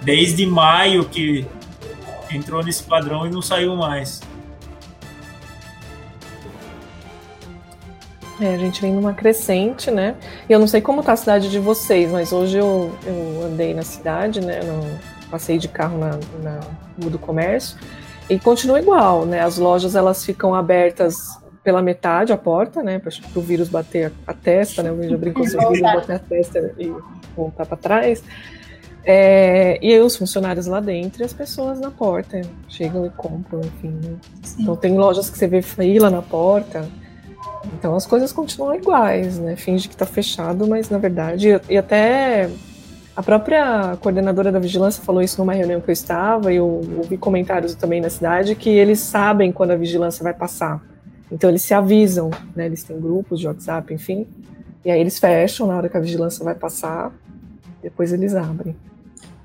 Desde 0.00 0.46
maio 0.46 1.04
que 1.04 1.44
entrou 2.30 2.64
nesse 2.64 2.84
padrão 2.84 3.26
e 3.26 3.30
não 3.30 3.42
saiu 3.42 3.76
mais. 3.76 4.22
É, 8.40 8.54
a 8.54 8.58
gente 8.58 8.80
vem 8.80 8.92
numa 8.92 9.12
crescente, 9.12 9.90
né? 9.90 10.14
E 10.48 10.52
eu 10.52 10.58
não 10.58 10.66
sei 10.66 10.80
como 10.80 11.02
tá 11.02 11.12
a 11.12 11.16
cidade 11.16 11.50
de 11.50 11.58
vocês, 11.58 12.10
mas 12.12 12.32
hoje 12.32 12.58
eu, 12.58 12.92
eu 13.04 13.46
andei 13.46 13.74
na 13.74 13.82
cidade, 13.82 14.40
né? 14.40 14.60
No, 14.62 15.18
passei 15.30 15.58
de 15.58 15.68
carro 15.68 15.98
na, 15.98 16.10
na 16.42 16.60
Rua 17.00 17.10
do 17.10 17.18
Comércio 17.18 17.78
e 18.28 18.38
continua 18.38 18.80
igual, 18.80 19.24
né? 19.24 19.40
As 19.40 19.58
lojas 19.58 19.94
elas 19.94 20.24
ficam 20.24 20.54
abertas 20.54 21.38
pela 21.62 21.82
metade 21.82 22.32
a 22.32 22.36
porta, 22.36 22.82
né? 22.82 22.98
Para 22.98 23.12
o 23.34 23.40
vírus 23.40 23.68
bater 23.68 24.12
a 24.26 24.32
testa, 24.32 24.82
né? 24.82 24.90
Eu 24.90 25.10
já 25.10 25.16
brinco 25.16 25.46
se 25.46 25.56
o 25.56 25.70
vírus 25.70 25.80
bater 25.80 26.16
a 26.16 26.18
testa 26.18 26.74
e 26.78 26.92
voltar 27.36 27.66
para 27.66 27.76
trás. 27.76 28.22
É, 29.04 29.78
e 29.82 29.98
os 30.00 30.16
funcionários 30.16 30.66
lá 30.66 30.80
dentro 30.80 31.22
e 31.22 31.24
as 31.24 31.32
pessoas 31.32 31.80
na 31.80 31.90
porta 31.90 32.42
chegam 32.68 33.06
e 33.06 33.10
compram, 33.10 33.60
enfim. 33.60 33.98
Né? 34.02 34.16
Então 34.58 34.76
tem 34.76 34.98
lojas 34.98 35.30
que 35.30 35.38
você 35.38 35.46
vê 35.46 35.62
fila 35.62 36.10
na 36.10 36.20
porta. 36.20 36.86
Então 37.74 37.94
as 37.94 38.06
coisas 38.06 38.32
continuam 38.32 38.74
iguais, 38.74 39.38
né? 39.38 39.56
Finge 39.56 39.88
que 39.88 39.94
está 39.94 40.06
fechado, 40.06 40.66
mas 40.66 40.88
na 40.90 40.98
verdade 40.98 41.60
e 41.68 41.76
até 41.76 42.50
a 43.16 43.22
própria 43.22 43.96
coordenadora 44.00 44.52
da 44.52 44.60
vigilância 44.60 45.02
falou 45.02 45.20
isso 45.20 45.40
numa 45.40 45.52
reunião 45.52 45.80
que 45.80 45.90
eu 45.90 45.92
estava, 45.92 46.52
e 46.52 46.56
eu 46.56 46.66
ouvi 46.96 47.16
comentários 47.18 47.74
também 47.74 48.00
na 48.00 48.08
cidade 48.08 48.54
que 48.54 48.70
eles 48.70 49.00
sabem 49.00 49.50
quando 49.50 49.72
a 49.72 49.76
vigilância 49.76 50.22
vai 50.22 50.32
passar. 50.32 50.80
Então 51.30 51.50
eles 51.50 51.62
se 51.62 51.74
avisam, 51.74 52.30
né? 52.54 52.66
Eles 52.66 52.84
têm 52.84 52.98
grupos 52.98 53.40
de 53.40 53.48
WhatsApp, 53.48 53.92
enfim. 53.92 54.26
E 54.84 54.90
aí 54.90 55.00
eles 55.00 55.18
fecham 55.18 55.66
na 55.66 55.76
hora 55.76 55.88
que 55.88 55.96
a 55.96 56.00
vigilância 56.00 56.44
vai 56.44 56.54
passar, 56.54 57.12
depois 57.82 58.12
eles 58.12 58.34
abrem. 58.34 58.76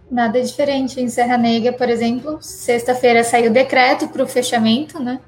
Nada 0.09 0.39
diferente 0.39 1.01
em 1.01 1.09
Serra 1.09 1.37
Negra, 1.37 1.73
por 1.73 1.89
exemplo, 1.89 2.37
sexta-feira 2.39 3.23
saiu 3.23 3.49
o 3.49 3.53
decreto 3.53 4.07
para 4.07 4.23
o 4.23 4.27
fechamento, 4.27 5.01
né? 5.01 5.19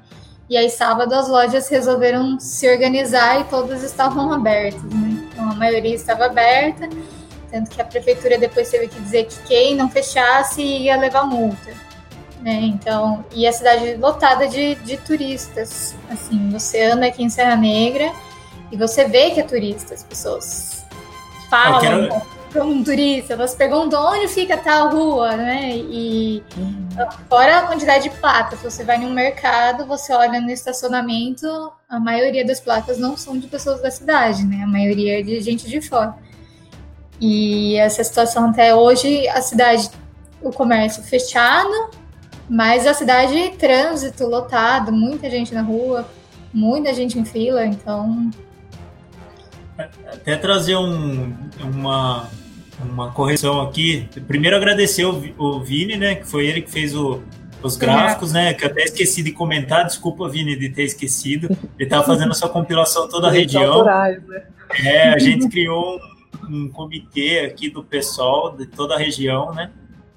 E 0.48 0.56
aí 0.56 0.70
sábado 0.70 1.12
as 1.12 1.28
lojas 1.28 1.68
resolveram 1.68 2.38
se 2.38 2.70
organizar 2.70 3.40
e 3.40 3.44
todas 3.44 3.82
estavam 3.82 4.32
abertas, 4.32 4.82
né? 4.84 5.26
Então 5.28 5.50
a 5.50 5.54
maioria 5.54 5.94
estava 5.94 6.26
aberta 6.26 6.88
tanto 7.50 7.70
que 7.70 7.80
a 7.80 7.84
prefeitura 7.84 8.38
depois 8.38 8.70
teve 8.70 8.88
que 8.88 9.00
dizer 9.00 9.24
que 9.24 9.38
quem 9.44 9.74
não 9.74 9.88
fechasse 9.88 10.62
ia 10.62 10.96
levar 10.96 11.24
multa. 11.24 11.70
Né? 12.40 12.60
Então, 12.62 13.24
e 13.32 13.46
a 13.46 13.52
cidade 13.52 13.96
lotada 13.96 14.46
de, 14.46 14.74
de 14.76 14.96
turistas. 14.98 15.94
Assim, 16.10 16.50
você 16.50 16.82
anda 16.82 17.06
aqui 17.06 17.22
em 17.22 17.28
Serra 17.28 17.56
Negra 17.56 18.12
e 18.70 18.76
você 18.76 19.06
vê 19.06 19.30
que 19.30 19.40
é 19.40 19.42
turista, 19.42 19.94
as 19.94 20.02
pessoas 20.02 20.84
falam 21.48 21.80
quero... 21.80 22.35
como 22.52 22.72
um 22.72 22.84
turista, 22.84 23.34
elas 23.34 23.54
perguntam 23.54 24.02
onde 24.04 24.28
fica 24.28 24.56
tal 24.56 24.90
rua, 24.90 25.36
né? 25.36 25.76
E 25.76 26.42
fora 27.28 27.58
a 27.58 27.66
quantidade 27.66 28.08
de 28.08 28.10
placas, 28.18 28.60
você 28.60 28.84
vai 28.84 28.98
num 28.98 29.10
mercado, 29.10 29.86
você 29.86 30.12
olha 30.12 30.40
no 30.40 30.50
estacionamento, 30.50 31.46
a 31.88 32.00
maioria 32.00 32.44
das 32.44 32.60
placas 32.60 32.98
não 32.98 33.16
são 33.16 33.38
de 33.38 33.46
pessoas 33.46 33.80
da 33.82 33.90
cidade, 33.90 34.44
né? 34.44 34.62
A 34.62 34.66
maioria 34.66 35.20
é 35.20 35.22
de 35.22 35.40
gente 35.40 35.68
de 35.68 35.80
fora. 35.80 36.14
E 37.20 37.76
essa 37.76 38.02
situação 38.04 38.50
até 38.50 38.74
hoje, 38.74 39.28
a 39.28 39.40
cidade, 39.40 39.90
o 40.42 40.50
comércio 40.50 41.02
fechado, 41.02 41.90
mas 42.48 42.86
a 42.86 42.94
cidade 42.94 43.50
trânsito 43.58 44.26
lotado, 44.26 44.92
muita 44.92 45.28
gente 45.28 45.54
na 45.54 45.62
rua, 45.62 46.08
muita 46.52 46.92
gente 46.94 47.18
em 47.18 47.24
fila, 47.24 47.64
então. 47.64 48.30
Até 49.78 50.36
trazer 50.36 50.76
um, 50.76 51.34
uma, 51.62 52.28
uma 52.80 53.10
correção 53.12 53.60
aqui. 53.60 54.08
Primeiro 54.26 54.56
agradecer 54.56 55.04
o, 55.04 55.22
o 55.38 55.60
Vini, 55.60 55.96
né? 55.96 56.14
Que 56.14 56.26
foi 56.26 56.46
ele 56.46 56.62
que 56.62 56.70
fez 56.70 56.94
o, 56.94 57.22
os 57.62 57.76
gráficos, 57.76 58.32
né? 58.32 58.54
Que 58.54 58.64
eu 58.64 58.70
até 58.70 58.84
esqueci 58.84 59.22
de 59.22 59.32
comentar. 59.32 59.84
Desculpa, 59.84 60.28
Vini, 60.28 60.56
de 60.56 60.68
ter 60.70 60.84
esquecido. 60.84 61.46
Ele 61.78 61.84
estava 61.84 62.04
fazendo 62.04 62.30
essa 62.30 62.48
compilação 62.48 63.08
toda 63.08 63.28
a 63.28 63.30
região. 63.30 63.72
Autorais, 63.72 64.22
né? 64.26 64.42
É, 64.84 65.08
a 65.10 65.18
gente 65.18 65.48
criou 65.48 65.96
um 65.96 66.16
um 66.48 66.68
comitê 66.68 67.40
aqui 67.40 67.70
do 67.70 67.82
pessoal 67.82 68.56
de 68.56 68.66
toda 68.66 68.94
a 68.94 68.98
região, 68.98 69.52
né? 69.52 69.70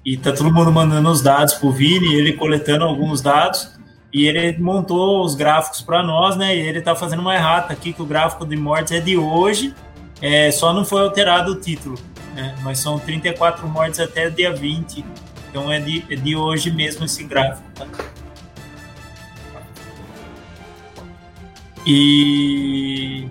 E 0.04 0.16
tá 0.16 0.32
todo 0.32 0.52
mundo 0.52 0.72
mandando 0.72 1.08
os 1.10 1.20
dados 1.20 1.54
pro 1.54 1.70
Vini, 1.70 2.14
ele 2.14 2.32
coletando 2.32 2.84
alguns 2.84 3.20
dados 3.20 3.78
e 4.12 4.26
ele 4.26 4.58
montou 4.58 5.24
os 5.24 5.34
gráficos 5.34 5.80
para 5.80 6.02
nós, 6.02 6.36
né? 6.36 6.54
E 6.54 6.60
ele 6.60 6.80
tá 6.80 6.94
fazendo 6.96 7.20
uma 7.20 7.34
errata 7.34 7.72
aqui 7.72 7.92
que 7.92 8.02
o 8.02 8.06
gráfico 8.06 8.44
de 8.44 8.56
mortes 8.56 8.92
é 8.92 9.00
de 9.00 9.16
hoje, 9.16 9.74
é, 10.20 10.50
só 10.50 10.72
não 10.72 10.84
foi 10.84 11.02
alterado 11.02 11.52
o 11.52 11.60
título, 11.60 11.98
né? 12.34 12.54
Mas 12.62 12.78
são 12.78 12.98
34 12.98 13.66
mortes 13.68 14.00
até 14.00 14.28
dia 14.28 14.52
20. 14.52 15.04
Então 15.48 15.70
é 15.70 15.80
de, 15.80 16.04
é 16.10 16.16
de 16.16 16.36
hoje 16.36 16.70
mesmo 16.70 17.04
esse 17.04 17.24
gráfico, 17.24 17.68
tá? 17.74 17.86
E 21.86 23.28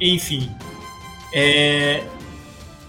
enfim, 0.00 0.50
é, 1.32 2.02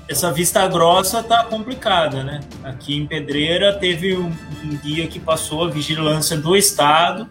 essa 0.08 0.32
vista 0.32 0.68
grossa 0.68 1.24
tá 1.24 1.44
complicada, 1.46 2.24
né? 2.24 2.42
Aqui 2.64 2.96
em 2.96 3.08
Pedreira 3.08 3.74
teve 3.74 4.16
um, 4.16 4.32
um, 4.64 4.76
dia 4.84 5.08
que 5.08 5.20
passou 5.20 5.66
a 5.66 5.70
vigilância 5.70 6.38
do 6.38 6.56
estado, 6.56 7.28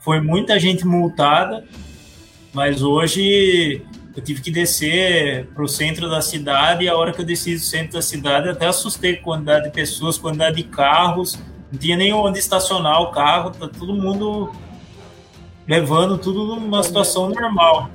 foi 0.00 0.20
muita 0.20 0.58
gente 0.58 0.86
multada, 0.86 1.64
mas 2.52 2.82
hoje 2.82 3.82
eu 4.16 4.22
tive 4.22 4.40
que 4.40 4.50
descer 4.50 5.46
para 5.54 5.62
o 5.62 5.68
centro 5.68 6.08
da 6.08 6.20
cidade 6.20 6.84
e 6.84 6.88
a 6.88 6.96
hora 6.96 7.12
que 7.12 7.20
eu 7.20 7.24
desci 7.24 7.54
do 7.54 7.60
centro 7.60 7.94
da 7.94 8.02
cidade 8.02 8.48
até 8.48 8.66
assustei 8.66 9.16
com 9.16 9.32
a 9.32 9.36
quantidade 9.36 9.66
de 9.66 9.70
pessoas, 9.70 10.18
quantidade 10.18 10.56
de 10.56 10.64
carros, 10.64 11.38
não 11.70 11.78
tinha 11.78 11.96
nem 11.96 12.12
onde 12.12 12.38
estacionar 12.38 13.00
o 13.02 13.10
carro, 13.12 13.50
tá 13.50 13.68
todo 13.68 13.94
mundo 13.94 14.52
levando 15.66 16.18
tudo 16.18 16.56
numa 16.56 16.82
situação 16.82 17.28
normal. 17.28 17.90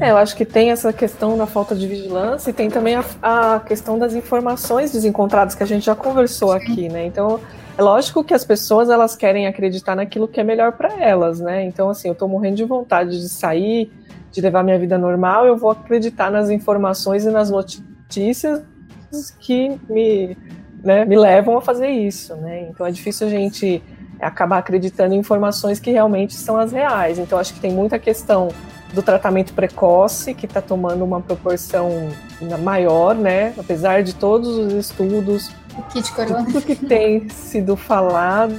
É, 0.00 0.10
eu 0.10 0.16
acho 0.16 0.36
que 0.36 0.44
tem 0.44 0.70
essa 0.70 0.92
questão 0.92 1.36
da 1.36 1.46
falta 1.46 1.74
de 1.74 1.86
vigilância 1.86 2.50
e 2.50 2.52
tem 2.52 2.68
também 2.68 2.96
a, 2.96 3.04
a 3.22 3.60
questão 3.60 3.98
das 3.98 4.14
informações 4.14 4.92
desencontradas 4.92 5.54
que 5.54 5.62
a 5.62 5.66
gente 5.66 5.86
já 5.86 5.94
conversou 5.94 6.52
aqui, 6.52 6.88
né? 6.88 7.06
Então, 7.06 7.40
é 7.76 7.82
lógico 7.82 8.22
que 8.22 8.34
as 8.34 8.44
pessoas 8.44 8.90
elas 8.90 9.16
querem 9.16 9.46
acreditar 9.46 9.94
naquilo 9.94 10.28
que 10.28 10.40
é 10.40 10.44
melhor 10.44 10.72
para 10.72 11.00
elas, 11.00 11.40
né? 11.40 11.64
Então, 11.64 11.88
assim, 11.88 12.08
eu 12.08 12.12
estou 12.12 12.28
morrendo 12.28 12.56
de 12.56 12.64
vontade 12.64 13.20
de 13.20 13.28
sair, 13.28 13.92
de 14.30 14.40
levar 14.40 14.62
minha 14.62 14.78
vida 14.78 14.98
normal, 14.98 15.46
eu 15.46 15.56
vou 15.56 15.70
acreditar 15.70 16.30
nas 16.30 16.50
informações 16.50 17.24
e 17.24 17.30
nas 17.30 17.50
notícias 17.50 18.62
que 19.38 19.78
me, 19.88 20.36
né, 20.82 21.04
me 21.04 21.16
levam 21.16 21.56
a 21.56 21.60
fazer 21.60 21.88
isso, 21.88 22.34
né? 22.36 22.68
Então, 22.70 22.86
é 22.86 22.90
difícil 22.90 23.26
a 23.26 23.30
gente 23.30 23.82
acabar 24.20 24.58
acreditando 24.58 25.14
em 25.14 25.18
informações 25.18 25.80
que 25.80 25.90
realmente 25.90 26.34
são 26.34 26.56
as 26.56 26.72
reais. 26.72 27.18
Então, 27.18 27.38
acho 27.38 27.54
que 27.54 27.60
tem 27.60 27.72
muita 27.72 27.98
questão 27.98 28.48
do 28.92 29.02
tratamento 29.02 29.52
precoce, 29.54 30.34
que 30.34 30.46
está 30.46 30.60
tomando 30.60 31.04
uma 31.04 31.20
proporção 31.20 32.10
maior, 32.62 33.14
né? 33.14 33.54
Apesar 33.58 34.02
de 34.02 34.14
todos 34.14 34.48
os 34.48 34.72
estudos, 34.74 35.50
corona. 36.14 36.44
tudo 36.44 36.60
que 36.60 36.74
tem 36.76 37.28
sido 37.30 37.76
falado, 37.76 38.54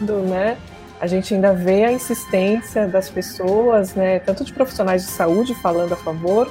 né? 0.00 0.56
A 1.00 1.06
gente 1.06 1.34
ainda 1.34 1.52
vê 1.52 1.84
a 1.84 1.92
insistência 1.92 2.86
das 2.86 3.08
pessoas, 3.08 3.94
né? 3.94 4.18
Tanto 4.20 4.44
de 4.44 4.52
profissionais 4.52 5.02
de 5.02 5.10
saúde 5.10 5.54
falando 5.54 5.94
a 5.94 5.96
favor, 5.96 6.48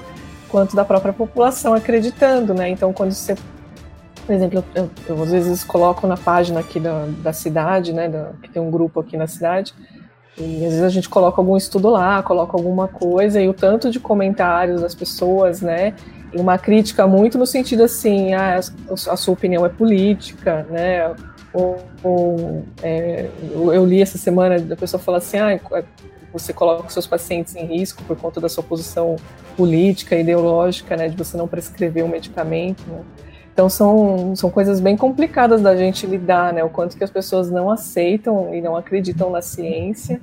quanto 0.49 0.75
da 0.75 0.83
própria 0.83 1.13
população 1.13 1.73
acreditando, 1.73 2.53
né? 2.53 2.69
Então, 2.69 2.91
quando 2.91 3.13
você 3.13 3.35
por 4.29 4.35
exemplo, 4.35 4.63
eu, 4.75 4.83
eu, 4.83 4.89
eu 5.07 5.23
às 5.23 5.31
vezes 5.31 5.63
coloco 5.63 6.05
na 6.05 6.15
página 6.15 6.59
aqui 6.59 6.79
da, 6.79 7.07
da 7.23 7.33
cidade, 7.33 7.91
né, 7.91 8.07
da, 8.07 8.33
que 8.43 8.47
tem 8.47 8.61
um 8.61 8.69
grupo 8.69 8.99
aqui 8.99 9.17
na 9.17 9.25
cidade, 9.25 9.73
e 10.39 10.65
às 10.65 10.71
vezes 10.71 10.83
a 10.83 10.89
gente 10.89 11.09
coloca 11.09 11.41
algum 11.41 11.57
estudo 11.57 11.89
lá, 11.89 12.23
coloca 12.23 12.55
alguma 12.55 12.87
coisa, 12.87 13.41
e 13.41 13.49
o 13.49 13.53
tanto 13.53 13.91
de 13.91 13.99
comentários 13.99 14.81
das 14.81 14.95
pessoas, 14.95 15.61
né? 15.61 15.93
E 16.33 16.39
uma 16.39 16.57
crítica 16.57 17.05
muito 17.07 17.37
no 17.37 17.45
sentido 17.45 17.83
assim, 17.83 18.33
ah, 18.33 18.57
a 18.57 19.17
sua 19.17 19.33
opinião 19.33 19.65
é 19.65 19.69
política, 19.69 20.65
né? 20.69 21.13
Ou, 21.53 21.77
ou 22.03 22.63
é, 22.81 23.27
eu 23.51 23.85
li 23.85 24.01
essa 24.01 24.17
semana, 24.17 24.55
a 24.71 24.75
pessoa 24.75 25.01
fala 25.01 25.17
assim, 25.17 25.37
ah, 25.37 25.59
você 26.31 26.53
coloca 26.53 26.89
seus 26.89 27.07
pacientes 27.07 27.55
em 27.55 27.65
risco 27.65 28.03
por 28.03 28.15
conta 28.15 28.39
da 28.39 28.47
sua 28.47 28.63
posição 28.63 29.15
política, 29.57 30.15
ideológica, 30.15 30.95
né, 30.95 31.09
de 31.09 31.17
você 31.17 31.35
não 31.35 31.47
prescrever 31.47 32.05
um 32.05 32.07
medicamento, 32.07 32.83
né? 32.87 33.01
Então 33.59 33.67
são, 33.67 34.33
são 34.37 34.49
coisas 34.49 34.79
bem 34.79 34.95
complicadas 34.95 35.61
da 35.61 35.75
gente 35.75 36.07
lidar, 36.07 36.53
né? 36.53 36.63
O 36.63 36.69
quanto 36.69 36.95
que 36.95 37.03
as 37.03 37.09
pessoas 37.09 37.51
não 37.51 37.69
aceitam 37.69 38.55
e 38.55 38.61
não 38.61 38.73
acreditam 38.73 39.29
na 39.29 39.41
ciência 39.41 40.21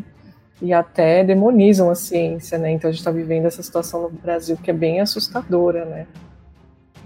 e 0.63 0.73
até 0.73 1.23
demonizam 1.23 1.91
a 1.91 1.95
ciência, 1.95 2.57
né? 2.57 2.71
Então 2.71 2.89
a 2.89 2.93
gente 2.93 3.01
está 3.01 3.11
vivendo 3.11 3.45
essa 3.45 3.63
situação 3.63 4.05
no 4.05 4.09
Brasil 4.09 4.57
que 4.57 4.71
é 4.71 4.73
bem 4.73 5.03
assustadora, 5.03 5.85
né? 5.85 6.07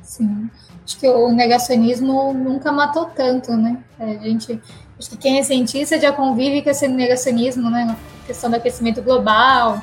Sim. 0.03 0.49
Acho 0.85 1.01
que 1.01 1.09
o 1.09 1.33
negacionismo 1.33 2.33
nunca 2.33 2.71
matou 2.71 3.07
tanto, 3.07 3.51
né? 3.57 3.79
A 3.99 4.07
gente, 4.07 4.63
acho 4.97 5.11
que 5.11 5.17
quem 5.17 5.41
é 5.41 5.43
cientista 5.43 5.99
já 5.99 6.13
convive 6.13 6.63
com 6.63 6.71
esse 6.71 6.87
negacionismo, 6.87 7.69
né? 7.69 7.97
A 8.23 8.27
questão 8.29 8.49
do 8.49 8.55
aquecimento 8.55 9.03
global, 9.03 9.83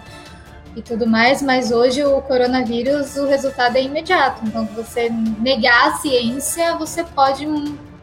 e 0.78 0.82
tudo 0.84 1.08
mais, 1.08 1.42
mas 1.42 1.72
hoje 1.72 2.06
o 2.06 2.22
coronavírus, 2.22 3.16
o 3.16 3.26
resultado 3.26 3.76
é 3.78 3.82
imediato. 3.82 4.46
Então, 4.46 4.64
você 4.76 5.10
negar 5.10 5.88
a 5.88 5.94
ciência, 5.96 6.76
você 6.76 7.04
pode 7.04 7.48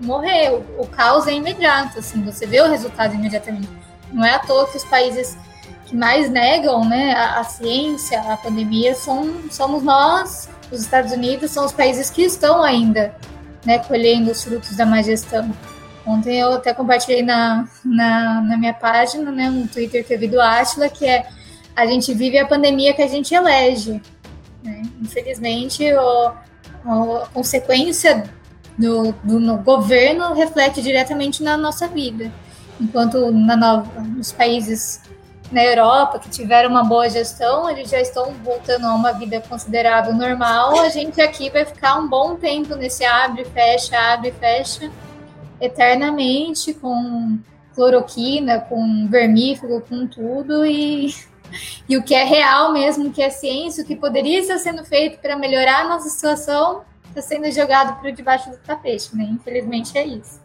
morrer. 0.00 0.60
O, 0.76 0.84
caos 0.88 1.28
é 1.28 1.32
imediato, 1.34 2.00
assim, 2.00 2.24
você 2.24 2.44
vê 2.46 2.60
o 2.60 2.68
resultado 2.68 3.14
imediatamente. 3.14 3.68
Não 4.12 4.24
é 4.24 4.34
à 4.34 4.40
toa 4.40 4.66
que 4.66 4.76
os 4.76 4.84
países 4.86 5.38
que 5.86 5.94
mais 5.94 6.28
negam 6.28 6.84
né, 6.84 7.12
a, 7.12 7.38
a 7.38 7.44
ciência, 7.44 8.20
a 8.22 8.36
pandemia, 8.36 8.92
são, 8.96 9.32
somos 9.52 9.84
nós, 9.84 10.48
os 10.72 10.80
Estados 10.80 11.12
Unidos, 11.12 11.52
são 11.52 11.64
os 11.64 11.72
países 11.72 12.10
que 12.10 12.22
estão 12.22 12.60
ainda 12.60 13.14
né, 13.64 13.78
colhendo 13.78 14.32
os 14.32 14.42
frutos 14.42 14.74
da 14.74 14.84
má 14.84 15.00
gestão. 15.00 15.48
Ontem 16.04 16.40
eu 16.40 16.54
até 16.54 16.74
compartilhei 16.74 17.22
na, 17.22 17.68
na, 17.84 18.40
na 18.40 18.56
minha 18.56 18.74
página, 18.74 19.30
né, 19.30 19.48
no 19.48 19.68
Twitter 19.68 20.04
que 20.04 20.12
eu 20.12 20.18
vi 20.18 20.26
do 20.26 20.40
Atila, 20.40 20.88
que 20.88 21.06
é 21.06 21.28
a 21.74 21.86
gente 21.86 22.14
vive 22.14 22.38
a 22.38 22.46
pandemia 22.46 22.94
que 22.94 23.02
a 23.02 23.08
gente 23.08 23.34
elege. 23.34 24.00
Né? 24.62 24.82
Infelizmente, 25.00 25.84
o, 25.92 26.32
a 26.84 27.26
consequência 27.32 28.24
do, 28.78 29.12
do 29.22 29.56
governo 29.58 30.34
reflete 30.34 30.82
diretamente 30.82 31.42
na 31.42 31.56
nossa 31.56 31.88
vida. 31.88 32.30
Enquanto 32.80 33.30
na 33.30 33.56
nova, 33.56 34.00
nos 34.00 34.32
países 34.32 35.00
na 35.52 35.62
Europa 35.62 36.18
que 36.18 36.28
tiveram 36.28 36.70
uma 36.70 36.82
boa 36.82 37.08
gestão, 37.08 37.68
eles 37.70 37.88
já 37.88 38.00
estão 38.00 38.32
voltando 38.42 38.86
a 38.86 38.94
uma 38.94 39.12
vida 39.12 39.40
considerável 39.40 40.12
normal. 40.12 40.80
A 40.80 40.88
gente 40.88 41.20
aqui 41.20 41.50
vai 41.50 41.64
ficar 41.64 41.96
um 41.96 42.08
bom 42.08 42.34
tempo 42.36 42.74
nesse 42.74 43.04
abre, 43.04 43.44
fecha, 43.44 43.96
abre, 43.96 44.32
fecha, 44.32 44.90
eternamente, 45.60 46.74
com 46.74 47.38
cloroquina, 47.74 48.60
com 48.60 49.06
vermífugo, 49.08 49.80
com 49.82 50.06
tudo, 50.06 50.64
e 50.64 51.14
e 51.88 51.96
o 51.96 52.02
que 52.02 52.14
é 52.14 52.24
real 52.24 52.72
mesmo, 52.72 53.10
que 53.10 53.22
é 53.22 53.30
ciência, 53.30 53.84
o 53.84 53.86
que 53.86 53.96
poderia 53.96 54.40
estar 54.40 54.58
sendo 54.58 54.84
feito 54.84 55.18
para 55.18 55.36
melhorar 55.36 55.84
a 55.84 55.88
nossa 55.88 56.08
situação, 56.08 56.82
está 57.08 57.20
sendo 57.22 57.50
jogado 57.50 58.00
para 58.00 58.10
debaixo 58.10 58.50
do 58.50 58.56
tapete, 58.58 59.14
né? 59.16 59.28
Infelizmente 59.30 59.96
é 59.96 60.06
isso. 60.06 60.42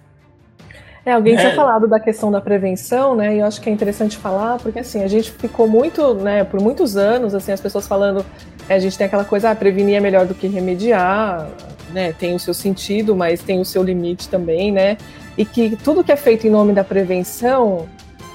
É, 1.06 1.14
alguém 1.14 1.36
é. 1.36 1.38
tinha 1.38 1.56
falado 1.56 1.88
da 1.88 2.00
questão 2.00 2.32
da 2.32 2.42
prevenção, 2.42 3.16
né? 3.16 3.36
E 3.36 3.40
eu 3.40 3.46
acho 3.46 3.62
que 3.62 3.70
é 3.70 3.74
interessante 3.74 4.18
falar, 4.18 4.60
porque 4.60 4.80
assim, 4.80 5.02
a 5.04 5.08
gente 5.08 5.32
ficou 5.32 5.68
muito, 5.68 6.14
né, 6.14 6.44
por 6.44 6.62
muitos 6.62 6.98
anos, 6.98 7.34
assim, 7.34 7.52
as 7.52 7.62
pessoas 7.62 7.88
falando, 7.88 8.26
é, 8.68 8.76
a 8.76 8.80
gente 8.80 8.98
tem 8.98 9.08
aquela 9.08 9.26
coisa, 9.26 9.50
ah, 9.50 9.56
prevenir 9.56 9.96
é 9.96 10.00
melhor 10.00 10.26
do 10.26 10.36
que 10.36 10.48
remediar, 10.48 11.50
né? 11.92 12.14
Tem 12.14 12.36
o 12.36 12.40
seu 12.40 12.54
sentido, 12.54 13.16
mas 13.16 13.42
tem 13.42 13.60
o 13.60 13.66
seu 13.66 13.82
limite 13.82 14.28
também, 14.30 14.72
né? 14.72 14.98
E 15.38 15.46
que 15.46 15.76
tudo 15.78 16.04
que 16.04 16.12
é 16.12 16.16
feito 16.16 16.46
em 16.46 16.50
nome 16.50 16.74
da 16.74 16.84
prevenção 16.84 17.88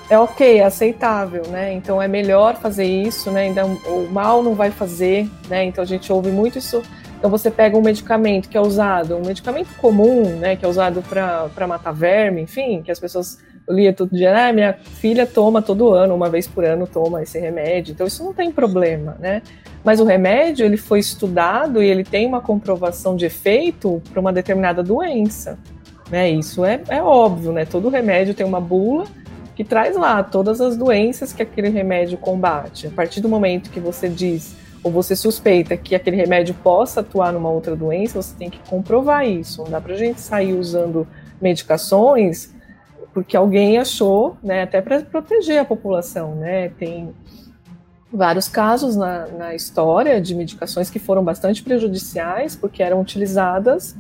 é 0.09 0.19
ok, 0.19 0.59
é 0.59 0.65
aceitável, 0.65 1.43
né? 1.49 1.73
Então 1.73 2.01
é 2.01 2.07
melhor 2.07 2.57
fazer 2.57 2.85
isso, 2.85 3.31
né? 3.31 3.43
Ainda 3.43 3.65
o 3.65 4.09
mal 4.11 4.43
não 4.43 4.55
vai 4.55 4.71
fazer, 4.71 5.29
né? 5.49 5.65
Então 5.65 5.83
a 5.83 5.87
gente 5.87 6.13
ouve 6.13 6.31
muito 6.31 6.59
isso. 6.59 6.83
Então 7.19 7.31
você 7.31 7.51
pega 7.51 7.77
um 7.77 7.81
medicamento 7.81 8.49
que 8.49 8.57
é 8.57 8.61
usado, 8.61 9.17
um 9.17 9.25
medicamento 9.25 9.75
comum, 9.79 10.37
né? 10.37 10.57
Que 10.57 10.65
é 10.65 10.69
usado 10.69 11.03
para 11.03 11.67
matar 11.67 11.93
verme, 11.93 12.43
enfim, 12.43 12.83
que 12.83 12.91
as 12.91 13.01
pessoas 13.01 13.39
lia 13.67 13.95
todo 13.95 14.15
dia, 14.15 14.49
ah, 14.49 14.53
minha 14.53 14.75
filha 14.75 15.27
toma 15.27 15.63
todo 15.63 15.95
ano, 15.95 16.15
uma 16.15 16.29
vez 16.29 16.47
por 16.47 16.65
ano 16.65 16.87
toma 16.87 17.23
esse 17.23 17.39
remédio. 17.39 17.93
Então 17.93 18.07
isso 18.07 18.23
não 18.23 18.35
tem 18.35 18.53
problema, 18.53 19.17
né? 19.19 19.41
Mas 19.83 20.01
o 20.01 20.05
remédio 20.05 20.67
ele 20.67 20.77
foi 20.77 20.99
estudado 20.99 21.83
e 21.83 21.89
ele 21.89 22.05
tem 22.05 22.27
uma 22.27 22.43
comprovação 22.43 23.17
de 23.17 23.25
efeito 23.25 24.03
para 24.11 24.21
uma 24.21 24.33
determinada 24.33 24.83
doença, 24.83 25.59
né? 26.11 26.31
Isso 26.31 26.63
é, 26.63 26.83
é 26.89 27.03
óbvio, 27.03 27.53
né? 27.53 27.65
Todo 27.65 27.89
remédio 27.89 28.35
tem 28.35 28.45
uma 28.45 28.61
bula 28.61 29.07
que 29.55 29.65
traz 29.65 29.97
lá 29.97 30.23
todas 30.23 30.61
as 30.61 30.77
doenças 30.77 31.33
que 31.33 31.43
aquele 31.43 31.69
remédio 31.69 32.19
combate. 32.19 32.87
A 32.87 32.91
partir 32.91 33.21
do 33.21 33.29
momento 33.29 33.71
que 33.71 33.81
você 33.81 34.09
diz 34.09 34.57
ou 34.83 34.91
você 34.91 35.17
suspeita 35.17 35.77
que 35.77 35.95
aquele 35.95 36.17
remédio 36.17 36.55
possa 36.63 37.01
atuar 37.01 37.33
numa 37.33 37.51
outra 37.51 37.75
doença, 37.75 38.21
você 38.21 38.35
tem 38.37 38.51
que 38.51 38.59
comprovar 38.69 39.27
isso. 39.27 39.63
Não 39.63 39.71
dá 39.71 39.81
para 39.81 39.95
a 39.95 39.97
gente 39.97 40.21
sair 40.21 40.53
usando 40.53 41.07
medicações 41.41 42.53
porque 43.15 43.37
alguém 43.37 43.79
achou, 43.79 44.37
né, 44.43 44.65
até 44.65 44.83
para 44.83 45.01
proteger 45.03 45.61
a 45.61 45.65
população, 45.65 46.35
né? 46.35 46.71
Tem 46.71 47.15
vários 48.13 48.49
casos 48.49 48.97
na, 48.97 49.27
na 49.29 49.55
história 49.55 50.21
de 50.21 50.35
medicações 50.35 50.91
que 50.91 50.99
foram 50.99 51.23
bastante 51.23 51.63
prejudiciais 51.63 52.57
porque 52.57 52.83
eram 52.83 53.01
utilizadas 53.01 53.97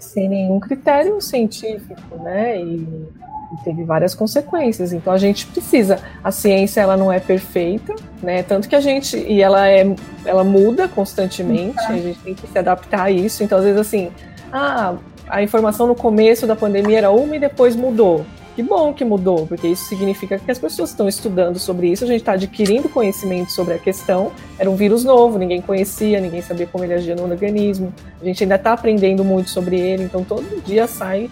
sem 0.00 0.28
nenhum 0.28 0.58
critério 0.58 1.20
científico, 1.20 2.16
né? 2.22 2.60
E 2.60 3.08
e 3.52 3.64
teve 3.64 3.84
várias 3.84 4.14
consequências. 4.14 4.92
Então 4.92 5.12
a 5.12 5.18
gente 5.18 5.46
precisa. 5.46 6.00
A 6.22 6.30
ciência 6.30 6.80
ela 6.80 6.96
não 6.96 7.12
é 7.12 7.20
perfeita, 7.20 7.94
né? 8.22 8.42
Tanto 8.42 8.68
que 8.68 8.74
a 8.74 8.80
gente 8.80 9.16
e 9.16 9.42
ela 9.42 9.68
é, 9.68 9.94
ela 10.24 10.44
muda 10.44 10.88
constantemente. 10.88 11.78
Uhum. 11.88 11.94
A 11.94 11.98
gente 11.98 12.18
tem 12.20 12.34
que 12.34 12.46
se 12.46 12.58
adaptar 12.58 13.02
a 13.02 13.10
isso. 13.10 13.42
Então 13.42 13.58
às 13.58 13.64
vezes 13.64 13.80
assim, 13.80 14.10
ah, 14.52 14.94
a 15.28 15.42
informação 15.42 15.86
no 15.86 15.94
começo 15.94 16.46
da 16.46 16.56
pandemia 16.56 16.98
era 16.98 17.10
uma 17.10 17.36
e 17.36 17.38
depois 17.38 17.76
mudou. 17.76 18.24
Que 18.54 18.62
bom 18.62 18.94
que 18.94 19.04
mudou, 19.04 19.46
porque 19.46 19.68
isso 19.68 19.84
significa 19.84 20.38
que 20.38 20.50
as 20.50 20.58
pessoas 20.58 20.88
estão 20.88 21.06
estudando 21.06 21.58
sobre 21.58 21.92
isso, 21.92 22.04
a 22.04 22.06
gente 22.06 22.20
está 22.20 22.32
adquirindo 22.32 22.88
conhecimento 22.88 23.52
sobre 23.52 23.74
a 23.74 23.78
questão. 23.78 24.32
Era 24.58 24.70
um 24.70 24.76
vírus 24.76 25.04
novo, 25.04 25.36
ninguém 25.36 25.60
conhecia, 25.60 26.18
ninguém 26.20 26.40
sabia 26.40 26.66
como 26.66 26.82
ele 26.82 26.94
agia 26.94 27.14
no 27.14 27.24
organismo. 27.24 27.92
A 28.18 28.24
gente 28.24 28.42
ainda 28.42 28.54
está 28.54 28.72
aprendendo 28.72 29.22
muito 29.22 29.50
sobre 29.50 29.78
ele, 29.78 30.04
então 30.04 30.24
todo 30.24 30.62
dia 30.64 30.86
sai 30.86 31.30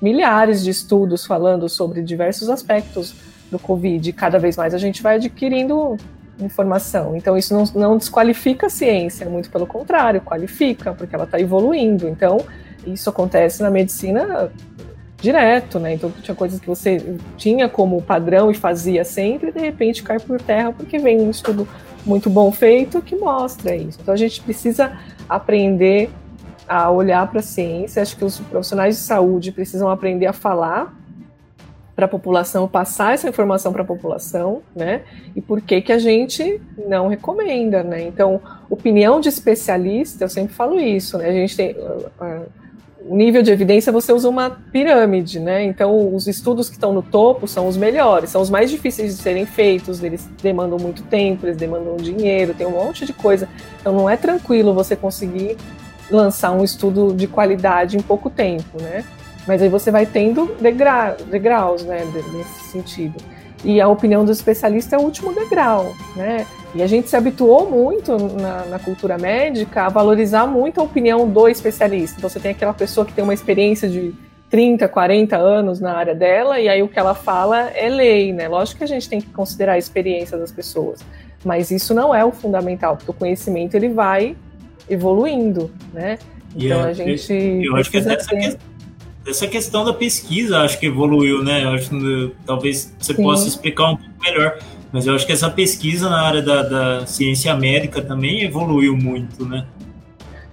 milhares 0.00 0.62
de 0.62 0.70
estudos 0.70 1.24
falando 1.24 1.68
sobre 1.68 2.02
diversos 2.02 2.48
aspectos 2.48 3.14
do 3.50 3.58
Covid. 3.58 4.12
Cada 4.12 4.38
vez 4.38 4.56
mais 4.56 4.74
a 4.74 4.78
gente 4.78 5.02
vai 5.02 5.16
adquirindo 5.16 5.96
informação. 6.40 7.16
Então, 7.16 7.36
isso 7.36 7.54
não, 7.54 7.64
não 7.74 7.96
desqualifica 7.96 8.66
a 8.66 8.70
ciência, 8.70 9.28
muito 9.28 9.50
pelo 9.50 9.66
contrário, 9.66 10.20
qualifica, 10.20 10.92
porque 10.92 11.14
ela 11.14 11.24
está 11.24 11.40
evoluindo. 11.40 12.08
Então, 12.08 12.38
isso 12.86 13.08
acontece 13.08 13.62
na 13.62 13.70
medicina 13.70 14.50
direto, 15.20 15.78
né? 15.78 15.94
Então, 15.94 16.12
tinha 16.22 16.34
coisas 16.34 16.60
que 16.60 16.66
você 16.66 17.16
tinha 17.36 17.68
como 17.68 18.02
padrão 18.02 18.50
e 18.50 18.54
fazia 18.54 19.04
sempre, 19.04 19.48
e 19.48 19.52
de 19.52 19.60
repente 19.60 20.02
cai 20.02 20.20
por 20.20 20.40
terra 20.40 20.72
porque 20.72 20.98
vem 20.98 21.20
um 21.20 21.30
estudo 21.30 21.66
muito 22.04 22.28
bom 22.28 22.52
feito 22.52 23.00
que 23.00 23.16
mostra 23.16 23.74
isso. 23.74 23.98
Então, 24.02 24.12
a 24.12 24.16
gente 24.16 24.42
precisa 24.42 24.92
aprender 25.28 26.10
a 26.68 26.90
olhar 26.90 27.26
para 27.28 27.40
a 27.40 27.42
ciência. 27.42 28.02
Acho 28.02 28.16
que 28.16 28.24
os 28.24 28.38
profissionais 28.38 28.96
de 28.96 29.02
saúde 29.02 29.52
precisam 29.52 29.90
aprender 29.90 30.26
a 30.26 30.32
falar 30.32 30.94
para 31.94 32.04
a 32.04 32.08
população, 32.08 32.68
passar 32.68 33.14
essa 33.14 33.26
informação 33.26 33.72
para 33.72 33.80
a 33.80 33.84
população, 33.84 34.60
né? 34.74 35.02
E 35.34 35.40
por 35.40 35.62
que 35.62 35.80
que 35.80 35.90
a 35.90 35.98
gente 35.98 36.60
não 36.86 37.08
recomenda, 37.08 37.82
né? 37.82 38.02
Então, 38.02 38.38
opinião 38.68 39.18
de 39.18 39.30
especialista, 39.30 40.24
eu 40.24 40.28
sempre 40.28 40.54
falo 40.54 40.78
isso, 40.78 41.16
né? 41.16 41.30
A 41.30 41.32
gente 41.32 41.56
tem 41.56 41.74
o 43.08 43.16
nível 43.16 43.40
de 43.42 43.52
evidência 43.52 43.92
você 43.92 44.12
usa 44.12 44.28
uma 44.28 44.50
pirâmide, 44.50 45.38
né? 45.38 45.64
Então, 45.64 46.14
os 46.14 46.26
estudos 46.26 46.68
que 46.68 46.74
estão 46.74 46.92
no 46.92 47.02
topo 47.02 47.46
são 47.46 47.68
os 47.68 47.76
melhores, 47.76 48.30
são 48.30 48.42
os 48.42 48.50
mais 48.50 48.70
difíceis 48.70 49.16
de 49.16 49.22
serem 49.22 49.46
feitos, 49.46 50.02
eles 50.02 50.28
demandam 50.42 50.78
muito 50.78 51.02
tempo, 51.04 51.46
eles 51.46 51.56
demandam 51.56 51.96
dinheiro, 51.96 52.52
tem 52.52 52.66
um 52.66 52.72
monte 52.72 53.06
de 53.06 53.12
coisa. 53.12 53.48
Então, 53.80 53.94
não 53.94 54.10
é 54.10 54.16
tranquilo 54.16 54.74
você 54.74 54.96
conseguir 54.96 55.56
lançar 56.10 56.52
um 56.52 56.62
estudo 56.62 57.12
de 57.14 57.26
qualidade 57.26 57.96
em 57.96 58.00
pouco 58.00 58.30
tempo, 58.30 58.80
né? 58.80 59.04
Mas 59.46 59.62
aí 59.62 59.68
você 59.68 59.90
vai 59.90 60.06
tendo 60.06 60.56
degra 60.60 61.16
degraus, 61.30 61.84
né, 61.84 62.04
nesse 62.32 62.70
sentido. 62.70 63.14
E 63.64 63.80
a 63.80 63.88
opinião 63.88 64.24
do 64.24 64.30
especialista 64.30 64.96
é 64.96 64.98
o 64.98 65.02
último 65.02 65.32
degrau, 65.32 65.94
né? 66.14 66.46
E 66.74 66.82
a 66.82 66.86
gente 66.86 67.08
se 67.08 67.16
habituou 67.16 67.70
muito 67.70 68.16
na, 68.18 68.66
na, 68.66 68.78
cultura 68.78 69.16
médica 69.16 69.86
a 69.86 69.88
valorizar 69.88 70.46
muito 70.46 70.80
a 70.80 70.84
opinião 70.84 71.28
do 71.28 71.48
especialista. 71.48 72.18
Então 72.18 72.28
você 72.28 72.38
tem 72.38 72.50
aquela 72.50 72.74
pessoa 72.74 73.06
que 73.06 73.14
tem 73.14 73.24
uma 73.24 73.32
experiência 73.32 73.88
de 73.88 74.14
30, 74.50 74.86
40 74.86 75.36
anos 75.36 75.80
na 75.80 75.94
área 75.96 76.14
dela, 76.14 76.60
e 76.60 76.68
aí 76.68 76.82
o 76.82 76.88
que 76.88 76.98
ela 76.98 77.14
fala 77.14 77.70
é 77.70 77.88
lei, 77.88 78.32
né? 78.32 78.46
Lógico 78.46 78.78
que 78.78 78.84
a 78.84 78.88
gente 78.88 79.08
tem 79.08 79.20
que 79.20 79.28
considerar 79.28 79.72
a 79.72 79.78
experiência 79.78 80.36
das 80.36 80.52
pessoas, 80.52 81.00
mas 81.44 81.70
isso 81.70 81.94
não 81.94 82.14
é 82.14 82.24
o 82.24 82.30
fundamental, 82.30 82.96
porque 82.96 83.10
o 83.10 83.14
conhecimento 83.14 83.74
ele 83.74 83.88
vai 83.88 84.36
evoluindo, 84.88 85.70
né? 85.92 86.18
Então 86.54 86.82
a 86.82 86.92
gente. 86.92 87.32
Eu, 87.32 87.76
acho 87.76 87.90
que 87.90 87.98
essa, 87.98 88.16
ter... 88.16 88.58
essa 89.26 89.46
questão 89.46 89.84
da 89.84 89.92
pesquisa 89.92 90.60
acho 90.60 90.78
que 90.78 90.86
evoluiu, 90.86 91.42
né? 91.42 91.64
Eu 91.64 91.70
acho 91.70 91.90
que 91.90 92.32
talvez 92.46 92.94
você 92.98 93.14
Sim. 93.14 93.22
possa 93.22 93.48
explicar 93.48 93.90
um 93.90 93.96
pouco 93.96 94.12
melhor. 94.22 94.58
Mas 94.92 95.06
eu 95.06 95.14
acho 95.14 95.26
que 95.26 95.32
essa 95.32 95.50
pesquisa 95.50 96.08
na 96.08 96.22
área 96.22 96.40
da, 96.40 96.62
da 96.62 97.06
ciência 97.06 97.54
médica 97.54 98.00
também 98.00 98.42
evoluiu 98.42 98.96
muito, 98.96 99.44
né? 99.44 99.66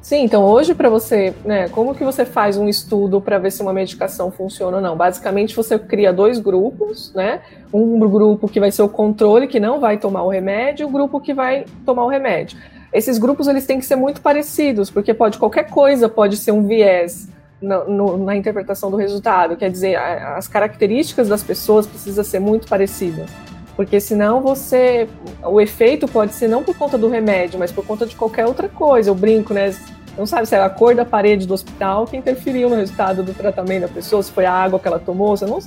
Sim, 0.01 0.25
então 0.25 0.43
hoje 0.43 0.75
para 0.75 0.89
você, 0.89 1.33
né, 1.45 1.69
como 1.69 1.95
que 1.95 2.03
você 2.03 2.25
faz 2.25 2.57
um 2.57 2.67
estudo 2.67 3.21
para 3.21 3.39
ver 3.39 3.51
se 3.51 3.61
uma 3.61 3.71
medicação 3.71 4.29
funciona 4.29 4.75
ou 4.75 4.83
não? 4.83 4.97
Basicamente 4.97 5.55
você 5.55 5.79
cria 5.79 6.11
dois 6.11 6.39
grupos, 6.39 7.13
né? 7.15 7.39
Um 7.71 7.97
grupo 7.99 8.49
que 8.49 8.59
vai 8.59 8.69
ser 8.69 8.81
o 8.81 8.89
controle, 8.89 9.47
que 9.47 9.61
não 9.61 9.79
vai 9.79 9.97
tomar 9.97 10.23
o 10.23 10.29
remédio, 10.29 10.83
e 10.83 10.85
o 10.85 10.89
grupo 10.91 11.21
que 11.21 11.33
vai 11.33 11.63
tomar 11.85 12.03
o 12.03 12.09
remédio. 12.09 12.57
Esses 12.93 13.17
grupos 13.17 13.47
eles 13.47 13.65
têm 13.65 13.79
que 13.79 13.85
ser 13.85 13.95
muito 13.95 14.21
parecidos, 14.21 14.89
porque 14.91 15.13
pode 15.13 15.37
qualquer 15.37 15.69
coisa 15.69 16.07
pode 16.07 16.37
ser 16.37 16.51
um 16.51 16.67
viés 16.67 17.27
no, 17.59 17.89
no, 17.89 18.17
na 18.17 18.35
interpretação 18.35 18.91
do 18.91 18.97
resultado. 18.97 19.55
Quer 19.57 19.71
dizer, 19.71 19.95
as 19.95 20.47
características 20.47 21.27
das 21.27 21.41
pessoas 21.41 21.87
precisam 21.87 22.23
ser 22.23 22.39
muito 22.39 22.67
parecidas. 22.67 23.29
Porque 23.75 23.99
senão 23.99 24.41
você. 24.41 25.09
O 25.43 25.59
efeito 25.59 26.07
pode 26.07 26.33
ser 26.33 26.47
não 26.47 26.63
por 26.63 26.77
conta 26.77 26.95
do 26.97 27.09
remédio, 27.09 27.57
mas 27.57 27.71
por 27.71 27.83
conta 27.83 28.05
de 28.05 28.15
qualquer 28.15 28.45
outra 28.45 28.69
coisa. 28.69 29.09
Eu 29.09 29.15
brinco, 29.15 29.53
né? 29.53 29.73
Não 30.15 30.27
sabe 30.27 30.45
se 30.45 30.55
é 30.55 30.61
a 30.61 30.69
cor 30.69 30.93
da 30.93 31.03
parede 31.03 31.47
do 31.47 31.55
hospital 31.55 32.05
que 32.05 32.15
interferiu 32.15 32.69
no 32.69 32.75
resultado 32.75 33.23
do 33.23 33.33
tratamento 33.33 33.81
da 33.81 33.87
pessoa, 33.87 34.21
se 34.21 34.31
foi 34.31 34.45
a 34.45 34.53
água 34.53 34.79
que 34.79 34.87
ela 34.87 34.99
tomou, 34.99 35.35
você 35.35 35.47
não. 35.47 35.57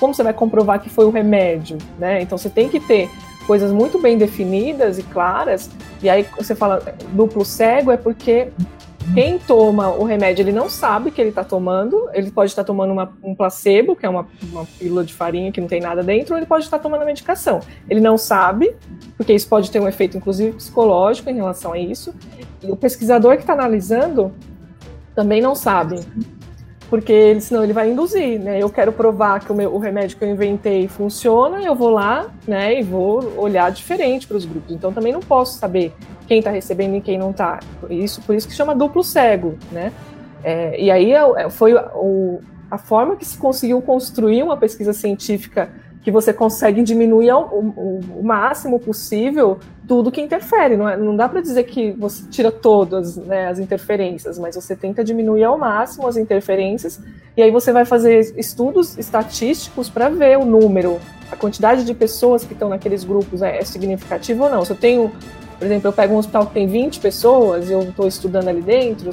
Como 0.00 0.12
você 0.12 0.24
vai 0.24 0.32
comprovar 0.32 0.80
que 0.80 0.90
foi 0.90 1.04
o 1.04 1.10
remédio, 1.10 1.78
né? 1.96 2.20
Então 2.20 2.36
você 2.36 2.50
tem 2.50 2.68
que 2.68 2.80
ter 2.80 3.08
coisas 3.46 3.72
muito 3.72 4.00
bem 4.00 4.18
definidas 4.18 4.98
e 4.98 5.02
claras. 5.02 5.70
E 6.02 6.08
aí 6.08 6.26
você 6.36 6.54
fala 6.54 6.82
duplo 7.12 7.44
cego 7.44 7.90
é 7.90 7.96
porque 7.96 8.48
quem 9.14 9.38
toma 9.38 9.90
o 9.90 10.04
remédio, 10.04 10.42
ele 10.42 10.52
não 10.52 10.68
sabe 10.68 11.10
que 11.10 11.20
ele 11.20 11.30
está 11.30 11.44
tomando. 11.44 12.08
Ele 12.12 12.30
pode 12.30 12.50
estar 12.50 12.64
tomando 12.64 12.92
uma, 12.92 13.12
um 13.22 13.34
placebo, 13.34 13.94
que 13.94 14.04
é 14.04 14.08
uma, 14.08 14.26
uma 14.50 14.66
pílula 14.78 15.04
de 15.04 15.14
farinha 15.14 15.52
que 15.52 15.60
não 15.60 15.68
tem 15.68 15.80
nada 15.80 16.02
dentro, 16.02 16.34
ou 16.34 16.38
ele 16.38 16.46
pode 16.46 16.64
estar 16.64 16.78
tomando 16.78 17.02
a 17.02 17.04
medicação. 17.04 17.60
Ele 17.88 18.00
não 18.00 18.18
sabe, 18.18 18.74
porque 19.16 19.32
isso 19.32 19.48
pode 19.48 19.70
ter 19.70 19.80
um 19.80 19.86
efeito, 19.86 20.16
inclusive, 20.16 20.56
psicológico 20.56 21.30
em 21.30 21.36
relação 21.36 21.72
a 21.72 21.78
isso. 21.78 22.12
E 22.62 22.70
o 22.70 22.76
pesquisador 22.76 23.36
que 23.36 23.42
está 23.42 23.52
analisando 23.52 24.32
também 25.14 25.40
não 25.40 25.54
sabe 25.54 26.00
porque 26.88 27.12
ele, 27.12 27.40
senão 27.40 27.64
ele 27.64 27.72
vai 27.72 27.90
induzir, 27.90 28.38
né? 28.38 28.62
Eu 28.62 28.70
quero 28.70 28.92
provar 28.92 29.40
que 29.40 29.50
o, 29.50 29.54
meu, 29.54 29.74
o 29.74 29.78
remédio 29.78 30.16
que 30.16 30.24
eu 30.24 30.28
inventei 30.28 30.86
funciona, 30.88 31.62
eu 31.62 31.74
vou 31.74 31.90
lá, 31.90 32.30
né, 32.46 32.78
e 32.78 32.82
vou 32.82 33.34
olhar 33.36 33.70
diferente 33.70 34.26
para 34.26 34.36
os 34.36 34.44
grupos. 34.44 34.74
Então 34.74 34.92
também 34.92 35.12
não 35.12 35.20
posso 35.20 35.58
saber 35.58 35.92
quem 36.26 36.38
está 36.38 36.50
recebendo 36.50 36.96
e 36.96 37.00
quem 37.00 37.18
não 37.18 37.30
está. 37.30 37.60
Isso, 37.90 38.22
por 38.22 38.34
isso 38.34 38.46
que 38.46 38.54
chama 38.54 38.74
duplo 38.74 39.02
cego, 39.02 39.56
né? 39.72 39.92
É, 40.44 40.80
e 40.80 40.90
aí 40.90 41.12
é, 41.12 41.22
é, 41.38 41.50
foi 41.50 41.74
o, 41.74 42.40
a 42.70 42.78
forma 42.78 43.16
que 43.16 43.24
se 43.24 43.36
conseguiu 43.36 43.80
construir 43.82 44.42
uma 44.42 44.56
pesquisa 44.56 44.92
científica 44.92 45.70
que 46.06 46.10
você 46.12 46.32
consegue 46.32 46.84
diminuir 46.84 47.30
ao, 47.30 47.48
o, 47.52 47.98
o, 48.20 48.22
máximo 48.22 48.78
possível 48.78 49.58
tudo 49.88 50.12
que 50.12 50.20
interfere. 50.20 50.76
Não, 50.76 50.88
é, 50.88 50.96
não 50.96 51.16
dá 51.16 51.28
para 51.28 51.40
dizer 51.40 51.64
que 51.64 51.90
você 51.98 52.22
tira 52.30 52.52
todas 52.52 53.16
né, 53.16 53.48
as 53.48 53.58
interferências, 53.58 54.38
mas 54.38 54.54
você 54.54 54.76
tenta 54.76 55.02
diminuir 55.02 55.42
ao 55.42 55.58
máximo 55.58 56.06
as 56.06 56.16
interferências 56.16 57.02
e 57.36 57.42
aí 57.42 57.50
você 57.50 57.72
vai 57.72 57.84
fazer 57.84 58.20
estudos 58.38 58.96
estatísticos 58.96 59.90
para 59.90 60.08
ver 60.08 60.38
o 60.38 60.44
número, 60.44 61.00
a 61.28 61.34
quantidade 61.34 61.84
de 61.84 61.92
pessoas 61.92 62.44
que 62.44 62.52
estão 62.52 62.68
naqueles 62.68 63.02
grupos 63.02 63.42
é, 63.42 63.58
é 63.58 63.64
significativa 63.64 64.44
ou 64.44 64.48
não. 64.48 64.64
Se 64.64 64.70
eu 64.70 64.76
tenho, 64.76 65.10
por 65.58 65.64
exemplo, 65.64 65.88
eu 65.88 65.92
pego 65.92 66.14
um 66.14 66.18
hospital 66.18 66.46
que 66.46 66.54
tem 66.54 66.66
20 66.66 67.00
pessoas 67.00 67.68
e 67.68 67.72
eu 67.72 67.82
estou 67.82 68.06
estudando 68.06 68.48
ali 68.48 68.60
dentro, 68.60 69.10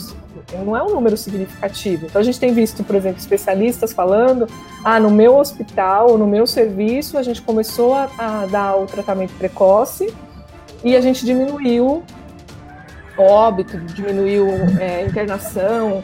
não 0.65 0.75
é 0.75 0.83
um 0.83 0.89
número 0.89 1.15
significativo. 1.15 2.05
Então 2.05 2.21
a 2.21 2.23
gente 2.23 2.39
tem 2.39 2.53
visto, 2.53 2.83
por 2.83 2.95
exemplo, 2.95 3.19
especialistas 3.19 3.93
falando: 3.93 4.47
ah, 4.83 4.99
no 4.99 5.09
meu 5.09 5.37
hospital, 5.37 6.17
no 6.17 6.27
meu 6.27 6.45
serviço, 6.45 7.17
a 7.17 7.23
gente 7.23 7.41
começou 7.41 7.93
a, 7.93 8.09
a 8.17 8.45
dar 8.45 8.75
o 8.75 8.85
tratamento 8.85 9.33
precoce 9.37 10.13
e 10.83 10.95
a 10.95 11.01
gente 11.01 11.25
diminuiu 11.25 12.03
óbito, 13.17 13.77
diminuiu 13.77 14.47
é, 14.79 15.05
internação. 15.05 16.03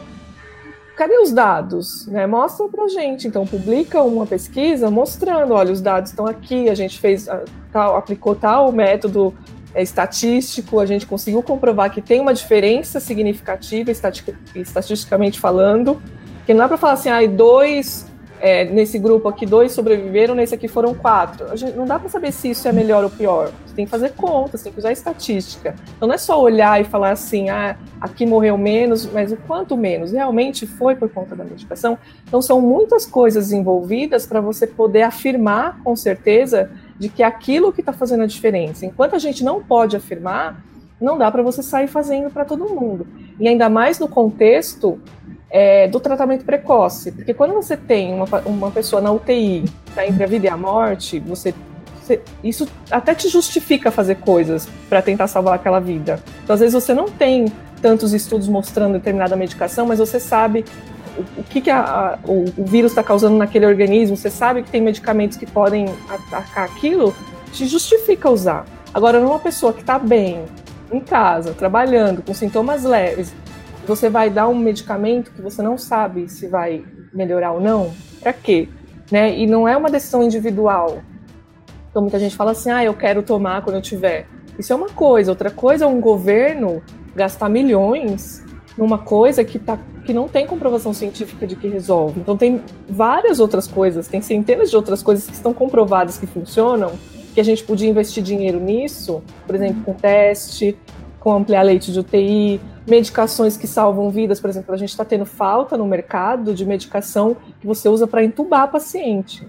Cadê 0.96 1.18
os 1.18 1.32
dados? 1.32 2.06
Né? 2.08 2.26
Mostra 2.26 2.68
pra 2.68 2.86
gente. 2.88 3.26
Então, 3.26 3.46
publica 3.46 4.02
uma 4.02 4.26
pesquisa 4.26 4.90
mostrando: 4.90 5.54
olha, 5.54 5.72
os 5.72 5.80
dados 5.80 6.10
estão 6.10 6.26
aqui, 6.26 6.68
a 6.68 6.74
gente 6.74 6.98
fez, 6.98 7.28
tal, 7.72 7.96
aplicou 7.96 8.34
tal 8.34 8.70
método 8.72 9.34
estatístico, 9.76 10.80
a 10.80 10.86
gente 10.86 11.06
conseguiu 11.06 11.42
comprovar 11.42 11.90
que 11.90 12.00
tem 12.00 12.20
uma 12.20 12.34
diferença 12.34 12.98
significativa, 12.98 13.90
estatisticamente 13.90 15.38
falando, 15.38 16.00
que 16.44 16.52
não 16.52 16.60
dá 16.60 16.68
para 16.68 16.76
falar 16.76 16.94
assim, 16.94 17.08
ah, 17.08 17.24
dois, 17.26 18.10
é, 18.40 18.64
nesse 18.64 18.98
grupo 18.98 19.28
aqui, 19.28 19.46
dois 19.46 19.72
sobreviveram, 19.72 20.34
nesse 20.34 20.54
aqui 20.54 20.66
foram 20.66 20.94
quatro. 20.94 21.50
A 21.50 21.56
gente, 21.56 21.76
não 21.76 21.84
dá 21.84 21.98
para 21.98 22.08
saber 22.08 22.32
se 22.32 22.50
isso 22.50 22.66
é 22.66 22.72
melhor 22.72 23.04
ou 23.04 23.10
pior. 23.10 23.52
Você 23.66 23.74
tem 23.74 23.84
que 23.84 23.90
fazer 23.90 24.10
contas, 24.14 24.62
tem 24.62 24.72
que 24.72 24.78
usar 24.78 24.90
estatística. 24.90 25.74
Então 25.96 26.08
não 26.08 26.14
é 26.14 26.18
só 26.18 26.40
olhar 26.40 26.80
e 26.80 26.84
falar 26.84 27.10
assim, 27.10 27.50
ah, 27.50 27.76
aqui 28.00 28.26
morreu 28.26 28.56
menos, 28.58 29.06
mas 29.06 29.30
o 29.30 29.36
quanto 29.36 29.76
menos? 29.76 30.10
Realmente 30.12 30.66
foi 30.66 30.96
por 30.96 31.08
conta 31.10 31.36
da 31.36 31.44
medicação? 31.44 31.98
Então 32.26 32.40
são 32.40 32.60
muitas 32.60 33.06
coisas 33.06 33.52
envolvidas 33.52 34.26
para 34.26 34.40
você 34.40 34.66
poder 34.66 35.02
afirmar 35.02 35.78
com 35.84 35.94
certeza 35.94 36.70
de 37.00 37.08
que 37.08 37.22
aquilo 37.22 37.72
que 37.72 37.80
está 37.80 37.94
fazendo 37.94 38.22
a 38.22 38.26
diferença. 38.26 38.84
Enquanto 38.84 39.16
a 39.16 39.18
gente 39.18 39.42
não 39.42 39.62
pode 39.62 39.96
afirmar, 39.96 40.62
não 41.00 41.16
dá 41.16 41.30
para 41.30 41.42
você 41.42 41.62
sair 41.62 41.88
fazendo 41.88 42.30
para 42.30 42.44
todo 42.44 42.68
mundo. 42.68 43.06
E 43.40 43.48
ainda 43.48 43.70
mais 43.70 43.98
no 43.98 44.06
contexto 44.06 45.00
é, 45.50 45.88
do 45.88 45.98
tratamento 45.98 46.44
precoce. 46.44 47.10
Porque 47.10 47.32
quando 47.32 47.54
você 47.54 47.74
tem 47.74 48.12
uma, 48.12 48.26
uma 48.44 48.70
pessoa 48.70 49.00
na 49.00 49.10
UTI, 49.10 49.64
está 49.88 50.06
entre 50.06 50.22
a 50.22 50.26
vida 50.26 50.46
e 50.46 50.50
a 50.50 50.58
morte, 50.58 51.18
você, 51.20 51.54
isso 52.44 52.68
até 52.90 53.14
te 53.14 53.28
justifica 53.28 53.90
fazer 53.90 54.16
coisas 54.16 54.68
para 54.86 55.00
tentar 55.00 55.26
salvar 55.26 55.54
aquela 55.54 55.80
vida. 55.80 56.22
Então, 56.44 56.52
às 56.52 56.60
vezes, 56.60 56.74
você 56.74 56.92
não 56.92 57.06
tem 57.06 57.50
tantos 57.80 58.12
estudos 58.12 58.46
mostrando 58.46 58.92
determinada 58.92 59.34
medicação, 59.36 59.86
mas 59.86 59.98
você 59.98 60.20
sabe 60.20 60.66
o, 61.38 61.42
que, 61.44 61.60
que 61.60 61.70
a, 61.70 61.80
a, 61.80 62.18
o, 62.24 62.44
o, 62.56 62.64
vírus 62.64 62.92
está 62.92 63.02
causando 63.02 63.36
naquele 63.36 63.66
organismo, 63.66 64.16
você 64.16 64.30
sabe 64.30 64.62
que 64.62 64.70
tem 64.70 64.80
medicamentos 64.80 65.36
que 65.36 65.46
podem 65.46 65.86
atacar 66.08 66.64
aquilo, 66.64 67.14
te 67.52 67.66
justifica 67.66 68.30
usar. 68.30 68.64
Agora, 68.92 69.20
numa 69.20 69.38
pessoa 69.38 69.72
que 69.72 69.80
está 69.80 69.98
bem, 69.98 70.44
em 70.92 71.00
casa, 71.00 71.54
trabalhando, 71.54 72.22
com 72.22 72.34
sintomas 72.34 72.84
leves, 72.84 73.32
você 73.86 74.08
vai 74.08 74.28
dar 74.30 74.48
um 74.48 74.54
medicamento 74.54 75.30
que 75.32 75.40
você 75.40 75.62
não 75.62 75.78
sabe 75.78 76.28
se 76.28 76.46
vai 76.48 76.84
melhorar 77.12 77.52
ou 77.52 77.60
não, 77.60 77.92
para 78.20 78.32
quê? 78.32 78.68
Né? 79.10 79.36
E 79.38 79.46
não 79.46 79.66
é 79.66 79.76
uma 79.76 79.90
decisão 79.90 80.22
individual. 80.22 81.02
Então 81.90 82.02
muita 82.02 82.18
gente 82.18 82.36
fala 82.36 82.52
assim, 82.52 82.70
ah, 82.70 82.84
eu 82.84 82.94
quero 82.94 83.22
tomar 83.22 83.62
quando 83.62 83.76
eu 83.76 83.82
tiver. 83.82 84.26
Isso 84.58 84.72
é 84.72 84.76
uma 84.76 84.88
coisa. 84.88 85.32
Outra 85.32 85.50
coisa 85.50 85.84
é 85.84 85.88
um 85.88 86.00
governo 86.00 86.82
gastar 87.14 87.48
milhões 87.48 88.44
numa 88.80 88.96
coisa 88.96 89.44
que 89.44 89.58
tá 89.58 89.78
que 90.06 90.14
não 90.14 90.26
tem 90.26 90.46
comprovação 90.46 90.94
científica 90.94 91.46
de 91.46 91.54
que 91.54 91.68
resolve. 91.68 92.18
Então 92.18 92.34
tem 92.36 92.62
várias 92.88 93.38
outras 93.38 93.68
coisas, 93.68 94.08
tem 94.08 94.22
centenas 94.22 94.70
de 94.70 94.76
outras 94.76 95.02
coisas 95.02 95.26
que 95.26 95.34
estão 95.34 95.52
comprovadas 95.52 96.16
que 96.16 96.26
funcionam, 96.26 96.92
que 97.34 97.40
a 97.40 97.44
gente 97.44 97.62
podia 97.62 97.88
investir 97.88 98.22
dinheiro 98.22 98.58
nisso, 98.58 99.22
por 99.46 99.54
exemplo, 99.54 99.82
com 99.84 99.92
teste, 99.92 100.76
com 101.20 101.34
ampliar 101.34 101.62
leite 101.62 101.92
de 101.92 102.00
UTI, 102.00 102.58
medicações 102.88 103.58
que 103.58 103.66
salvam 103.66 104.10
vidas, 104.10 104.40
por 104.40 104.48
exemplo, 104.48 104.74
a 104.74 104.78
gente 104.78 104.88
está 104.88 105.04
tendo 105.04 105.26
falta 105.26 105.76
no 105.76 105.86
mercado 105.86 106.54
de 106.54 106.64
medicação 106.64 107.36
que 107.60 107.66
você 107.66 107.86
usa 107.88 108.06
para 108.06 108.24
entubar 108.24 108.70
paciente. 108.70 109.46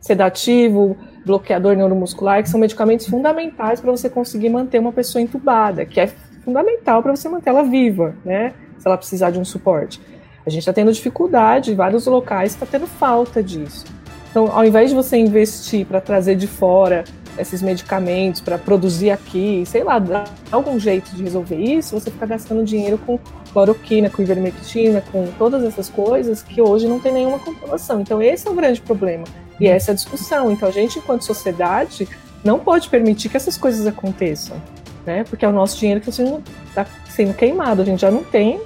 Sedativo, 0.00 0.96
bloqueador 1.26 1.74
neuromuscular, 1.76 2.44
que 2.44 2.48
são 2.48 2.60
medicamentos 2.60 3.08
fundamentais 3.08 3.80
para 3.80 3.90
você 3.90 4.08
conseguir 4.08 4.48
manter 4.48 4.78
uma 4.78 4.92
pessoa 4.92 5.20
entubada, 5.20 5.84
que 5.84 6.00
é 6.00 6.06
fundamental 6.44 7.02
para 7.02 7.14
você 7.14 7.28
manter 7.28 7.50
ela 7.50 7.64
viva, 7.64 8.14
né? 8.24 8.54
Se 8.78 8.86
ela 8.86 8.96
precisar 8.96 9.30
de 9.30 9.38
um 9.38 9.44
suporte. 9.44 10.00
A 10.46 10.50
gente 10.50 10.60
está 10.60 10.72
tendo 10.72 10.92
dificuldade, 10.92 11.74
vários 11.74 12.06
locais 12.06 12.52
está 12.52 12.64
tendo 12.64 12.86
falta 12.86 13.42
disso. 13.42 13.84
Então, 14.30 14.50
ao 14.52 14.64
invés 14.64 14.90
de 14.90 14.96
você 14.96 15.16
investir 15.16 15.86
para 15.86 16.00
trazer 16.00 16.36
de 16.36 16.46
fora 16.46 17.04
esses 17.38 17.62
medicamentos, 17.62 18.40
para 18.40 18.58
produzir 18.58 19.10
aqui, 19.10 19.62
sei 19.66 19.84
lá, 19.84 19.98
dar 19.98 20.24
algum 20.50 20.78
jeito 20.78 21.14
de 21.14 21.22
resolver 21.22 21.56
isso, 21.56 21.98
você 21.98 22.10
fica 22.10 22.26
gastando 22.26 22.64
dinheiro 22.64 22.98
com 22.98 23.18
cloroquina, 23.52 24.10
com 24.10 24.22
ivermectina, 24.22 25.02
com 25.12 25.26
todas 25.38 25.62
essas 25.62 25.88
coisas 25.88 26.42
que 26.42 26.60
hoje 26.60 26.88
não 26.88 26.98
tem 26.98 27.12
nenhuma 27.12 27.38
comprovação. 27.38 28.00
Então, 28.00 28.20
esse 28.20 28.46
é 28.46 28.50
o 28.50 28.54
grande 28.54 28.80
problema. 28.80 29.24
E 29.60 29.66
essa 29.66 29.90
é 29.90 29.92
a 29.92 29.94
discussão. 29.94 30.50
Então, 30.50 30.68
a 30.68 30.72
gente, 30.72 30.98
enquanto 30.98 31.22
sociedade, 31.22 32.08
não 32.44 32.58
pode 32.58 32.88
permitir 32.88 33.28
que 33.28 33.36
essas 33.36 33.56
coisas 33.56 33.86
aconteçam. 33.86 34.60
Né? 35.08 35.24
Porque 35.24 35.42
é 35.42 35.48
o 35.48 35.52
nosso 35.52 35.78
dinheiro 35.78 36.02
que 36.02 36.10
está 36.10 36.84
sendo 37.08 37.32
queimado. 37.32 37.80
A 37.80 37.84
gente 37.86 38.02
já 38.02 38.10
não 38.10 38.22
tem 38.22 38.60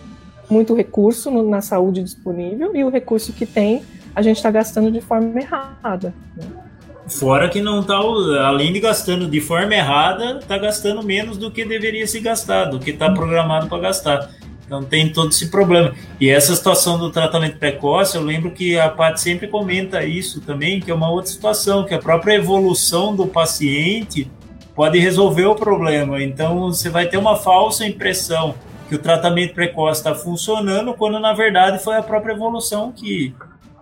muito 0.51 0.74
recurso 0.74 1.31
no, 1.31 1.48
na 1.48 1.60
saúde 1.60 2.02
disponível 2.02 2.74
e 2.74 2.82
o 2.82 2.90
recurso 2.90 3.32
que 3.32 3.47
tem 3.47 3.85
a 4.12 4.20
gente 4.20 4.39
está 4.39 4.51
gastando 4.51 4.90
de 4.90 5.01
forma 5.01 5.40
errada. 5.40 6.12
Né? 6.36 6.44
Fora 7.06 7.48
que 7.48 7.60
não 7.60 7.78
está, 7.78 7.94
além 7.94 8.73
de 8.73 8.81
gastando 8.81 9.28
de 9.28 9.40
forma 9.40 9.73
errada, 9.73 10.40
está 10.40 10.59
gastando 10.59 11.01
menos 11.05 11.39
do 11.39 11.48
que 11.48 11.64
deveria 11.64 12.09
se 12.09 12.19
gastar, 12.19 12.64
do 12.64 12.81
que 12.81 12.90
está 12.90 13.09
programado 13.12 13.69
para 13.69 13.78
gastar. 13.78 14.28
Então 14.66 14.82
tem 14.82 15.12
todo 15.12 15.31
esse 15.31 15.48
problema. 15.48 15.94
E 16.20 16.28
essa 16.28 16.52
situação 16.56 16.98
do 16.98 17.09
tratamento 17.09 17.56
precoce, 17.56 18.16
eu 18.16 18.23
lembro 18.24 18.51
que 18.51 18.77
a 18.77 18.89
Paty 18.89 19.20
sempre 19.20 19.47
comenta 19.47 20.05
isso 20.05 20.40
também, 20.40 20.81
que 20.81 20.90
é 20.90 20.94
uma 20.94 21.09
outra 21.09 21.31
situação, 21.31 21.85
que 21.85 21.94
a 21.94 22.01
própria 22.01 22.35
evolução 22.35 23.14
do 23.14 23.28
paciente 23.28 24.28
pode 24.74 24.99
resolver 24.99 25.47
o 25.47 25.55
problema. 25.55 26.23
Então 26.23 26.61
você 26.61 26.89
vai 26.89 27.07
ter 27.07 27.16
uma 27.16 27.36
falsa 27.36 27.86
impressão 27.86 28.55
que 28.89 28.94
o 28.94 28.99
tratamento 28.99 29.55
precoce 29.55 30.01
está 30.01 30.15
funcionando, 30.15 30.94
quando 30.94 31.19
na 31.19 31.32
verdade 31.32 31.82
foi 31.82 31.97
a 31.97 32.03
própria 32.03 32.32
evolução 32.32 32.93
que, 32.93 33.35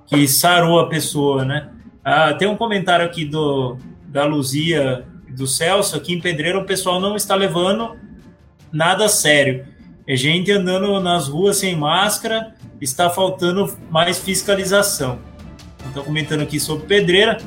que 0.06 0.28
sarou 0.28 0.78
a 0.78 0.88
pessoa, 0.88 1.44
né? 1.44 1.68
Ah, 2.04 2.32
tem 2.34 2.48
um 2.48 2.56
comentário 2.56 3.04
aqui 3.04 3.24
do, 3.24 3.76
da 4.06 4.24
Luzia 4.24 5.04
do 5.28 5.46
Celso, 5.46 5.96
aqui 5.96 6.14
em 6.14 6.20
Pedreira 6.20 6.58
o 6.58 6.64
pessoal 6.64 7.00
não 7.00 7.16
está 7.16 7.34
levando 7.34 7.96
nada 8.72 9.08
sério. 9.08 9.66
É 10.06 10.16
gente 10.16 10.50
andando 10.50 10.98
nas 11.00 11.28
ruas 11.28 11.58
sem 11.58 11.76
máscara, 11.76 12.54
está 12.80 13.10
faltando 13.10 13.72
mais 13.90 14.18
fiscalização. 14.18 15.18
Estou 15.86 16.04
comentando 16.04 16.42
aqui 16.42 16.58
sobre 16.58 16.86
Pedreira. 16.86 17.38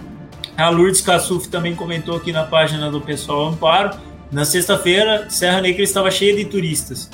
A 0.57 0.69
Lourdes 0.69 1.01
Cassuf 1.01 1.47
também 1.49 1.75
comentou 1.75 2.15
aqui 2.15 2.31
na 2.31 2.43
página 2.43 2.91
do 2.91 3.01
Pessoal 3.01 3.47
Amparo. 3.47 3.97
Na 4.31 4.45
sexta-feira, 4.45 5.29
Serra 5.29 5.61
Negra 5.61 5.83
estava 5.83 6.09
cheia 6.09 6.35
de 6.35 6.45
turistas 6.45 7.09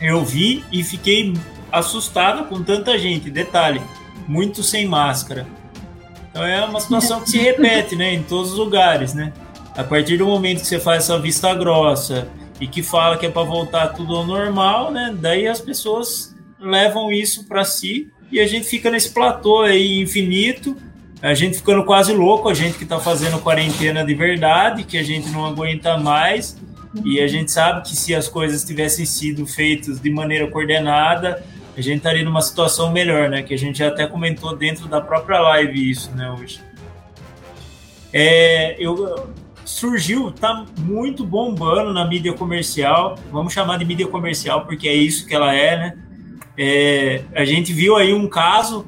eu 0.00 0.24
vi 0.24 0.64
e 0.72 0.82
fiquei 0.82 1.34
assustado 1.70 2.44
com 2.48 2.62
tanta 2.62 2.98
gente. 2.98 3.30
Detalhe, 3.30 3.80
muito 4.26 4.62
sem 4.62 4.86
máscara. 4.86 5.46
Então 6.30 6.44
é 6.44 6.64
uma 6.64 6.80
situação 6.80 7.20
que 7.20 7.30
se 7.30 7.38
repete, 7.38 7.96
né, 7.96 8.12
em 8.12 8.22
todos 8.22 8.52
os 8.52 8.58
lugares, 8.58 9.14
né? 9.14 9.32
A 9.74 9.84
partir 9.84 10.18
do 10.18 10.26
momento 10.26 10.60
que 10.60 10.66
você 10.66 10.78
faz 10.78 11.04
essa 11.04 11.18
vista 11.18 11.54
grossa 11.54 12.28
e 12.60 12.66
que 12.66 12.82
fala 12.82 13.16
que 13.16 13.26
é 13.26 13.30
para 13.30 13.42
voltar 13.42 13.88
tudo 13.88 14.14
ao 14.14 14.26
normal, 14.26 14.90
né? 14.90 15.14
Daí 15.18 15.46
as 15.46 15.60
pessoas 15.60 16.34
levam 16.60 17.10
isso 17.10 17.46
para 17.46 17.64
si 17.64 18.10
e 18.30 18.40
a 18.40 18.46
gente 18.46 18.66
fica 18.66 18.90
nesse 18.90 19.10
platô 19.10 19.62
aí 19.62 20.00
infinito, 20.00 20.76
a 21.22 21.34
gente 21.34 21.56
ficando 21.56 21.84
quase 21.84 22.12
louco, 22.12 22.48
a 22.48 22.54
gente 22.54 22.76
que 22.76 22.84
está 22.84 22.98
fazendo 22.98 23.38
quarentena 23.40 24.04
de 24.04 24.14
verdade, 24.14 24.84
que 24.84 24.98
a 24.98 25.02
gente 25.02 25.30
não 25.30 25.46
aguenta 25.46 25.96
mais 25.96 26.56
e 27.04 27.20
a 27.20 27.26
gente 27.26 27.50
sabe 27.50 27.82
que 27.82 27.96
se 27.96 28.14
as 28.14 28.28
coisas 28.28 28.64
tivessem 28.64 29.04
sido 29.04 29.46
feitas 29.46 30.00
de 30.00 30.10
maneira 30.10 30.46
coordenada, 30.50 31.44
a 31.76 31.80
gente 31.80 31.98
estaria 31.98 32.24
numa 32.24 32.40
situação 32.40 32.90
melhor, 32.90 33.28
né? 33.28 33.42
Que 33.42 33.52
a 33.52 33.58
gente 33.58 33.82
até 33.82 34.06
comentou 34.06 34.56
dentro 34.56 34.88
da 34.88 35.00
própria 35.00 35.40
live 35.40 35.90
isso, 35.90 36.10
né, 36.12 36.30
hoje. 36.30 36.60
É, 38.12 38.76
eu, 38.78 39.28
surgiu, 39.66 40.30
tá 40.30 40.64
muito 40.78 41.24
bombando 41.24 41.92
na 41.92 42.06
mídia 42.06 42.32
comercial, 42.32 43.18
vamos 43.30 43.52
chamar 43.52 43.78
de 43.78 43.84
mídia 43.84 44.06
comercial 44.06 44.64
porque 44.64 44.88
é 44.88 44.94
isso 44.94 45.26
que 45.26 45.34
ela 45.34 45.52
é, 45.52 45.76
né? 45.76 45.98
É, 46.56 47.22
a 47.34 47.44
gente 47.44 47.72
viu 47.72 47.96
aí 47.96 48.14
um 48.14 48.26
caso 48.28 48.86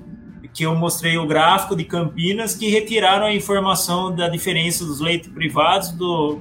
que 0.53 0.65
eu 0.65 0.75
mostrei 0.75 1.17
o 1.19 1.27
gráfico 1.27 1.77
de 1.77 1.85
Campinas 1.85 2.55
que 2.55 2.69
retiraram 2.69 3.27
a 3.27 3.35
informação 3.35 4.15
da 4.15 4.29
diferença 4.29 4.85
dos 4.85 5.01
leitos 5.01 5.29
privados 5.29 5.95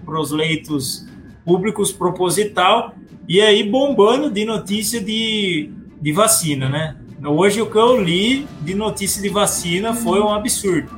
para 0.05 0.19
os 0.19 0.31
leitos 0.31 1.05
públicos 1.45 1.91
proposital 1.91 2.93
e 3.27 3.41
aí 3.41 3.63
bombando 3.63 4.29
de 4.29 4.45
notícia 4.45 5.01
de, 5.01 5.69
de 6.01 6.11
vacina, 6.11 6.69
né? 6.69 6.95
Hoje 7.25 7.61
o 7.61 7.69
que 7.69 7.77
eu 7.77 8.01
li 8.01 8.47
de 8.61 8.73
notícia 8.73 9.21
de 9.21 9.29
vacina 9.29 9.93
foi 9.93 10.19
um 10.19 10.33
absurdo. 10.33 10.97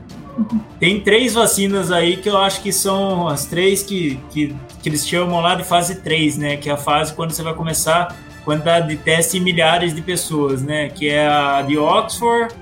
Tem 0.79 0.99
três 0.99 1.33
vacinas 1.33 1.91
aí 1.91 2.17
que 2.17 2.29
eu 2.29 2.37
acho 2.37 2.61
que 2.61 2.71
são 2.71 3.27
as 3.27 3.45
três 3.45 3.83
que, 3.83 4.19
que, 4.29 4.55
que 4.81 4.89
eles 4.89 5.07
chamam 5.07 5.41
lá 5.41 5.55
de 5.55 5.63
fase 5.63 6.01
3, 6.01 6.37
né? 6.37 6.57
Que 6.57 6.69
é 6.69 6.73
a 6.73 6.77
fase 6.77 7.13
quando 7.13 7.31
você 7.31 7.43
vai 7.43 7.53
começar 7.53 8.15
quantidade 8.45 8.87
de 8.87 8.95
teste 8.95 9.37
em 9.37 9.41
milhares 9.41 9.93
de 9.93 10.01
pessoas, 10.01 10.61
né? 10.61 10.89
Que 10.89 11.09
é 11.09 11.27
a 11.27 11.61
de 11.61 11.77
Oxford, 11.77 12.53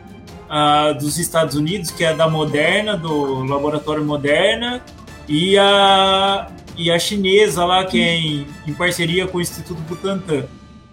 a 0.49 0.94
dos 0.94 1.18
Estados 1.18 1.56
Unidos, 1.56 1.91
que 1.91 2.03
é 2.03 2.14
da 2.14 2.28
Moderna, 2.28 2.95
do 2.95 3.44
laboratório 3.44 4.03
Moderna, 4.03 4.82
e 5.28 5.57
a 5.57 6.49
e 6.78 6.91
a 6.91 6.99
chinesa 6.99 7.65
lá, 7.65 7.84
que 7.84 7.99
é 7.99 8.15
em, 8.15 8.48
em 8.68 8.74
parceria 8.74 9.28
com 9.28 9.40
o 9.40 9.41
Instituto 9.41 9.82
Butantan. 9.82 10.45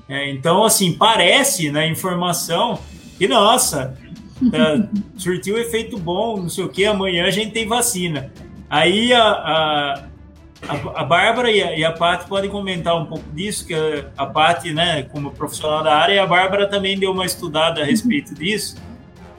É, 0.09 0.31
então, 0.31 0.65
assim, 0.65 0.93
parece 0.93 1.71
na 1.71 1.87
informação 1.87 2.79
que, 3.19 3.29
nossa, 3.29 3.97
tá, 4.51 4.89
surtiu 5.17 5.59
efeito 5.59 5.99
bom, 5.99 6.39
não 6.39 6.49
sei 6.49 6.65
o 6.65 6.69
que, 6.69 6.85
amanhã 6.87 7.27
a 7.27 7.31
gente 7.31 7.53
tem 7.53 7.69
vacina. 7.69 8.33
Aí 8.69 9.13
a, 9.13 9.23
a, 9.23 10.05
a, 10.69 11.01
a 11.01 11.05
Bárbara 11.05 11.51
e 11.51 11.63
a, 11.63 11.79
e 11.79 11.85
a 11.85 11.93
Paty 11.93 12.27
podem 12.27 12.51
comentar 12.51 12.97
um 12.97 13.05
pouco 13.05 13.31
disso, 13.33 13.67
que 13.67 13.75
a, 13.75 14.07
a 14.17 14.27
Paty, 14.27 14.73
né, 14.73 15.03
como 15.05 15.31
profissional 15.33 15.83
da 15.83 15.95
área, 15.95 16.15
e 16.15 16.19
a 16.19 16.27
Bárbara 16.27 16.67
também 16.67 16.99
deu 16.99 17.13
uma 17.13 17.27
estudada 17.27 17.83
a 17.83 17.85
respeito 17.85 18.35
disso. 18.35 18.77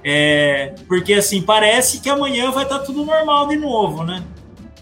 É, 0.08 0.76
porque, 0.88 1.16
assim, 1.16 1.42
parece 1.42 2.00
que 2.00 2.08
amanhã 2.08 2.52
vai 2.52 2.64
estar 2.64 2.78
tudo 2.80 3.04
normal 3.04 3.48
de 3.48 3.56
novo, 3.56 4.04
né? 4.04 4.24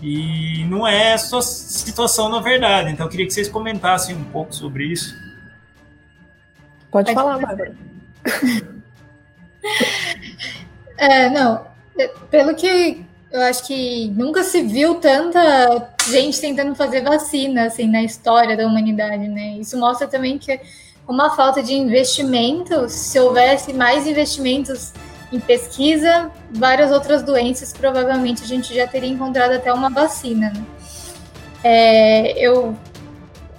E 0.02 0.66
não 0.66 0.86
é 0.86 1.14
essa 1.14 1.42
situação 1.42 2.28
na 2.28 2.42
verdade. 2.42 2.92
Então 2.92 3.06
eu 3.06 3.10
queria 3.10 3.26
que 3.26 3.34
vocês 3.34 3.48
comentassem 3.48 4.14
um 4.14 4.24
pouco 4.26 4.54
sobre 4.54 4.88
isso. 4.88 5.16
Pode 6.92 7.14
falar, 7.14 7.40
Bárbara. 7.40 7.74
é, 10.98 11.30
não. 11.30 11.66
Pelo 12.30 12.54
que 12.54 13.06
eu 13.32 13.42
acho 13.44 13.66
que 13.66 14.10
nunca 14.10 14.44
se 14.44 14.62
viu 14.62 14.96
tanta 14.96 15.90
gente 16.10 16.42
tentando 16.42 16.76
fazer 16.76 17.02
vacina 17.02 17.68
assim 17.68 17.88
na 17.88 18.04
história 18.04 18.58
da 18.58 18.68
humanidade, 18.68 19.30
né? 19.30 19.56
Isso 19.58 19.80
mostra 19.80 20.06
também 20.06 20.38
que 20.38 20.60
uma 21.08 21.34
falta 21.34 21.64
de 21.64 21.74
investimento, 21.74 22.90
se 22.90 23.18
houvesse 23.18 23.72
mais 23.72 24.06
investimentos 24.06 24.92
em 25.34 25.40
pesquisa, 25.40 26.32
várias 26.52 26.92
outras 26.92 27.24
doenças, 27.24 27.74
provavelmente 27.74 28.44
a 28.44 28.46
gente 28.46 28.74
já 28.74 28.88
teria 28.88 29.10
encontrado 29.10 29.54
até 29.54 29.74
uma 29.74 29.90
vacina. 29.90 30.52
Né? 30.52 30.64
É, 31.64 32.38
eu 32.38 32.78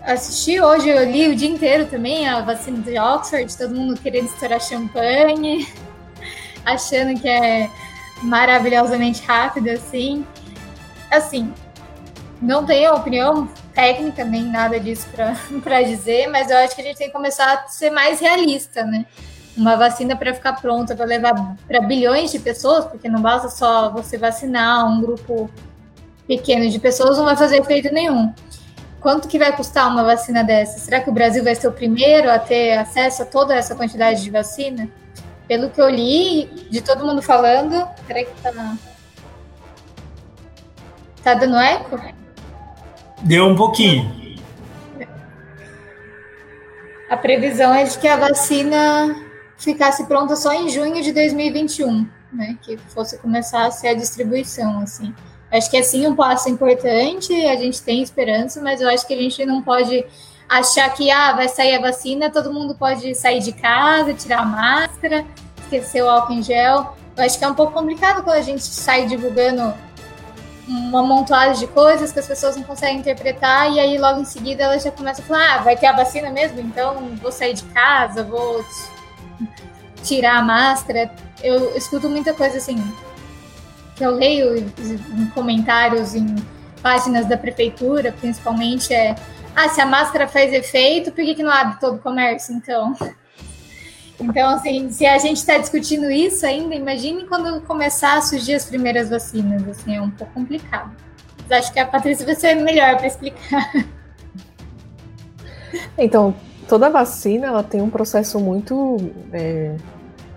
assisti 0.02 0.60
hoje, 0.60 0.88
eu 0.88 1.04
li 1.10 1.26
o 1.28 1.34
dia 1.34 1.48
inteiro 1.48 1.86
também 1.86 2.28
a 2.28 2.40
vacina 2.42 2.78
de 2.78 2.96
Oxford, 2.96 3.58
todo 3.58 3.74
mundo 3.74 4.00
querendo 4.00 4.26
estourar 4.26 4.60
champanhe, 4.60 5.66
achando 6.64 7.20
que 7.20 7.28
é 7.28 7.68
maravilhosamente 8.22 9.22
rápido 9.24 9.68
assim. 9.70 10.24
Assim, 11.10 11.52
não 12.40 12.64
tenho 12.64 12.94
opinião 12.94 13.48
técnica 13.74 14.24
nem 14.24 14.44
nada 14.44 14.78
disso 14.78 15.08
para 15.60 15.82
dizer, 15.82 16.28
mas 16.28 16.50
eu 16.50 16.56
acho 16.58 16.76
que 16.76 16.82
a 16.82 16.84
gente 16.84 16.98
tem 16.98 17.08
que 17.08 17.12
começar 17.12 17.52
a 17.52 17.66
ser 17.66 17.90
mais 17.90 18.20
realista, 18.20 18.84
né? 18.84 19.04
Uma 19.56 19.76
vacina 19.76 20.16
para 20.16 20.34
ficar 20.34 20.54
pronta 20.54 20.94
para 20.96 21.04
levar 21.04 21.56
para 21.66 21.80
bilhões 21.80 22.32
de 22.32 22.38
pessoas, 22.38 22.84
porque 22.84 23.08
não 23.08 23.20
basta 23.20 23.48
só 23.48 23.90
você 23.90 24.18
vacinar 24.18 24.86
um 24.86 25.00
grupo 25.00 25.50
pequeno 26.26 26.68
de 26.68 26.78
pessoas, 26.78 27.18
não 27.18 27.24
vai 27.24 27.36
fazer 27.36 27.58
efeito 27.58 27.92
nenhum. 27.92 28.32
Quanto 29.00 29.28
que 29.28 29.38
vai 29.38 29.54
custar 29.54 29.88
uma 29.88 30.02
vacina 30.02 30.42
dessa? 30.42 30.78
Será 30.78 31.00
que 31.00 31.10
o 31.10 31.12
Brasil 31.12 31.44
vai 31.44 31.54
ser 31.54 31.68
o 31.68 31.72
primeiro 31.72 32.30
a 32.30 32.38
ter 32.38 32.78
acesso 32.78 33.22
a 33.22 33.26
toda 33.26 33.54
essa 33.54 33.74
quantidade 33.74 34.22
de 34.22 34.30
vacina? 34.30 34.88
Pelo 35.46 35.68
que 35.68 35.80
eu 35.80 35.90
li, 35.90 36.46
de 36.70 36.80
todo 36.80 37.04
mundo 37.04 37.20
falando, 37.20 37.86
peraí 38.06 38.24
que 38.24 38.40
tá. 38.40 38.76
Tá 41.22 41.34
dando 41.34 41.56
eco? 41.56 42.00
Deu 43.22 43.46
um 43.46 43.54
pouquinho. 43.54 44.24
A 47.10 47.16
previsão 47.16 47.74
é 47.74 47.84
de 47.84 47.98
que 47.98 48.08
a 48.08 48.16
vacina 48.16 49.23
ficasse 49.56 50.04
pronta 50.06 50.36
só 50.36 50.52
em 50.52 50.68
junho 50.68 51.02
de 51.02 51.12
2021, 51.12 52.08
né? 52.32 52.58
Que 52.62 52.76
fosse 52.76 53.18
começar 53.18 53.66
a 53.66 53.70
ser 53.70 53.88
a 53.88 53.94
distribuição, 53.94 54.80
assim. 54.80 55.14
Acho 55.50 55.70
que 55.70 55.76
é 55.76 55.82
sim 55.82 56.06
um 56.06 56.16
passo 56.16 56.48
importante, 56.48 57.32
a 57.46 57.56
gente 57.56 57.80
tem 57.82 58.02
esperança, 58.02 58.60
mas 58.60 58.80
eu 58.80 58.88
acho 58.88 59.06
que 59.06 59.14
a 59.14 59.16
gente 59.16 59.44
não 59.46 59.62
pode 59.62 60.04
achar 60.48 60.88
que 60.90 61.10
ah, 61.10 61.32
vai 61.32 61.48
sair 61.48 61.76
a 61.76 61.80
vacina, 61.80 62.30
todo 62.30 62.52
mundo 62.52 62.74
pode 62.74 63.14
sair 63.14 63.40
de 63.40 63.52
casa, 63.52 64.12
tirar 64.12 64.40
a 64.40 64.44
máscara, 64.44 65.24
esquecer 65.62 66.02
o 66.02 66.08
álcool 66.08 66.32
em 66.32 66.42
gel. 66.42 66.96
Eu 67.16 67.24
acho 67.24 67.38
que 67.38 67.44
é 67.44 67.48
um 67.48 67.54
pouco 67.54 67.72
complicado 67.72 68.24
quando 68.24 68.36
a 68.36 68.42
gente 68.42 68.64
sai 68.64 69.06
divulgando 69.06 69.72
uma 70.66 71.02
montoada 71.02 71.54
de 71.54 71.66
coisas 71.66 72.10
que 72.10 72.18
as 72.18 72.26
pessoas 72.26 72.56
não 72.56 72.62
conseguem 72.62 72.98
interpretar 72.98 73.70
e 73.70 73.78
aí 73.78 73.98
logo 73.98 74.20
em 74.20 74.24
seguida 74.24 74.64
elas 74.64 74.82
já 74.82 74.90
começam 74.90 75.24
a 75.24 75.28
falar, 75.28 75.54
ah, 75.54 75.58
vai 75.58 75.76
ter 75.76 75.86
a 75.86 75.92
vacina 75.92 76.30
mesmo, 76.30 76.58
então 76.60 77.14
vou 77.20 77.30
sair 77.30 77.54
de 77.54 77.62
casa, 77.64 78.22
vou 78.24 78.64
tirar 80.02 80.38
a 80.38 80.42
máscara. 80.42 81.10
Eu 81.42 81.76
escuto 81.76 82.08
muita 82.08 82.32
coisa 82.32 82.58
assim, 82.58 82.76
que 83.96 84.04
eu 84.04 84.10
leio 84.10 84.56
em 84.56 85.26
comentários 85.34 86.14
em 86.14 86.34
páginas 86.82 87.26
da 87.26 87.36
prefeitura, 87.36 88.12
principalmente, 88.12 88.92
é 88.92 89.14
ah, 89.56 89.68
se 89.68 89.80
a 89.80 89.86
máscara 89.86 90.26
faz 90.26 90.52
efeito, 90.52 91.12
por 91.12 91.24
que, 91.24 91.34
que 91.34 91.42
não 91.42 91.50
abre 91.50 91.78
todo 91.78 91.96
o 91.96 91.98
comércio, 91.98 92.54
então? 92.54 92.94
Então, 94.20 94.48
assim, 94.50 94.90
se 94.90 95.04
a 95.04 95.18
gente 95.18 95.38
está 95.38 95.58
discutindo 95.58 96.08
isso 96.08 96.46
ainda, 96.46 96.72
imagine 96.74 97.26
quando 97.26 97.60
começar 97.62 98.16
a 98.16 98.22
surgir 98.22 98.54
as 98.54 98.64
primeiras 98.64 99.10
vacinas, 99.10 99.66
assim, 99.68 99.96
é 99.96 100.00
um 100.00 100.08
pouco 100.08 100.32
complicado. 100.32 100.94
Mas 101.42 101.58
acho 101.58 101.72
que 101.72 101.80
a 101.80 101.86
Patrícia 101.86 102.24
vai 102.24 102.36
ser 102.36 102.54
melhor 102.54 102.96
para 102.96 103.08
explicar. 103.08 103.72
Então, 105.98 106.34
toda 106.68 106.90
vacina 106.90 107.46
ela 107.46 107.62
tem 107.62 107.80
um 107.80 107.90
processo 107.90 108.38
muito 108.38 108.96
é, 109.32 109.74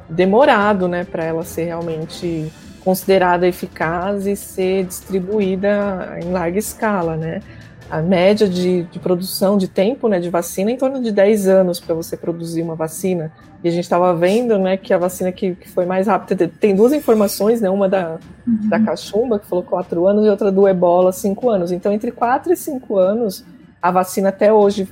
demorado, 0.10 0.88
né, 0.88 1.04
para 1.04 1.24
ela 1.24 1.44
ser 1.44 1.66
realmente 1.66 2.52
considerada 2.84 3.46
eficaz 3.46 4.26
e 4.26 4.36
ser 4.36 4.86
distribuída 4.86 6.18
em 6.24 6.32
larga 6.32 6.58
escala, 6.58 7.18
né? 7.18 7.42
A 7.90 8.02
média 8.02 8.48
de, 8.48 8.84
de 8.84 9.00
produção 9.00 9.58
de 9.58 9.68
tempo, 9.68 10.08
né, 10.08 10.20
de 10.20 10.30
vacina 10.30 10.72
é 10.72 10.74
em 10.74 10.78
torno 10.78 11.02
de 11.02 11.12
10 11.12 11.48
anos 11.48 11.80
para 11.80 11.96
você 11.96 12.16
produzir 12.16 12.62
uma 12.62 12.76
vacina. 12.76 13.32
E 13.64 13.68
a 13.68 13.72
gente 13.72 13.84
estava 13.84 14.14
vendo, 14.14 14.58
né, 14.58 14.78
que 14.78 14.94
a 14.94 14.98
vacina 14.98 15.32
que, 15.32 15.56
que, 15.56 15.70
foi 15.70 15.86
mais 15.86 16.08
rápida 16.08 16.50
tem 16.60 16.76
duas 16.76 16.94
informações, 16.94 17.60
né, 17.60 17.70
uma 17.70 17.90
da, 17.90 18.20
uhum. 18.46 18.70
da 18.70 18.80
cachumba 18.80 19.40
que 19.40 19.48
falou 19.48 19.64
4 19.64 20.08
anos 20.08 20.26
e 20.26 20.30
outra 20.30 20.52
do 20.52 20.68
ebola 20.68 21.12
5 21.12 21.50
anos. 21.50 21.72
Então, 21.72 21.92
entre 21.92 22.12
4 22.12 22.54
e 22.54 22.56
5 22.56 22.98
anos, 22.98 23.46
a 23.82 23.92
vacina 23.92 24.30
até 24.30 24.52
hoje 24.52 24.88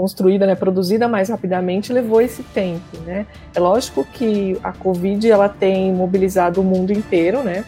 construída, 0.00 0.46
né, 0.46 0.54
produzida 0.54 1.06
mais 1.06 1.28
rapidamente, 1.28 1.92
levou 1.92 2.22
esse 2.22 2.42
tempo, 2.42 2.96
né? 3.04 3.26
É 3.54 3.60
lógico 3.60 4.02
que 4.02 4.58
a 4.62 4.72
Covid 4.72 5.30
ela 5.30 5.46
tem 5.46 5.92
mobilizado 5.92 6.62
o 6.62 6.64
mundo 6.64 6.90
inteiro, 6.90 7.42
né? 7.42 7.66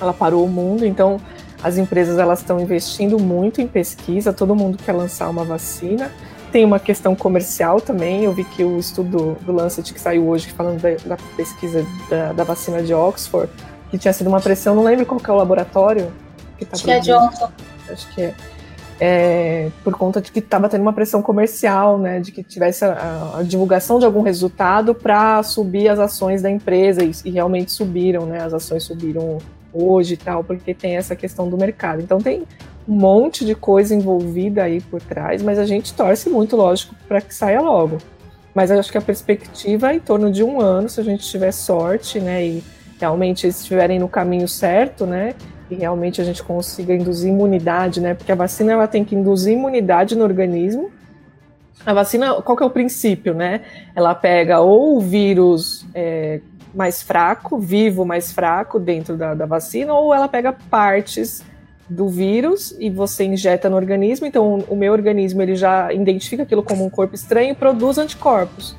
Ela 0.00 0.14
parou 0.14 0.46
o 0.46 0.48
mundo, 0.48 0.86
então 0.86 1.20
as 1.62 1.76
empresas 1.76 2.18
elas 2.18 2.38
estão 2.38 2.58
investindo 2.58 3.18
muito 3.18 3.60
em 3.60 3.66
pesquisa, 3.66 4.32
todo 4.32 4.56
mundo 4.56 4.78
quer 4.82 4.92
lançar 4.92 5.28
uma 5.28 5.44
vacina. 5.44 6.10
Tem 6.50 6.64
uma 6.64 6.78
questão 6.78 7.14
comercial 7.14 7.78
também. 7.78 8.24
Eu 8.24 8.32
vi 8.32 8.44
que 8.44 8.64
o 8.64 8.78
estudo 8.78 9.36
do 9.42 9.52
Lancet 9.52 9.92
que 9.92 10.00
saiu 10.00 10.26
hoje 10.26 10.48
falando 10.48 10.80
da, 10.80 10.94
da 11.04 11.16
pesquisa 11.36 11.84
da, 12.08 12.32
da, 12.32 12.44
vacina 12.44 12.80
de 12.80 12.94
Oxford, 12.94 13.52
que 13.90 13.98
tinha 13.98 14.14
sido 14.14 14.28
uma 14.28 14.40
pressão, 14.40 14.74
não 14.74 14.84
lembro 14.84 15.04
qual 15.04 15.20
que 15.20 15.28
é 15.28 15.32
o 15.32 15.36
laboratório 15.36 16.10
que 16.56 16.64
tá 16.64 16.72
Acho 16.72 16.84
que 16.84 16.90
é 16.90 17.00
Johnson. 17.00 17.50
Acho 17.90 18.14
que 18.14 18.22
é 18.22 18.34
é, 19.00 19.70
por 19.82 19.96
conta 19.96 20.20
de 20.20 20.30
que 20.30 20.38
estava 20.38 20.68
tendo 20.68 20.82
uma 20.82 20.92
pressão 20.92 21.20
comercial, 21.20 21.98
né, 21.98 22.20
de 22.20 22.30
que 22.30 22.42
tivesse 22.42 22.84
a, 22.84 23.38
a 23.38 23.42
divulgação 23.42 23.98
de 23.98 24.04
algum 24.04 24.22
resultado 24.22 24.94
para 24.94 25.42
subir 25.42 25.88
as 25.88 25.98
ações 25.98 26.42
da 26.42 26.50
empresa 26.50 27.02
e, 27.04 27.10
e, 27.24 27.30
realmente 27.30 27.72
subiram, 27.72 28.26
né, 28.26 28.40
as 28.40 28.54
ações 28.54 28.84
subiram 28.84 29.38
hoje 29.72 30.14
e 30.14 30.16
tal, 30.16 30.44
porque 30.44 30.72
tem 30.72 30.96
essa 30.96 31.16
questão 31.16 31.48
do 31.48 31.58
mercado. 31.58 32.00
Então 32.00 32.20
tem 32.20 32.44
um 32.86 32.94
monte 32.94 33.44
de 33.44 33.54
coisa 33.54 33.94
envolvida 33.94 34.62
aí 34.62 34.80
por 34.80 35.00
trás, 35.00 35.42
mas 35.42 35.58
a 35.58 35.64
gente 35.64 35.92
torce 35.92 36.30
muito, 36.30 36.54
lógico, 36.54 36.94
para 37.08 37.20
que 37.20 37.34
saia 37.34 37.60
logo. 37.60 37.98
Mas 38.54 38.70
eu 38.70 38.78
acho 38.78 38.92
que 38.92 38.98
a 38.98 39.02
perspectiva 39.02 39.90
é 39.90 39.96
em 39.96 40.00
torno 40.00 40.30
de 40.30 40.44
um 40.44 40.60
ano, 40.60 40.88
se 40.88 41.00
a 41.00 41.04
gente 41.04 41.28
tiver 41.28 41.50
sorte, 41.50 42.20
né, 42.20 42.46
e 42.46 42.64
realmente 43.00 43.48
estiverem 43.48 43.98
no 43.98 44.08
caminho 44.08 44.46
certo, 44.46 45.04
né, 45.04 45.34
realmente 45.74 46.20
a 46.20 46.24
gente 46.24 46.42
consiga 46.42 46.94
induzir 46.94 47.30
imunidade, 47.30 48.00
né? 48.00 48.14
Porque 48.14 48.32
a 48.32 48.34
vacina 48.34 48.72
ela 48.72 48.86
tem 48.86 49.04
que 49.04 49.14
induzir 49.14 49.52
imunidade 49.52 50.16
no 50.16 50.24
organismo. 50.24 50.90
A 51.84 51.92
vacina, 51.92 52.40
qual 52.42 52.56
que 52.56 52.62
é 52.62 52.66
o 52.66 52.70
princípio, 52.70 53.34
né? 53.34 53.62
Ela 53.94 54.14
pega 54.14 54.60
ou 54.60 54.96
o 54.96 55.00
vírus 55.00 55.86
é, 55.94 56.40
mais 56.74 57.02
fraco, 57.02 57.58
vivo 57.58 58.04
mais 58.04 58.32
fraco 58.32 58.78
dentro 58.78 59.16
da, 59.16 59.34
da 59.34 59.46
vacina, 59.46 59.92
ou 59.92 60.14
ela 60.14 60.28
pega 60.28 60.52
partes 60.52 61.42
do 61.88 62.08
vírus 62.08 62.74
e 62.78 62.88
você 62.88 63.24
injeta 63.24 63.68
no 63.68 63.76
organismo. 63.76 64.26
Então, 64.26 64.64
o 64.68 64.76
meu 64.76 64.92
organismo 64.92 65.42
ele 65.42 65.54
já 65.54 65.92
identifica 65.92 66.42
aquilo 66.42 66.62
como 66.62 66.84
um 66.84 66.90
corpo 66.90 67.14
estranho 67.14 67.52
e 67.52 67.54
produz 67.54 67.98
anticorpos. 67.98 68.76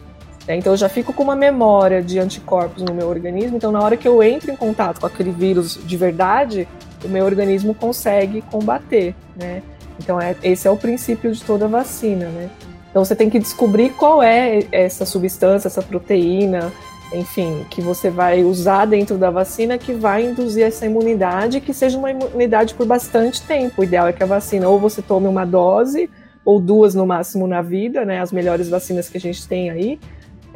Né? 0.48 0.56
Então 0.56 0.74
eu 0.74 0.78
já 0.78 0.90
fico 0.90 1.14
com 1.14 1.24
uma 1.24 1.36
memória 1.36 2.02
de 2.02 2.20
anticorpos 2.20 2.84
no 2.84 2.94
meu 2.94 3.08
organismo. 3.08 3.58
Então 3.58 3.72
na 3.72 3.82
hora 3.82 3.98
que 3.98 4.08
eu 4.08 4.22
entro 4.22 4.52
em 4.52 4.56
contato 4.56 5.00
com 5.00 5.08
aquele 5.08 5.32
vírus 5.32 5.80
de 5.84 5.98
verdade, 5.98 6.68
o 7.06 7.10
meu 7.10 7.26
organismo 7.26 7.74
consegue 7.74 8.42
combater, 8.42 9.16
né? 9.36 9.62
Então 10.00 10.20
é, 10.20 10.36
esse 10.44 10.68
é 10.68 10.72
o 10.72 10.78
princípio 10.78 11.32
de 11.32 11.44
toda 11.44 11.68
vacina, 11.68 12.28
né? 12.28 12.50
Então 12.90 13.04
você 13.04 13.16
tem 13.16 13.30
que 13.30 13.40
descobrir 13.40 13.92
qual 13.92 14.24
é 14.24 14.60
essa 14.72 15.06
substância, 15.06 15.68
essa 15.68 15.82
proteína, 15.82 16.72
enfim, 17.14 17.66
que 17.70 17.82
você 17.82 18.10
vai 18.10 18.44
usar 18.44 18.86
dentro 18.86 19.18
da 19.18 19.30
vacina 19.30 19.78
que 19.78 19.94
vai 19.94 20.26
induzir 20.26 20.64
essa 20.64 20.86
imunidade, 20.86 21.62
que 21.62 21.74
seja 21.74 21.98
uma 21.98 22.12
imunidade 22.12 22.74
por 22.74 22.86
bastante 22.86 23.42
tempo. 23.42 23.82
O 23.82 23.84
ideal 23.84 24.08
é 24.08 24.14
que 24.14 24.24
a 24.24 24.26
vacina 24.26 24.68
ou 24.68 24.80
você 24.80 25.02
tome 25.02 25.28
uma 25.28 25.46
dose 25.46 26.10
ou 26.44 26.60
duas 26.60 26.94
no 26.94 27.06
máximo 27.06 27.48
na 27.48 27.62
vida, 27.62 28.06
né? 28.06 28.22
As 28.22 28.32
melhores 28.32 28.70
vacinas 28.70 29.10
que 29.10 29.18
a 29.18 29.22
gente 29.22 29.48
tem 29.48 29.70
aí, 29.70 30.00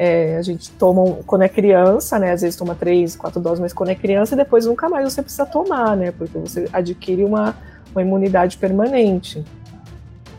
é, 0.01 0.37
a 0.37 0.41
gente 0.41 0.71
toma 0.71 1.17
quando 1.27 1.41
é 1.41 1.49
criança, 1.49 2.17
né? 2.17 2.31
Às 2.31 2.41
vezes 2.41 2.55
toma 2.55 2.73
três, 2.73 3.17
quatro 3.17 3.41
doses, 3.41 3.59
mas 3.59 3.73
quando 3.73 3.89
é 3.89 3.95
criança, 3.95 4.33
depois 4.33 4.65
nunca 4.65 4.87
mais 4.87 5.11
você 5.11 5.21
precisa 5.21 5.45
tomar, 5.45 5.97
né? 5.97 6.13
Porque 6.13 6.37
você 6.37 6.69
adquire 6.71 7.25
uma, 7.25 7.53
uma 7.91 8.01
imunidade 8.01 8.57
permanente. 8.57 9.43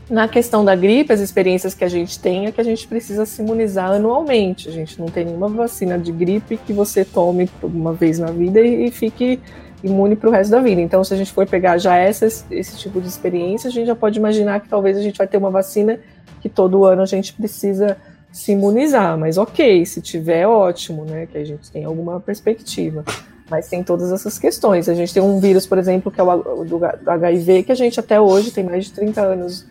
Na 0.08 0.26
questão 0.26 0.64
da 0.64 0.74
gripe, 0.74 1.12
as 1.12 1.20
experiências 1.20 1.74
que 1.74 1.84
a 1.84 1.88
gente 1.88 2.18
tem 2.18 2.46
é 2.46 2.52
que 2.52 2.58
a 2.58 2.64
gente 2.64 2.88
precisa 2.88 3.26
se 3.26 3.42
imunizar 3.42 3.90
anualmente. 3.92 4.66
A 4.66 4.72
gente 4.72 4.98
não 4.98 5.08
tem 5.08 5.26
nenhuma 5.26 5.48
vacina 5.50 5.98
de 5.98 6.10
gripe 6.10 6.56
que 6.56 6.72
você 6.72 7.04
tome 7.04 7.50
uma 7.62 7.92
vez 7.92 8.18
na 8.18 8.30
vida 8.30 8.62
e, 8.62 8.90
fique 8.90 9.38
imune 9.84 10.16
para 10.16 10.30
o 10.30 10.32
resto 10.32 10.52
da 10.52 10.60
vida. 10.60 10.80
Então, 10.80 11.04
se 11.04 11.12
a 11.12 11.16
gente 11.18 11.32
for 11.32 11.46
pegar 11.46 11.76
já 11.76 11.96
essas, 11.96 12.46
esse 12.50 12.78
tipo 12.78 12.98
de 12.98 13.08
experiência, 13.08 13.68
a 13.68 13.70
gente 13.70 13.86
já 13.86 13.94
pode 13.94 14.18
imaginar 14.18 14.60
que 14.60 14.70
talvez 14.70 14.96
a 14.96 15.02
gente 15.02 15.18
vai 15.18 15.28
ter 15.28 15.36
uma 15.36 15.50
vacina 15.50 16.00
que 16.40 16.48
todo 16.48 16.86
ano 16.86 17.02
a 17.02 17.06
gente 17.06 17.34
precisa 17.34 17.98
se 18.32 18.52
imunizar, 18.52 19.18
mas 19.18 19.36
ok, 19.36 19.84
se 19.84 20.00
tiver, 20.00 20.46
ótimo, 20.46 21.04
né? 21.04 21.26
Que 21.26 21.38
a 21.38 21.44
gente 21.44 21.70
tem 21.70 21.84
alguma 21.84 22.20
perspectiva. 22.20 23.04
Mas 23.50 23.68
tem 23.68 23.82
todas 23.82 24.12
essas 24.12 24.38
questões. 24.38 24.88
A 24.88 24.94
gente 24.94 25.12
tem 25.12 25.22
um 25.22 25.40
vírus, 25.40 25.66
por 25.66 25.76
exemplo, 25.76 26.10
que 26.12 26.20
é 26.20 26.24
o 26.24 26.64
do 26.64 26.80
HIV, 26.84 27.64
que 27.64 27.72
a 27.72 27.74
gente 27.74 27.98
até 27.98 28.20
hoje 28.20 28.52
tem 28.52 28.62
mais 28.62 28.84
de 28.84 28.92
30 28.92 29.20
anos 29.20 29.66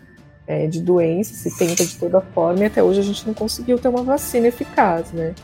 é, 0.46 0.66
de 0.66 0.82
doença, 0.82 1.32
se 1.32 1.56
tenta 1.56 1.84
de 1.84 1.96
toda 1.96 2.20
forma, 2.20 2.60
e 2.60 2.64
até 2.66 2.82
hoje 2.82 3.00
a 3.00 3.04
gente 3.04 3.26
não 3.26 3.32
conseguiu 3.32 3.78
ter 3.78 3.88
uma 3.88 4.02
vacina 4.02 4.48
eficaz, 4.48 5.10
né? 5.12 5.34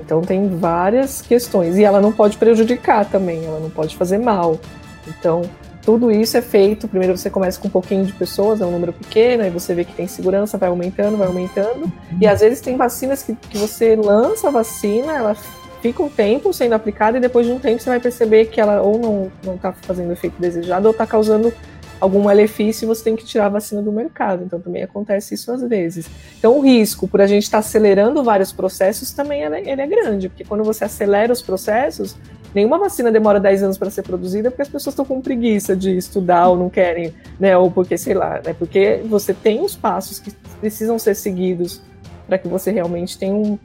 Então 0.00 0.20
tem 0.22 0.48
várias 0.56 1.22
questões. 1.22 1.76
E 1.76 1.84
ela 1.84 2.00
não 2.00 2.10
pode 2.10 2.36
prejudicar 2.36 3.08
também, 3.08 3.44
ela 3.44 3.60
não 3.60 3.70
pode 3.70 3.96
fazer 3.96 4.18
mal. 4.18 4.58
Então, 5.06 5.42
tudo 5.86 6.10
isso 6.10 6.36
é 6.36 6.42
feito. 6.42 6.88
Primeiro 6.88 7.16
você 7.16 7.30
começa 7.30 7.60
com 7.60 7.68
um 7.68 7.70
pouquinho 7.70 8.04
de 8.04 8.12
pessoas, 8.12 8.60
é 8.60 8.66
um 8.66 8.72
número 8.72 8.92
pequeno, 8.92 9.44
aí 9.44 9.50
você 9.50 9.72
vê 9.72 9.84
que 9.84 9.94
tem 9.94 10.08
segurança, 10.08 10.58
vai 10.58 10.68
aumentando, 10.68 11.16
vai 11.16 11.28
aumentando. 11.28 11.90
E 12.20 12.26
às 12.26 12.40
vezes 12.40 12.60
tem 12.60 12.76
vacinas 12.76 13.22
que, 13.22 13.36
que 13.36 13.56
você 13.56 13.94
lança 13.94 14.48
a 14.48 14.50
vacina, 14.50 15.14
ela 15.14 15.36
fica 15.80 16.02
um 16.02 16.08
tempo 16.08 16.52
sendo 16.52 16.72
aplicada 16.72 17.18
e 17.18 17.20
depois 17.20 17.46
de 17.46 17.52
um 17.52 17.60
tempo 17.60 17.80
você 17.80 17.88
vai 17.88 18.00
perceber 18.00 18.46
que 18.46 18.60
ela 18.60 18.82
ou 18.82 18.98
não, 18.98 19.32
não 19.44 19.56
tá 19.56 19.72
fazendo 19.72 20.12
efeito 20.12 20.34
desejado 20.40 20.88
ou 20.88 20.90
está 20.90 21.06
causando 21.06 21.52
algum 22.00 22.20
malefício 22.20 22.84
e 22.84 22.88
você 22.88 23.04
tem 23.04 23.16
que 23.16 23.24
tirar 23.24 23.46
a 23.46 23.50
vacina 23.50 23.80
do 23.80 23.92
mercado. 23.92 24.42
Então 24.44 24.60
também 24.60 24.82
acontece 24.82 25.34
isso 25.34 25.52
às 25.52 25.62
vezes. 25.62 26.08
Então 26.38 26.58
o 26.58 26.60
risco 26.60 27.06
por 27.06 27.20
a 27.20 27.26
gente 27.26 27.44
estar 27.44 27.58
tá 27.58 27.66
acelerando 27.66 28.24
vários 28.24 28.52
processos 28.52 29.12
também 29.12 29.44
é, 29.44 29.70
ele 29.70 29.80
é 29.80 29.86
grande, 29.86 30.28
porque 30.28 30.44
quando 30.44 30.64
você 30.64 30.84
acelera 30.84 31.32
os 31.32 31.42
processos, 31.42 32.16
Nenhuma 32.54 32.78
vacina 32.78 33.12
demora 33.12 33.38
10 33.38 33.62
anos 33.62 33.78
para 33.78 33.90
ser 33.90 34.02
produzida 34.02 34.50
porque 34.50 34.62
as 34.62 34.68
pessoas 34.68 34.92
estão 34.92 35.04
com 35.04 35.20
preguiça 35.20 35.76
de 35.76 35.96
estudar 35.96 36.48
ou 36.48 36.56
não 36.56 36.70
querem, 36.70 37.12
né? 37.38 37.56
Ou 37.56 37.70
porque, 37.70 37.98
sei 37.98 38.14
lá, 38.14 38.40
né? 38.44 38.54
Porque 38.58 39.02
você 39.06 39.34
tem 39.34 39.60
os 39.60 39.76
passos 39.76 40.18
que 40.18 40.32
precisam 40.60 40.98
ser 40.98 41.14
seguidos 41.14 41.82
para 42.26 42.38
que 42.38 42.48
você 42.48 42.70
realmente 42.70 43.18
tenha 43.18 43.34
um, 43.34 43.58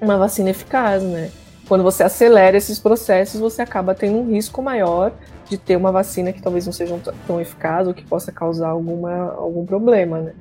uma 0.00 0.16
vacina 0.16 0.50
eficaz, 0.50 1.02
né? 1.02 1.30
Quando 1.68 1.84
você 1.84 2.02
acelera 2.02 2.56
esses 2.56 2.78
processos, 2.78 3.40
você 3.40 3.60
acaba 3.62 3.94
tendo 3.94 4.18
um 4.18 4.30
risco 4.30 4.62
maior 4.62 5.12
de 5.48 5.58
ter 5.58 5.76
uma 5.76 5.92
vacina 5.92 6.32
que 6.32 6.42
talvez 6.42 6.64
não 6.66 6.72
seja 6.72 6.98
tão 7.26 7.40
eficaz 7.40 7.86
ou 7.86 7.94
que 7.94 8.04
possa 8.04 8.32
causar 8.32 8.68
alguma, 8.68 9.32
algum 9.34 9.64
problema, 9.64 10.20
né? 10.20 10.32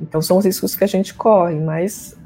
Então 0.00 0.20
são 0.20 0.36
os 0.36 0.44
riscos 0.44 0.74
que 0.74 0.84
a 0.84 0.88
gente 0.88 1.14
corre, 1.14 1.54
mas 1.54 2.16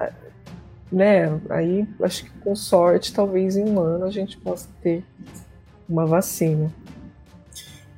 né? 0.90 1.39
Aí 1.51 1.86
acho 2.02 2.24
que 2.24 2.31
com 2.40 2.55
sorte, 2.56 3.12
talvez 3.12 3.56
em 3.56 3.65
um 3.65 3.81
ano 3.81 4.05
a 4.05 4.10
gente 4.10 4.36
possa 4.39 4.69
ter 4.82 5.05
uma 5.89 6.06
vacina. 6.06 6.73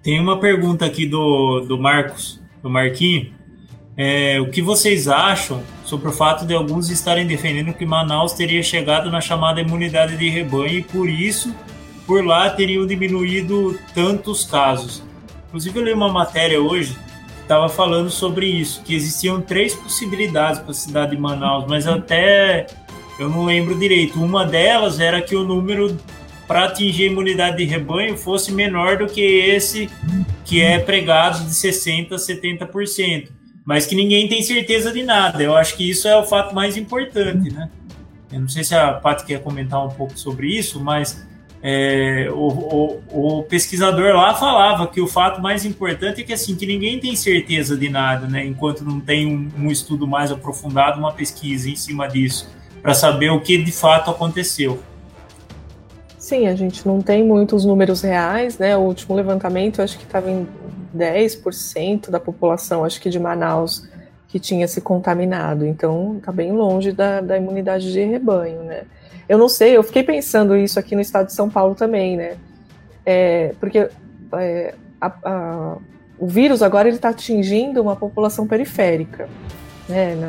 Tem 0.02 0.18
uma 0.18 0.38
pergunta 0.40 0.84
aqui 0.84 1.06
do, 1.06 1.60
do 1.60 1.78
Marcos, 1.78 2.40
do 2.62 2.70
Marquinho. 2.70 3.32
É, 3.96 4.40
o 4.40 4.50
que 4.50 4.62
vocês 4.62 5.08
acham 5.08 5.62
sobre 5.84 6.08
o 6.08 6.12
fato 6.12 6.46
de 6.46 6.54
alguns 6.54 6.88
estarem 6.88 7.26
defendendo 7.26 7.74
que 7.74 7.84
Manaus 7.84 8.32
teria 8.32 8.62
chegado 8.62 9.10
na 9.10 9.20
chamada 9.20 9.60
imunidade 9.60 10.16
de 10.16 10.28
rebanho 10.28 10.78
e 10.78 10.82
por 10.82 11.08
isso, 11.08 11.54
por 12.06 12.24
lá, 12.24 12.48
teriam 12.48 12.86
diminuído 12.86 13.78
tantos 13.92 14.44
casos? 14.44 15.02
Inclusive, 15.48 15.78
eu 15.78 15.84
li 15.84 15.92
uma 15.92 16.08
matéria 16.08 16.60
hoje 16.60 16.96
estava 17.50 17.68
falando 17.68 18.08
sobre 18.10 18.46
isso, 18.46 18.80
que 18.84 18.94
existiam 18.94 19.40
três 19.40 19.74
possibilidades 19.74 20.60
para 20.60 20.70
a 20.70 20.74
cidade 20.74 21.16
de 21.16 21.20
Manaus, 21.20 21.64
mas 21.68 21.84
até 21.84 22.68
eu 23.22 23.28
não 23.28 23.44
lembro 23.44 23.78
direito. 23.78 24.22
Uma 24.22 24.44
delas 24.44 25.00
era 25.00 25.20
que 25.20 25.36
o 25.36 25.44
número 25.44 25.96
para 26.46 26.64
atingir 26.64 27.04
a 27.04 27.06
imunidade 27.12 27.58
de 27.58 27.64
rebanho 27.64 28.16
fosse 28.16 28.52
menor 28.52 28.98
do 28.98 29.06
que 29.06 29.20
esse 29.20 29.88
que 30.44 30.60
é 30.60 30.80
pregado 30.80 31.44
de 31.44 31.50
60% 31.50 32.12
a 32.12 32.16
70%. 32.16 33.28
Mas 33.64 33.86
que 33.86 33.94
ninguém 33.94 34.28
tem 34.28 34.42
certeza 34.42 34.92
de 34.92 35.02
nada. 35.02 35.42
Eu 35.42 35.56
acho 35.56 35.76
que 35.76 35.88
isso 35.88 36.08
é 36.08 36.16
o 36.16 36.24
fato 36.24 36.54
mais 36.54 36.76
importante, 36.76 37.52
né? 37.52 37.70
Eu 38.32 38.40
não 38.40 38.48
sei 38.48 38.64
se 38.64 38.74
a 38.74 38.92
Paty 38.94 39.26
quer 39.26 39.42
comentar 39.42 39.84
um 39.84 39.90
pouco 39.90 40.18
sobre 40.18 40.48
isso, 40.48 40.80
mas 40.80 41.24
é, 41.62 42.28
o, 42.32 42.48
o, 42.48 43.38
o, 43.38 43.42
pesquisador 43.42 44.14
lá 44.14 44.34
falava 44.34 44.86
que 44.86 45.00
o 45.00 45.06
fato 45.06 45.42
mais 45.42 45.64
importante 45.64 46.22
é 46.22 46.24
que 46.24 46.32
assim 46.32 46.56
que 46.56 46.64
ninguém 46.64 46.98
tem 46.98 47.14
certeza 47.14 47.76
de 47.76 47.88
nada, 47.88 48.26
né? 48.26 48.46
Enquanto 48.46 48.82
não 48.82 48.98
tem 48.98 49.26
um, 49.26 49.66
um 49.66 49.70
estudo 49.70 50.06
mais 50.06 50.32
aprofundado, 50.32 50.98
uma 50.98 51.12
pesquisa 51.12 51.68
em 51.68 51.76
cima 51.76 52.08
disso, 52.08 52.48
para 52.82 52.94
saber 52.94 53.30
o 53.30 53.40
que 53.40 53.62
de 53.62 53.72
fato 53.72 54.10
aconteceu. 54.10 54.78
Sim, 56.18 56.46
a 56.46 56.54
gente 56.54 56.86
não 56.86 57.00
tem 57.00 57.24
muitos 57.24 57.64
números 57.64 58.02
reais, 58.02 58.58
né? 58.58 58.76
O 58.76 58.80
último 58.80 59.16
levantamento, 59.16 59.80
acho 59.82 59.98
que 59.98 60.04
estava 60.04 60.30
em 60.30 60.46
10% 60.96 62.10
da 62.10 62.20
população, 62.20 62.84
acho 62.84 63.00
que 63.00 63.10
de 63.10 63.18
Manaus, 63.18 63.88
que 64.28 64.38
tinha 64.38 64.68
se 64.68 64.80
contaminado. 64.80 65.66
Então, 65.66 66.18
está 66.18 66.30
bem 66.30 66.52
longe 66.52 66.92
da, 66.92 67.20
da 67.20 67.36
imunidade 67.36 67.92
de 67.92 68.04
rebanho, 68.04 68.62
né? 68.62 68.82
Eu 69.28 69.38
não 69.38 69.48
sei, 69.48 69.76
eu 69.76 69.82
fiquei 69.82 70.02
pensando 70.02 70.56
isso 70.56 70.78
aqui 70.78 70.94
no 70.94 71.00
estado 71.00 71.26
de 71.26 71.32
São 71.32 71.48
Paulo 71.48 71.74
também, 71.74 72.16
né? 72.16 72.36
É, 73.04 73.54
porque 73.58 73.88
é, 74.34 74.74
a, 75.00 75.12
a, 75.24 75.76
o 76.18 76.26
vírus 76.26 76.62
agora 76.62 76.88
ele 76.88 76.96
está 76.96 77.08
atingindo 77.08 77.80
uma 77.80 77.96
população 77.96 78.46
periférica, 78.46 79.28
né? 79.88 80.14
Na, 80.16 80.28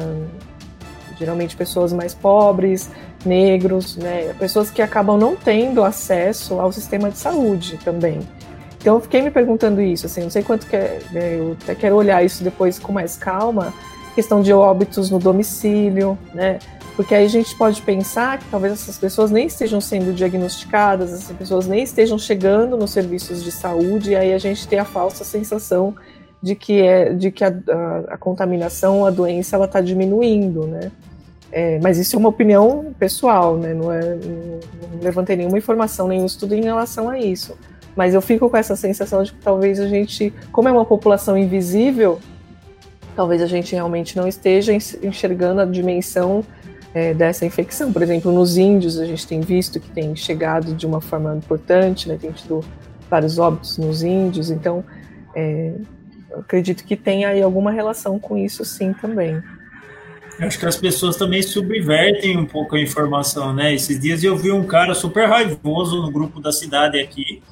geralmente 1.22 1.56
pessoas 1.56 1.94
mais 1.94 2.14
pobres, 2.14 2.90
negros, 3.26 3.96
né? 3.96 4.34
Pessoas 4.38 4.70
que 4.70 4.82
acabam 4.82 5.18
não 5.18 5.36
tendo 5.36 5.84
acesso 5.84 6.60
ao 6.60 6.72
sistema 6.72 7.10
de 7.10 7.18
saúde 7.18 7.80
também. 7.84 8.20
Então 8.82 8.96
eu 8.96 9.00
fiquei 9.00 9.22
me 9.22 9.30
perguntando 9.30 9.80
isso, 9.80 10.08
assim, 10.08 10.22
não 10.22 10.30
sei 10.32 10.42
quanto 10.42 10.66
que 10.66 10.76
é, 10.76 11.00
né, 11.12 11.38
eu 11.38 11.56
até 11.62 11.76
quero 11.76 11.96
olhar 11.96 12.26
isso 12.26 12.44
depois 12.44 12.80
com 12.80 12.92
mais 12.92 13.16
calma, 13.16 13.72
questão 14.16 14.42
de 14.42 14.52
óbitos 14.52 15.12
no 15.12 15.20
domicílio, 15.20 16.18
né? 16.34 16.58
Porque 16.96 17.14
aí 17.14 17.24
a 17.24 17.30
gente 17.30 17.56
pode 17.56 17.80
pensar 17.84 18.40
que 18.40 18.46
talvez 18.50 18.74
essas 18.74 18.98
pessoas 18.98 19.30
nem 19.30 19.46
estejam 19.46 19.80
sendo 19.80 20.14
diagnosticadas, 20.14 21.14
essas 21.14 21.36
pessoas 21.38 21.68
nem 21.68 21.84
estejam 21.84 22.18
chegando 22.18 22.76
nos 22.76 22.92
serviços 22.92 23.44
de 23.44 23.52
saúde, 23.52 24.12
e 24.12 24.16
aí 24.16 24.34
a 24.34 24.38
gente 24.40 24.68
tem 24.68 24.80
a 24.80 24.86
falsa 24.86 25.24
sensação 25.24 25.96
de 26.42 26.56
que, 26.56 26.82
é, 26.82 27.14
de 27.14 27.32
que 27.32 27.44
a, 27.44 27.50
a, 27.50 28.14
a 28.14 28.18
contaminação, 28.18 29.06
a 29.06 29.12
doença, 29.12 29.56
ela 29.56 29.66
está 29.66 29.80
diminuindo, 29.80 30.66
né? 30.66 30.92
É, 31.52 31.80
mas 31.82 31.98
isso 31.98 32.16
é 32.16 32.20
uma 32.20 32.30
opinião 32.30 32.94
pessoal, 32.98 33.58
né? 33.58 33.74
Não, 33.74 33.92
é, 33.92 34.16
não, 34.16 34.60
levantei 35.02 35.36
nenhuma 35.36 35.58
informação, 35.58 36.08
nenhum 36.08 36.26
estudo 36.26 36.56
em 36.56 36.64
relação 36.64 37.10
a 37.10 37.20
isso. 37.20 37.58
Mas 37.96 38.14
eu 38.14 38.22
fico 38.22 38.50
com 38.50 38.56
essa 38.56 38.76
sensação 38.76 39.22
de 39.24 39.34
que 39.34 39.40
talvez 39.40 39.80
a 39.80 39.88
gente, 39.88 40.34
como 40.52 40.70
é 40.70 40.72
uma 40.72 40.86
população 40.86 41.38
invisível, 41.38 42.20
talvez 43.16 43.42
a 43.42 43.48
gente 43.48 43.74
realmente 43.74 44.16
não 44.16 44.28
esteja 44.28 44.74
enxergando 44.74 45.60
a 45.60 45.66
dimensão 45.66 46.44
é, 46.94 47.14
dessa 47.14 47.46
infecção. 47.46 47.92
Por 47.92 48.02
exemplo, 48.02 48.32
nos 48.32 48.58
índios, 48.58 48.98
a 48.98 49.06
gente 49.06 49.28
tem 49.28 49.42
visto 49.42 49.80
que 49.80 49.90
tem 49.90 50.16
chegado 50.16 50.74
de 50.74 50.86
uma 50.86 51.02
forma 51.02 51.36
importante, 51.36 52.08
né, 52.08 52.18
tem 52.20 52.32
tido 52.32 52.64
vários 53.10 53.38
óbitos 53.38 53.78
nos 53.78 54.04
índios, 54.04 54.50
então 54.50 54.86
é, 55.36 55.74
acredito 56.34 56.86
que 56.86 56.96
tem 56.96 57.26
aí 57.26 57.42
alguma 57.42 57.72
relação 57.72 58.18
com 58.18 58.38
isso 58.38 58.64
sim 58.64 58.94
também. 58.94 59.42
Acho 60.40 60.58
que 60.58 60.66
as 60.66 60.76
pessoas 60.76 61.16
também 61.16 61.42
subvertem 61.42 62.38
um 62.38 62.46
pouco 62.46 62.76
a 62.76 62.82
informação, 62.82 63.54
né? 63.54 63.74
Esses 63.74 64.00
dias 64.00 64.24
eu 64.24 64.36
vi 64.36 64.52
um 64.52 64.66
cara 64.66 64.94
super 64.94 65.28
raivoso 65.28 66.02
no 66.02 66.12
grupo 66.12 66.40
da 66.40 66.52
cidade 66.52 67.00
aqui, 67.00 67.44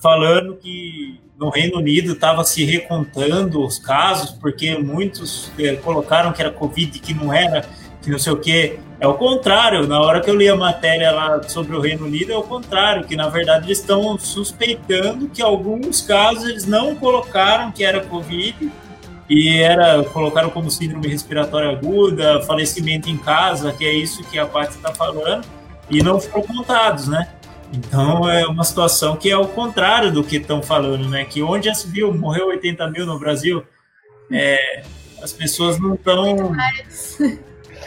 falando 0.00 0.56
que 0.56 1.20
no 1.38 1.50
Reino 1.50 1.78
Unido 1.78 2.12
estava 2.12 2.44
se 2.44 2.64
recontando 2.64 3.64
os 3.64 3.78
casos, 3.78 4.30
porque 4.30 4.76
muitos 4.78 5.52
é, 5.58 5.74
colocaram 5.76 6.32
que 6.32 6.40
era 6.40 6.50
Covid, 6.50 6.98
que 6.98 7.14
não 7.14 7.32
era, 7.32 7.64
que 8.00 8.10
não 8.10 8.18
sei 8.18 8.32
o 8.32 8.36
quê. 8.36 8.78
É 8.98 9.06
o 9.06 9.14
contrário, 9.14 9.86
na 9.86 10.00
hora 10.00 10.20
que 10.20 10.30
eu 10.30 10.36
li 10.36 10.48
a 10.48 10.54
matéria 10.54 11.10
lá 11.10 11.42
sobre 11.48 11.74
o 11.74 11.80
Reino 11.80 12.06
Unido, 12.06 12.32
é 12.32 12.36
o 12.36 12.42
contrário, 12.42 13.04
que 13.04 13.16
na 13.16 13.28
verdade 13.28 13.66
eles 13.66 13.78
estão 13.78 14.16
suspeitando 14.18 15.28
que 15.28 15.42
alguns 15.42 16.00
casos 16.00 16.48
eles 16.48 16.66
não 16.66 16.94
colocaram 16.94 17.72
que 17.72 17.84
era 17.84 18.00
Covid 18.00 18.70
e 19.34 19.62
era 19.62 20.04
colocaram 20.04 20.50
como 20.50 20.70
síndrome 20.70 21.08
respiratória 21.08 21.70
aguda, 21.70 22.42
falecimento 22.42 23.08
em 23.08 23.16
casa, 23.16 23.72
que 23.72 23.82
é 23.82 23.90
isso 23.90 24.22
que 24.24 24.38
a 24.38 24.44
parte 24.44 24.72
está 24.72 24.94
falando, 24.94 25.46
e 25.88 26.02
não 26.02 26.20
foram 26.20 26.46
contados, 26.46 27.08
né? 27.08 27.32
Então 27.72 28.28
é 28.28 28.46
uma 28.46 28.62
situação 28.62 29.16
que 29.16 29.30
é 29.30 29.36
o 29.36 29.48
contrário 29.48 30.12
do 30.12 30.22
que 30.22 30.36
estão 30.36 30.62
falando, 30.62 31.08
né? 31.08 31.24
Que 31.24 31.42
onde 31.42 31.64
já 31.64 31.74
se 31.74 31.88
viu, 31.88 32.12
morreu 32.12 32.48
80 32.48 32.90
mil 32.90 33.06
no 33.06 33.18
Brasil, 33.18 33.64
é, 34.30 34.82
as 35.22 35.32
pessoas 35.32 35.80
não 35.80 35.94
estão 35.94 36.54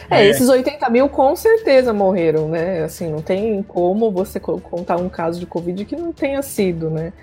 é, 0.10 0.18
é, 0.26 0.26
esses 0.26 0.50
80 0.50 0.90
mil 0.90 1.08
com 1.08 1.36
certeza 1.36 1.94
morreram, 1.94 2.50
né? 2.50 2.84
Assim, 2.84 3.12
não 3.12 3.22
tem 3.22 3.62
como 3.62 4.10
você 4.10 4.40
contar 4.40 4.98
um 4.98 5.10
caso 5.10 5.40
de 5.40 5.46
Covid 5.46 5.86
que 5.86 5.96
não 5.96 6.12
tenha 6.12 6.42
sido, 6.42 6.90
né? 6.90 7.14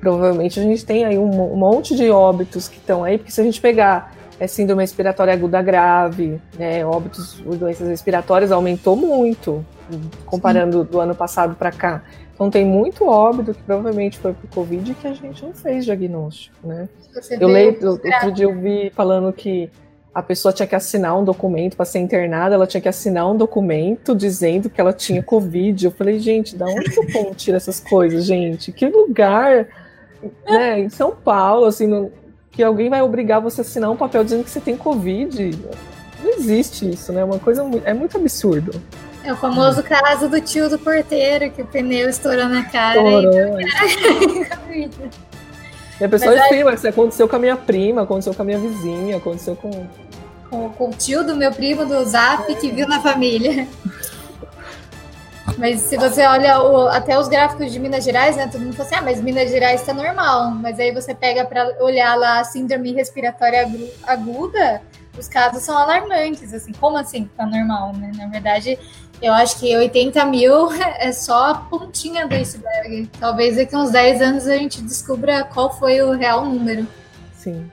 Provavelmente 0.00 0.58
a 0.58 0.62
gente 0.62 0.84
tem 0.84 1.04
aí 1.04 1.18
um, 1.18 1.52
um 1.52 1.56
monte 1.56 1.94
de 1.94 2.10
óbitos 2.10 2.68
que 2.68 2.78
estão 2.78 3.04
aí, 3.04 3.18
porque 3.18 3.30
se 3.30 3.40
a 3.40 3.44
gente 3.44 3.60
pegar 3.60 4.14
é, 4.40 4.46
síndrome 4.46 4.82
respiratória 4.82 5.34
aguda 5.34 5.60
grave, 5.60 6.40
né, 6.58 6.84
óbitos 6.84 7.34
por 7.42 7.56
doenças 7.56 7.86
respiratórias 7.86 8.50
aumentou 8.50 8.96
muito, 8.96 9.64
comparando 10.24 10.82
Sim. 10.84 10.90
do 10.90 11.00
ano 11.00 11.14
passado 11.14 11.54
para 11.54 11.70
cá. 11.70 12.02
Então 12.32 12.50
tem 12.50 12.64
muito 12.64 13.06
óbito 13.06 13.52
que 13.52 13.62
provavelmente 13.62 14.18
foi 14.18 14.32
por 14.32 14.48
Covid 14.48 14.94
que 14.94 15.06
a 15.06 15.12
gente 15.12 15.44
não 15.44 15.52
fez 15.52 15.84
diagnóstico, 15.84 16.66
né? 16.66 16.88
eu 17.38 17.48
leio, 17.48 17.76
outro 17.86 18.32
dia 18.32 18.46
eu 18.46 18.58
vi 18.58 18.90
falando 18.94 19.30
que 19.30 19.70
a 20.14 20.22
pessoa 20.22 20.52
tinha 20.52 20.66
que 20.66 20.74
assinar 20.74 21.16
um 21.18 21.22
documento 21.22 21.76
para 21.76 21.84
ser 21.84 21.98
internada, 21.98 22.54
ela 22.54 22.66
tinha 22.66 22.80
que 22.80 22.88
assinar 22.88 23.30
um 23.30 23.36
documento 23.36 24.14
dizendo 24.14 24.68
que 24.68 24.80
ela 24.80 24.92
tinha 24.92 25.22
Covid. 25.22 25.84
Eu 25.84 25.90
falei, 25.92 26.18
gente, 26.18 26.56
da 26.56 26.66
onde 26.66 26.90
que 26.90 26.98
o 26.98 27.12
povo 27.12 27.34
tira 27.34 27.56
essas 27.56 27.78
coisas, 27.78 28.24
gente? 28.24 28.72
Que 28.72 28.86
lugar, 28.86 29.68
né, 30.48 30.80
em 30.80 30.88
São 30.88 31.12
Paulo, 31.12 31.66
assim, 31.66 32.10
que 32.50 32.62
alguém 32.62 32.88
vai 32.90 33.02
obrigar 33.02 33.40
você 33.40 33.60
a 33.60 33.62
assinar 33.62 33.90
um 33.90 33.96
papel 33.96 34.24
dizendo 34.24 34.44
que 34.44 34.50
você 34.50 34.60
tem 34.60 34.76
Covid? 34.76 35.58
Não 36.22 36.30
existe 36.32 36.90
isso, 36.90 37.12
né? 37.12 37.22
É 37.22 37.24
uma 37.24 37.38
coisa, 37.38 37.62
é 37.84 37.94
muito 37.94 38.16
absurdo. 38.16 38.80
É 39.22 39.32
o 39.32 39.36
famoso 39.36 39.82
caso 39.82 40.28
do 40.28 40.40
tio 40.40 40.68
do 40.68 40.78
porteiro, 40.78 41.50
que 41.50 41.62
o 41.62 41.66
pneu 41.66 42.08
estourou 42.08 42.48
na 42.48 42.64
cara. 42.64 43.00
Estourou. 43.00 43.60
E... 44.70 44.90
E 46.00 46.04
a 46.04 46.08
pessoa 46.08 46.34
Mas 46.64 46.78
isso 46.78 46.88
aconteceu 46.88 47.28
com 47.28 47.36
a 47.36 47.38
minha 47.38 47.56
prima, 47.56 48.02
aconteceu 48.02 48.32
com 48.32 48.40
a 48.40 48.44
minha 48.44 48.58
vizinha, 48.58 49.18
aconteceu 49.18 49.54
com. 49.54 49.70
Com, 50.48 50.68
com 50.70 50.88
o 50.88 50.92
tio 50.92 51.22
do 51.22 51.36
meu 51.36 51.52
primo 51.52 51.84
do 51.84 52.02
Zap 52.04 52.52
que 52.56 52.70
viu 52.70 52.88
na 52.88 53.00
família. 53.00 53.68
Mas 55.60 55.82
se 55.82 55.98
você 55.98 56.24
olha 56.24 56.62
o, 56.62 56.88
até 56.88 57.18
os 57.18 57.28
gráficos 57.28 57.70
de 57.70 57.78
Minas 57.78 58.02
Gerais, 58.02 58.34
né? 58.34 58.48
Todo 58.48 58.62
mundo 58.62 58.72
fala 58.72 58.88
assim, 58.88 58.94
ah, 58.96 59.02
mas 59.02 59.20
Minas 59.20 59.50
Gerais 59.50 59.82
está 59.82 59.92
normal. 59.92 60.52
Mas 60.52 60.80
aí 60.80 60.90
você 60.90 61.14
pega 61.14 61.44
para 61.44 61.76
olhar 61.84 62.16
lá 62.16 62.40
a 62.40 62.44
síndrome 62.44 62.92
respiratória 62.94 63.68
aguda, 64.04 64.80
os 65.18 65.28
casos 65.28 65.62
são 65.62 65.76
alarmantes, 65.76 66.54
assim, 66.54 66.72
como 66.72 66.96
assim 66.96 67.28
tá 67.36 67.44
normal, 67.44 67.92
né? 67.92 68.10
Na 68.16 68.26
verdade, 68.28 68.78
eu 69.20 69.34
acho 69.34 69.60
que 69.60 69.76
80 69.76 70.24
mil 70.24 70.72
é 70.98 71.12
só 71.12 71.50
a 71.50 71.54
pontinha 71.54 72.26
do 72.26 72.34
iceberg. 72.34 73.10
Talvez 73.20 73.56
daqui 73.56 73.76
uns 73.76 73.90
10 73.90 74.22
anos 74.22 74.48
a 74.48 74.56
gente 74.56 74.80
descubra 74.80 75.44
qual 75.44 75.78
foi 75.78 76.00
o 76.00 76.12
real 76.12 76.46
número. 76.46 76.86
Sim. 77.34 77.70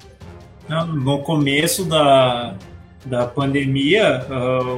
No 0.93 1.23
começo 1.23 1.85
da, 1.85 2.53
da 3.07 3.25
pandemia, 3.25 4.25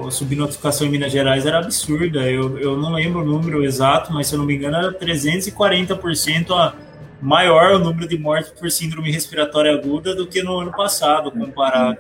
a 0.07 0.11
subnotificação 0.11 0.88
em 0.88 0.91
Minas 0.91 1.11
Gerais 1.11 1.45
era 1.45 1.60
absurda. 1.60 2.30
Eu, 2.30 2.57
eu 2.60 2.77
não 2.77 2.93
lembro 2.93 3.22
o 3.22 3.26
número 3.26 3.64
exato, 3.64 4.14
mas 4.14 4.27
se 4.27 4.35
eu 4.35 4.39
não 4.39 4.45
me 4.45 4.56
engano 4.56 4.77
era 4.77 4.93
340% 4.93 6.51
a 6.51 6.73
maior 7.22 7.73
o 7.73 7.80
número 7.80 8.07
de 8.07 8.18
mortes 8.18 8.51
por 8.51 8.72
síndrome 8.72 9.11
respiratória 9.11 9.73
aguda 9.73 10.15
do 10.15 10.27
que 10.27 10.41
no 10.41 10.60
ano 10.60 10.72
passado, 10.72 11.31
comparado. 11.31 11.97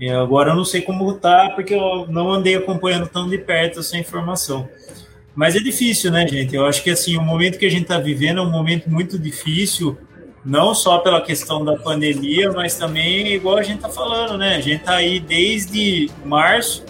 E 0.00 0.08
agora 0.08 0.50
eu 0.50 0.56
não 0.56 0.64
sei 0.64 0.82
como 0.82 1.12
tá, 1.14 1.50
porque 1.54 1.74
eu 1.74 2.06
não 2.08 2.32
andei 2.32 2.54
acompanhando 2.54 3.08
tão 3.08 3.28
de 3.28 3.38
perto 3.38 3.80
essa 3.80 3.98
informação. 3.98 4.68
Mas 5.34 5.56
é 5.56 5.60
difícil, 5.60 6.10
né, 6.10 6.26
gente? 6.26 6.54
Eu 6.54 6.64
acho 6.64 6.82
que 6.82 6.90
assim, 6.90 7.16
o 7.16 7.22
momento 7.22 7.58
que 7.58 7.66
a 7.66 7.70
gente 7.70 7.82
está 7.82 7.98
vivendo 7.98 8.38
é 8.38 8.42
um 8.42 8.50
momento 8.50 8.88
muito 8.88 9.18
difícil, 9.18 9.98
não 10.44 10.74
só 10.74 10.98
pela 10.98 11.20
questão 11.20 11.64
da 11.64 11.76
pandemia, 11.76 12.52
mas 12.52 12.76
também, 12.76 13.28
igual 13.28 13.56
a 13.56 13.62
gente 13.62 13.76
está 13.76 13.88
falando, 13.88 14.36
né? 14.36 14.56
A 14.56 14.60
gente 14.60 14.80
está 14.80 14.96
aí 14.96 15.18
desde 15.18 16.10
março, 16.24 16.84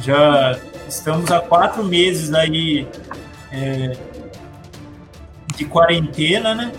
já 0.00 0.58
estamos 0.88 1.30
há 1.30 1.40
quatro 1.40 1.82
meses 1.82 2.32
aí 2.32 2.86
é, 3.50 3.96
de 5.56 5.64
quarentena, 5.64 6.54
né? 6.54 6.72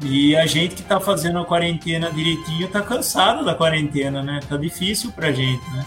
E 0.00 0.36
a 0.36 0.46
gente 0.46 0.76
que 0.76 0.82
tá 0.82 1.00
fazendo 1.00 1.40
a 1.40 1.44
quarentena 1.44 2.12
direitinho 2.12 2.68
tá 2.68 2.80
cansado 2.80 3.44
da 3.44 3.54
quarentena, 3.54 4.22
né? 4.22 4.38
Tá 4.48 4.56
difícil 4.56 5.10
pra 5.10 5.32
gente, 5.32 5.68
né? 5.70 5.84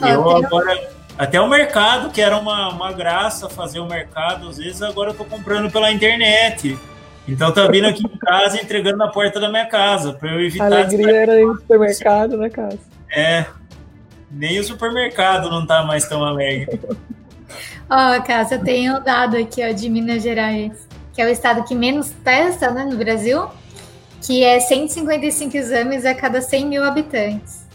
Eu 0.00 0.28
agora, 0.28 0.90
até 1.16 1.40
o 1.40 1.48
mercado, 1.48 2.10
que 2.10 2.20
era 2.20 2.36
uma, 2.36 2.70
uma 2.70 2.92
graça 2.92 3.48
fazer 3.48 3.78
o 3.78 3.86
mercado, 3.86 4.48
às 4.48 4.58
vezes 4.58 4.82
agora 4.82 5.10
eu 5.10 5.14
tô 5.14 5.24
comprando 5.24 5.70
pela 5.70 5.92
internet. 5.92 6.76
Então 7.28 7.52
tá 7.52 7.66
vindo 7.66 7.86
aqui 7.86 8.04
em 8.06 8.18
casa 8.18 8.60
entregando 8.60 8.98
na 8.98 9.08
porta 9.08 9.40
da 9.40 9.48
minha 9.48 9.66
casa, 9.66 10.12
para 10.12 10.32
eu 10.32 10.40
evitar. 10.40 10.64
A 10.64 10.66
alegria 10.66 11.16
era 11.16 11.40
ir 11.40 11.46
no 11.46 11.56
supermercado 11.56 12.36
na 12.36 12.48
casa. 12.48 12.78
É. 13.10 13.46
Nem 14.30 14.58
o 14.58 14.64
supermercado 14.64 15.50
não 15.50 15.66
tá 15.66 15.84
mais 15.84 16.06
tão 16.08 16.24
alegre. 16.24 16.80
Ó, 17.88 18.16
oh, 18.16 18.22
Cássia, 18.22 18.56
eu 18.56 18.64
tenho 18.64 19.00
dado 19.00 19.36
aqui 19.36 19.62
ó, 19.64 19.72
de 19.72 19.88
Minas 19.88 20.22
Gerais, 20.22 20.88
que 21.12 21.22
é 21.22 21.26
o 21.26 21.28
estado 21.28 21.64
que 21.64 21.74
menos 21.74 22.10
testa 22.24 22.70
né, 22.70 22.84
no 22.84 22.96
Brasil, 22.96 23.48
que 24.20 24.42
é 24.42 24.58
155 24.58 25.56
exames 25.56 26.04
a 26.04 26.14
cada 26.14 26.40
100 26.40 26.66
mil 26.66 26.84
habitantes. 26.84 27.66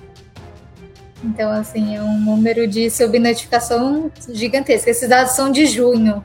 Então, 1.23 1.51
assim, 1.51 1.95
é 1.95 2.01
um 2.01 2.19
número 2.19 2.67
de 2.67 2.89
subnotificação 2.89 4.11
gigantesco. 4.29 4.89
Esses 4.89 5.07
dados 5.07 5.33
são 5.33 5.51
de 5.51 5.65
junho, 5.65 6.23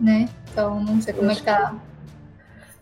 né? 0.00 0.28
Então, 0.50 0.80
não 0.80 1.00
sei 1.00 1.14
como 1.14 1.30
é 1.30 1.34
que 1.34 1.42
tá. 1.42 1.74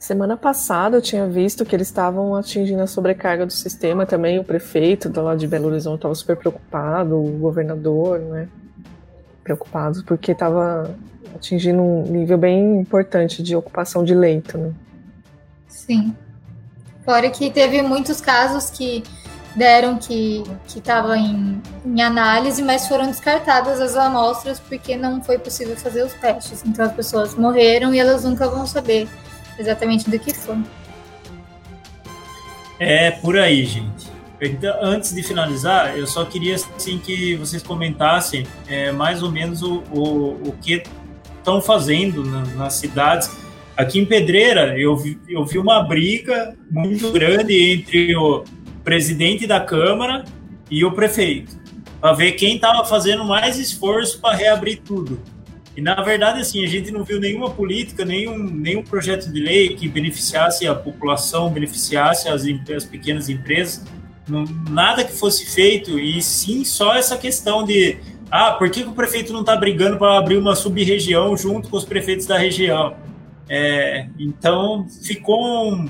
Semana 0.01 0.35
passada 0.35 0.97
eu 0.97 1.03
tinha 1.03 1.27
visto 1.27 1.63
que 1.63 1.77
eles 1.77 1.89
estavam 1.89 2.35
atingindo 2.35 2.81
a 2.81 2.87
sobrecarga 2.87 3.45
do 3.45 3.53
sistema 3.53 4.07
também. 4.07 4.39
O 4.39 4.45
prefeito 4.45 5.11
do 5.11 5.21
lado 5.21 5.39
de 5.39 5.47
Belo 5.47 5.69
Horizonte 5.69 5.97
estava 5.97 6.15
super 6.15 6.39
preocupado, 6.39 7.23
o 7.23 7.37
governador, 7.37 8.19
né? 8.19 8.49
Preocupados 9.45 10.03
porque 10.03 10.33
estava 10.33 10.91
atingindo 11.37 11.83
um 11.83 12.05
nível 12.05 12.39
bem 12.39 12.81
importante 12.81 13.43
de 13.43 13.55
ocupação 13.55 14.03
de 14.03 14.15
leito, 14.15 14.57
né? 14.57 14.73
Sim. 15.69 16.17
Fora 17.05 17.29
que 17.29 17.51
teve 17.51 17.83
muitos 17.83 18.23
casos 18.23 18.71
que 18.71 19.05
deram 19.55 19.99
que 19.99 20.45
estava 20.67 21.19
em, 21.19 21.61
em 21.85 22.01
análise, 22.01 22.63
mas 22.63 22.89
foram 22.89 23.07
descartadas 23.07 23.79
as 23.83 23.95
amostras 23.97 24.59
porque 24.59 24.97
não 24.97 25.23
foi 25.23 25.39
possível 25.39 25.77
fazer 25.77 26.03
os 26.03 26.15
testes. 26.15 26.65
Então 26.65 26.87
as 26.87 26.93
pessoas 26.95 27.35
morreram 27.35 27.93
e 27.93 27.99
elas 27.99 28.25
nunca 28.25 28.49
vão 28.49 28.67
saber 28.67 29.07
exatamente 29.61 30.09
do 30.11 30.19
que 30.19 30.35
foi. 30.35 30.59
É 32.79 33.11
por 33.11 33.39
aí, 33.39 33.65
gente. 33.65 34.09
Então, 34.41 34.75
antes 34.81 35.15
de 35.15 35.23
finalizar, 35.23 35.97
eu 35.99 36.07
só 36.07 36.25
queria 36.25 36.55
assim, 36.55 36.99
que 36.99 37.37
vocês 37.37 37.63
comentassem 37.63 38.47
é, 38.67 38.91
mais 38.91 39.23
ou 39.23 39.31
menos 39.31 39.63
o, 39.63 39.83
o, 39.93 40.49
o 40.49 40.53
que 40.63 40.83
estão 41.39 41.61
fazendo 41.61 42.25
na, 42.25 42.45
nas 42.47 42.75
cidades. 42.75 43.31
Aqui 43.77 43.99
em 43.99 44.07
Pedreira, 44.07 44.79
eu 44.79 44.97
vi, 44.97 45.19
eu 45.29 45.45
vi 45.45 45.59
uma 45.59 45.83
briga 45.83 46.57
muito 46.71 47.13
grande 47.13 47.55
entre 47.73 48.17
o 48.17 48.45
presidente 48.83 49.47
da 49.47 49.61
Câmara 49.61 50.25
e 50.71 50.85
o 50.85 50.93
prefeito, 50.93 51.59
para 52.01 52.13
ver 52.15 52.33
quem 52.33 52.55
estava 52.55 52.85
fazendo 52.85 53.25
mais 53.25 53.59
esforço 53.59 54.21
para 54.21 54.35
reabrir 54.35 54.81
tudo. 54.81 55.21
E 55.77 55.81
na 55.81 55.95
verdade, 56.03 56.41
assim, 56.41 56.65
a 56.65 56.69
gente 56.69 56.91
não 56.91 57.05
viu 57.05 57.21
nenhuma 57.21 57.51
política, 57.51 58.05
nenhum, 58.05 58.39
nenhum 58.39 58.83
projeto 58.83 59.31
de 59.31 59.41
lei 59.41 59.75
que 59.75 59.89
beneficiasse 59.89 60.67
a 60.67 60.75
população, 60.75 61.51
beneficiasse 61.51 62.29
as, 62.29 62.45
as 62.75 62.85
pequenas 62.85 63.29
empresas, 63.29 63.85
não, 64.29 64.45
nada 64.69 65.05
que 65.05 65.13
fosse 65.13 65.47
feito, 65.47 65.99
e 65.99 66.21
sim 66.23 66.65
só 66.65 66.95
essa 66.95 67.17
questão 67.17 67.65
de 67.65 67.99
ah, 68.31 68.53
por 68.53 68.71
que, 68.71 68.83
que 68.83 68.89
o 68.89 68.93
prefeito 68.93 69.33
não 69.33 69.41
está 69.41 69.57
brigando 69.57 69.97
para 69.97 70.17
abrir 70.17 70.37
uma 70.37 70.55
sub-região 70.55 71.37
junto 71.37 71.69
com 71.69 71.77
os 71.77 71.85
prefeitos 71.85 72.27
da 72.27 72.39
região? 72.39 72.95
É, 73.49 74.07
então 74.17 74.87
ficou 75.03 75.73
um, 75.73 75.89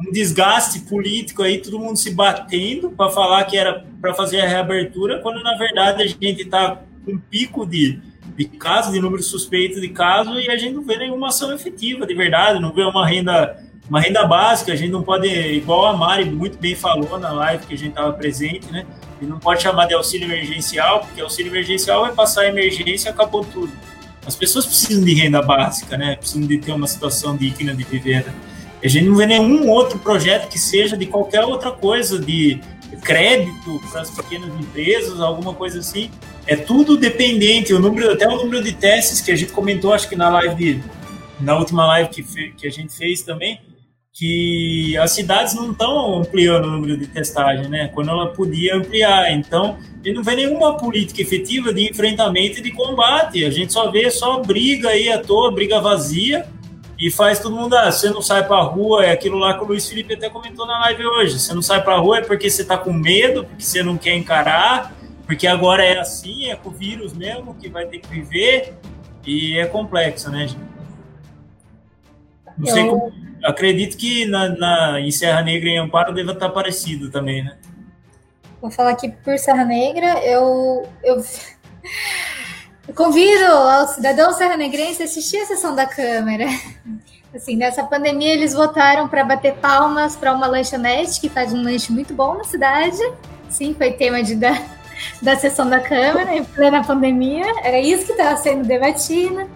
um 0.00 0.12
desgaste 0.12 0.80
político 0.80 1.44
aí, 1.44 1.58
todo 1.58 1.78
mundo 1.78 1.96
se 1.96 2.10
batendo 2.10 2.90
para 2.90 3.10
falar 3.10 3.44
que 3.44 3.56
era 3.56 3.86
para 4.00 4.12
fazer 4.14 4.40
a 4.40 4.48
reabertura, 4.48 5.20
quando 5.20 5.40
na 5.42 5.56
verdade 5.56 6.02
a 6.02 6.06
gente 6.06 6.42
está 6.42 6.82
com 7.04 7.12
um 7.12 7.18
pico 7.18 7.64
de, 7.64 8.00
de 8.36 8.44
casos, 8.44 8.92
de 8.92 9.00
número 9.00 9.22
suspeito 9.22 9.80
de 9.80 9.88
casos, 9.88 10.44
e 10.44 10.50
a 10.50 10.56
gente 10.56 10.74
não 10.74 10.82
vê 10.82 10.98
nenhuma 10.98 11.28
ação 11.28 11.52
efetiva 11.52 12.06
de 12.06 12.14
verdade, 12.14 12.60
não 12.60 12.72
vê 12.72 12.82
uma 12.82 13.06
renda, 13.06 13.56
uma 13.88 14.00
renda 14.00 14.26
básica, 14.26 14.72
a 14.72 14.76
gente 14.76 14.90
não 14.90 15.02
pode, 15.02 15.28
igual 15.28 15.86
a 15.86 15.96
Mari 15.96 16.26
muito 16.26 16.58
bem 16.58 16.74
falou 16.74 17.18
na 17.18 17.32
live 17.32 17.66
que 17.66 17.74
a 17.74 17.78
gente 17.78 17.90
estava 17.90 18.12
presente, 18.12 18.70
né? 18.70 18.84
E 19.20 19.24
não 19.24 19.38
pode 19.38 19.62
chamar 19.62 19.86
de 19.86 19.94
auxílio 19.94 20.26
emergencial, 20.26 21.00
porque 21.00 21.20
auxílio 21.20 21.50
emergencial 21.50 22.02
vai 22.02 22.12
passar 22.12 22.42
a 22.42 22.48
emergência 22.48 23.08
e 23.08 23.10
acabou 23.10 23.44
tudo. 23.44 23.72
As 24.26 24.34
pessoas 24.34 24.66
precisam 24.66 25.04
de 25.04 25.14
renda 25.14 25.40
básica, 25.40 25.96
né? 25.96 26.16
Precisam 26.16 26.46
de 26.46 26.58
ter 26.58 26.72
uma 26.72 26.86
situação 26.86 27.36
digna 27.36 27.74
de 27.74 27.84
viver. 27.84 28.26
A 28.84 28.88
gente 28.88 29.06
não 29.06 29.16
vê 29.16 29.24
nenhum 29.24 29.68
outro 29.70 29.98
projeto 29.98 30.48
que 30.48 30.58
seja 30.58 30.96
de 30.96 31.06
qualquer 31.06 31.44
outra 31.44 31.70
coisa, 31.70 32.18
de 32.18 32.60
crédito 33.02 33.80
para 33.90 34.02
as 34.02 34.10
pequenas 34.10 34.48
empresas, 34.58 35.20
alguma 35.20 35.54
coisa 35.54 35.80
assim. 35.80 36.10
É 36.46 36.56
tudo 36.56 36.96
dependente, 36.96 37.72
o 37.72 37.78
número, 37.78 38.12
até 38.12 38.28
o 38.28 38.36
número 38.36 38.62
de 38.62 38.72
testes 38.72 39.20
que 39.20 39.32
a 39.32 39.36
gente 39.36 39.52
comentou, 39.52 39.92
acho 39.92 40.08
que 40.08 40.16
na 40.16 40.28
live, 40.28 40.82
na 41.40 41.58
última 41.58 41.86
live 41.86 42.10
que, 42.10 42.22
que 42.52 42.66
a 42.66 42.70
gente 42.70 42.96
fez 42.96 43.22
também, 43.22 43.60
que 44.12 44.96
as 44.96 45.10
cidades 45.10 45.54
não 45.54 45.72
estão 45.72 46.20
ampliando 46.20 46.66
o 46.66 46.70
número 46.70 46.96
de 46.96 47.06
testagem, 47.06 47.68
né? 47.68 47.88
Quando 47.88 48.10
ela 48.10 48.28
podia 48.28 48.74
ampliar. 48.76 49.30
Então, 49.32 49.76
gente 50.06 50.14
não 50.14 50.22
vê 50.22 50.36
nenhuma 50.36 50.76
política 50.76 51.20
efetiva 51.20 51.72
de 51.72 51.90
enfrentamento 51.90 52.60
e 52.60 52.62
de 52.62 52.70
combate. 52.70 53.44
A 53.44 53.50
gente 53.50 53.72
só 53.72 53.90
vê 53.90 54.10
só 54.10 54.40
briga 54.40 54.90
aí 54.90 55.10
à 55.10 55.18
toa, 55.18 55.50
briga 55.50 55.80
vazia 55.80 56.46
e 56.98 57.10
faz 57.10 57.38
todo 57.38 57.54
mundo, 57.54 57.76
ah, 57.76 57.90
você 57.92 58.08
não 58.08 58.22
sai 58.22 58.46
pra 58.46 58.60
rua, 58.62 59.04
é 59.04 59.12
aquilo 59.12 59.36
lá 59.38 59.54
que 59.54 59.62
o 59.62 59.66
Luiz 59.66 59.86
Felipe 59.88 60.14
até 60.14 60.30
comentou 60.30 60.66
na 60.66 60.78
live 60.80 61.06
hoje. 61.06 61.38
Você 61.38 61.52
não 61.52 61.60
sai 61.60 61.82
pra 61.82 61.96
rua 61.98 62.18
é 62.18 62.22
porque 62.22 62.48
você 62.48 62.64
tá 62.64 62.78
com 62.78 62.92
medo, 62.92 63.44
porque 63.44 63.62
você 63.62 63.82
não 63.82 63.98
quer 63.98 64.14
encarar, 64.14 64.94
porque 65.26 65.46
agora 65.46 65.84
é 65.84 65.98
assim, 65.98 66.46
é 66.46 66.56
com 66.56 66.70
o 66.70 66.72
vírus 66.72 67.12
mesmo 67.12 67.54
que 67.54 67.68
vai 67.68 67.86
ter 67.86 67.98
que 67.98 68.08
viver, 68.08 68.74
e 69.26 69.58
é 69.58 69.66
complexo, 69.66 70.30
né, 70.30 70.48
gente? 70.48 70.66
Não 72.56 72.66
sei 72.66 72.88
como, 72.88 73.12
acredito 73.44 73.96
que 73.98 74.24
na, 74.24 74.48
na, 74.48 75.00
em 75.00 75.10
Serra 75.10 75.42
Negra 75.42 75.68
e 75.68 75.72
em 75.72 75.78
Amparo 75.78 76.14
deva 76.14 76.32
estar 76.32 76.48
parecido 76.48 77.10
também, 77.10 77.44
né? 77.44 77.58
Vou 78.62 78.70
falar 78.70 78.90
aqui 78.90 79.10
por 79.10 79.38
Serra 79.38 79.64
Negra, 79.64 80.24
eu, 80.24 80.88
eu 81.04 81.22
Convido 82.94 83.44
ao 83.44 83.88
cidadão 83.88 84.32
serra-negrense 84.32 85.02
a 85.02 85.06
assistir 85.06 85.38
a 85.38 85.46
sessão 85.46 85.74
da 85.74 85.86
Câmara. 85.86 86.46
Assim, 87.34 87.56
nessa 87.56 87.82
pandemia 87.84 88.32
eles 88.32 88.54
votaram 88.54 89.08
para 89.08 89.24
bater 89.24 89.54
palmas 89.54 90.16
para 90.16 90.32
uma 90.32 90.46
lanchonete 90.46 91.20
que 91.20 91.28
faz 91.28 91.52
um 91.52 91.62
lanche 91.62 91.92
muito 91.92 92.14
bom 92.14 92.34
na 92.34 92.44
cidade. 92.44 92.98
Sim, 93.50 93.74
foi 93.74 93.92
tema 93.92 94.22
de, 94.22 94.36
da, 94.36 94.56
da 95.20 95.36
sessão 95.36 95.68
da 95.68 95.80
Câmara 95.80 96.34
em 96.34 96.44
plena 96.44 96.82
pandemia. 96.82 97.44
Era 97.62 97.78
isso 97.78 98.06
que 98.06 98.12
estava 98.12 98.36
sendo 98.36 98.64
debatido. 98.64 99.50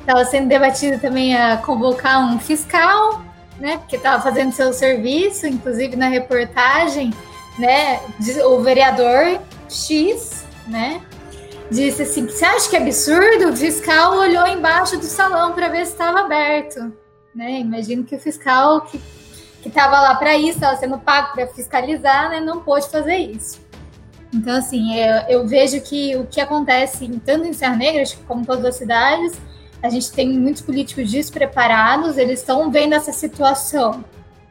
Estava 0.00 0.24
sendo 0.26 0.48
debatido 0.48 0.98
também 1.00 1.34
a 1.34 1.56
convocar 1.56 2.20
um 2.20 2.38
fiscal, 2.38 3.22
né? 3.58 3.78
Porque 3.78 3.96
estava 3.96 4.22
fazendo 4.22 4.52
seu 4.52 4.72
serviço, 4.72 5.46
inclusive 5.46 5.96
na 5.96 6.08
reportagem, 6.08 7.10
né? 7.58 8.00
O 8.44 8.60
vereador 8.60 9.40
X, 9.66 10.44
né? 10.66 11.00
Disse 11.70 12.02
assim: 12.02 12.26
Você 12.26 12.44
acha 12.44 12.68
que 12.68 12.76
é 12.76 12.80
absurdo? 12.80 13.50
O 13.50 13.56
fiscal 13.56 14.16
olhou 14.16 14.46
embaixo 14.46 14.98
do 14.98 15.04
salão 15.04 15.52
para 15.52 15.68
ver 15.68 15.86
se 15.86 15.92
estava 15.92 16.20
aberto. 16.20 16.92
Né? 17.34 17.60
Imagino 17.60 18.04
que 18.04 18.14
o 18.14 18.20
fiscal 18.20 18.82
que 18.82 19.68
estava 19.68 19.98
lá 19.98 20.14
para 20.14 20.36
isso, 20.36 20.50
estava 20.50 20.76
sendo 20.76 20.98
pago 20.98 21.32
para 21.32 21.46
fiscalizar, 21.46 22.28
né, 22.28 22.38
não 22.38 22.60
pôde 22.60 22.86
fazer 22.88 23.16
isso. 23.16 23.64
Então, 24.32 24.56
assim, 24.56 24.94
eu, 24.94 25.14
eu, 25.28 25.46
vejo 25.46 25.80
que 25.80 26.14
o 26.16 26.26
que 26.26 26.38
acontece 26.38 27.08
tanto 27.24 27.46
em 27.46 27.52
Serra 27.54 27.76
Negra, 27.76 28.02
como 28.26 28.42
em 28.42 28.44
todas 28.44 28.64
as 28.64 28.74
cidades, 28.74 29.32
a 29.82 29.88
gente 29.88 30.12
tem 30.12 30.28
muitos 30.38 30.60
políticos 30.60 31.10
despreparados, 31.10 32.18
eles 32.18 32.40
estão 32.40 32.70
vendo 32.70 32.94
essa 32.94 33.12
situação 33.12 34.04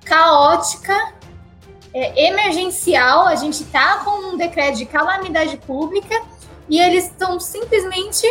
caótica, 0.04 1.14
é, 1.94 2.28
emergencial, 2.30 3.28
a 3.28 3.36
gente 3.36 3.62
está 3.62 3.98
com 3.98 4.34
um 4.34 4.38
decreto 4.38 4.78
de 4.78 4.86
calamidade 4.86 5.58
pública 5.58 6.20
e 6.74 6.80
eles 6.80 7.06
estão 7.06 7.40
simplesmente, 7.40 8.26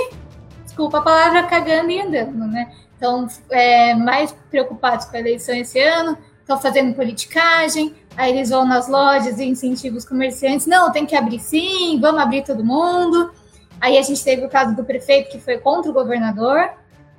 desculpa 0.64 0.98
a 0.98 1.02
palavra, 1.02 1.44
cagando 1.44 1.92
e 1.92 2.00
andando, 2.00 2.44
né? 2.48 2.72
Estão 2.92 3.28
é, 3.52 3.94
mais 3.94 4.34
preocupados 4.50 5.06
com 5.06 5.16
a 5.16 5.20
eleição 5.20 5.54
esse 5.54 5.78
ano, 5.78 6.18
estão 6.40 6.60
fazendo 6.60 6.92
politicagem, 6.92 7.94
aí 8.16 8.32
eles 8.32 8.50
vão 8.50 8.66
nas 8.66 8.88
lojas 8.88 9.38
e 9.38 9.44
incentivam 9.44 9.96
os 9.96 10.04
comerciantes, 10.04 10.66
não, 10.66 10.90
tem 10.90 11.06
que 11.06 11.14
abrir 11.14 11.38
sim, 11.38 12.00
vamos 12.00 12.20
abrir 12.20 12.42
todo 12.42 12.64
mundo. 12.64 13.32
Aí 13.80 13.96
a 13.96 14.02
gente 14.02 14.24
teve 14.24 14.44
o 14.44 14.48
caso 14.48 14.74
do 14.74 14.82
prefeito 14.82 15.30
que 15.30 15.38
foi 15.38 15.58
contra 15.58 15.88
o 15.92 15.94
governador, 15.94 16.68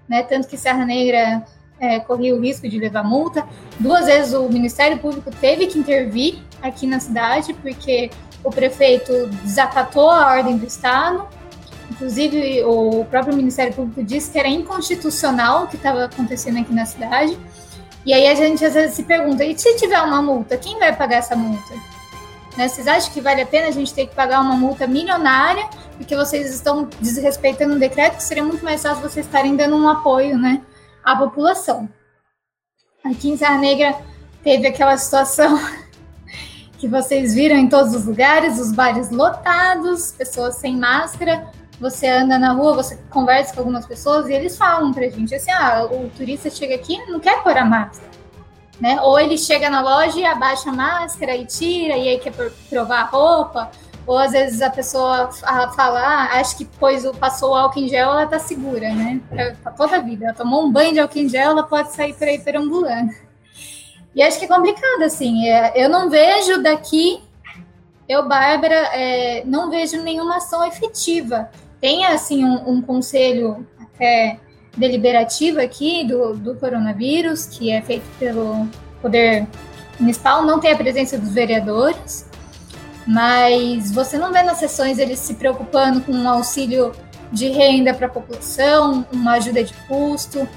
né? 0.09 0.23
Tanto 0.23 0.49
que 0.49 0.57
Serra 0.57 0.85
Negra 0.85 1.45
é, 1.79 2.01
corria 2.01 2.35
o 2.35 2.41
risco 2.41 2.67
de 2.67 2.77
levar 2.77 3.05
multa. 3.05 3.47
Duas 3.79 4.07
vezes 4.07 4.33
o 4.33 4.49
Ministério 4.49 4.99
Público 4.99 5.31
teve 5.39 5.67
que 5.67 5.79
intervir 5.79 6.39
aqui 6.61 6.85
na 6.85 6.99
cidade, 6.99 7.53
porque 7.53 8.09
o 8.43 8.49
prefeito 8.49 9.27
desacatou 9.43 10.09
a 10.09 10.27
ordem 10.27 10.57
do 10.57 10.65
Estado. 10.65 11.27
Inclusive, 11.91 12.63
o 12.63 13.05
próprio 13.05 13.35
Ministério 13.35 13.73
Público 13.73 14.03
disse 14.03 14.31
que 14.31 14.39
era 14.39 14.47
inconstitucional 14.47 15.63
o 15.63 15.67
que 15.67 15.75
estava 15.75 16.05
acontecendo 16.05 16.59
aqui 16.59 16.73
na 16.73 16.85
cidade. 16.85 17.37
E 18.05 18.13
aí 18.13 18.27
a 18.27 18.35
gente 18.35 18.65
às 18.65 18.73
vezes 18.73 18.95
se 18.95 19.03
pergunta: 19.03 19.43
e 19.43 19.57
se 19.57 19.75
tiver 19.77 20.01
uma 20.01 20.21
multa, 20.21 20.57
quem 20.57 20.77
vai 20.79 20.95
pagar 20.95 21.17
essa 21.17 21.35
multa? 21.35 21.73
Né? 22.57 22.67
Vocês 22.67 22.87
acham 22.87 23.11
que 23.11 23.21
vale 23.21 23.41
a 23.41 23.45
pena 23.45 23.67
a 23.67 23.71
gente 23.71 23.93
ter 23.93 24.07
que 24.07 24.15
pagar 24.15 24.41
uma 24.41 24.55
multa 24.55 24.85
milionária 24.85 25.67
porque 25.97 26.15
vocês 26.15 26.53
estão 26.53 26.89
desrespeitando 26.99 27.75
um 27.75 27.79
decreto 27.79 28.17
que 28.17 28.23
seria 28.23 28.43
muito 28.43 28.63
mais 28.63 28.81
fácil 28.81 29.01
vocês 29.01 29.25
estarem 29.25 29.55
dando 29.55 29.75
um 29.75 29.87
apoio 29.87 30.37
né, 30.37 30.61
à 31.03 31.15
população? 31.15 31.89
Aqui 33.03 33.29
em 33.29 33.37
Serra 33.37 33.57
Negra 33.57 33.95
teve 34.43 34.67
aquela 34.67 34.97
situação 34.97 35.59
que 36.83 36.87
vocês 36.89 37.33
viram 37.33 37.55
em 37.55 37.69
todos 37.69 37.95
os 37.95 38.05
lugares, 38.05 38.59
os 38.59 38.73
bares 38.73 39.09
lotados, 39.09 40.11
pessoas 40.11 40.55
sem 40.55 40.75
máscara, 40.75 41.47
você 41.79 42.09
anda 42.09 42.37
na 42.37 42.51
rua, 42.51 42.73
você 42.73 42.99
conversa 43.09 43.53
com 43.53 43.61
algumas 43.61 43.85
pessoas 43.85 44.27
e 44.27 44.33
eles 44.33 44.57
falam 44.57 44.91
pra 44.91 45.07
gente 45.07 45.33
assim: 45.33 45.49
ah, 45.51 45.87
o 45.89 46.09
turista 46.09 46.49
chega 46.49 46.75
aqui 46.75 46.97
não 47.09 47.21
quer 47.21 47.41
pôr 47.41 47.57
a 47.57 47.63
máscara. 47.63 48.11
Né? 48.81 48.99
Ou 49.01 49.17
ele 49.17 49.37
chega 49.37 49.69
na 49.69 49.79
loja 49.79 50.19
e 50.19 50.25
abaixa 50.25 50.71
a 50.71 50.73
máscara 50.73 51.37
e 51.37 51.45
tira, 51.45 51.95
e 51.95 52.09
aí 52.09 52.19
quer 52.19 52.33
provar 52.69 52.99
a 52.99 53.05
roupa. 53.05 53.71
Ou 54.05 54.17
às 54.17 54.33
vezes 54.33 54.61
a 54.61 54.69
pessoa 54.69 55.31
fala, 55.31 56.01
ah, 56.01 56.39
acho 56.41 56.57
que 56.57 56.65
pois 56.65 57.09
passou 57.11 57.51
o 57.51 57.55
álcool 57.55 57.79
em 57.79 57.87
gel, 57.87 58.11
ela 58.11 58.27
tá 58.27 58.39
segura, 58.39 58.93
né? 58.93 59.21
Pra, 59.29 59.55
pra, 59.63 59.71
toda 59.71 59.95
a 59.95 60.01
vida. 60.01 60.25
Ela 60.25 60.33
tomou 60.33 60.65
um 60.65 60.69
banho 60.69 60.91
de 60.91 60.99
álcool 60.99 61.19
em 61.19 61.29
gel, 61.29 61.51
ela 61.51 61.63
pode 61.63 61.93
sair 61.93 62.13
por 62.13 62.27
aí 62.27 62.39
perambulando. 62.39 63.13
E 64.15 64.21
acho 64.21 64.39
que 64.39 64.45
é 64.45 64.47
complicado, 64.47 65.03
assim. 65.03 65.47
É, 65.47 65.73
eu 65.75 65.89
não 65.89 66.09
vejo 66.09 66.61
daqui, 66.61 67.21
eu, 68.07 68.27
Bárbara, 68.27 68.75
é, 68.93 69.43
não 69.45 69.69
vejo 69.69 70.01
nenhuma 70.01 70.37
ação 70.37 70.65
efetiva. 70.65 71.49
Tem, 71.81 72.05
assim, 72.05 72.43
um, 72.45 72.69
um 72.69 72.81
conselho 72.81 73.67
até 73.79 74.39
deliberativo 74.77 75.59
aqui 75.59 76.03
do, 76.03 76.35
do 76.35 76.55
coronavírus, 76.55 77.45
que 77.45 77.71
é 77.71 77.81
feito 77.81 78.05
pelo 78.17 78.67
Poder 79.01 79.47
Municipal, 79.99 80.43
não 80.43 80.59
tem 80.59 80.71
a 80.71 80.77
presença 80.77 81.17
dos 81.17 81.33
vereadores 81.33 82.25
mas 83.05 83.91
você 83.91 84.17
não 84.17 84.31
vê 84.31 84.41
nas 84.43 84.57
sessões 84.57 84.97
eles 84.97 85.19
se 85.19 85.33
preocupando 85.35 86.01
com 86.01 86.11
um 86.11 86.29
auxílio 86.29 86.93
de 87.31 87.49
renda 87.49 87.93
para 87.93 88.07
a 88.07 88.09
população, 88.09 89.05
uma 89.11 89.33
ajuda 89.33 89.63
de 89.63 89.73
custo. 89.87 90.47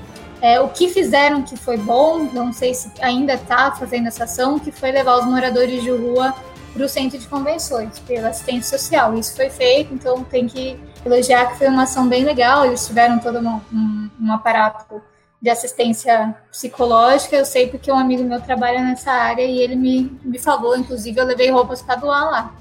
É, 0.40 0.60
o 0.60 0.68
que 0.68 0.88
fizeram 0.88 1.42
que 1.42 1.56
foi 1.56 1.76
bom, 1.76 2.24
não 2.32 2.52
sei 2.52 2.74
se 2.74 2.90
ainda 3.00 3.34
está 3.34 3.72
fazendo 3.72 4.08
essa 4.08 4.24
ação, 4.24 4.58
que 4.58 4.70
foi 4.70 4.92
levar 4.92 5.18
os 5.18 5.24
moradores 5.24 5.82
de 5.82 5.90
rua 5.90 6.34
para 6.72 6.84
o 6.84 6.88
centro 6.88 7.18
de 7.18 7.26
convenções, 7.26 7.98
pela 8.00 8.28
assistência 8.28 8.78
social. 8.78 9.14
Isso 9.14 9.34
foi 9.34 9.48
feito, 9.48 9.94
então 9.94 10.22
tem 10.22 10.46
que 10.46 10.78
elogiar 11.04 11.46
que 11.46 11.58
foi 11.58 11.68
uma 11.68 11.84
ação 11.84 12.06
bem 12.06 12.22
legal. 12.24 12.66
Eles 12.66 12.86
tiveram 12.86 13.18
todo 13.18 13.38
um, 13.38 13.60
um, 13.72 14.10
um 14.20 14.32
aparato 14.32 15.02
de 15.40 15.50
assistência 15.50 16.34
psicológica, 16.50 17.36
eu 17.36 17.44
sei 17.44 17.68
porque 17.68 17.90
um 17.90 17.98
amigo 17.98 18.24
meu 18.24 18.40
trabalha 18.40 18.82
nessa 18.82 19.12
área 19.12 19.42
e 19.42 19.58
ele 19.58 19.76
me, 19.76 20.18
me 20.22 20.38
falou, 20.38 20.76
inclusive 20.76 21.18
eu 21.18 21.24
levei 21.24 21.50
roupas 21.50 21.80
para 21.82 21.96
doar 21.96 22.30
lá. 22.30 22.54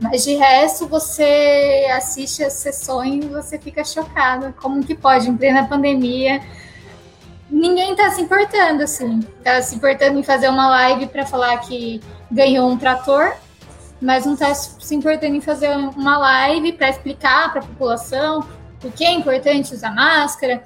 Mas 0.00 0.24
de 0.24 0.34
resto, 0.34 0.86
você 0.86 1.86
assiste 1.94 2.42
as 2.42 2.54
sessões 2.54 3.24
e 3.24 3.28
você 3.28 3.58
fica 3.58 3.84
chocada. 3.84 4.54
Como 4.60 4.82
que 4.82 4.94
pode, 4.94 5.28
em 5.28 5.36
plena 5.36 5.66
pandemia, 5.66 6.40
ninguém 7.50 7.92
está 7.92 8.10
se 8.10 8.22
importando, 8.22 8.82
assim. 8.82 9.20
Está 9.38 9.60
se 9.62 9.74
importando 9.76 10.18
em 10.18 10.22
fazer 10.22 10.48
uma 10.48 10.68
live 10.68 11.06
para 11.06 11.26
falar 11.26 11.58
que 11.58 12.00
ganhou 12.30 12.68
um 12.70 12.78
trator, 12.78 13.34
mas 14.00 14.24
não 14.24 14.34
está 14.34 14.54
se 14.54 14.94
importando 14.94 15.34
em 15.34 15.40
fazer 15.40 15.68
uma 15.70 16.16
live 16.18 16.72
para 16.72 16.88
explicar 16.88 17.52
para 17.52 17.60
a 17.60 17.64
população 17.64 18.46
por 18.80 18.90
que 18.92 19.04
é 19.04 19.12
importante 19.12 19.74
usar 19.74 19.94
máscara, 19.94 20.62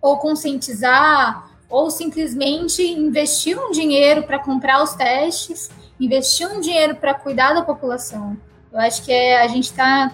ou 0.00 0.16
conscientizar, 0.16 1.50
ou 1.68 1.90
simplesmente 1.90 2.82
investir 2.82 3.58
um 3.58 3.70
dinheiro 3.70 4.22
para 4.22 4.38
comprar 4.38 4.82
os 4.82 4.94
testes, 4.94 5.70
investir 6.00 6.48
um 6.48 6.60
dinheiro 6.60 6.94
para 6.94 7.12
cuidar 7.12 7.52
da 7.52 7.62
população. 7.62 8.36
Eu 8.72 8.80
acho 8.80 9.04
que 9.04 9.12
é, 9.12 9.42
a 9.42 9.48
gente 9.48 9.64
está 9.64 10.12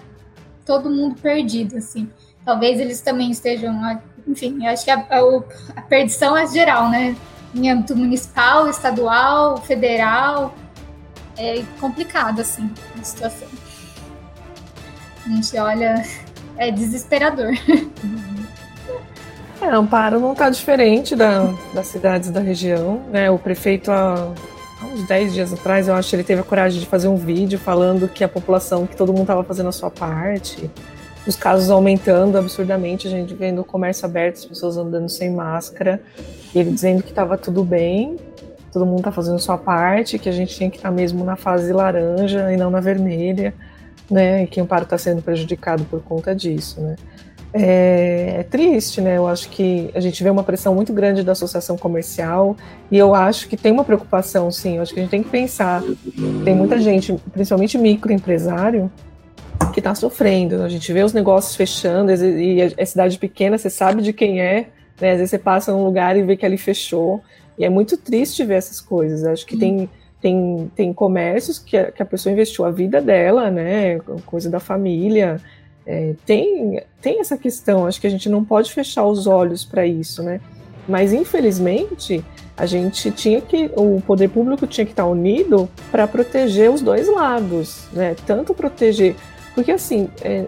todo 0.65 0.89
mundo 0.89 1.15
perdido, 1.21 1.77
assim. 1.77 2.09
Talvez 2.43 2.79
eles 2.79 2.99
também 2.99 3.31
estejam, 3.31 3.73
enfim, 4.27 4.65
eu 4.65 4.71
acho 4.71 4.83
que 4.83 4.91
a, 4.91 4.97
a, 4.97 5.43
a 5.75 5.81
perdição 5.81 6.35
é 6.35 6.47
geral, 6.47 6.89
né? 6.89 7.15
Em 7.53 7.69
âmbito 7.69 7.95
municipal, 7.95 8.69
estadual, 8.69 9.57
federal, 9.57 10.53
é 11.37 11.63
complicado, 11.79 12.41
assim, 12.41 12.69
a 12.99 13.03
situação. 13.03 13.47
A 15.25 15.29
gente 15.29 15.57
olha, 15.57 16.05
é 16.57 16.71
desesperador. 16.71 17.53
É, 19.61 19.67
Amparo 19.69 20.19
não 20.19 20.33
está 20.33 20.49
diferente 20.49 21.15
da, 21.15 21.53
das 21.73 21.87
cidades 21.87 22.29
da 22.29 22.39
região. 22.39 23.01
Né? 23.09 23.31
O 23.31 23.39
prefeito, 23.39 23.89
há, 23.89 24.33
há 24.81 24.85
uns 24.85 25.07
10 25.07 25.33
dias 25.33 25.53
atrás, 25.53 25.87
eu 25.87 25.95
acho 25.95 26.15
ele 26.15 26.23
teve 26.23 26.41
a 26.41 26.43
coragem 26.43 26.79
de 26.79 26.85
fazer 26.85 27.07
um 27.07 27.15
vídeo 27.15 27.57
falando 27.57 28.07
que 28.07 28.23
a 28.23 28.27
população, 28.27 28.85
que 28.85 28.95
todo 28.95 29.11
mundo 29.11 29.21
estava 29.21 29.43
fazendo 29.43 29.69
a 29.69 29.71
sua 29.71 29.89
parte, 29.89 30.69
os 31.27 31.35
casos 31.35 31.69
aumentando 31.69 32.37
absurdamente, 32.37 33.07
a 33.07 33.11
gente 33.11 33.33
vendo 33.33 33.61
o 33.61 33.63
comércio 33.63 34.05
aberto, 34.05 34.37
as 34.37 34.45
pessoas 34.45 34.77
andando 34.77 35.09
sem 35.09 35.31
máscara, 35.31 36.01
ele 36.53 36.71
dizendo 36.71 37.03
que 37.03 37.09
estava 37.09 37.37
tudo 37.37 37.63
bem, 37.63 38.17
todo 38.71 38.85
mundo 38.85 38.99
está 38.99 39.11
fazendo 39.11 39.39
sua 39.39 39.57
parte, 39.57 40.19
que 40.19 40.29
a 40.29 40.31
gente 40.31 40.55
tinha 40.55 40.69
que 40.69 40.77
estar 40.77 40.89
tá 40.89 40.95
mesmo 40.95 41.23
na 41.23 41.35
fase 41.35 41.71
laranja 41.71 42.51
e 42.51 42.57
não 42.57 42.69
na 42.69 42.79
vermelha, 42.79 43.53
né? 44.09 44.43
E 44.43 44.47
que 44.47 44.59
o 44.59 44.63
Amparo 44.63 44.83
está 44.83 44.97
sendo 44.97 45.21
prejudicado 45.21 45.83
por 45.85 46.01
conta 46.01 46.35
disso, 46.35 46.81
né? 46.81 46.95
é, 47.57 48.35
é, 48.39 48.43
triste, 48.43 48.99
né? 48.99 49.15
Eu 49.15 49.25
acho 49.25 49.49
que 49.49 49.89
a 49.95 50.01
gente 50.01 50.21
vê 50.21 50.29
uma 50.29 50.43
pressão 50.43 50.75
muito 50.75 50.91
grande 50.91 51.23
da 51.23 51.31
associação 51.31 51.77
comercial 51.77 52.57
e 52.91 52.97
eu 52.97 53.15
acho 53.15 53.47
que 53.47 53.55
tem 53.55 53.71
uma 53.71 53.85
preocupação, 53.85 54.51
sim. 54.51 54.75
Eu 54.75 54.81
acho 54.81 54.93
que 54.93 54.99
a 54.99 55.03
gente 55.03 55.11
tem 55.11 55.23
que 55.23 55.29
pensar. 55.29 55.81
Tem 56.43 56.53
muita 56.53 56.77
gente, 56.77 57.15
principalmente 57.31 57.77
microempresário, 57.77 58.91
que 59.73 59.79
está 59.79 59.93
sofrendo. 59.93 60.63
A 60.63 60.69
gente 60.69 60.91
vê 60.91 61.03
os 61.03 61.13
negócios 61.13 61.55
fechando 61.55 62.11
e 62.11 62.61
é 62.61 62.85
cidade 62.85 63.17
pequena, 63.17 63.57
você 63.57 63.69
sabe 63.69 64.01
de 64.01 64.13
quem 64.13 64.41
é. 64.41 64.67
Né? 64.99 65.11
Às 65.11 65.17
vezes 65.17 65.29
você 65.31 65.39
passa 65.39 65.71
num 65.71 65.83
lugar 65.83 66.15
e 66.17 66.23
vê 66.23 66.37
que 66.37 66.45
ali 66.45 66.57
fechou. 66.57 67.21
E 67.57 67.65
é 67.65 67.69
muito 67.69 67.97
triste 67.97 68.43
ver 68.43 68.55
essas 68.55 68.79
coisas. 68.79 69.23
Acho 69.23 69.45
que 69.45 69.57
tem 69.57 69.89
tem, 70.25 70.71
tem 70.75 70.91
comércios 70.91 71.59
que 71.59 71.77
a, 71.77 71.91
que 71.91 72.01
a 72.01 72.05
pessoa 72.05 72.33
investiu 72.33 72.65
a 72.65 72.71
vida 72.71 72.99
dela, 72.99 73.51
né? 73.51 73.99
Coisa 74.25 74.49
da 74.49 74.59
família. 74.59 75.39
É, 75.85 76.15
tem, 76.25 76.81
tem 76.99 77.19
essa 77.19 77.37
questão, 77.37 77.85
acho 77.85 78.01
que 78.01 78.07
a 78.07 78.09
gente 78.09 78.27
não 78.27 78.43
pode 78.43 78.73
fechar 78.73 79.05
os 79.05 79.27
olhos 79.27 79.63
para 79.63 79.85
isso, 79.85 80.23
né? 80.23 80.41
Mas 80.87 81.13
infelizmente 81.13 82.25
a 82.57 82.65
gente 82.65 83.11
tinha 83.11 83.39
que, 83.39 83.69
o 83.75 84.01
poder 84.01 84.29
público 84.29 84.65
tinha 84.65 84.83
que 84.83 84.93
estar 84.93 85.05
unido 85.05 85.69
para 85.91 86.07
proteger 86.07 86.71
os 86.71 86.81
dois 86.81 87.07
lados, 87.07 87.87
né? 87.93 88.15
Tanto 88.25 88.51
proteger, 88.51 89.15
porque 89.55 89.71
assim, 89.71 90.09
é, 90.21 90.45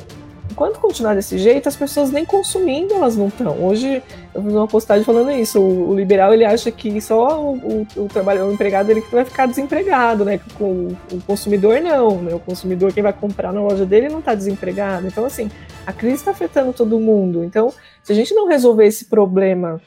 enquanto 0.52 0.80
continuar 0.80 1.16
desse 1.16 1.38
jeito, 1.38 1.70
as 1.70 1.76
pessoas 1.76 2.12
nem 2.12 2.26
consumindo 2.26 2.94
elas 2.94 3.16
não 3.16 3.30
estão. 3.30 3.64
Hoje 3.64 4.04
eu 4.36 4.44
fiz 4.44 4.54
uma 4.54 4.68
postagem 4.68 5.06
falando 5.06 5.32
isso. 5.32 5.60
O, 5.60 5.92
o 5.92 5.96
liberal 5.96 6.34
ele 6.34 6.44
acha 6.44 6.70
que 6.70 7.00
só 7.00 7.42
o, 7.42 7.56
o, 7.56 7.88
o 8.04 8.08
trabalhador, 8.08 8.50
o 8.50 8.54
empregado, 8.54 8.90
ele 8.90 9.02
vai 9.12 9.24
ficar 9.24 9.46
desempregado, 9.46 10.26
né? 10.26 10.40
Com 10.58 10.90
o 11.12 11.22
consumidor 11.26 11.80
não, 11.80 12.22
né? 12.22 12.36
O 12.36 12.40
consumidor 12.40 12.92
quem 12.92 13.02
vai 13.02 13.14
comprar 13.14 13.54
na 13.54 13.62
loja 13.62 13.86
dele 13.86 14.10
não 14.10 14.20
está 14.20 14.36
desempregado. 14.36 15.08
Então 15.08 15.26
assim, 15.26 15.50
a 15.86 15.94
crise 15.94 16.16
está 16.16 16.32
afetando 16.32 16.74
todo 16.74 17.00
mundo. 17.00 17.44
Então, 17.44 17.74
se 18.04 18.12
a 18.12 18.16
gente 18.16 18.34
não 18.34 18.48
resolver 18.48 18.86
esse 18.86 19.06
problema 19.06 19.82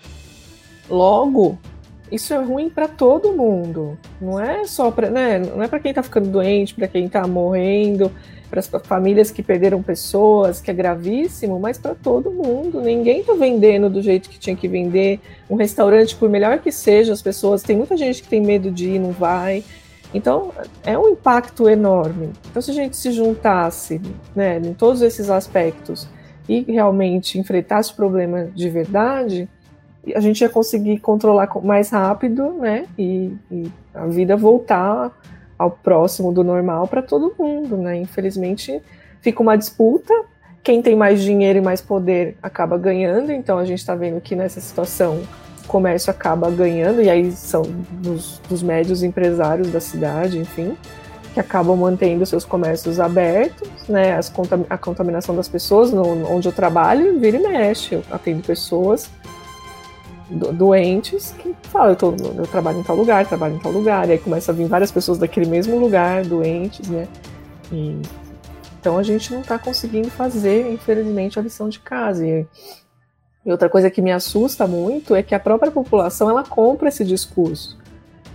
logo, 0.89 1.59
isso 2.11 2.35
é 2.35 2.39
ruim 2.39 2.69
para 2.69 2.89
todo 2.89 3.33
mundo. 3.33 3.99
Não 4.21 4.41
é 4.41 4.67
só 4.67 4.91
para, 4.91 5.11
né? 5.11 5.39
Não 5.39 5.63
é 5.63 5.69
para 5.69 5.81
quem 5.81 5.91
está 5.91 6.03
ficando 6.03 6.29
doente, 6.29 6.75
para 6.75 6.89
quem 6.89 7.07
está 7.07 7.27
morrendo 7.27 8.11
para 8.51 8.59
as 8.59 8.67
famílias 8.83 9.31
que 9.31 9.43
perderam 9.43 9.81
pessoas, 9.81 10.61
que 10.61 10.71
é 10.71 10.75
gravíssimo, 10.75 11.59
mas 11.61 11.79
para 11.79 11.95
todo 11.95 12.33
mundo. 12.33 12.81
Ninguém 12.81 13.21
está 13.21 13.33
vendendo 13.33 13.89
do 13.89 14.03
jeito 14.03 14.29
que 14.29 14.39
tinha 14.39 14.57
que 14.57 14.67
vender. 14.67 15.21
Um 15.49 15.55
restaurante, 15.55 16.17
por 16.17 16.29
melhor 16.29 16.59
que 16.59 16.73
seja, 16.73 17.13
as 17.13 17.23
pessoas. 17.23 17.63
Tem 17.63 17.77
muita 17.77 17.97
gente 17.97 18.23
que 18.23 18.29
tem 18.29 18.41
medo 18.41 18.71
de 18.71 18.91
ir, 18.91 18.99
não 18.99 19.13
vai. 19.13 19.63
Então, 20.13 20.53
é 20.85 20.99
um 20.99 21.11
impacto 21.11 21.69
enorme. 21.69 22.31
Então, 22.51 22.61
se 22.61 22.73
a 22.73 22.75
gente 22.75 22.97
se 22.97 23.13
juntasse 23.13 24.01
né, 24.35 24.59
em 24.59 24.75
todos 24.75 25.01
esses 25.01 25.31
aspectos 25.31 26.09
e 26.49 26.63
realmente 26.63 27.39
enfrentasse 27.39 27.93
o 27.93 27.97
problema 27.97 28.49
de 28.53 28.69
verdade, 28.69 29.49
a 30.15 30.21
gente 30.21 30.41
ia 30.41 30.49
conseguir 30.49 30.99
controlar 30.99 31.49
mais 31.63 31.91
rápido, 31.91 32.53
né? 32.55 32.87
E, 32.99 33.33
e 33.51 33.71
a 33.95 34.07
vida 34.07 34.37
voltar 34.37 35.13
ao 35.59 35.71
próximo 35.71 36.33
do 36.33 36.43
normal 36.43 36.89
para 36.89 37.03
todo 37.03 37.35
mundo, 37.39 37.77
né? 37.77 37.97
Infelizmente 37.97 38.81
fica 39.21 39.43
uma 39.43 39.57
disputa. 39.57 40.13
Quem 40.63 40.81
tem 40.83 40.97
mais 40.97 41.23
dinheiro 41.23 41.59
e 41.59 41.63
mais 41.63 41.81
poder 41.81 42.37
acaba 42.43 42.77
ganhando, 42.79 43.33
então 43.33 43.59
a 43.59 43.65
gente 43.65 43.79
está 43.79 43.95
vendo 43.95 44.21
que 44.21 44.35
nessa 44.35 44.61
situação 44.61 45.23
o 45.65 45.69
comércio 45.69 46.11
acaba 46.11 46.51
ganhando, 46.51 47.01
e 47.01 47.09
aí 47.09 47.33
são 47.33 47.63
dos, 47.93 48.41
dos 48.49 48.63
médios 48.63 49.03
empresários 49.03 49.71
da 49.71 49.81
cidade, 49.81 50.39
enfim, 50.39 50.77
que 51.33 51.41
acabam 51.41 51.77
mantendo 51.77 52.27
seus 52.27 52.45
comércios 52.45 53.01
abertos, 53.01 53.71
né? 53.89 54.17
As, 54.17 54.33
a 54.69 54.77
contaminação 54.77 55.35
das 55.35 55.49
pessoas, 55.49 55.93
no, 55.93 56.31
onde 56.31 56.49
eu 56.49 56.53
trabalho, 56.53 57.19
vira 57.19 57.37
e 57.37 57.41
mexe. 57.41 57.95
Eu 57.95 58.03
atendo 58.11 58.43
pessoas 58.43 59.09
doentes 60.31 61.35
que 61.39 61.55
falam, 61.65 61.91
eu, 61.91 61.97
tô, 61.97 62.15
eu 62.37 62.47
trabalho 62.47 62.81
em 62.81 62.83
tal 62.83 62.97
lugar, 62.97 63.27
trabalho 63.27 63.57
em 63.57 63.59
tal 63.59 63.73
lugar, 63.73 64.09
e 64.09 64.13
aí 64.13 64.19
começa 64.19 64.53
a 64.53 64.55
vir 64.55 64.67
várias 64.67 64.93
pessoas 64.93 65.19
daquele 65.19 65.47
mesmo 65.49 65.79
lugar, 65.79 66.25
doentes, 66.25 66.89
né? 66.89 67.09
E, 67.73 68.01
então 68.81 68.97
a 68.97 69.03
gente 69.03 69.33
não 69.33 69.41
está 69.41 69.59
conseguindo 69.59 70.11
fazer, 70.11 70.73
infelizmente, 70.73 71.39
a 71.39 71.43
lição 71.43 71.69
de 71.69 71.81
casa. 71.81 72.27
E, 72.27 72.47
e 73.45 73.51
outra 73.51 73.69
coisa 73.69 73.91
que 73.91 74.01
me 74.01 74.13
assusta 74.13 74.67
muito 74.67 75.15
é 75.15 75.23
que 75.23 75.35
a 75.35 75.41
própria 75.41 75.71
população 75.71 76.31
ela 76.31 76.45
compra 76.45 76.89
esse 76.89 77.05
discurso. 77.05 77.79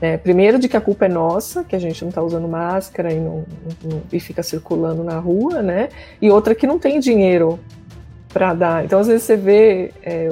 É, 0.02 0.18
primeiro 0.18 0.60
de 0.60 0.68
que 0.68 0.76
a 0.76 0.82
culpa 0.82 1.06
é 1.06 1.10
nossa, 1.10 1.64
que 1.64 1.76
a 1.76 1.80
gente 1.80 2.02
não 2.02 2.10
está 2.10 2.22
usando 2.22 2.48
máscara 2.48 3.14
e, 3.14 3.20
não, 3.20 3.46
não, 3.84 4.02
e 4.12 4.20
fica 4.20 4.44
circulando 4.44 5.04
na 5.04 5.18
rua, 5.18 5.62
né? 5.62 5.90
E 6.22 6.30
outra 6.30 6.54
que 6.54 6.68
não 6.68 6.78
tem 6.78 7.00
dinheiro 7.00 7.60
para 8.36 8.54
dar. 8.54 8.84
Então, 8.84 9.00
às 9.00 9.08
vezes 9.08 9.24
você 9.24 9.38
vê, 9.38 9.94
é, 10.04 10.30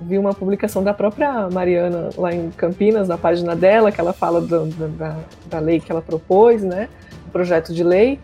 vi 0.00 0.18
uma 0.18 0.34
publicação 0.34 0.82
da 0.82 0.92
própria 0.92 1.48
Mariana 1.50 2.10
lá 2.16 2.32
em 2.32 2.50
Campinas, 2.50 3.08
na 3.08 3.16
página 3.16 3.56
dela, 3.56 3.90
que 3.90 4.00
ela 4.00 4.12
fala 4.12 4.40
do, 4.40 4.66
da, 4.66 5.16
da 5.46 5.58
lei 5.58 5.80
que 5.80 5.90
ela 5.90 6.02
propôs, 6.02 6.62
né? 6.62 6.88
O 7.28 7.30
projeto 7.30 7.72
de 7.72 7.82
lei. 7.82 8.18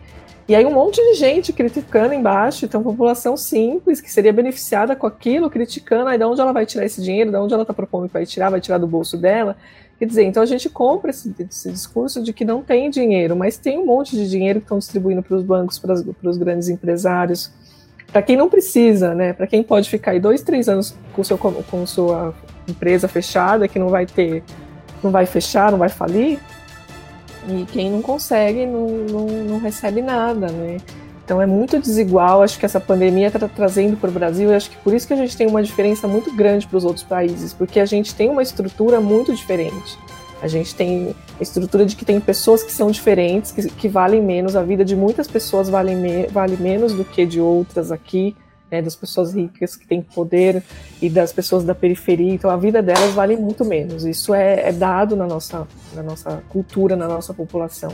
E 0.45 0.53
aí 0.53 0.65
um 0.65 0.73
monte 0.73 0.97
de 0.97 1.13
gente 1.13 1.53
criticando 1.53 2.13
embaixo, 2.13 2.65
então 2.65 2.83
população 2.83 3.37
simples 3.37 4.01
que 4.01 4.11
seria 4.11 4.33
beneficiada 4.33 4.93
com 4.93 5.07
aquilo, 5.07 5.49
criticando, 5.49 6.09
aí 6.09 6.17
de 6.17 6.23
onde 6.25 6.41
ela 6.41 6.51
vai 6.51 6.65
tirar 6.65 6.83
esse 6.83 7.01
dinheiro, 7.01 7.31
de 7.31 7.37
onde 7.37 7.53
ela 7.53 7.63
está 7.63 7.73
propondo 7.73 8.07
que 8.07 8.13
vai 8.13 8.25
tirar, 8.25 8.49
vai 8.49 8.59
tirar 8.59 8.77
do 8.77 8.85
bolso 8.85 9.17
dela. 9.17 9.55
Quer 9.97 10.05
dizer, 10.05 10.23
então 10.23 10.43
a 10.43 10.45
gente 10.45 10.69
compra 10.69 11.11
esse, 11.11 11.33
esse, 11.39 11.71
discurso 11.71 12.21
de 12.21 12.33
que 12.33 12.43
não 12.43 12.61
tem 12.61 12.89
dinheiro, 12.89 13.37
mas 13.37 13.57
tem 13.57 13.79
um 13.79 13.85
monte 13.85 14.17
de 14.17 14.29
dinheiro 14.29 14.59
que 14.59 14.65
estão 14.65 14.79
distribuindo 14.79 15.23
para 15.23 15.35
os 15.35 15.43
bancos, 15.43 15.79
para 15.79 15.93
os 16.29 16.37
grandes 16.37 16.67
empresários, 16.67 17.49
para 18.13 18.21
quem 18.21 18.37
não 18.37 18.47
precisa, 18.47 19.15
né? 19.15 19.33
Para 19.33 19.47
quem 19.47 19.63
pode 19.63 19.89
ficar 19.89 20.11
aí 20.11 20.19
dois, 20.19 20.43
três 20.43 20.69
anos 20.69 20.95
com, 21.13 21.23
seu, 21.23 21.35
com 21.35 21.85
sua 21.87 22.33
empresa 22.67 23.07
fechada, 23.07 23.67
que 23.67 23.79
não 23.79 23.89
vai 23.89 24.05
ter, 24.05 24.43
não 25.03 25.09
vai 25.09 25.25
fechar, 25.25 25.71
não 25.71 25.79
vai 25.79 25.89
falir, 25.89 26.39
e 27.47 27.65
quem 27.65 27.89
não 27.89 28.03
consegue 28.03 28.67
não, 28.67 28.87
não, 28.87 29.25
não 29.25 29.59
recebe 29.59 30.01
nada, 30.01 30.47
né? 30.47 30.77
Então 31.25 31.41
é 31.41 31.45
muito 31.45 31.79
desigual. 31.79 32.43
Acho 32.43 32.59
que 32.59 32.65
essa 32.65 32.79
pandemia 32.79 33.27
está 33.27 33.47
trazendo 33.47 33.97
para 33.97 34.09
o 34.09 34.13
Brasil. 34.13 34.51
E 34.51 34.55
acho 34.55 34.69
que 34.69 34.77
por 34.77 34.93
isso 34.93 35.07
que 35.07 35.13
a 35.13 35.17
gente 35.17 35.35
tem 35.35 35.47
uma 35.47 35.63
diferença 35.63 36.07
muito 36.07 36.33
grande 36.35 36.67
para 36.67 36.77
os 36.77 36.85
outros 36.85 37.03
países, 37.03 37.51
porque 37.51 37.79
a 37.79 37.85
gente 37.85 38.13
tem 38.13 38.29
uma 38.29 38.43
estrutura 38.43 39.01
muito 39.01 39.33
diferente. 39.33 39.97
A 40.43 40.47
gente 40.47 40.75
tem 40.75 41.15
a 41.39 41.41
estrutura 41.41 41.85
de 41.85 41.95
que 41.95 42.03
tem 42.03 42.19
pessoas 42.19 42.61
que 42.61 42.71
são 42.73 42.91
diferentes, 42.91 43.53
que, 43.53 43.65
que 43.69 43.87
valem 43.87 44.21
menos. 44.21 44.57
A 44.57 44.61
vida 44.61 44.83
de 44.83 44.93
muitas 44.93 45.25
pessoas 45.25 45.69
vale, 45.69 45.95
me, 45.95 46.27
vale 46.27 46.57
menos 46.57 46.93
do 46.93 47.05
que 47.05 47.25
de 47.25 47.39
outras 47.39 47.93
aqui, 47.93 48.35
né, 48.69 48.81
das 48.81 48.93
pessoas 48.93 49.33
ricas 49.33 49.77
que 49.77 49.87
têm 49.87 50.01
poder 50.01 50.61
e 51.01 51.09
das 51.09 51.31
pessoas 51.31 51.63
da 51.63 51.73
periferia. 51.73 52.33
Então 52.33 52.51
a 52.51 52.57
vida 52.57 52.81
delas 52.81 53.13
vale 53.13 53.37
muito 53.37 53.63
menos. 53.63 54.03
Isso 54.03 54.33
é, 54.33 54.67
é 54.67 54.73
dado 54.73 55.15
na 55.15 55.25
nossa, 55.25 55.65
na 55.93 56.03
nossa 56.03 56.43
cultura, 56.49 56.97
na 56.97 57.07
nossa 57.07 57.33
população. 57.33 57.93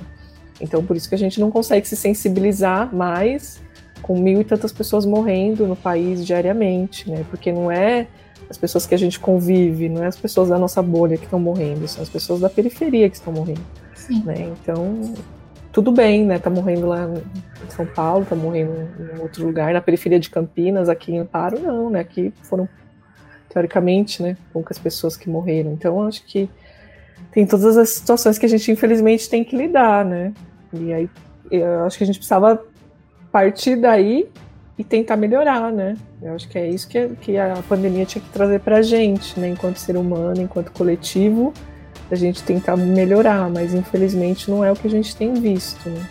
Então, 0.60 0.84
por 0.84 0.98
isso 0.98 1.08
que 1.08 1.14
a 1.14 1.20
gente 1.20 1.40
não 1.40 1.52
consegue 1.52 1.88
se 1.88 1.96
sensibilizar 1.96 2.94
mais 2.94 3.62
com 4.02 4.20
mil 4.20 4.42
e 4.42 4.44
tantas 4.44 4.72
pessoas 4.72 5.06
morrendo 5.06 5.68
no 5.68 5.76
país 5.76 6.26
diariamente, 6.26 7.08
né? 7.08 7.24
Porque 7.30 7.52
não 7.52 7.72
é 7.72 8.08
as 8.50 8.58
pessoas 8.58 8.88
que 8.88 8.96
a 8.96 8.98
gente 8.98 9.20
convive, 9.20 9.88
não 9.88 10.04
é 10.04 10.08
as 10.08 10.18
pessoas 10.18 10.50
da 10.50 10.58
nossa 10.58 10.82
bolha 10.82 11.18
que 11.18 11.26
estão 11.26 11.40
morrendo, 11.40 11.88
são 11.88 12.02
as 12.02 12.10
pessoas 12.10 12.40
da 12.40 12.50
periferia 12.50 13.10
que 13.10 13.16
estão 13.16 13.32
morrendo. 13.32 13.62
Né? 14.26 14.52
Então, 14.62 15.14
tudo 15.72 15.92
bem, 15.92 16.26
né? 16.26 16.40
Tá 16.40 16.50
morrendo 16.50 16.88
lá 16.88 17.08
em 17.08 17.70
São 17.70 17.86
Paulo, 17.86 18.26
tá 18.26 18.36
morrendo 18.36 18.90
em 19.00 19.20
outro 19.20 19.46
lugar, 19.46 19.72
na 19.72 19.82
periferia 19.82 20.20
de 20.20 20.30
Campinas, 20.30 20.90
aqui 20.90 21.12
em 21.12 21.20
Amparo, 21.20 21.60
não, 21.60 21.92
né? 21.92 22.00
Aqui 22.00 22.34
foram, 22.42 22.68
teoricamente, 23.50 24.24
né, 24.24 24.36
poucas 24.52 24.80
pessoas 24.80 25.16
que 25.16 25.30
morreram. 25.30 25.72
Então, 25.72 26.02
acho 26.02 26.26
que 26.26 26.50
tem 27.32 27.46
todas 27.46 27.78
as 27.78 27.90
situações 27.90 28.40
que 28.40 28.46
a 28.48 28.50
gente, 28.50 28.72
infelizmente, 28.72 29.30
tem 29.30 29.44
que 29.44 29.56
lidar, 29.56 30.04
né? 30.04 30.34
E 30.74 30.92
aí 30.92 31.10
eu 31.52 31.84
acho 31.84 31.98
que 31.98 32.04
a 32.04 32.08
gente 32.08 32.18
precisava 32.18 32.64
partir 33.32 33.76
daí 33.76 34.28
e 34.80 34.84
tentar 34.86 35.18
melhorar, 35.18 35.74
né? 35.74 35.98
Eu 36.22 36.34
acho 36.34 36.48
que 36.48 36.58
é 36.58 36.66
isso 36.66 36.88
que, 36.88 37.10
que 37.20 37.38
a 37.38 37.62
pandemia 37.68 38.06
tinha 38.06 38.24
que 38.24 38.30
trazer 38.30 38.62
pra 38.62 38.82
gente, 38.82 39.38
né? 39.38 39.50
Enquanto 39.50 39.76
ser 39.76 39.98
humano, 39.98 40.42
enquanto 40.42 40.72
coletivo, 40.72 41.54
a 42.10 42.16
gente 42.16 42.42
tentar 42.44 42.78
melhorar, 42.78 43.50
mas 43.50 43.74
infelizmente 43.74 44.50
não 44.50 44.64
é 44.64 44.72
o 44.72 44.76
que 44.76 44.88
a 44.88 44.90
gente 44.90 45.14
tem 45.14 45.34
visto, 45.34 45.90
né? 45.90 46.10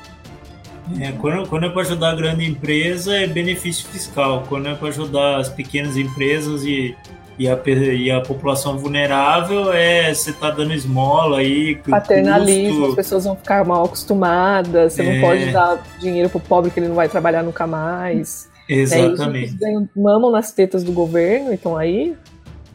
É, 1.00 1.12
quando, 1.12 1.48
quando 1.48 1.64
é 1.64 1.70
para 1.70 1.80
ajudar 1.80 2.10
a 2.10 2.14
grande 2.14 2.44
empresa, 2.44 3.16
é 3.16 3.26
benefício 3.26 3.86
fiscal. 3.88 4.44
Quando 4.48 4.68
é 4.68 4.74
para 4.74 4.88
ajudar 4.88 5.38
as 5.38 5.48
pequenas 5.48 5.96
empresas 5.96 6.62
e 6.64 6.94
e 7.38 7.48
a, 7.48 7.56
e 7.64 8.10
a 8.10 8.20
população 8.20 8.76
vulnerável 8.76 9.72
é 9.72 10.12
você 10.12 10.32
tá 10.32 10.50
dando 10.50 10.74
esmola 10.74 11.38
aí. 11.38 11.76
Paternalismo, 11.88 12.80
custo... 12.80 12.90
as 12.90 12.94
pessoas 12.96 13.24
vão 13.24 13.36
ficar 13.36 13.64
mal 13.64 13.84
acostumadas, 13.84 14.94
você 14.94 15.02
é... 15.02 15.14
não 15.14 15.20
pode 15.20 15.52
dar 15.52 15.80
dinheiro 16.00 16.28
pro 16.28 16.40
pobre 16.40 16.70
que 16.70 16.80
ele 16.80 16.88
não 16.88 16.96
vai 16.96 17.08
trabalhar 17.08 17.44
nunca 17.44 17.64
mais. 17.64 18.50
Exatamente. 18.68 19.56
É, 19.64 19.98
mamam 19.98 20.30
nas 20.30 20.52
tetas 20.52 20.84
do 20.84 20.92
governo, 20.92 21.52
então 21.52 21.76
aí 21.76 22.16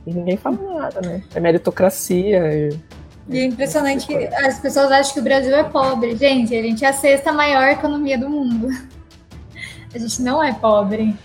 e 0.06 0.14
ninguém 0.14 0.38
fala 0.38 0.57
nada, 0.80 1.02
né? 1.02 1.24
É 1.34 1.40
meritocracia. 1.40 2.53
E... 2.53 2.80
E 3.30 3.40
é 3.40 3.45
impressionante 3.45 4.06
que 4.06 4.15
as 4.15 4.60
pessoas 4.60 4.91
acham 4.91 5.14
que 5.14 5.20
o 5.20 5.24
Brasil 5.24 5.56
é 5.56 5.64
pobre. 5.64 6.15
Gente, 6.18 6.53
a 6.53 6.61
gente 6.61 6.84
é 6.84 6.90
a 6.90 6.94
sexta 6.94 7.32
maior 7.32 7.70
economia 7.70 8.18
do 8.18 8.30
mundo. 8.30 8.68
A 9.94 9.98
gente 9.98 10.22
não 10.22 10.44
é 10.44 10.52
pobre. 10.52 11.15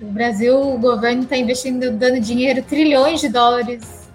O 0.00 0.06
Brasil, 0.06 0.60
o 0.60 0.78
governo 0.78 1.22
está 1.22 1.36
investindo, 1.36 1.90
dando 1.90 2.20
dinheiro, 2.20 2.62
trilhões 2.62 3.20
de 3.20 3.28
dólares 3.28 4.08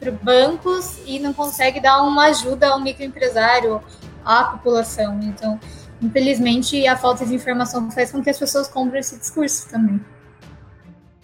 para 0.00 0.10
bancos 0.10 0.98
e 1.06 1.18
não 1.20 1.32
consegue 1.32 1.78
dar 1.78 2.02
uma 2.02 2.26
ajuda 2.26 2.70
ao 2.70 2.80
microempresário, 2.80 3.80
à 4.24 4.44
população. 4.44 5.20
Então, 5.22 5.60
infelizmente, 6.02 6.86
a 6.86 6.96
falta 6.96 7.24
de 7.24 7.34
informação 7.34 7.90
faz 7.90 8.10
com 8.10 8.22
que 8.22 8.30
as 8.30 8.38
pessoas 8.38 8.68
comprem 8.68 9.00
esse 9.00 9.18
discurso 9.18 9.68
também. 9.68 10.00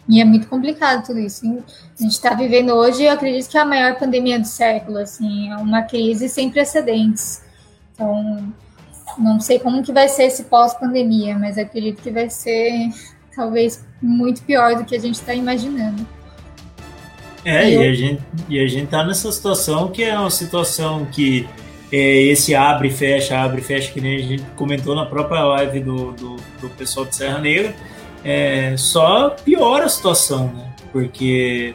E 0.09 0.21
é 0.21 0.25
muito 0.25 0.49
complicado 0.49 1.07
tudo 1.07 1.21
isso. 1.21 1.47
A 1.47 2.03
gente 2.03 2.13
está 2.13 2.35
vivendo 2.35 2.73
hoje, 2.73 3.05
eu 3.05 3.13
acredito 3.13 3.49
que 3.49 3.57
é 3.57 3.61
a 3.61 3.65
maior 3.65 3.97
pandemia 3.97 4.41
do 4.41 4.47
século, 4.47 4.99
assim, 4.99 5.51
é 5.51 5.57
uma 5.57 5.83
crise 5.83 6.29
sem 6.29 6.51
precedentes. 6.51 7.43
Então, 7.95 8.53
não 9.17 9.39
sei 9.41 9.59
como 9.59 9.83
que 9.83 9.93
vai 9.93 10.09
ser 10.09 10.25
esse 10.25 10.45
pós-pandemia, 10.45 11.39
mas 11.39 11.59
acredito 11.59 12.03
que 12.03 12.11
vai 12.11 12.29
ser 12.29 12.91
talvez 13.35 13.85
muito 14.03 14.43
pior 14.43 14.75
do 14.75 14.85
que 14.85 14.97
a 14.97 14.99
gente 14.99 15.15
está 15.15 15.33
imaginando. 15.33 16.07
É, 17.45 17.71
e, 17.71 17.75
eu... 17.75 17.83
e, 17.83 17.89
a 17.89 17.95
gente, 17.95 18.23
e 18.49 18.61
a 18.61 18.67
gente 18.67 18.89
tá 18.89 19.05
nessa 19.05 19.31
situação 19.31 19.89
que 19.91 20.03
é 20.03 20.19
uma 20.19 20.31
situação 20.31 21.07
que 21.07 21.49
é, 21.93 22.23
esse 22.23 22.55
abre 22.55 22.89
e 22.89 22.91
fecha, 22.91 23.39
abre 23.39 23.61
e 23.61 23.65
fecha, 23.65 23.93
que 23.93 24.01
nem 24.01 24.17
a 24.17 24.23
gente 24.23 24.43
comentou 24.57 24.95
na 24.95 25.07
própria 25.07 25.43
live 25.43 25.81
do, 25.81 26.13
do, 26.13 26.37
do 26.61 26.69
pessoal 26.71 27.07
de 27.07 27.17
Serra 27.17 27.39
Negra, 27.39 27.75
é, 28.25 28.75
só 28.77 29.31
piora 29.31 29.87
a 29.87 29.89
situação, 29.89 30.53
né? 30.53 30.73
Porque 30.93 31.75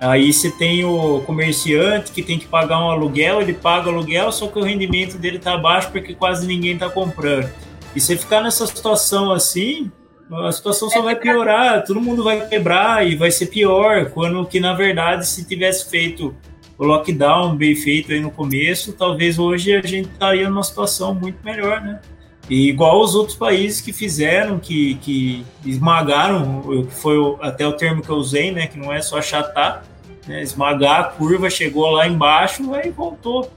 aí 0.00 0.32
você 0.32 0.50
tem 0.50 0.84
o 0.84 1.20
comerciante 1.20 2.12
que 2.12 2.22
tem 2.22 2.38
que 2.38 2.46
pagar 2.46 2.78
um 2.80 2.90
aluguel, 2.90 3.40
ele 3.40 3.54
paga 3.54 3.90
aluguel, 3.90 4.30
só 4.30 4.46
que 4.46 4.58
o 4.58 4.62
rendimento 4.62 5.18
dele 5.18 5.38
tá 5.38 5.56
baixo 5.56 5.90
porque 5.90 6.14
quase 6.14 6.46
ninguém 6.46 6.76
tá 6.76 6.88
comprando. 6.88 7.50
E 7.94 8.00
você 8.00 8.16
ficar 8.16 8.42
nessa 8.42 8.66
situação 8.66 9.32
assim, 9.32 9.90
a 10.30 10.52
situação 10.52 10.90
só 10.90 11.00
vai 11.00 11.16
piorar, 11.16 11.84
todo 11.84 12.00
mundo 12.00 12.24
vai 12.24 12.46
quebrar 12.48 13.06
e 13.06 13.14
vai 13.14 13.30
ser 13.30 13.46
pior, 13.46 14.10
quando 14.10 14.44
que 14.46 14.58
na 14.58 14.74
verdade 14.74 15.26
se 15.26 15.44
tivesse 15.44 15.88
feito 15.88 16.34
o 16.76 16.84
lockdown 16.84 17.56
bem 17.56 17.74
feito 17.74 18.12
aí 18.12 18.20
no 18.20 18.30
começo, 18.30 18.92
talvez 18.92 19.38
hoje 19.38 19.74
a 19.74 19.82
gente 19.82 20.08
estaria 20.10 20.48
numa 20.48 20.62
situação 20.62 21.14
muito 21.14 21.38
melhor, 21.44 21.80
né? 21.80 22.00
E 22.48 22.68
igual 22.68 23.00
os 23.00 23.14
outros 23.14 23.36
países 23.36 23.80
que 23.80 23.92
fizeram, 23.92 24.58
que, 24.58 24.96
que 24.96 25.44
esmagaram, 25.64 26.86
foi 26.90 27.16
até 27.40 27.66
o 27.66 27.72
termo 27.72 28.02
que 28.02 28.10
eu 28.10 28.16
usei, 28.16 28.50
né? 28.50 28.66
Que 28.66 28.78
não 28.78 28.92
é 28.92 29.00
só 29.00 29.18
achatar, 29.18 29.84
né? 30.26 30.42
esmagar 30.42 31.00
a 31.00 31.04
curva, 31.04 31.48
chegou 31.48 31.90
lá 31.90 32.06
embaixo, 32.06 32.74
aí 32.74 32.90
voltou, 32.90 33.50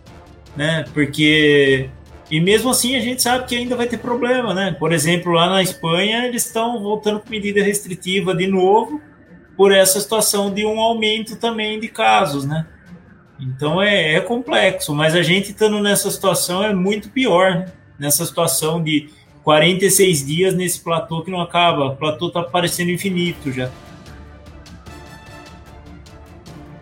né? 0.56 0.86
Porque 0.94 1.90
e 2.30 2.42
mesmo 2.42 2.70
assim 2.70 2.96
a 2.96 3.00
gente 3.00 3.22
sabe 3.22 3.46
que 3.46 3.56
ainda 3.56 3.76
vai 3.76 3.88
ter 3.88 3.98
problema, 3.98 4.54
né? 4.54 4.76
Por 4.78 4.94
exemplo, 4.94 5.32
lá 5.32 5.50
na 5.50 5.62
Espanha 5.62 6.26
eles 6.26 6.46
estão 6.46 6.82
voltando 6.82 7.20
com 7.20 7.30
medida 7.30 7.64
restritiva 7.64 8.34
de 8.34 8.48
novo 8.48 9.02
por 9.56 9.72
essa 9.74 10.00
situação 10.00 10.54
de 10.54 10.66
um 10.66 10.80
aumento 10.80 11.36
também 11.36 11.80
de 11.80 11.88
casos, 11.88 12.46
né? 12.46 12.66
Então 13.40 13.82
é, 13.82 14.16
é 14.16 14.20
complexo, 14.20 14.94
mas 14.94 15.16
a 15.16 15.22
gente 15.22 15.52
estando 15.52 15.80
nessa 15.82 16.10
situação 16.10 16.64
é 16.64 16.74
muito 16.74 17.10
pior, 17.10 17.56
né? 17.56 17.72
Nessa 18.00 18.26
situação 18.26 18.84
de 18.84 19.10
46 19.44 20.26
dias 20.26 20.54
nesse 20.54 20.80
platô 20.80 21.22
que 21.22 21.32
não 21.32 21.42
acaba. 21.42 21.86
O 21.86 21.96
platô 21.96 22.30
tá 22.30 22.44
parecendo 22.44 22.92
infinito 22.92 23.52
já. 23.52 23.70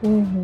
Uhum. 0.01 0.41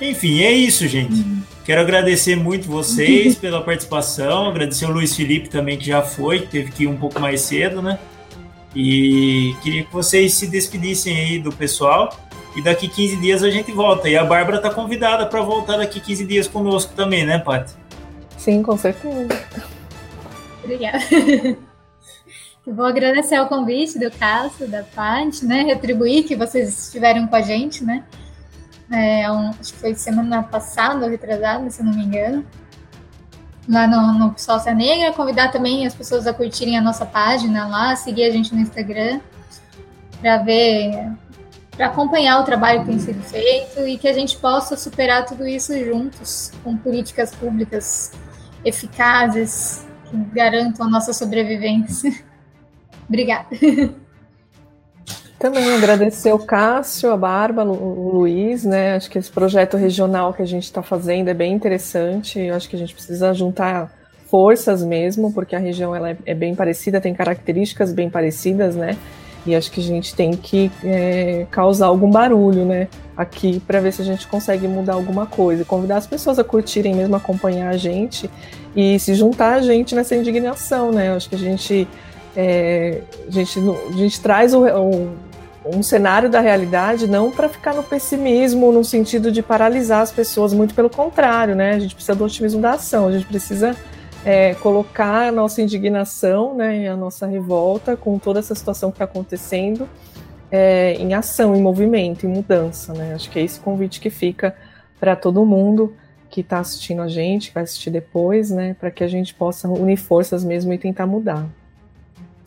Enfim, 0.00 0.42
é 0.42 0.52
isso, 0.52 0.86
gente. 0.88 1.14
Uhum. 1.14 1.42
Quero 1.64 1.80
agradecer 1.80 2.36
muito 2.36 2.68
vocês 2.68 3.36
pela 3.40 3.62
participação, 3.62 4.48
agradecer 4.48 4.84
o 4.86 4.90
Luiz 4.90 5.14
Felipe 5.14 5.48
também, 5.48 5.78
que 5.78 5.86
já 5.86 6.02
foi, 6.02 6.40
teve 6.40 6.72
que 6.72 6.84
ir 6.84 6.86
um 6.88 6.96
pouco 6.96 7.20
mais 7.20 7.40
cedo, 7.42 7.80
né? 7.80 7.98
E 8.74 9.54
queria 9.62 9.84
que 9.84 9.92
vocês 9.92 10.34
se 10.34 10.46
despedissem 10.46 11.16
aí 11.16 11.38
do 11.38 11.52
pessoal. 11.52 12.18
E 12.54 12.62
daqui 12.62 12.88
15 12.88 13.16
dias 13.16 13.42
a 13.42 13.50
gente 13.50 13.72
volta. 13.72 14.08
E 14.08 14.16
a 14.16 14.24
Bárbara 14.24 14.58
está 14.58 14.70
convidada 14.70 15.26
para 15.26 15.40
voltar 15.40 15.78
daqui 15.78 16.00
15 16.00 16.26
dias 16.26 16.48
conosco 16.48 16.92
também, 16.94 17.24
né, 17.24 17.38
Paty? 17.38 17.72
Sim, 18.36 18.62
com 18.62 18.76
certeza. 18.76 19.28
Obrigada. 20.62 20.98
Eu 22.64 22.74
vou 22.74 22.84
agradecer 22.84 23.40
o 23.40 23.46
convite 23.46 23.98
do 23.98 24.10
Cássio, 24.10 24.68
da 24.68 24.84
Paty, 24.84 25.44
né? 25.44 25.62
Retribuir 25.62 26.24
que 26.24 26.36
vocês 26.36 26.86
estiveram 26.86 27.26
com 27.26 27.34
a 27.34 27.42
gente, 27.42 27.82
né? 27.82 28.04
é, 28.92 29.30
um, 29.30 29.48
acho 29.48 29.72
que 29.72 29.78
foi 29.78 29.94
semana 29.94 30.42
passada, 30.42 31.04
ou 31.04 31.10
retrasada, 31.10 31.68
se 31.70 31.82
não 31.82 31.94
me 31.94 32.04
engano, 32.04 32.44
lá 33.68 33.86
no, 33.86 34.18
no 34.18 34.34
Sócia 34.36 34.74
Negra. 34.74 35.12
Convidar 35.12 35.50
também 35.50 35.86
as 35.86 35.94
pessoas 35.94 36.26
a 36.26 36.34
curtirem 36.34 36.76
a 36.76 36.82
nossa 36.82 37.06
página 37.06 37.66
lá, 37.66 37.96
seguir 37.96 38.24
a 38.24 38.30
gente 38.30 38.54
no 38.54 38.60
Instagram, 38.60 39.20
para 40.20 40.36
ver, 40.38 41.10
para 41.76 41.86
acompanhar 41.86 42.40
o 42.40 42.44
trabalho 42.44 42.80
que 42.80 42.86
tem 42.86 42.98
sido 42.98 43.22
feito 43.22 43.86
e 43.86 43.96
que 43.96 44.06
a 44.06 44.12
gente 44.12 44.36
possa 44.36 44.76
superar 44.76 45.24
tudo 45.24 45.46
isso 45.46 45.76
juntos, 45.84 46.52
com 46.62 46.76
políticas 46.76 47.34
públicas 47.34 48.12
eficazes 48.64 49.86
que 50.04 50.16
garantam 50.34 50.86
a 50.86 50.90
nossa 50.90 51.12
sobrevivência. 51.12 52.12
Obrigada. 53.08 53.48
Também 55.38 55.74
agradecer 55.74 56.32
o 56.32 56.38
Cássio, 56.38 57.10
a 57.10 57.16
Bárbara, 57.16 57.68
o 57.68 58.12
Luiz, 58.16 58.64
né? 58.64 58.94
Acho 58.94 59.10
que 59.10 59.18
esse 59.18 59.30
projeto 59.30 59.76
regional 59.76 60.32
que 60.32 60.40
a 60.40 60.46
gente 60.46 60.64
está 60.64 60.82
fazendo 60.82 61.28
é 61.28 61.34
bem 61.34 61.52
interessante. 61.52 62.38
Eu 62.38 62.54
acho 62.54 62.68
que 62.68 62.76
a 62.76 62.78
gente 62.78 62.94
precisa 62.94 63.34
juntar 63.34 63.92
forças 64.30 64.84
mesmo, 64.84 65.32
porque 65.32 65.56
a 65.56 65.58
região 65.58 65.96
ela 65.96 66.10
é, 66.10 66.16
é 66.26 66.34
bem 66.34 66.54
parecida, 66.54 67.00
tem 67.00 67.12
características 67.12 67.92
bem 67.92 68.08
parecidas, 68.08 68.76
né? 68.76 68.96
E 69.44 69.54
acho 69.54 69.70
que 69.70 69.80
a 69.80 69.82
gente 69.82 70.14
tem 70.14 70.32
que 70.32 70.70
é, 70.84 71.46
causar 71.50 71.86
algum 71.86 72.10
barulho, 72.10 72.64
né? 72.64 72.88
Aqui 73.16 73.60
para 73.60 73.80
ver 73.80 73.92
se 73.92 74.02
a 74.02 74.04
gente 74.04 74.26
consegue 74.26 74.68
mudar 74.68 74.94
alguma 74.94 75.26
coisa. 75.26 75.64
Convidar 75.64 75.96
as 75.96 76.06
pessoas 76.06 76.38
a 76.38 76.44
curtirem 76.44 76.94
mesmo, 76.94 77.16
acompanhar 77.16 77.70
a 77.70 77.76
gente 77.76 78.30
e 78.74 78.98
se 78.98 79.14
juntar 79.14 79.54
a 79.54 79.60
gente 79.60 79.94
nessa 79.94 80.14
indignação, 80.14 80.92
né? 80.92 81.12
Acho 81.14 81.28
que 81.28 81.34
a 81.34 81.38
gente 81.38 81.88
é, 82.36 83.02
a, 83.26 83.30
gente, 83.30 83.58
a 83.58 83.96
gente 83.96 84.20
traz 84.20 84.54
o, 84.54 84.64
o 84.64 85.12
um 85.64 85.82
cenário 85.82 86.28
da 86.28 86.40
realidade 86.40 87.06
não 87.06 87.30
para 87.30 87.48
ficar 87.48 87.74
no 87.74 87.82
pessimismo, 87.82 88.72
no 88.72 88.84
sentido 88.84 89.30
de 89.30 89.42
paralisar 89.42 90.00
as 90.00 90.10
pessoas, 90.10 90.52
muito 90.52 90.74
pelo 90.74 90.90
contrário, 90.90 91.54
né? 91.54 91.74
A 91.74 91.78
gente 91.78 91.94
precisa 91.94 92.16
do 92.16 92.24
otimismo 92.24 92.60
da 92.60 92.72
ação, 92.72 93.08
a 93.08 93.12
gente 93.12 93.26
precisa 93.26 93.76
é, 94.24 94.54
colocar 94.54 95.28
a 95.28 95.32
nossa 95.32 95.60
indignação 95.60 96.54
né, 96.54 96.82
e 96.82 96.86
a 96.86 96.96
nossa 96.96 97.26
revolta 97.26 97.96
com 97.96 98.18
toda 98.18 98.38
essa 98.38 98.54
situação 98.54 98.90
que 98.90 98.96
está 98.96 99.04
acontecendo 99.04 99.88
é, 100.50 100.94
em 100.94 101.14
ação, 101.14 101.56
em 101.56 101.62
movimento, 101.62 102.26
em 102.26 102.28
mudança. 102.28 102.92
Né? 102.92 103.14
Acho 103.14 103.30
que 103.30 103.38
é 103.38 103.42
esse 103.42 103.58
convite 103.58 104.00
que 104.00 104.10
fica 104.10 104.54
para 105.00 105.16
todo 105.16 105.44
mundo 105.44 105.96
que 106.30 106.40
está 106.40 106.60
assistindo 106.60 107.02
a 107.02 107.08
gente, 107.08 107.48
que 107.48 107.54
vai 107.54 107.64
assistir 107.64 107.90
depois, 107.90 108.50
né, 108.50 108.74
para 108.78 108.90
que 108.90 109.04
a 109.04 109.08
gente 109.08 109.34
possa 109.34 109.68
unir 109.68 109.98
forças 109.98 110.42
mesmo 110.42 110.72
e 110.72 110.78
tentar 110.78 111.06
mudar. 111.06 111.46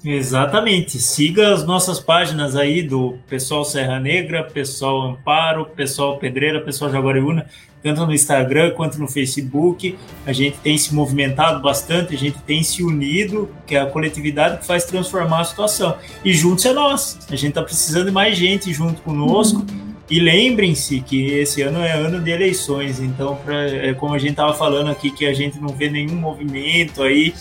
Exatamente. 0.03 0.99
Siga 0.99 1.53
as 1.53 1.65
nossas 1.65 1.99
páginas 1.99 2.55
aí 2.55 2.83
do 2.83 3.17
Pessoal 3.27 3.65
Serra 3.65 3.99
Negra, 3.99 4.43
Pessoal 4.43 5.01
Amparo, 5.01 5.65
Pessoal 5.65 6.17
Pedreira, 6.17 6.61
Pessoal 6.61 6.91
Jaguariúna, 6.91 7.47
tanto 7.85 8.03
no 8.03 8.11
Instagram 8.11 8.71
quanto 8.71 8.97
no 8.97 9.07
Facebook. 9.07 9.95
A 10.25 10.33
gente 10.33 10.57
tem 10.57 10.75
se 10.75 10.91
movimentado 10.91 11.61
bastante, 11.61 12.15
a 12.15 12.17
gente 12.17 12.39
tem 12.39 12.63
se 12.63 12.81
unido, 12.81 13.47
que 13.67 13.75
é 13.75 13.79
a 13.79 13.85
coletividade 13.85 14.57
que 14.57 14.65
faz 14.65 14.85
transformar 14.85 15.41
a 15.41 15.43
situação. 15.43 15.95
E 16.23 16.33
juntos 16.33 16.65
é 16.65 16.73
nós. 16.73 17.19
A 17.29 17.35
gente 17.35 17.49
está 17.49 17.61
precisando 17.61 18.07
de 18.07 18.11
mais 18.11 18.35
gente 18.35 18.73
junto 18.73 19.03
conosco. 19.03 19.59
Uhum. 19.59 19.93
E 20.09 20.19
lembrem-se 20.19 20.99
que 21.01 21.27
esse 21.27 21.61
ano 21.61 21.79
é 21.79 21.91
ano 21.91 22.19
de 22.19 22.31
eleições, 22.31 22.99
então, 22.99 23.35
pra, 23.35 23.69
é 23.69 23.93
como 23.93 24.15
a 24.15 24.19
gente 24.19 24.31
estava 24.31 24.55
falando 24.55 24.89
aqui, 24.89 25.11
que 25.11 25.27
a 25.27 25.33
gente 25.33 25.59
não 25.59 25.69
vê 25.69 25.87
nenhum 25.87 26.15
movimento 26.15 27.03
aí 27.03 27.35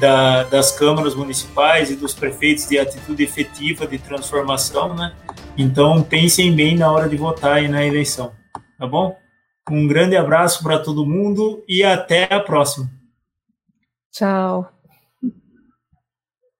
da, 0.00 0.42
das 0.42 0.72
câmaras 0.72 1.14
municipais 1.14 1.90
e 1.92 1.94
dos 1.94 2.14
prefeitos 2.14 2.68
de 2.68 2.80
atitude 2.80 3.22
efetiva 3.22 3.86
de 3.86 3.98
transformação, 3.98 4.92
né? 4.92 5.12
Então 5.56 6.02
pensem 6.02 6.52
bem 6.52 6.76
na 6.76 6.90
hora 6.90 7.08
de 7.08 7.16
votar 7.16 7.58
aí 7.58 7.68
na 7.68 7.84
eleição, 7.84 8.32
tá 8.76 8.86
bom? 8.88 9.22
Um 9.70 9.86
grande 9.86 10.16
abraço 10.16 10.62
para 10.62 10.78
todo 10.78 11.06
mundo 11.06 11.64
e 11.66 11.82
até 11.82 12.24
a 12.32 12.40
próxima. 12.40 12.90
Tchau. 14.12 14.70